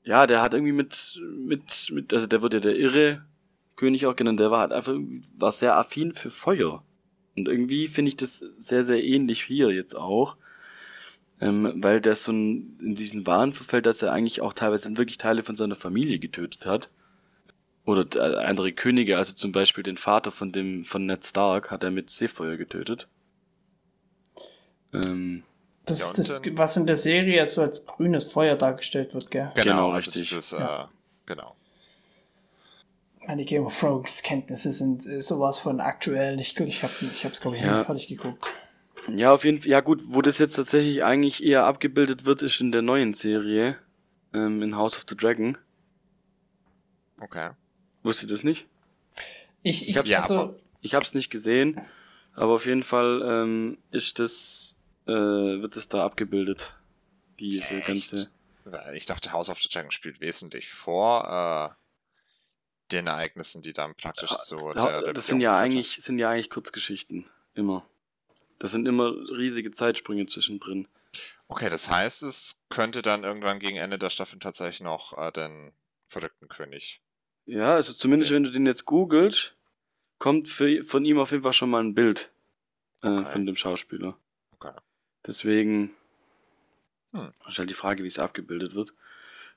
ja, 0.06 0.28
der 0.28 0.42
hat 0.42 0.54
irgendwie 0.54 0.72
mit, 0.72 1.20
mit, 1.36 1.92
mit, 1.92 2.14
also 2.14 2.26
der 2.26 2.42
wird 2.42 2.54
ja 2.54 2.62
der 2.62 2.78
irre 2.78 3.26
König 3.76 4.06
auch 4.06 4.16
genannt, 4.16 4.40
der 4.40 4.50
war 4.50 4.62
halt 4.62 4.72
einfach, 4.72 4.94
war 5.38 5.52
sehr 5.52 5.76
affin 5.76 6.14
für 6.14 6.30
Feuer. 6.30 6.86
Und 7.36 7.50
irgendwie 7.50 7.90
finde 7.90 8.10
ich 8.10 8.16
das 8.16 8.46
sehr, 8.60 8.86
sehr 8.86 9.04
ähnlich 9.04 9.44
hier 9.44 9.72
jetzt 9.72 9.98
auch. 9.98 10.38
Ähm, 11.42 11.84
weil 11.84 12.00
der 12.00 12.16
so 12.16 12.32
ein, 12.32 12.78
in 12.80 12.96
diesen 12.96 13.28
Wahn 13.28 13.52
verfällt, 13.52 13.86
dass 13.86 14.02
er 14.02 14.14
eigentlich 14.14 14.40
auch 14.40 14.54
teilweise 14.54 14.98
wirklich 14.98 15.18
Teile 15.18 15.44
von 15.44 15.58
seiner 15.58 15.76
Familie 15.76 16.20
getötet 16.20 16.66
hat. 16.66 16.90
Oder 17.84 18.06
äh, 18.16 18.46
andere 18.46 18.72
Könige, 18.72 19.18
also 19.18 19.34
zum 19.34 19.52
Beispiel 19.52 19.84
den 19.84 19.98
Vater 19.98 20.32
von 20.32 20.54
dem, 20.54 20.86
von 20.86 21.06
Ned 21.06 21.26
Stark 21.26 21.72
hat 21.72 21.84
er 21.84 21.92
mit 21.92 22.10
Seefeuer 22.10 22.56
getötet. 22.56 23.10
Ähm, 24.94 25.44
Das 25.90 26.00
Ja, 26.00 26.06
ist 26.06 26.10
und 26.12 26.18
das, 26.20 26.42
dann- 26.42 26.58
was 26.58 26.78
in 26.78 26.88
der 26.88 26.96
Serie 26.96 27.36
jetzt 27.36 27.54
so 27.56 27.62
als 27.62 27.86
grünes 27.86 28.24
Feuer 28.26 28.56
dargestellt 28.56 29.14
wird, 29.14 29.30
gell? 29.32 29.52
Genau, 29.56 29.64
Genau, 29.64 29.86
also 29.92 29.96
richtig. 30.12 30.30
dieses, 30.30 30.52
Ja. 30.52 30.84
äh, 30.84 30.88
genau. 31.26 31.56
Meine 33.28 33.46
Game 33.46 33.66
of 33.66 33.78
Thrones 33.80 34.24
Kenntnisse 34.24 34.72
sind 34.72 35.06
äh, 35.06 35.22
sowas 35.22 35.60
von 35.60 35.80
aktuell. 35.82 36.40
Ich, 36.40 36.60
ich 36.60 36.84
habe 36.84 36.94
ich 37.02 37.26
hab's, 37.26 37.42
glaube 37.42 37.58
ich, 37.58 37.64
Ja. 37.64 37.78
nicht 37.78 37.86
fertig 37.86 38.08
geguckt. 38.08 38.48
Ja, 39.14 39.34
auf 39.34 39.44
jeden 39.46 39.62
Fall. 39.62 39.70
Ja 39.72 39.82
gut, 39.82 40.02
wo 40.08 40.22
das 40.22 40.38
jetzt 40.40 40.56
tatsächlich 40.56 41.04
eigentlich 41.04 41.44
eher 41.44 41.66
abgebildet 41.66 42.26
wird, 42.26 42.42
ist 42.42 42.60
in 42.60 42.72
der 42.72 42.82
neuen 42.82 43.14
Serie, 43.14 43.78
ähm, 44.34 44.62
in 44.62 44.76
House 44.76 44.96
of 44.98 45.06
the 45.08 45.16
Dragon. 45.16 45.58
Okay. 47.22 47.52
Wusstet 48.04 48.30
ihr 48.30 48.34
das 48.36 48.44
nicht? 48.44 48.68
Ich, 49.64 49.84
ich, 49.84 49.90
Ich 49.90 49.98
hab's- 49.98 50.10
ja, 50.10 50.22
also, 50.22 50.56
Ich 50.82 50.94
habe 50.96 51.04
es 51.04 51.14
nicht 51.14 51.30
gesehen, 51.30 51.82
aber 52.34 52.54
auf 52.54 52.66
jeden 52.66 52.84
Fall 52.84 53.22
ähm, 53.26 53.78
ist 53.92 54.20
das, 54.20 54.69
äh, 55.10 55.62
wird 55.62 55.76
es 55.76 55.88
da 55.88 56.06
abgebildet. 56.06 56.76
Diese 57.40 57.76
Echt? 57.78 57.88
ganze. 57.88 58.30
Ich 58.94 59.06
dachte, 59.06 59.32
House 59.32 59.50
of 59.50 59.60
the 59.62 59.70
Dragon 59.70 59.92
spielt 59.92 60.20
wesentlich 60.22 60.70
vor 60.70 61.76
äh, 61.76 62.92
den 62.92 63.08
Ereignissen, 63.08 63.62
die 63.64 63.74
dann 63.74 63.96
praktisch 63.96 64.32
so. 64.32 64.74
Ja, 64.74 65.02
der 65.02 65.14
das 65.14 65.28
sind 65.28 65.42
ja 65.42 65.58
eigentlich, 65.58 65.96
sind 66.04 66.20
ja 66.20 66.30
eigentlich 66.30 66.50
Kurzgeschichten. 66.50 67.26
Immer. 67.56 67.88
Das 68.60 68.72
sind 68.72 68.88
immer 68.88 69.12
riesige 69.32 69.72
Zeitsprünge 69.72 70.26
zwischendrin. 70.26 70.88
Okay, 71.48 71.70
das 71.70 71.90
heißt, 71.90 72.24
es 72.24 72.66
könnte 72.70 73.02
dann 73.02 73.24
irgendwann 73.24 73.60
gegen 73.60 73.78
Ende 73.78 73.98
der 73.98 74.12
Staffel 74.12 74.38
tatsächlich 74.38 74.82
noch 74.82 75.18
äh, 75.18 75.32
den 75.32 75.72
verrückten 76.08 76.48
König. 76.48 77.02
Ja, 77.46 77.74
also 77.76 77.94
zumindest 77.94 78.32
wenn 78.32 78.44
du 78.44 78.52
den 78.52 78.68
jetzt 78.68 78.86
googelst, 78.86 79.56
kommt 80.20 80.48
für, 80.48 80.84
von 80.84 81.06
ihm 81.06 81.18
auf 81.18 81.32
jeden 81.32 81.42
Fall 81.42 81.54
schon 81.54 81.72
mal 81.72 81.84
ein 81.84 81.96
Bild 81.96 82.32
äh, 83.02 83.08
Okay. 83.08 83.32
von 83.32 83.46
dem 83.48 83.56
Schauspieler. 83.56 84.16
Deswegen 85.26 85.92
Hm. 87.14 87.32
ist 87.48 87.60
halt 87.60 87.70
die 87.70 87.74
Frage, 87.76 88.04
wie 88.04 88.08
es 88.08 88.20
abgebildet 88.20 88.76
wird. 88.76 88.94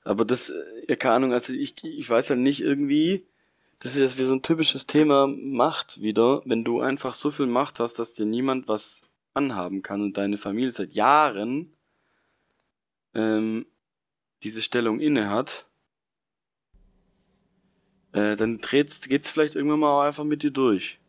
Aber 0.03 0.25
das, 0.25 0.49
äh, 0.49 0.63
ja, 0.89 0.95
keine 0.95 1.15
Ahnung, 1.15 1.33
also 1.33 1.53
ich, 1.53 1.83
ich 1.83 2.09
weiß 2.09 2.29
halt 2.31 2.39
nicht 2.39 2.61
irgendwie, 2.61 3.25
das 3.79 3.93
ist 3.93 3.99
jetzt 4.01 4.17
wie 4.17 4.23
so 4.23 4.33
ein 4.33 4.41
typisches 4.41 4.87
Thema 4.87 5.27
Macht 5.27 6.01
wieder, 6.01 6.41
wenn 6.45 6.63
du 6.63 6.81
einfach 6.81 7.13
so 7.15 7.31
viel 7.31 7.47
Macht 7.47 7.79
hast, 7.79 7.99
dass 7.99 8.13
dir 8.13 8.25
niemand 8.25 8.67
was 8.67 9.01
anhaben 9.33 9.81
kann 9.81 10.01
und 10.01 10.17
deine 10.17 10.37
Familie 10.37 10.71
seit 10.71 10.93
Jahren 10.93 11.73
ähm, 13.13 13.65
diese 14.43 14.61
Stellung 14.61 14.99
inne 14.99 15.29
hat, 15.29 15.67
äh, 18.13 18.35
dann 18.35 18.59
dreht's, 18.59 19.01
geht's 19.07 19.29
vielleicht 19.29 19.55
irgendwann 19.55 19.79
mal 19.79 19.91
auch 19.91 20.01
einfach 20.01 20.23
mit 20.23 20.43
dir 20.43 20.51
durch. 20.51 20.99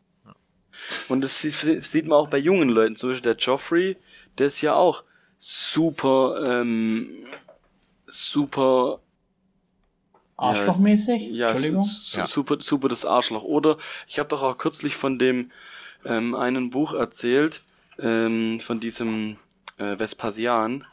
Und 1.09 1.21
das 1.21 1.41
sie- 1.41 1.81
sieht 1.81 2.07
man 2.07 2.19
auch 2.19 2.29
bei 2.29 2.39
jungen 2.39 2.69
Leuten, 2.69 2.97
zum 2.97 3.11
Beispiel 3.11 3.33
der 3.33 3.37
Joffrey, 3.37 3.97
der 4.39 4.47
ist 4.49 4.61
ja 4.61 4.75
auch 4.75 5.05
super, 5.39 6.45
ähm, 6.63 7.09
super 8.07 9.01
arschlochmäßig? 10.37 11.29
ja, 11.31 11.51
Entschuldigung. 11.51 11.83
su- 11.83 12.19
Ja. 12.19 12.27
super, 12.27 12.57
super 12.61 12.89
das 12.89 13.05
Arschloch. 13.05 13.43
Oder 13.45 13.77
ich 14.09 14.19
habe 14.19 14.29
doch 14.29 14.43
auch 14.43 14.59
kürzlich 14.59 14.97
von 14.97 15.19
dem 15.19 15.51
ähm, 16.07 16.35
einen 16.35 16.71
Buch 16.71 16.93
erzählt, 16.93 17.63
ähm, 17.99 18.61
von 18.61 18.81
diesem 18.81 19.39
äh, 19.79 19.99
Vespasian. 19.99 20.85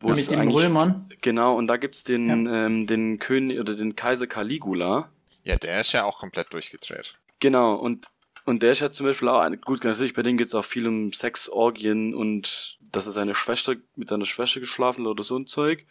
wo 0.00 0.10
es 0.10 0.16
Mit 0.30 0.32
eigentlich- 0.38 0.64
Römern. 0.64 1.08
Genau, 1.20 1.54
und 1.56 1.68
da 1.68 1.76
gibt's 1.76 2.02
den, 2.04 2.46
ähm, 2.52 2.86
den 2.88 3.18
König 3.20 3.60
oder 3.60 3.74
den 3.74 3.94
Kaiser 3.94 4.26
Caligula. 4.26 5.08
Ja, 5.44 5.54
der 5.56 5.80
ist 5.80 5.92
ja 5.92 6.02
auch 6.04 6.18
komplett 6.18 6.52
durchgedreht. 6.52 7.14
Genau, 7.38 7.74
und, 7.74 8.10
und 8.44 8.62
der 8.62 8.72
ist 8.72 8.80
ja 8.80 8.90
zum 8.90 9.06
Beispiel 9.06 9.28
auch, 9.28 9.40
eine, 9.40 9.58
gut, 9.58 9.84
natürlich, 9.84 10.14
bei 10.14 10.22
dem 10.22 10.36
geht's 10.36 10.54
auch 10.54 10.64
viel 10.64 10.86
um 10.88 11.12
Sex, 11.12 11.48
Orgien 11.48 12.14
und 12.14 12.78
dass 12.80 13.06
er 13.06 13.12
seine 13.12 13.34
Schwester, 13.34 13.74
mit 13.96 14.08
seiner 14.08 14.24
Schwester 14.24 14.60
geschlafen 14.60 15.04
hat 15.04 15.10
oder 15.10 15.22
so 15.22 15.36
ein 15.36 15.46
Zeug. 15.46 15.86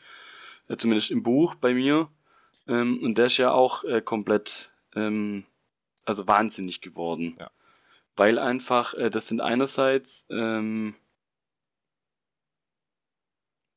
Äh, 0.67 0.77
zumindest 0.77 1.11
im 1.11 1.23
Buch 1.23 1.55
bei 1.55 1.73
mir. 1.73 2.09
Ähm, 2.67 3.01
und 3.03 3.17
der 3.17 3.25
ist 3.25 3.37
ja 3.37 3.51
auch 3.51 3.83
äh, 3.83 4.01
komplett, 4.01 4.71
ähm, 4.95 5.45
also 6.05 6.27
wahnsinnig 6.27 6.81
geworden. 6.81 7.35
Ja. 7.39 7.51
Weil 8.15 8.37
einfach, 8.37 8.93
äh, 8.93 9.09
das 9.09 9.27
sind 9.27 9.41
einerseits, 9.41 10.27
ähm, 10.29 10.95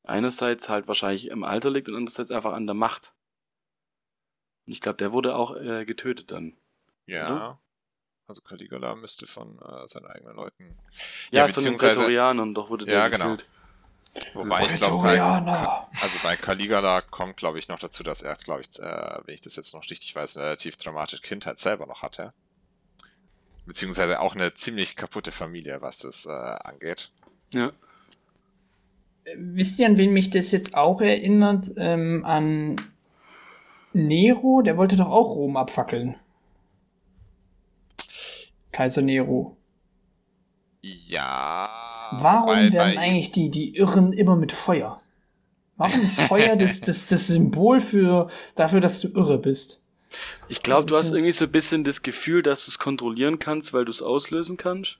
einerseits 0.03 0.69
halt 0.69 0.87
wahrscheinlich 0.87 1.27
im 1.27 1.43
Alter 1.43 1.71
liegt 1.71 1.89
und 1.89 1.95
andererseits 1.95 2.31
einfach 2.31 2.53
an 2.53 2.67
der 2.67 2.75
Macht. 2.75 3.13
Und 4.65 4.73
ich 4.73 4.81
glaube, 4.81 4.97
der 4.97 5.11
wurde 5.11 5.35
auch 5.35 5.55
äh, 5.55 5.85
getötet 5.85 6.31
dann. 6.31 6.55
Ja. 7.07 7.27
Oder? 7.27 7.59
Also 8.27 8.41
Caligula 8.41 8.95
müsste 8.95 9.27
von 9.27 9.59
äh, 9.59 9.87
seinen 9.87 10.07
eigenen 10.07 10.35
Leuten. 10.35 10.75
Ja, 11.31 11.41
Ja, 11.41 11.41
von 11.41 11.47
den 11.47 11.55
beziehungsweise- 11.55 11.99
Prätorianern, 11.99 12.53
doch 12.53 12.69
wurde 12.69 12.85
der 12.85 12.95
Ja, 12.95 13.07
genau. 13.07 13.37
Wobei 14.33 14.63
ich 14.65 14.75
glaube, 14.75 15.03
bei, 15.03 15.19
also 15.21 16.19
bei 16.23 16.37
Caligula 16.37 17.01
kommt, 17.01 17.35
glaube 17.35 17.59
ich, 17.59 17.67
noch 17.67 17.79
dazu, 17.79 18.01
dass 18.01 18.21
er, 18.21 18.33
glaube 18.35 18.61
ich, 18.61 18.79
äh, 18.79 19.19
wenn 19.25 19.35
ich 19.35 19.41
das 19.41 19.57
jetzt 19.57 19.73
noch 19.73 19.83
richtig 19.89 20.15
weiß, 20.15 20.37
eine 20.37 20.45
relativ 20.45 20.77
dramatische 20.77 21.21
Kindheit 21.21 21.59
selber 21.59 21.85
noch 21.85 22.01
hatte. 22.01 22.31
Beziehungsweise 23.65 24.21
auch 24.21 24.33
eine 24.33 24.53
ziemlich 24.53 24.95
kaputte 24.95 25.33
Familie, 25.33 25.81
was 25.81 25.97
das 25.99 26.25
äh, 26.27 26.29
angeht. 26.29 27.11
Ja. 27.53 27.73
Wisst 29.35 29.79
ihr, 29.79 29.87
an 29.87 29.97
wen 29.97 30.13
mich 30.13 30.29
das 30.29 30.51
jetzt 30.51 30.75
auch 30.77 31.01
erinnert? 31.01 31.71
Ähm, 31.75 32.23
an 32.25 32.77
Nero, 33.91 34.61
der 34.61 34.77
wollte 34.77 34.95
doch 34.95 35.09
auch 35.09 35.35
Rom 35.35 35.57
abfackeln. 35.57 36.15
Kaiser 38.75 39.01
Nero. 39.01 39.55
Ja. 40.81 41.69
Warum 42.19 42.49
weil 42.49 42.73
werden 42.73 42.95
bei- 42.95 42.99
eigentlich 43.01 43.31
die, 43.31 43.49
die 43.49 43.75
Irren 43.75 44.13
immer 44.13 44.35
mit 44.35 44.51
Feuer? 44.51 45.01
Warum 45.77 46.01
ist 46.01 46.21
Feuer 46.21 46.55
das, 46.57 46.81
das, 46.81 47.07
das 47.07 47.27
Symbol 47.27 47.79
für, 47.79 48.27
dafür, 48.55 48.79
dass 48.79 48.99
du 48.99 49.07
irre 49.09 49.37
bist? 49.37 49.81
Ich 50.47 50.61
glaube, 50.61 50.85
du 50.85 50.95
hast 50.95 51.11
irgendwie 51.11 51.31
so 51.31 51.45
ein 51.45 51.51
bisschen 51.51 51.83
das 51.83 52.01
Gefühl, 52.01 52.41
dass 52.41 52.65
du 52.65 52.71
es 52.71 52.79
kontrollieren 52.79 53.39
kannst, 53.39 53.73
weil 53.73 53.85
du 53.85 53.91
es 53.91 54.01
auslösen 54.01 54.55
kannst. 54.57 54.99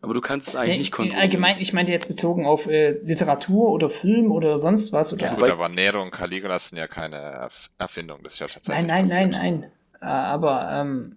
Aber 0.00 0.14
du 0.14 0.20
kannst 0.20 0.48
es 0.48 0.56
eigentlich 0.56 0.70
Nee, 0.72 0.78
nicht 0.78 0.92
kontrollieren. 0.92 1.20
allgemein, 1.20 1.60
ich 1.60 1.72
meinte 1.72 1.90
jetzt 1.92 2.06
bezogen 2.08 2.46
auf 2.46 2.68
äh, 2.68 2.92
Literatur 3.02 3.70
oder 3.70 3.88
Film 3.88 4.30
oder 4.32 4.58
sonst 4.58 4.92
was. 4.92 5.12
Oder 5.12 5.28
Gut, 5.28 5.38
Wobei- 5.40 5.52
aber 5.52 5.68
Nero 5.68 6.00
und 6.02 6.12
Caligula 6.12 6.58
sind 6.58 6.78
ja 6.78 6.86
keine 6.86 7.16
Erf 7.16 7.68
Erfindung, 7.78 8.20
das 8.22 8.34
ist 8.34 8.38
ja 8.38 8.46
tatsächlich. 8.46 8.86
Nein, 8.86 9.04
nein, 9.04 9.30
nein, 9.30 9.30
passiert. 9.32 9.60
nein. 9.60 9.70
Äh, 10.00 10.04
Aber 10.06 10.70
ähm, 10.72 11.16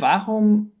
warum? 0.00 0.72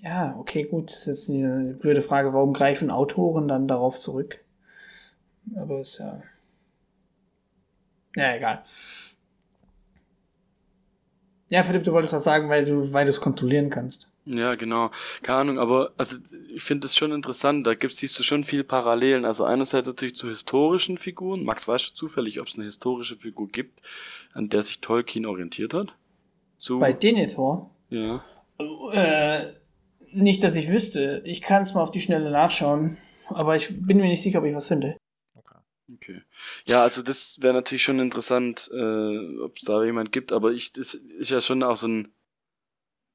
Ja, 0.00 0.36
okay, 0.38 0.64
gut. 0.64 0.90
Das 0.90 1.06
ist 1.06 1.28
jetzt 1.28 1.30
eine 1.30 1.74
blöde 1.74 2.02
Frage. 2.02 2.32
Warum 2.32 2.52
greifen 2.52 2.90
Autoren 2.90 3.48
dann 3.48 3.66
darauf 3.68 3.98
zurück? 3.98 4.38
Aber 5.56 5.80
ist 5.80 5.98
ja. 5.98 6.22
Ja, 8.14 8.34
egal. 8.34 8.64
Ja, 11.48 11.62
Philipp, 11.62 11.84
du 11.84 11.92
wolltest 11.92 12.12
was 12.12 12.24
sagen, 12.24 12.48
weil 12.48 12.64
du, 12.64 12.92
weil 12.92 13.04
du 13.04 13.10
es 13.10 13.20
kontrollieren 13.20 13.70
kannst. 13.70 14.08
Ja, 14.24 14.56
genau. 14.56 14.90
Keine 15.22 15.38
Ahnung, 15.38 15.58
aber 15.60 15.92
also 15.96 16.16
ich 16.48 16.62
finde 16.62 16.86
es 16.86 16.96
schon 16.96 17.12
interessant. 17.12 17.64
Da 17.64 17.74
gibt's 17.74 17.98
siehst 17.98 18.18
du 18.18 18.24
schon 18.24 18.42
viel 18.42 18.64
Parallelen. 18.64 19.24
Also 19.24 19.44
einerseits 19.44 19.86
natürlich 19.86 20.16
zu 20.16 20.26
historischen 20.26 20.98
Figuren. 20.98 21.44
Max, 21.44 21.68
weißt 21.68 21.90
du 21.90 21.94
zufällig, 21.94 22.40
ob 22.40 22.48
es 22.48 22.56
eine 22.56 22.64
historische 22.64 23.16
Figur 23.16 23.48
gibt, 23.48 23.82
an 24.32 24.48
der 24.48 24.64
sich 24.64 24.80
Tolkien 24.80 25.26
orientiert 25.26 25.74
hat? 25.74 25.94
Zu, 26.58 26.80
Bei 26.80 26.92
Denethor? 26.92 27.70
ja. 27.90 28.24
Äh, 28.58 29.46
nicht, 30.12 30.42
dass 30.44 30.56
ich 30.56 30.70
wüsste. 30.70 31.22
Ich 31.24 31.42
kann 31.42 31.62
es 31.62 31.74
mal 31.74 31.82
auf 31.82 31.90
die 31.90 32.00
Schnelle 32.00 32.30
nachschauen. 32.30 32.96
Aber 33.28 33.56
ich 33.56 33.68
bin 33.82 33.98
mir 33.98 34.08
nicht 34.08 34.22
sicher, 34.22 34.38
ob 34.38 34.44
ich 34.44 34.54
was 34.54 34.68
finde. 34.68 34.96
Okay. 35.92 36.22
Ja, 36.66 36.82
also 36.82 37.02
das 37.02 37.40
wäre 37.40 37.54
natürlich 37.54 37.84
schon 37.84 38.00
interessant, 38.00 38.68
äh, 38.72 39.38
ob 39.38 39.56
es 39.56 39.62
da 39.62 39.84
jemand 39.84 40.10
gibt, 40.10 40.32
aber 40.32 40.50
ich, 40.50 40.72
das 40.72 40.94
ist 40.94 41.30
ja 41.30 41.40
schon 41.40 41.62
auch 41.62 41.76
so 41.76 41.86
ein, 41.86 42.08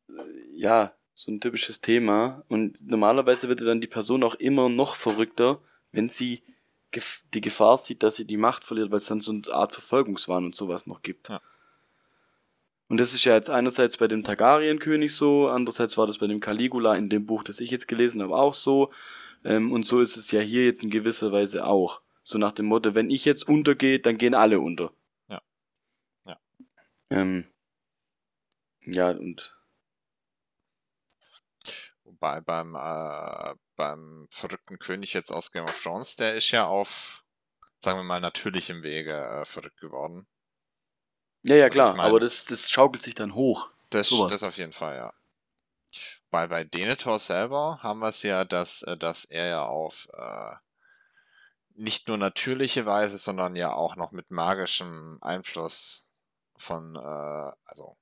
äh, 0.10 0.14
ja, 0.54 0.94
so 1.14 1.32
ein 1.32 1.42
typisches 1.42 1.82
Thema. 1.82 2.44
Und 2.48 2.88
normalerweise 2.88 3.50
wird 3.50 3.60
ja 3.60 3.66
dann 3.66 3.82
die 3.82 3.88
Person 3.88 4.24
auch 4.24 4.36
immer 4.36 4.70
noch 4.70 4.96
verrückter, 4.96 5.62
wenn 5.92 6.08
sie 6.08 6.44
gef 6.92 7.24
die 7.34 7.42
Gefahr 7.42 7.78
sieht, 7.78 8.04
dass 8.04 8.16
sie 8.16 8.26
die 8.26 8.38
Macht 8.38 8.64
verliert, 8.64 8.92
weil 8.92 8.98
es 8.98 9.06
dann 9.06 9.22
so 9.22 9.32
eine 9.32 9.42
Art 9.52 9.74
Verfolgungswahn 9.74 10.46
und 10.46 10.56
sowas 10.56 10.88
noch 10.88 11.02
gibt. 11.02 11.30
Ja. 11.30 11.42
Und 12.92 13.00
das 13.00 13.14
ist 13.14 13.24
ja 13.24 13.36
jetzt 13.36 13.50
einerseits 13.50 13.96
bei 13.96 14.10
dem 14.10 14.22
Targaryen-König 14.22 15.16
so, 15.16 15.48
andererseits 15.48 15.98
war 15.98 16.08
das 16.08 16.18
bei 16.18 16.28
dem 16.28 16.42
Caligula 16.42 16.96
in 16.96 17.08
dem 17.08 17.26
Buch, 17.26 17.42
das 17.42 17.62
ich 17.62 17.72
jetzt 17.72 17.88
gelesen 17.88 18.22
habe, 18.22 18.36
auch 18.36 18.54
so. 18.54 18.92
Ähm, 19.46 19.72
und 19.72 19.84
so 19.84 20.02
ist 20.02 20.18
es 20.18 20.30
ja 20.32 20.42
hier 20.42 20.66
jetzt 20.66 20.84
in 20.84 20.90
gewisser 20.90 21.32
Weise 21.32 21.66
auch. 21.66 22.02
So 22.22 22.38
nach 22.38 22.52
dem 22.52 22.66
Motto, 22.66 22.94
wenn 22.94 23.10
ich 23.10 23.24
jetzt 23.24 23.48
untergehe, 23.48 24.02
dann 24.02 24.18
gehen 24.18 24.36
alle 24.36 24.60
unter. 24.60 24.92
Ja. 25.30 25.42
Ja. 26.26 26.38
Ähm, 27.12 27.48
ja, 28.82 29.12
und 29.12 29.58
Wobei 32.04 32.42
beim, 32.42 32.76
äh, 32.76 33.56
beim 33.78 34.28
verrückten 34.32 34.80
König 34.80 35.14
jetzt 35.14 35.32
aus 35.32 35.54
Game 35.54 35.64
of 35.64 35.82
Thrones, 35.82 36.18
der 36.18 36.36
ist 36.36 36.52
ja 36.52 36.66
auf, 36.66 37.24
sagen 37.80 38.00
wir 38.00 38.04
mal, 38.04 38.20
natürlichem 38.20 38.84
Wege 38.84 39.14
äh, 39.14 39.46
verrückt 39.46 39.80
geworden. 39.80 40.28
Ja, 41.44 41.56
ja 41.56 41.70
klar, 41.70 42.00
aber 42.00 42.20
das, 42.20 42.46
das 42.46 42.70
schaukelt 42.70 43.02
sich 43.04 43.16
dann 43.16 43.36
hoch. 43.36 43.70
Das, 43.90 44.10
Sowas. 44.10 44.32
das 44.32 44.44
auf 44.44 44.58
jeden 44.58 44.74
Fall, 44.74 44.96
ja. 44.96 45.14
Weil 46.30 46.48
bei 46.48 46.64
Denethor 46.64 47.20
selber 47.20 47.80
haben 47.82 48.00
wir 48.00 48.08
es 48.08 48.24
ja, 48.24 48.46
dass, 48.46 48.84
äh, 48.84 48.98
dass 48.98 49.26
er 49.26 49.48
ja 49.48 49.66
auf 49.66 50.08
äh, 50.14 50.56
nicht 51.76 52.08
nur 52.08 52.18
natürliche 52.18 52.86
Weise, 52.86 53.18
sondern 53.18 53.56
ja 53.56 53.74
auch 53.74 53.96
noch 53.96 54.12
mit 54.12 54.32
magischem 54.32 55.18
Einfluss 55.22 56.10
von, 56.58 56.96
äh, 56.96 57.52
also 57.66 57.98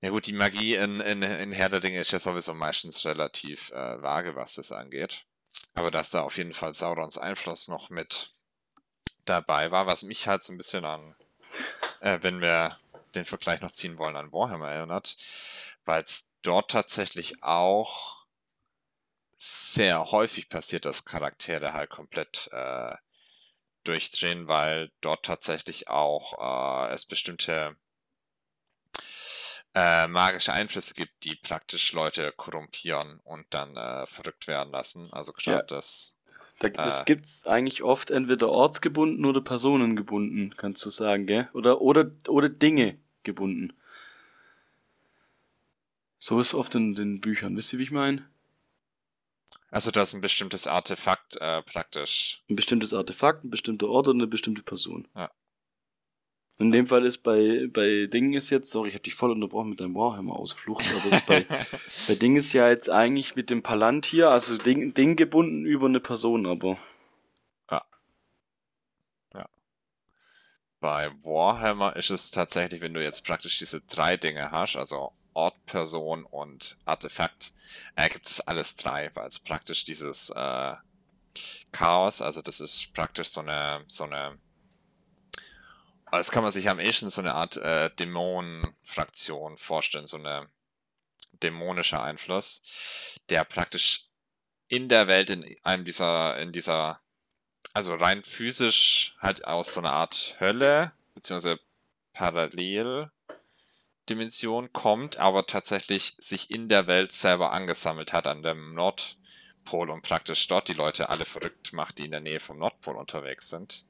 Ja 0.00 0.10
gut, 0.10 0.26
die 0.26 0.32
Magie 0.32 0.74
in, 0.74 1.00
in, 1.00 1.22
in 1.22 1.52
Herr 1.52 1.68
der 1.68 1.80
Dinge 1.80 2.00
ist 2.00 2.10
ja 2.10 2.18
sowieso 2.18 2.54
meistens 2.54 3.04
relativ 3.04 3.70
äh, 3.70 4.02
vage, 4.02 4.34
was 4.34 4.54
das 4.54 4.72
angeht. 4.72 5.26
Aber 5.74 5.90
dass 5.90 6.10
da 6.10 6.22
auf 6.22 6.38
jeden 6.38 6.54
Fall 6.54 6.74
Saurons 6.74 7.18
Einfluss 7.18 7.68
noch 7.68 7.90
mit 7.90 8.32
dabei 9.26 9.70
war, 9.70 9.86
was 9.86 10.02
mich 10.02 10.26
halt 10.26 10.42
so 10.42 10.52
ein 10.52 10.56
bisschen 10.56 10.84
an, 10.84 11.14
äh, 12.00 12.18
wenn 12.22 12.40
wir 12.40 12.76
den 13.14 13.24
Vergleich 13.24 13.60
noch 13.60 13.72
ziehen 13.72 13.98
wollen, 13.98 14.16
an 14.16 14.32
Warhammer 14.32 14.70
erinnert, 14.70 15.16
weil 15.84 16.02
es 16.02 16.28
dort 16.42 16.70
tatsächlich 16.70 17.42
auch 17.42 18.26
sehr 19.36 20.12
häufig 20.12 20.48
passiert, 20.48 20.84
dass 20.84 21.04
Charaktere 21.04 21.72
halt 21.72 21.90
komplett 21.90 22.48
äh, 22.52 22.94
durchdrehen, 23.84 24.48
weil 24.48 24.92
dort 25.00 25.24
tatsächlich 25.24 25.88
auch 25.88 26.88
äh, 26.88 26.92
es 26.92 27.06
bestimmte 27.06 27.76
äh, 29.74 30.06
magische 30.06 30.52
Einflüsse 30.52 30.94
gibt, 30.94 31.24
die 31.24 31.34
praktisch 31.34 31.92
Leute 31.92 32.32
korrumpieren 32.32 33.20
und 33.20 33.46
dann 33.50 33.76
äh, 33.76 34.06
verrückt 34.06 34.46
werden 34.46 34.72
lassen. 34.72 35.12
Also 35.12 35.32
gerade 35.32 35.58
ja. 35.58 35.62
das. 35.62 36.16
Da, 36.62 36.68
das 36.68 37.00
äh, 37.00 37.04
gibt's 37.04 37.44
eigentlich 37.48 37.82
oft 37.82 38.12
entweder 38.12 38.48
ortsgebunden 38.48 39.24
oder 39.24 39.40
personengebunden, 39.40 40.54
kannst 40.56 40.84
du 40.86 40.90
sagen, 40.90 41.26
gell? 41.26 41.48
Oder, 41.54 41.80
oder, 41.80 42.12
oder 42.28 42.48
Dinge 42.48 42.98
gebunden. 43.24 43.72
So 46.18 46.38
ist 46.38 46.54
oft 46.54 46.72
in 46.76 46.94
den 46.94 47.20
Büchern. 47.20 47.56
Wisst 47.56 47.72
ihr, 47.72 47.80
wie 47.80 47.82
ich 47.82 47.90
meine? 47.90 48.24
Also, 49.72 49.90
dass 49.90 50.14
ein 50.14 50.20
bestimmtes 50.20 50.68
Artefakt 50.68 51.36
äh, 51.40 51.62
praktisch. 51.62 52.44
Ein 52.48 52.54
bestimmtes 52.54 52.94
Artefakt, 52.94 53.42
ein 53.42 53.50
bestimmter 53.50 53.88
Ort 53.88 54.06
und 54.06 54.18
eine 54.18 54.28
bestimmte 54.28 54.62
Person. 54.62 55.08
Ja. 55.16 55.32
In 56.58 56.70
dem 56.70 56.86
Fall 56.86 57.04
ist 57.04 57.18
bei, 57.18 57.66
bei 57.72 58.06
Dingen 58.06 58.34
ist 58.34 58.50
jetzt, 58.50 58.70
sorry, 58.70 58.90
ich 58.90 58.94
habe 58.94 59.02
dich 59.02 59.14
voll 59.14 59.32
unterbrochen 59.32 59.70
mit 59.70 59.80
deinem 59.80 59.94
Warhammer-Ausfluch, 59.94 60.80
aber 60.80 61.20
bei, 61.26 61.46
bei 62.08 62.14
Ding 62.14 62.36
ist 62.36 62.52
ja 62.52 62.68
jetzt 62.68 62.88
eigentlich 62.88 63.34
mit 63.34 63.50
dem 63.50 63.62
Palant 63.62 64.06
hier, 64.06 64.30
also 64.30 64.56
Ding, 64.58 64.94
Ding 64.94 65.16
gebunden 65.16 65.64
über 65.64 65.86
eine 65.86 66.00
Person, 66.00 66.46
aber. 66.46 66.76
Ja. 67.70 67.82
Ja. 69.34 69.48
Bei 70.78 71.10
Warhammer 71.22 71.96
ist 71.96 72.10
es 72.10 72.30
tatsächlich, 72.30 72.80
wenn 72.80 72.94
du 72.94 73.02
jetzt 73.02 73.26
praktisch 73.26 73.58
diese 73.58 73.80
drei 73.80 74.16
Dinge 74.16 74.50
hast, 74.50 74.76
also 74.76 75.12
Ort, 75.34 75.64
Person 75.66 76.24
und 76.24 76.78
Artefakt, 76.84 77.54
äh, 77.96 78.08
gibt 78.08 78.26
es 78.26 78.40
alles 78.40 78.76
drei, 78.76 79.10
weil 79.14 79.26
es 79.26 79.38
praktisch 79.38 79.84
dieses 79.84 80.30
äh, 80.30 80.74
Chaos, 81.72 82.20
also 82.20 82.42
das 82.42 82.60
ist 82.60 82.92
praktisch 82.92 83.28
so 83.28 83.40
eine, 83.40 83.84
so 83.88 84.04
eine 84.04 84.38
das 86.18 86.30
kann 86.30 86.42
man 86.42 86.52
sich 86.52 86.68
am 86.68 86.78
ehesten 86.78 87.08
so 87.08 87.22
eine 87.22 87.34
Art 87.34 87.56
äh, 87.56 87.90
Dämonenfraktion 87.94 89.56
vorstellen, 89.56 90.06
so 90.06 90.18
eine 90.18 90.50
dämonischer 91.32 92.02
Einfluss, 92.02 93.18
der 93.30 93.44
praktisch 93.44 94.08
in 94.68 94.88
der 94.90 95.08
Welt 95.08 95.30
in 95.30 95.56
einem 95.62 95.84
dieser, 95.84 96.38
in 96.38 96.52
dieser, 96.52 97.00
also 97.72 97.94
rein 97.94 98.22
physisch 98.24 99.16
halt 99.20 99.46
aus 99.46 99.72
so 99.74 99.80
einer 99.80 99.92
Art 99.92 100.36
Hölle, 100.38 100.92
beziehungsweise 101.14 101.58
Paralleldimension 102.12 103.10
kommt, 104.72 105.16
aber 105.16 105.46
tatsächlich 105.46 106.14
sich 106.18 106.50
in 106.50 106.68
der 106.68 106.86
Welt 106.86 107.12
selber 107.12 107.52
angesammelt 107.52 108.12
hat 108.12 108.26
an 108.26 108.42
dem 108.42 108.74
Nordpol 108.74 109.88
und 109.88 110.02
praktisch 110.02 110.46
dort 110.46 110.68
die 110.68 110.74
Leute 110.74 111.08
alle 111.08 111.24
verrückt 111.24 111.72
macht, 111.72 111.96
die 111.96 112.04
in 112.04 112.10
der 112.10 112.20
Nähe 112.20 112.40
vom 112.40 112.58
Nordpol 112.58 112.96
unterwegs 112.96 113.48
sind 113.48 113.86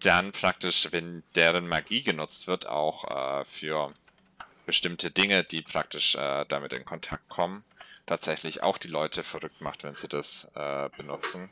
dann 0.00 0.32
praktisch, 0.32 0.88
wenn 0.92 1.22
deren 1.34 1.66
Magie 1.66 2.02
genutzt 2.02 2.46
wird, 2.46 2.66
auch 2.66 3.04
äh, 3.40 3.44
für 3.44 3.92
bestimmte 4.66 5.10
Dinge, 5.10 5.44
die 5.44 5.62
praktisch 5.62 6.14
äh, 6.14 6.44
damit 6.48 6.72
in 6.72 6.84
Kontakt 6.84 7.28
kommen, 7.28 7.64
tatsächlich 8.06 8.62
auch 8.62 8.78
die 8.78 8.88
Leute 8.88 9.22
verrückt 9.22 9.60
macht, 9.60 9.82
wenn 9.82 9.94
sie 9.94 10.08
das 10.08 10.50
äh, 10.54 10.88
benutzen. 10.96 11.50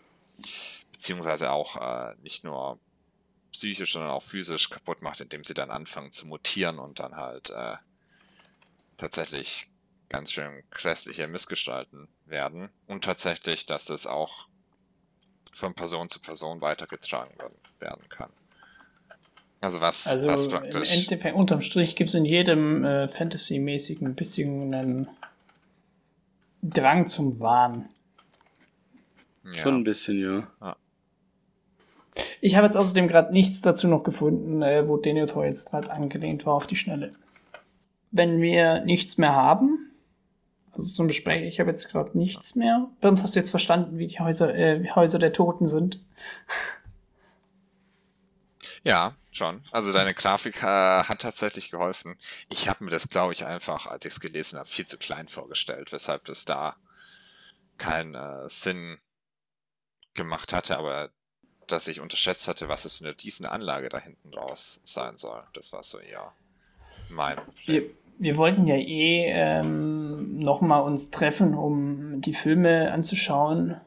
Beziehungsweise 0.92 1.50
auch 1.50 1.76
äh, 1.76 2.14
nicht 2.22 2.44
nur 2.44 2.78
psychisch, 3.52 3.92
sondern 3.92 4.10
auch 4.10 4.22
physisch 4.22 4.70
kaputt 4.70 5.02
macht, 5.02 5.20
indem 5.20 5.44
sie 5.44 5.54
dann 5.54 5.70
anfangen 5.70 6.12
zu 6.12 6.26
mutieren 6.26 6.78
und 6.78 7.00
dann 7.00 7.16
halt 7.16 7.50
äh, 7.50 7.76
tatsächlich 8.96 9.68
ganz 10.08 10.32
schön 10.32 10.62
grässliche 10.70 11.26
Missgestalten 11.26 12.08
werden. 12.26 12.70
Und 12.86 13.04
tatsächlich, 13.04 13.66
dass 13.66 13.86
das 13.86 14.06
auch 14.06 14.46
von 15.52 15.74
Person 15.74 16.08
zu 16.08 16.20
Person 16.20 16.60
weitergetragen 16.60 17.32
werden 17.78 18.08
kann. 18.08 18.30
Also 19.60 19.80
was, 19.80 20.08
also 20.08 20.26
was 20.26 20.48
praktisch. 20.48 20.92
Im 20.92 21.02
Endeffekt, 21.02 21.36
unterm 21.36 21.60
Strich 21.60 21.94
gibt 21.94 22.08
es 22.08 22.14
in 22.14 22.24
jedem 22.24 22.84
äh, 22.84 23.06
Fantasy-mäßigen 23.06 24.08
ein 24.08 24.14
bisschen 24.16 24.74
einen 24.74 25.08
Drang 26.62 27.06
zum 27.06 27.38
Wahn. 27.38 27.88
Ja. 29.44 29.60
Schon 29.60 29.76
ein 29.76 29.84
bisschen, 29.84 30.20
ja. 30.20 30.48
ja. 30.60 30.76
Ich 32.40 32.56
habe 32.56 32.66
jetzt 32.66 32.76
außerdem 32.76 33.06
gerade 33.06 33.32
nichts 33.32 33.60
dazu 33.60 33.86
noch 33.86 34.02
gefunden, 34.02 34.62
äh, 34.62 34.86
wo 34.88 34.96
Denethor 34.96 35.44
jetzt 35.44 35.70
gerade 35.70 35.90
angelehnt 35.92 36.44
war 36.44 36.54
auf 36.54 36.66
die 36.66 36.76
Schnelle. 36.76 37.12
Wenn 38.10 38.40
wir 38.40 38.84
nichts 38.84 39.16
mehr 39.16 39.34
haben, 39.34 39.81
also 40.72 40.88
zum 40.88 41.06
Besprechen, 41.06 41.44
ich 41.44 41.60
habe 41.60 41.70
jetzt 41.70 41.90
gerade 41.90 42.16
nichts 42.16 42.54
mehr. 42.54 42.88
Bernd, 43.00 43.22
hast 43.22 43.34
du 43.34 43.38
jetzt 43.38 43.50
verstanden, 43.50 43.98
wie 43.98 44.06
die 44.06 44.20
Häuser, 44.20 44.54
äh, 44.54 44.88
Häuser 44.94 45.18
der 45.18 45.32
Toten 45.32 45.66
sind? 45.66 46.00
Ja, 48.84 49.14
schon. 49.30 49.62
Also 49.70 49.92
deine 49.92 50.12
Grafik 50.14 50.62
äh, 50.62 51.04
hat 51.04 51.22
tatsächlich 51.22 51.70
geholfen. 51.70 52.16
Ich 52.48 52.68
habe 52.68 52.84
mir 52.84 52.90
das, 52.90 53.08
glaube 53.08 53.32
ich, 53.32 53.44
einfach, 53.44 53.86
als 53.86 54.04
ich 54.04 54.12
es 54.14 54.20
gelesen 54.20 54.58
habe, 54.58 54.68
viel 54.68 54.86
zu 54.86 54.98
klein 54.98 55.28
vorgestellt, 55.28 55.92
weshalb 55.92 56.24
das 56.24 56.44
da 56.44 56.76
keinen 57.78 58.14
äh, 58.14 58.48
Sinn 58.48 58.98
gemacht 60.14 60.52
hatte, 60.52 60.78
aber 60.78 61.10
dass 61.66 61.88
ich 61.88 62.00
unterschätzt 62.00 62.48
hatte, 62.48 62.68
was 62.68 62.84
es 62.84 62.98
für 62.98 63.04
eine 63.04 63.14
diesen 63.14 63.46
Anlage 63.46 63.88
da 63.88 63.98
hinten 63.98 64.34
raus 64.34 64.80
sein 64.84 65.16
soll. 65.16 65.42
Das 65.54 65.72
war 65.72 65.82
so 65.82 65.98
eher 65.98 66.32
mein 67.08 67.36
Wir, 67.64 67.84
wir 68.22 68.36
wollten 68.36 68.66
ja 68.66 68.76
eh 68.76 69.26
ähm, 69.26 70.38
nochmal 70.38 70.82
uns 70.82 71.10
treffen, 71.10 71.54
um 71.54 72.20
die 72.20 72.34
Filme 72.34 72.92
anzuschauen 72.92 73.80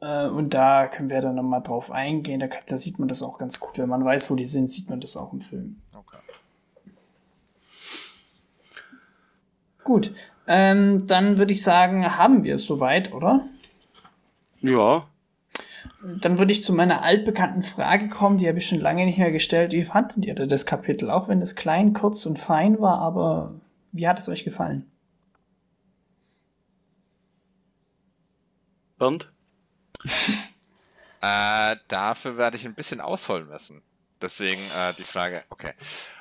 äh, 0.00 0.26
und 0.26 0.54
da 0.54 0.88
können 0.88 1.10
wir 1.10 1.20
dann 1.20 1.34
nochmal 1.34 1.62
drauf 1.62 1.90
eingehen. 1.90 2.40
Da, 2.40 2.48
da, 2.66 2.78
sieht 2.78 2.98
man 2.98 3.08
das 3.08 3.22
auch 3.22 3.38
ganz 3.38 3.60
gut. 3.60 3.78
Wenn 3.78 3.88
man 3.88 4.04
weiß, 4.04 4.30
wo 4.30 4.34
die 4.34 4.44
sind, 4.44 4.70
sieht 4.70 4.88
man 4.88 5.00
das 5.00 5.16
auch 5.16 5.32
im 5.32 5.40
Film. 5.40 5.80
Okay. 5.94 6.16
Gut. 9.84 10.14
Ähm, 10.46 11.06
dann 11.06 11.38
würde 11.38 11.52
ich 11.52 11.62
sagen, 11.62 12.16
haben 12.16 12.44
wir 12.44 12.54
es 12.54 12.64
soweit, 12.64 13.12
oder? 13.12 13.46
Ja. 14.60 15.06
Dann 16.02 16.38
würde 16.38 16.52
ich 16.52 16.62
zu 16.62 16.72
meiner 16.72 17.02
altbekannten 17.02 17.62
Frage 17.62 18.08
kommen, 18.08 18.38
die 18.38 18.48
habe 18.48 18.58
ich 18.58 18.66
schon 18.66 18.80
lange 18.80 19.04
nicht 19.06 19.18
mehr 19.18 19.32
gestellt. 19.32 19.72
Wie 19.72 19.84
fandet 19.84 20.24
ihr 20.24 20.34
das 20.34 20.66
Kapitel? 20.66 21.10
Auch 21.10 21.28
wenn 21.28 21.40
es 21.40 21.56
klein, 21.56 21.94
kurz 21.94 22.26
und 22.26 22.38
fein 22.38 22.80
war, 22.80 23.00
aber 23.00 23.54
wie 23.92 24.06
hat 24.06 24.18
es 24.18 24.28
euch 24.28 24.44
gefallen? 24.44 24.90
Bernd? 28.98 29.32
äh, 31.22 31.76
dafür 31.88 32.36
werde 32.36 32.56
ich 32.56 32.66
ein 32.66 32.74
bisschen 32.74 33.00
ausholen 33.00 33.48
müssen. 33.48 33.82
Deswegen 34.20 34.60
äh, 34.60 34.94
die 34.96 35.02
Frage, 35.02 35.44
okay. 35.50 35.72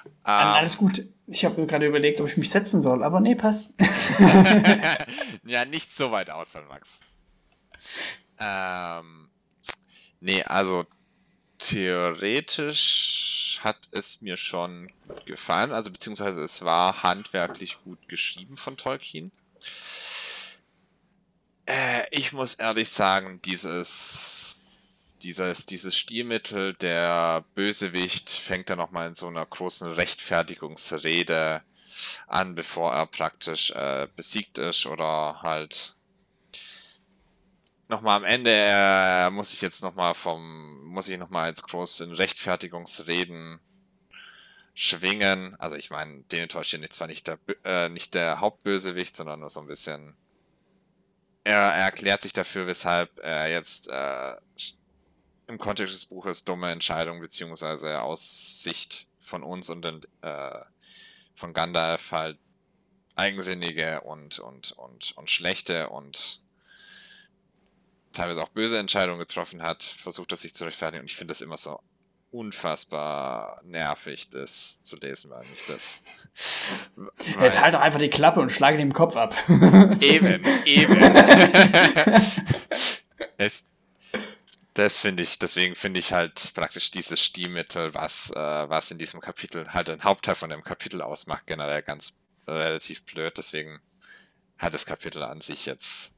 Ähm, 0.05 0.11
Alles 0.25 0.77
gut. 0.77 1.01
Ich 1.27 1.45
habe 1.45 1.59
mir 1.61 1.67
gerade 1.67 1.85
überlegt, 1.85 2.19
ob 2.19 2.27
ich 2.27 2.37
mich 2.37 2.49
setzen 2.49 2.81
soll, 2.81 3.03
aber 3.03 3.19
nee, 3.19 3.35
passt. 3.35 3.73
ja, 5.45 5.65
nicht 5.65 5.95
so 5.95 6.11
weit 6.11 6.29
ausholen, 6.29 6.67
Max. 6.67 6.99
Ähm, 8.37 9.24
nee, 10.19 10.43
also 10.43 10.85
theoretisch 11.59 13.59
hat 13.63 13.77
es 13.91 14.21
mir 14.21 14.37
schon 14.37 14.91
gefallen, 15.25 15.71
also 15.71 15.91
beziehungsweise 15.91 16.41
es 16.41 16.63
war 16.63 17.03
handwerklich 17.03 17.77
gut 17.83 18.07
geschrieben 18.07 18.57
von 18.57 18.77
Tolkien. 18.77 19.31
Äh, 21.65 22.03
ich 22.11 22.33
muss 22.33 22.55
ehrlich 22.55 22.89
sagen, 22.89 23.41
dieses, 23.43 25.17
dieses, 25.23 25.65
dieses 25.65 25.95
Stilmittel, 25.95 26.73
der 26.75 27.43
Bösewicht 27.55 28.29
fängt 28.29 28.69
dann 28.69 28.77
nochmal 28.77 29.07
in 29.07 29.15
so 29.15 29.27
einer 29.27 29.45
großen 29.45 29.91
Rechtfertigungsrede 29.91 31.63
an, 32.27 32.55
bevor 32.55 32.93
er 32.93 33.07
praktisch 33.07 33.71
äh, 33.71 34.07
besiegt 34.15 34.57
ist 34.57 34.85
oder 34.85 35.41
halt 35.41 35.94
nochmal 37.87 38.17
am 38.17 38.23
Ende 38.23 38.51
äh, 38.51 39.29
muss 39.29 39.53
ich 39.53 39.61
jetzt 39.61 39.83
nochmal 39.83 40.13
vom, 40.13 40.83
muss 40.85 41.07
ich 41.07 41.17
nochmal 41.17 41.45
als 41.45 41.63
großen 41.63 42.11
Rechtfertigungsreden 42.11 43.59
schwingen. 44.73 45.55
Also 45.59 45.75
ich 45.75 45.89
meine, 45.89 46.23
den 46.23 46.49
hier 46.49 46.79
nicht 46.79 46.93
zwar 46.93 47.07
nicht 47.07 47.27
der, 47.27 47.39
äh, 47.63 47.89
nicht 47.89 48.13
der 48.13 48.39
Hauptbösewicht, 48.39 49.15
sondern 49.15 49.39
nur 49.39 49.49
so 49.49 49.61
ein 49.61 49.67
bisschen 49.67 50.15
er, 51.45 51.59
er 51.59 51.85
erklärt 51.85 52.21
sich 52.21 52.33
dafür, 52.33 52.67
weshalb 52.67 53.19
er 53.19 53.49
jetzt 53.49 53.87
äh, 53.87 54.35
im 55.47 55.57
Kontext 55.57 55.93
des 55.93 56.07
Buches 56.07 56.43
dumme 56.43 56.71
Entscheidungen 56.71 57.21
beziehungsweise 57.21 58.01
aus 58.01 58.63
Sicht 58.63 59.07
von 59.21 59.43
uns 59.43 59.69
und 59.69 59.85
äh, 60.21 60.59
von 61.35 61.53
Gandalf 61.53 62.11
halt 62.11 62.39
eigensinnige 63.15 64.01
und, 64.01 64.39
und, 64.39 64.71
und, 64.73 65.13
und 65.15 65.29
schlechte 65.29 65.89
und 65.89 66.41
teilweise 68.15 68.41
auch 68.41 68.49
böse 68.49 68.77
Entscheidungen 68.77 69.19
getroffen 69.19 69.61
hat, 69.61 69.83
versucht 69.83 70.31
er 70.31 70.37
sich 70.37 70.53
zu 70.53 70.65
rechtfertigen. 70.65 71.01
Und 71.01 71.09
ich 71.09 71.15
finde 71.15 71.31
das 71.31 71.41
immer 71.41 71.57
so 71.57 71.79
unfassbar 72.31 73.61
nervig, 73.63 74.29
das 74.29 74.81
zu 74.81 74.97
lesen, 74.97 75.31
weil 75.31 75.45
mich 75.45 75.63
das. 75.67 76.03
Jetzt 77.39 77.61
halt 77.61 77.73
doch 77.73 77.79
einfach 77.79 77.99
die 77.99 78.09
Klappe 78.09 78.41
und 78.41 78.51
schlage 78.51 78.77
den 78.77 78.93
Kopf 78.93 79.15
ab. 79.15 79.35
eben, 80.01 80.43
eben. 80.65 80.97
es, 83.37 83.69
das 84.73 84.99
finde 84.99 85.23
ich, 85.23 85.39
deswegen 85.39 85.75
finde 85.75 85.99
ich 85.99 86.11
halt 86.11 86.51
praktisch 86.53 86.91
dieses 86.91 87.21
Stilmittel, 87.21 87.93
was, 87.93 88.31
äh, 88.31 88.69
was 88.69 88.91
in 88.91 88.97
diesem 88.97 89.21
Kapitel 89.21 89.73
halt 89.73 89.89
ein 89.89 90.03
Hauptteil 90.03 90.35
von 90.35 90.49
dem 90.49 90.63
Kapitel 90.63 91.01
ausmacht, 91.01 91.47
generell 91.47 91.81
ganz 91.81 92.17
relativ 92.47 93.05
blöd. 93.05 93.37
Deswegen 93.37 93.79
hat 94.57 94.73
das 94.73 94.85
Kapitel 94.85 95.23
an 95.23 95.39
sich 95.39 95.65
jetzt 95.65 96.14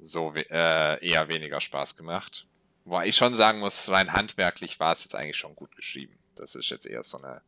so 0.00 0.34
äh, 0.34 1.04
eher 1.06 1.28
weniger 1.28 1.60
Spaß 1.60 1.96
gemacht. 1.96 2.46
Wobei 2.84 3.06
ich 3.06 3.16
schon 3.16 3.34
sagen 3.34 3.60
muss, 3.60 3.88
rein 3.90 4.12
handwerklich 4.12 4.80
war 4.80 4.92
es 4.92 5.04
jetzt 5.04 5.14
eigentlich 5.14 5.36
schon 5.36 5.54
gut 5.54 5.74
geschrieben. 5.76 6.18
Das 6.36 6.54
ist 6.54 6.70
jetzt 6.70 6.86
eher 6.86 7.02
so 7.02 7.18
eine 7.18 7.42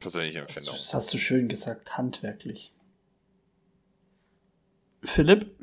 persönliche 0.00 0.40
Empfindung. 0.40 0.74
Das 0.74 0.92
hast 0.94 1.12
du 1.14 1.18
schön 1.18 1.48
gesagt, 1.48 1.96
handwerklich. 1.96 2.72
Philipp? 5.02 5.54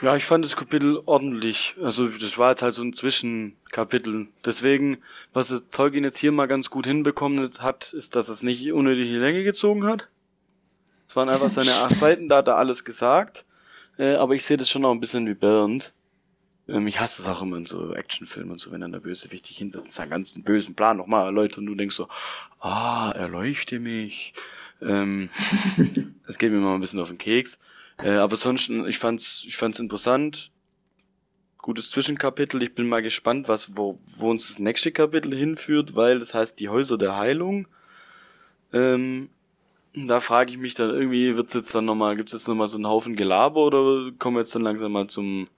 Ja, 0.00 0.16
ich 0.16 0.24
fand 0.24 0.44
das 0.44 0.56
Kapitel 0.56 1.00
ordentlich. 1.06 1.76
Also 1.80 2.08
das 2.08 2.36
war 2.36 2.50
jetzt 2.50 2.62
halt 2.62 2.74
so 2.74 2.82
ein 2.82 2.92
Zwischenkapitel. 2.92 4.26
Deswegen, 4.44 5.00
was 5.32 5.48
das 5.48 5.68
Zeugin 5.68 6.02
jetzt 6.02 6.16
hier 6.18 6.32
mal 6.32 6.46
ganz 6.46 6.70
gut 6.70 6.86
hinbekommen 6.86 7.52
hat, 7.60 7.92
ist, 7.92 8.16
dass 8.16 8.28
es 8.28 8.42
nicht 8.42 8.72
unnötige 8.72 9.18
Länge 9.18 9.44
gezogen 9.44 9.84
hat. 9.84 10.08
Es 11.12 11.16
waren 11.16 11.28
einfach 11.28 11.50
seine 11.50 11.74
acht 11.74 11.94
Seiten, 11.98 12.26
da 12.26 12.38
hat 12.38 12.48
er 12.48 12.56
alles 12.56 12.86
gesagt. 12.86 13.44
Äh, 13.98 14.14
aber 14.14 14.34
ich 14.34 14.44
sehe 14.44 14.56
das 14.56 14.70
schon 14.70 14.82
auch 14.86 14.92
ein 14.92 15.00
bisschen 15.00 15.26
wie 15.26 15.34
Bernd. 15.34 15.92
Ähm, 16.66 16.86
ich 16.86 17.00
hasse 17.00 17.20
es 17.20 17.28
auch 17.28 17.42
immer 17.42 17.58
in 17.58 17.66
so 17.66 17.92
Actionfilmen 17.92 18.52
und 18.52 18.58
so, 18.58 18.72
wenn 18.72 18.80
dann 18.80 18.92
der 18.92 19.00
Bösewicht 19.00 19.46
dich 19.46 19.58
hinsetzt, 19.58 19.92
seinen 19.92 20.08
ganzen 20.08 20.42
bösen 20.42 20.74
Plan 20.74 20.96
nochmal 20.96 21.30
Leute 21.30 21.60
und 21.60 21.66
du 21.66 21.74
denkst 21.74 21.96
so, 21.96 22.08
ah, 22.60 23.12
erleuchte 23.14 23.78
mich. 23.78 24.32
Ähm, 24.80 25.28
das 26.26 26.38
geht 26.38 26.50
mir 26.50 26.60
mal 26.60 26.76
ein 26.76 26.80
bisschen 26.80 27.00
auf 27.00 27.08
den 27.08 27.18
Keks. 27.18 27.58
Äh, 27.98 28.12
aber 28.12 28.36
sonst, 28.36 28.70
ich 28.70 28.96
fand's, 28.96 29.44
ich 29.46 29.58
fand's 29.58 29.80
interessant. 29.80 30.50
Gutes 31.58 31.90
Zwischenkapitel. 31.90 32.62
Ich 32.62 32.74
bin 32.74 32.88
mal 32.88 33.02
gespannt, 33.02 33.48
was, 33.48 33.76
wo, 33.76 33.98
wo 34.06 34.30
uns 34.30 34.48
das 34.48 34.58
nächste 34.58 34.92
Kapitel 34.92 35.36
hinführt, 35.36 35.94
weil 35.94 36.20
das 36.20 36.32
heißt 36.32 36.58
die 36.58 36.70
Häuser 36.70 36.96
der 36.96 37.18
Heilung. 37.18 37.68
Ähm, 38.72 39.28
da 39.94 40.20
frage 40.20 40.50
ich 40.50 40.58
mich 40.58 40.74
dann 40.74 40.90
irgendwie, 40.90 41.36
wird's 41.36 41.54
jetzt 41.54 41.74
dann 41.74 41.84
nochmal, 41.84 42.16
gibt's 42.16 42.32
jetzt 42.32 42.48
nochmal 42.48 42.68
so 42.68 42.78
einen 42.78 42.86
Haufen 42.86 43.16
Gelaber 43.16 43.66
oder 43.66 44.10
kommen 44.18 44.36
wir 44.36 44.40
jetzt 44.40 44.54
dann 44.54 44.62
langsam 44.62 44.92
mal 44.92 45.06
zum, 45.06 45.48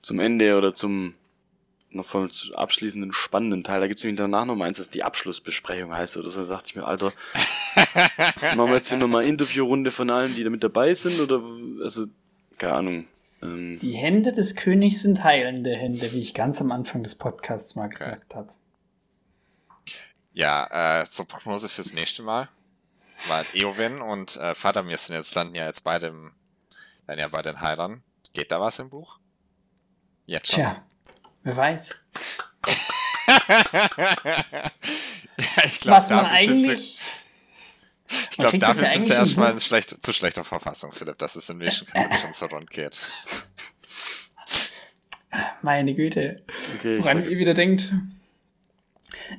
zum 0.00 0.20
Ende 0.20 0.56
oder 0.56 0.74
zum 0.74 1.14
noch 1.94 2.04
vom 2.04 2.30
abschließenden 2.54 3.12
spannenden 3.12 3.64
Teil. 3.64 3.80
Da 3.80 3.86
gibt's 3.86 4.02
nämlich 4.02 4.18
danach 4.18 4.44
noch 4.44 4.56
mal 4.56 4.66
eins, 4.66 4.78
das 4.78 4.90
die 4.90 5.02
Abschlussbesprechung 5.02 5.92
heißt 5.92 6.16
oder 6.16 6.30
so. 6.30 6.42
Da 6.42 6.54
dachte 6.54 6.70
ich 6.70 6.76
mir, 6.76 6.86
Alter, 6.86 7.12
machen 8.56 8.70
wir 8.70 8.74
jetzt 8.74 8.88
hier 8.88 8.98
nochmal 8.98 9.24
Interviewrunde 9.24 9.90
von 9.90 10.10
allen, 10.10 10.34
die 10.34 10.44
da 10.44 10.50
mit 10.50 10.64
dabei 10.64 10.94
sind 10.94 11.20
oder, 11.20 11.42
also, 11.82 12.06
keine 12.58 12.72
Ahnung. 12.72 13.06
Ähm, 13.42 13.78
die 13.80 13.92
Hände 13.92 14.32
des 14.32 14.56
Königs 14.56 15.02
sind 15.02 15.22
heilende 15.24 15.74
Hände, 15.74 16.10
wie 16.12 16.20
ich 16.20 16.34
ganz 16.34 16.60
am 16.60 16.72
Anfang 16.72 17.02
des 17.02 17.14
Podcasts 17.14 17.74
mal 17.74 17.88
gesagt 17.88 18.34
okay. 18.34 18.38
habe. 18.38 18.48
Ja, 20.34 21.02
äh, 21.02 21.04
zur 21.04 21.26
Prognose 21.26 21.68
fürs 21.68 21.92
nächste 21.92 22.22
Mal. 22.22 22.48
Weil 23.28 23.46
Eowyn 23.54 24.00
und 24.00 24.36
äh, 24.36 24.54
Vater 24.54 24.82
sind 24.96 25.14
jetzt 25.16 25.34
landen 25.34 25.54
ja 25.54 25.66
jetzt 25.66 25.84
beide 25.84 26.08
im, 26.08 26.32
dann 27.06 27.18
ja 27.18 27.28
bei 27.28 27.42
den 27.42 27.60
Heilern. 27.60 28.02
Geht 28.32 28.50
da 28.50 28.60
was 28.60 28.78
im 28.78 28.90
Buch? 28.90 29.18
Jetzt 30.26 30.52
schon. 30.52 30.60
Tja, 30.60 30.84
Wer 31.42 31.56
weiß. 31.56 32.00
ja, 32.66 33.46
ich 35.64 35.80
glaub, 35.80 35.96
Was 35.96 36.10
man 36.10 36.26
eigentlich. 36.26 37.00
ich 38.08 38.36
glaube, 38.36 38.58
dafür 38.58 38.86
sind 38.86 39.06
sie 39.06 39.12
erstmal 39.12 39.52
in 39.52 39.58
schlecht, 39.58 40.04
zu 40.04 40.12
schlechter 40.12 40.44
Verfassung, 40.44 40.92
Philipp, 40.92 41.18
dass 41.18 41.34
es 41.36 41.48
in 41.50 41.58
Mission 41.58 41.88
Canon 41.88 42.12
schon 42.12 42.32
so 42.32 42.46
rund 42.46 42.70
geht. 42.70 43.00
Meine 45.62 45.94
Güte. 45.94 46.44
Okay, 46.76 46.98
Woran 46.98 47.24
ihr 47.24 47.38
wieder 47.38 47.54
denkt. 47.54 47.92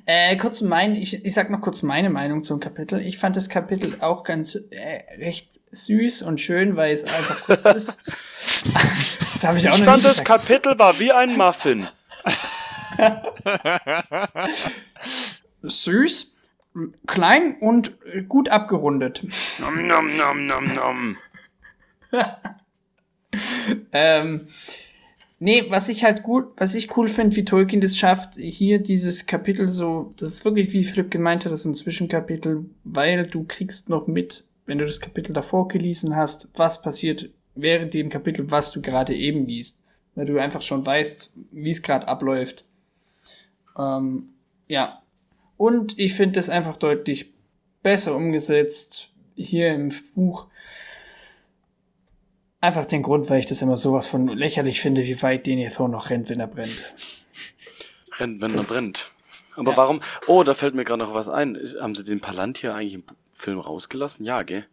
Äh, 0.05 0.37
kurz 0.37 0.61
mein, 0.61 0.95
ich, 0.95 1.25
ich 1.25 1.33
sag 1.33 1.49
noch 1.49 1.61
kurz 1.61 1.81
meine 1.81 2.09
Meinung 2.09 2.43
zum 2.43 2.59
Kapitel. 2.59 3.01
Ich 3.01 3.17
fand 3.17 3.35
das 3.35 3.49
Kapitel 3.49 3.97
auch 4.01 4.23
ganz 4.23 4.55
äh, 4.55 5.03
recht 5.17 5.59
süß 5.71 6.23
und 6.23 6.39
schön, 6.39 6.75
weil 6.75 6.93
es 6.93 7.03
einfach 7.03 7.41
kurz 7.41 7.65
ist. 7.65 7.99
das 9.33 9.43
habe 9.43 9.57
ich 9.57 9.69
auch 9.69 9.77
Ich 9.77 9.83
fand 9.83 10.03
das 10.03 10.23
Kapitel 10.23 10.77
war 10.79 10.99
wie 10.99 11.11
ein 11.11 11.37
Muffin. 11.37 11.87
süß, 15.63 16.37
klein 17.07 17.55
und 17.59 17.93
gut 18.27 18.49
abgerundet. 18.49 19.25
Nom 19.59 19.83
nom 19.83 20.17
nom 20.17 20.45
nom 20.45 20.73
nom. 20.73 21.17
ähm, 23.91 24.47
Nee, 25.39 25.65
was 25.69 25.89
ich 25.89 26.03
halt 26.03 26.23
gut, 26.23 26.45
was 26.57 26.75
ich 26.75 26.95
cool 26.95 27.07
finde, 27.07 27.35
wie 27.35 27.43
Tolkien 27.43 27.81
das 27.81 27.97
schafft, 27.97 28.35
hier 28.35 28.79
dieses 28.79 29.25
Kapitel 29.25 29.67
so, 29.67 30.09
das 30.17 30.29
ist 30.29 30.45
wirklich, 30.45 30.71
wie 30.71 30.83
Philipp 30.83 31.11
gemeint 31.11 31.43
hat, 31.43 31.51
das 31.51 31.61
ist 31.61 31.65
ein 31.65 31.73
Zwischenkapitel, 31.73 32.65
weil 32.83 33.27
du 33.27 33.43
kriegst 33.43 33.89
noch 33.89 34.07
mit, 34.07 34.45
wenn 34.65 34.77
du 34.77 34.85
das 34.85 35.01
Kapitel 35.01 35.33
davor 35.33 35.67
gelesen 35.67 36.15
hast, 36.15 36.49
was 36.55 36.81
passiert 36.81 37.29
während 37.55 37.93
dem 37.93 38.09
Kapitel, 38.09 38.49
was 38.51 38.71
du 38.71 38.81
gerade 38.81 39.15
eben 39.15 39.45
liest. 39.45 39.83
Weil 40.15 40.25
du 40.25 40.39
einfach 40.39 40.61
schon 40.61 40.85
weißt, 40.85 41.33
wie 41.51 41.69
es 41.69 41.81
gerade 41.81 42.07
abläuft. 42.07 42.65
Ähm, 43.77 44.29
ja. 44.67 45.01
Und 45.57 45.97
ich 45.97 46.13
finde 46.13 46.33
das 46.33 46.49
einfach 46.49 46.77
deutlich 46.77 47.31
besser 47.81 48.15
umgesetzt 48.15 49.11
hier 49.35 49.73
im 49.73 49.91
Buch 50.13 50.47
Einfach 52.63 52.85
den 52.85 53.03
Grund, 53.03 53.29
weil 53.29 53.41
ich 53.41 53.45
das 53.45 53.61
immer 53.61 53.75
sowas 53.75 54.07
von 54.07 54.29
lächerlich 54.29 54.79
finde, 54.79 55.03
wie 55.03 55.21
weit 55.21 55.47
Denethor 55.47 55.89
noch 55.89 56.09
rennt, 56.09 56.29
wenn 56.29 56.39
er 56.39 56.47
brennt. 56.47 56.95
Rennt, 58.17 58.41
wenn 58.41 58.53
das, 58.53 58.69
er 58.69 58.75
brennt. 58.75 59.11
Aber 59.57 59.71
ja. 59.71 59.77
warum? 59.77 59.99
Oh, 60.27 60.43
da 60.43 60.53
fällt 60.53 60.73
mir 60.73 60.85
gerade 60.85 61.03
noch 61.03 61.13
was 61.13 61.27
ein. 61.27 61.57
Haben 61.81 61.93
sie 61.93 62.05
den 62.05 62.21
Palantir 62.21 62.73
eigentlich 62.73 62.93
im 62.93 63.03
Film 63.33 63.59
rausgelassen? 63.59 64.25
Ja, 64.25 64.43
gell? 64.43 64.65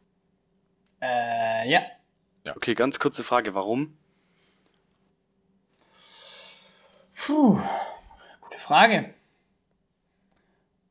Äh, 1.01 1.69
ja. 1.69 1.81
Ja. 2.47 2.55
Okay, 2.55 2.77
ganz 2.77 3.01
kurze 3.01 3.25
Frage. 3.25 3.55
Warum? 3.55 3.99
Puh, 7.17 7.59
gute 8.41 8.59
Frage. 8.59 9.15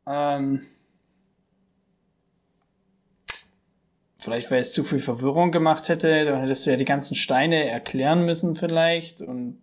Ähm, 0.05 0.67
Vielleicht, 4.19 4.51
weil 4.51 4.59
es 4.59 4.73
zu 4.73 4.83
viel 4.83 4.99
Verwirrung 4.99 5.51
gemacht 5.51 5.87
hätte, 5.87 6.25
dann 6.25 6.41
hättest 6.41 6.65
du 6.65 6.71
ja 6.71 6.75
die 6.75 6.85
ganzen 6.85 7.15
Steine 7.15 7.69
erklären 7.69 8.25
müssen 8.25 8.55
vielleicht 8.55 9.21
und 9.21 9.61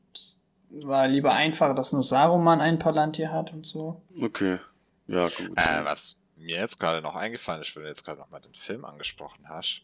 war 0.71 1.07
lieber 1.09 1.35
einfach, 1.35 1.75
dass 1.75 1.93
nur 1.93 2.03
Saruman 2.03 2.61
ein 2.61 2.79
Palantir 2.79 3.31
hat 3.31 3.53
und 3.53 3.67
so. 3.67 4.03
Okay. 4.21 4.59
Ja, 5.07 5.25
gut. 5.25 5.53
Äh, 5.57 5.85
was 5.85 6.19
mir 6.37 6.57
jetzt 6.57 6.81
gerade 6.81 7.03
noch 7.03 7.15
eingefallen 7.17 7.61
ist, 7.61 7.77
wenn 7.77 7.83
du 7.83 7.89
jetzt 7.89 8.05
gerade 8.05 8.19
noch 8.19 8.31
mal 8.31 8.41
den 8.41 8.55
Film 8.55 8.85
angesprochen 8.85 9.49
hast. 9.49 9.83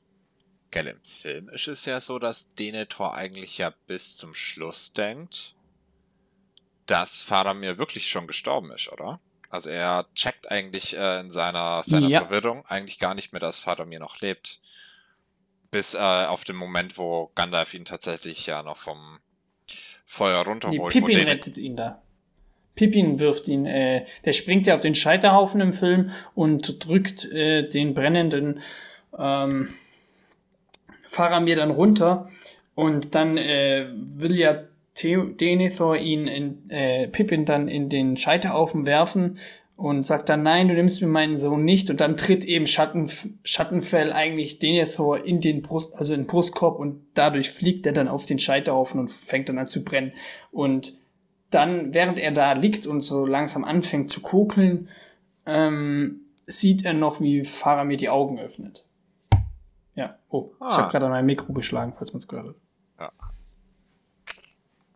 Gell, 0.70 0.86
im 0.86 1.02
Film 1.02 1.50
ist 1.50 1.68
es 1.68 1.84
ja 1.84 2.00
so, 2.00 2.18
dass 2.18 2.54
Denethor 2.54 3.14
eigentlich 3.14 3.58
ja 3.58 3.74
bis 3.86 4.16
zum 4.16 4.34
Schluss 4.34 4.94
denkt, 4.94 5.54
dass 6.86 7.22
Faramir 7.22 7.76
wirklich 7.76 8.08
schon 8.08 8.26
gestorben 8.26 8.72
ist, 8.72 8.90
oder? 8.90 9.20
Also 9.52 9.68
er 9.68 10.06
checkt 10.14 10.50
eigentlich 10.50 10.96
äh, 10.96 11.20
in 11.20 11.30
seiner, 11.30 11.82
seiner 11.82 12.08
ja. 12.08 12.20
Verwirrung 12.20 12.64
eigentlich 12.66 12.98
gar 12.98 13.14
nicht 13.14 13.32
mehr, 13.34 13.40
dass 13.40 13.58
Faramir 13.58 14.00
noch 14.00 14.18
lebt. 14.22 14.62
Bis 15.70 15.92
äh, 15.92 15.98
auf 15.98 16.44
den 16.44 16.56
Moment, 16.56 16.96
wo 16.96 17.30
Gandalf 17.34 17.74
ihn 17.74 17.84
tatsächlich 17.84 18.46
ja 18.46 18.62
noch 18.62 18.78
vom 18.78 19.20
Feuer 20.06 20.38
runterholt. 20.38 20.94
Nee, 20.94 21.00
Pippin 21.02 21.28
rettet 21.28 21.58
ihn 21.58 21.76
da. 21.76 22.00
Pippin 22.76 23.18
wirft 23.18 23.46
ihn, 23.46 23.66
äh, 23.66 24.06
der 24.24 24.32
springt 24.32 24.66
ja 24.66 24.74
auf 24.74 24.80
den 24.80 24.94
Scheiterhaufen 24.94 25.60
im 25.60 25.74
Film 25.74 26.10
und 26.34 26.86
drückt 26.86 27.30
äh, 27.30 27.68
den 27.68 27.92
brennenden 27.92 28.60
ähm, 29.18 29.68
Faramir 31.06 31.56
dann 31.56 31.70
runter. 31.70 32.30
Und 32.74 33.14
dann 33.14 33.36
äh, 33.36 33.86
will 33.92 34.34
ja 34.34 34.64
Denethor 35.00 35.96
ihn 35.96 36.26
in, 36.26 36.70
äh, 36.70 37.08
Pippin 37.08 37.44
dann 37.44 37.68
in 37.68 37.88
den 37.88 38.16
Scheiterhaufen 38.16 38.86
werfen 38.86 39.38
und 39.76 40.04
sagt 40.04 40.28
dann, 40.28 40.42
nein, 40.42 40.68
du 40.68 40.74
nimmst 40.74 41.00
mir 41.00 41.08
meinen 41.08 41.38
Sohn 41.38 41.64
nicht. 41.64 41.90
Und 41.90 42.00
dann 42.00 42.16
tritt 42.16 42.44
eben 42.44 42.66
Schatten, 42.66 43.10
Schattenfell 43.42 44.12
eigentlich 44.12 44.58
Denethor 44.58 45.24
in 45.24 45.40
den 45.40 45.62
Brust, 45.62 45.96
also 45.96 46.12
in 46.14 46.20
den 46.20 46.26
Brustkorb 46.26 46.78
und 46.78 47.04
dadurch 47.14 47.50
fliegt 47.50 47.86
er 47.86 47.92
dann 47.92 48.08
auf 48.08 48.26
den 48.26 48.38
Scheiterhaufen 48.38 49.00
und 49.00 49.08
fängt 49.10 49.48
dann 49.48 49.58
an 49.58 49.66
zu 49.66 49.82
brennen. 49.82 50.12
Und 50.50 51.00
dann, 51.50 51.94
während 51.94 52.18
er 52.18 52.32
da 52.32 52.52
liegt 52.52 52.86
und 52.86 53.00
so 53.00 53.26
langsam 53.26 53.64
anfängt 53.64 54.10
zu 54.10 54.20
kokeln, 54.20 54.88
ähm, 55.46 56.20
sieht 56.46 56.84
er 56.84 56.92
noch, 56.92 57.20
wie 57.20 57.44
Faramir 57.44 57.96
die 57.96 58.08
Augen 58.08 58.38
öffnet. 58.38 58.84
Ja, 59.94 60.16
oh, 60.28 60.52
ah. 60.60 60.70
ich 60.70 60.76
habe 60.78 60.90
gerade 60.90 61.06
an 61.06 61.12
mein 61.12 61.26
Mikro 61.26 61.52
geschlagen, 61.52 61.92
falls 61.96 62.12
man 62.12 62.18
es 62.18 62.28
gehört 62.28 62.48
hat. 62.48 62.54
Ja. 63.00 63.12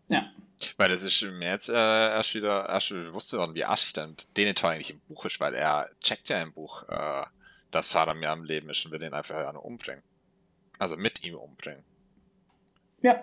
Ja. 0.09 0.23
Weil 0.77 0.91
das 0.91 1.03
ist 1.03 1.23
mir 1.23 1.51
jetzt 1.51 1.71
äh, 1.71 1.73
erst 1.73 2.35
wieder 2.35 2.69
erst 2.69 2.91
wieder 2.91 3.05
bewusst 3.05 3.31
geworden, 3.31 3.55
wie 3.55 3.65
arschig 3.65 3.95
dann 3.95 4.15
Denethor 4.37 4.71
eigentlich 4.71 4.91
im 4.91 5.01
Buch 5.01 5.25
ist, 5.25 5.41
weil 5.41 5.55
er 5.55 5.89
checkt 6.01 6.29
ja 6.29 6.41
im 6.41 6.53
Buch, 6.53 6.87
äh, 6.89 7.25
dass 7.71 7.89
Faramir 7.89 8.31
am 8.31 8.45
Leben 8.45 8.69
ist 8.69 8.85
und 8.85 8.93
will 8.93 9.03
ihn 9.03 9.15
einfach 9.15 9.37
ja 9.37 9.53
nur 9.53 9.65
umbringen. 9.65 10.03
Also 10.79 10.97
mit 10.97 11.25
ihm 11.25 11.37
umbringen. 11.37 11.85
Ja. 13.01 13.23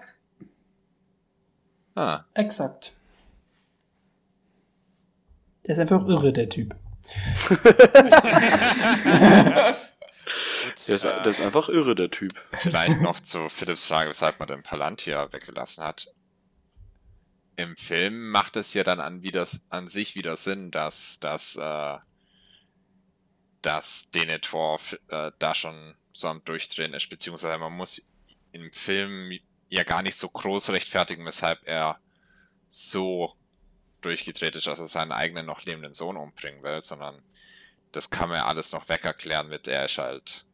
Ah. 1.96 2.24
Exakt. 2.34 2.94
Der 5.66 5.74
ist 5.74 5.80
einfach 5.80 6.08
irre, 6.08 6.34
der 6.34 6.50
Typ. 6.50 6.76
der, 10.88 10.96
ist, 10.96 11.04
der 11.04 11.26
ist 11.26 11.42
einfach 11.42 11.70
irre, 11.70 11.96
der 11.96 12.10
Typ. 12.10 12.34
Vielleicht 12.52 13.00
noch 13.02 13.20
zu 13.20 13.48
Philips 13.50 13.86
Frage, 13.86 14.10
weshalb 14.10 14.40
man 14.40 14.48
den 14.48 14.64
Palantir 14.64 15.32
weggelassen 15.32 15.84
hat. 15.84 16.14
Im 17.56 17.78
Film 17.78 18.30
macht 18.30 18.56
es 18.56 18.74
ja 18.74 18.84
dann 18.84 19.00
an, 19.00 19.22
wieder, 19.22 19.48
an 19.70 19.88
sich 19.88 20.16
wieder 20.16 20.36
Sinn, 20.36 20.72
dass, 20.72 21.20
dass, 21.20 21.56
äh, 21.56 21.98
dass 23.62 24.10
Denethor 24.12 24.80
äh, 25.10 25.32
da 25.38 25.54
schon 25.54 25.96
so 26.14 26.28
am 26.28 26.44
Durchdrehen 26.44 26.94
ist, 26.94 27.10
beziehungsweise 27.10 27.58
man 27.58 27.74
muss 27.74 28.10
im 28.52 28.72
Film 28.72 29.38
ja 29.70 29.84
gar 29.84 30.02
nicht 30.02 30.16
so 30.16 30.30
groß 30.30 30.72
rechtfertigen, 30.72 31.26
weshalb 31.26 31.60
er 31.68 32.00
so 32.68 33.36
durchgedreht 34.02 34.56
ist, 34.56 34.68
dass 34.68 34.80
er 34.80 34.86
seinen 34.86 35.12
eigenen 35.12 35.46
noch 35.46 35.64
lebenden 35.64 35.94
Sohn 35.94 36.18
umbringen 36.18 36.64
will, 36.64 36.82
sondern 36.82 37.24
das 37.92 38.10
kann 38.10 38.30
man 38.30 38.40
ja 38.40 38.46
alles 38.46 38.74
noch 38.74 38.90
wegerklären 38.90 39.48
mit, 39.48 39.68
er 39.68 39.86
ist 39.86 39.98
halt 39.98 40.46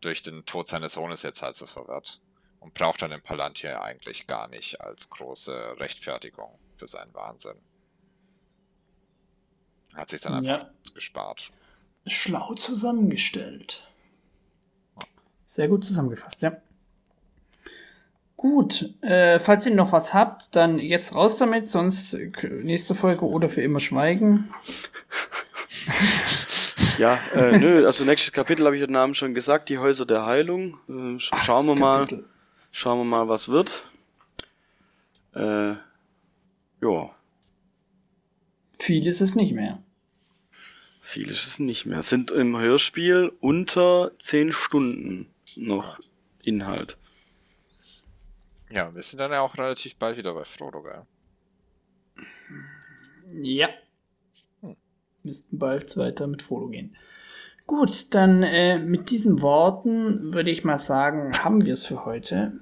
durch 0.00 0.22
den 0.22 0.46
Tod 0.46 0.68
seines 0.68 0.92
Sohnes 0.92 1.22
jetzt 1.22 1.42
halt 1.42 1.56
so 1.56 1.66
verwirrt 1.66 2.20
und 2.60 2.74
braucht 2.74 3.02
dann 3.02 3.10
den 3.10 3.22
Palantir 3.22 3.82
eigentlich 3.82 4.26
gar 4.26 4.48
nicht 4.48 4.80
als 4.80 5.10
große 5.10 5.76
Rechtfertigung 5.78 6.58
für 6.76 6.86
seinen 6.86 7.14
Wahnsinn. 7.14 7.56
Hat 9.94 10.10
sich 10.10 10.20
dann 10.20 10.34
einfach 10.34 10.62
ja. 10.62 10.70
gespart. 10.94 11.50
Schlau 12.06 12.54
zusammengestellt. 12.54 13.86
Sehr 15.44 15.68
gut 15.68 15.84
zusammengefasst, 15.84 16.42
ja. 16.42 16.56
Gut, 18.36 18.94
äh, 19.02 19.40
falls 19.40 19.66
ihr 19.66 19.74
noch 19.74 19.90
was 19.90 20.14
habt, 20.14 20.54
dann 20.54 20.78
jetzt 20.78 21.14
raus 21.14 21.38
damit, 21.38 21.66
sonst 21.66 22.16
nächste 22.62 22.94
Folge 22.94 23.24
oder 23.24 23.48
für 23.48 23.62
immer 23.62 23.80
schweigen. 23.80 24.54
ja, 26.98 27.18
äh, 27.34 27.58
nö, 27.58 27.84
also 27.84 28.04
nächstes 28.04 28.32
Kapitel 28.32 28.64
habe 28.64 28.76
ich 28.76 28.84
den 28.84 28.92
Namen 28.92 29.14
schon 29.14 29.34
gesagt, 29.34 29.70
die 29.70 29.78
Häuser 29.78 30.06
der 30.06 30.24
Heilung. 30.24 30.78
Äh, 30.88 31.18
sch 31.18 31.30
Ach, 31.32 31.42
schauen 31.42 31.66
wir 31.66 31.74
mal, 31.74 32.02
Kapitel. 32.02 32.24
Schauen 32.70 32.98
wir 32.98 33.04
mal, 33.04 33.28
was 33.28 33.48
wird. 33.48 33.84
Äh, 35.34 35.74
ja. 36.80 37.14
Viel 38.78 39.06
ist 39.06 39.20
es 39.20 39.34
nicht 39.34 39.52
mehr. 39.52 39.82
Viel 41.00 41.28
ist 41.28 41.46
es 41.46 41.58
nicht 41.58 41.86
mehr. 41.86 42.02
Sind 42.02 42.30
im 42.30 42.58
Hörspiel 42.58 43.32
unter 43.40 44.12
10 44.18 44.52
Stunden 44.52 45.32
noch 45.56 45.98
Inhalt. 46.42 46.98
Ja, 48.70 48.94
wir 48.94 49.02
sind 49.02 49.18
dann 49.18 49.32
ja 49.32 49.40
auch 49.40 49.56
relativ 49.56 49.96
bald 49.96 50.18
wieder 50.18 50.34
bei 50.34 50.44
Frodo, 50.44 50.82
gell? 50.82 51.06
Ja. 53.42 53.68
Hm. 54.60 54.76
Müssten 55.22 55.58
bald 55.58 55.96
weiter 55.96 56.26
mit 56.26 56.42
Frodo 56.42 56.68
gehen. 56.68 56.96
Gut, 57.68 58.14
dann 58.14 58.42
äh, 58.42 58.78
mit 58.78 59.10
diesen 59.10 59.42
Worten 59.42 60.32
würde 60.32 60.50
ich 60.50 60.64
mal 60.64 60.78
sagen, 60.78 61.32
haben 61.38 61.66
wir 61.66 61.74
es 61.74 61.84
für 61.84 62.06
heute. 62.06 62.54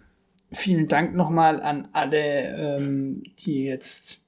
Vielen 0.51 0.89
Dank 0.89 1.15
nochmal 1.15 1.63
an 1.63 1.87
alle, 1.93 2.77
ähm, 2.77 3.23
die 3.39 3.67
jetzt 3.67 4.19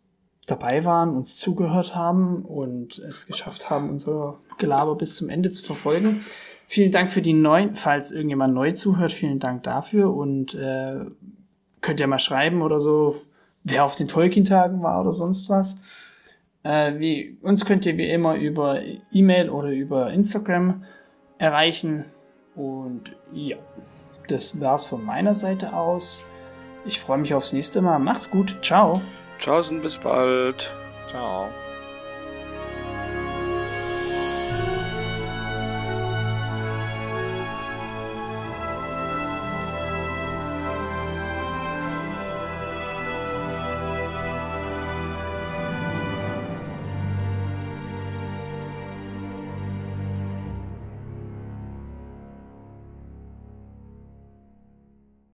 dabei 0.46 0.84
waren, 0.84 1.16
uns 1.16 1.36
zugehört 1.36 1.96
haben 1.96 2.44
und 2.44 3.00
es 3.00 3.26
geschafft 3.26 3.70
haben, 3.70 3.90
unser 3.90 4.38
Gelaber 4.58 4.94
bis 4.94 5.16
zum 5.16 5.28
Ende 5.28 5.50
zu 5.50 5.64
verfolgen. 5.64 6.24
Vielen 6.68 6.92
Dank 6.92 7.10
für 7.10 7.22
die 7.22 7.32
neuen, 7.32 7.74
falls 7.74 8.12
irgendjemand 8.12 8.54
neu 8.54 8.70
zuhört, 8.70 9.10
vielen 9.10 9.40
Dank 9.40 9.64
dafür 9.64 10.14
und 10.14 10.54
äh, 10.54 11.00
könnt 11.80 11.98
ihr 11.98 12.06
mal 12.06 12.20
schreiben 12.20 12.62
oder 12.62 12.78
so, 12.78 13.20
wer 13.64 13.84
auf 13.84 13.96
den 13.96 14.06
Tolkien-Tagen 14.06 14.80
war 14.80 15.00
oder 15.00 15.12
sonst 15.12 15.50
was. 15.50 15.82
Äh, 16.68 16.98
wie, 16.98 17.38
uns 17.40 17.64
könnt 17.64 17.86
ihr 17.86 17.96
wie 17.96 18.10
immer 18.10 18.34
über 18.36 18.80
E-Mail 19.10 19.48
oder 19.48 19.70
über 19.70 20.12
Instagram 20.12 20.84
erreichen. 21.38 22.04
Und 22.54 23.16
ja, 23.32 23.56
das 24.28 24.60
war's 24.60 24.84
von 24.84 25.02
meiner 25.02 25.34
Seite 25.34 25.72
aus. 25.72 26.26
Ich 26.84 27.00
freue 27.00 27.18
mich 27.18 27.32
aufs 27.32 27.54
nächste 27.54 27.80
Mal. 27.80 27.98
Macht's 27.98 28.30
gut. 28.30 28.58
Ciao. 28.60 29.00
Und 29.38 29.80
bis 29.80 29.96
bald. 29.96 30.70
Ciao. 31.08 31.48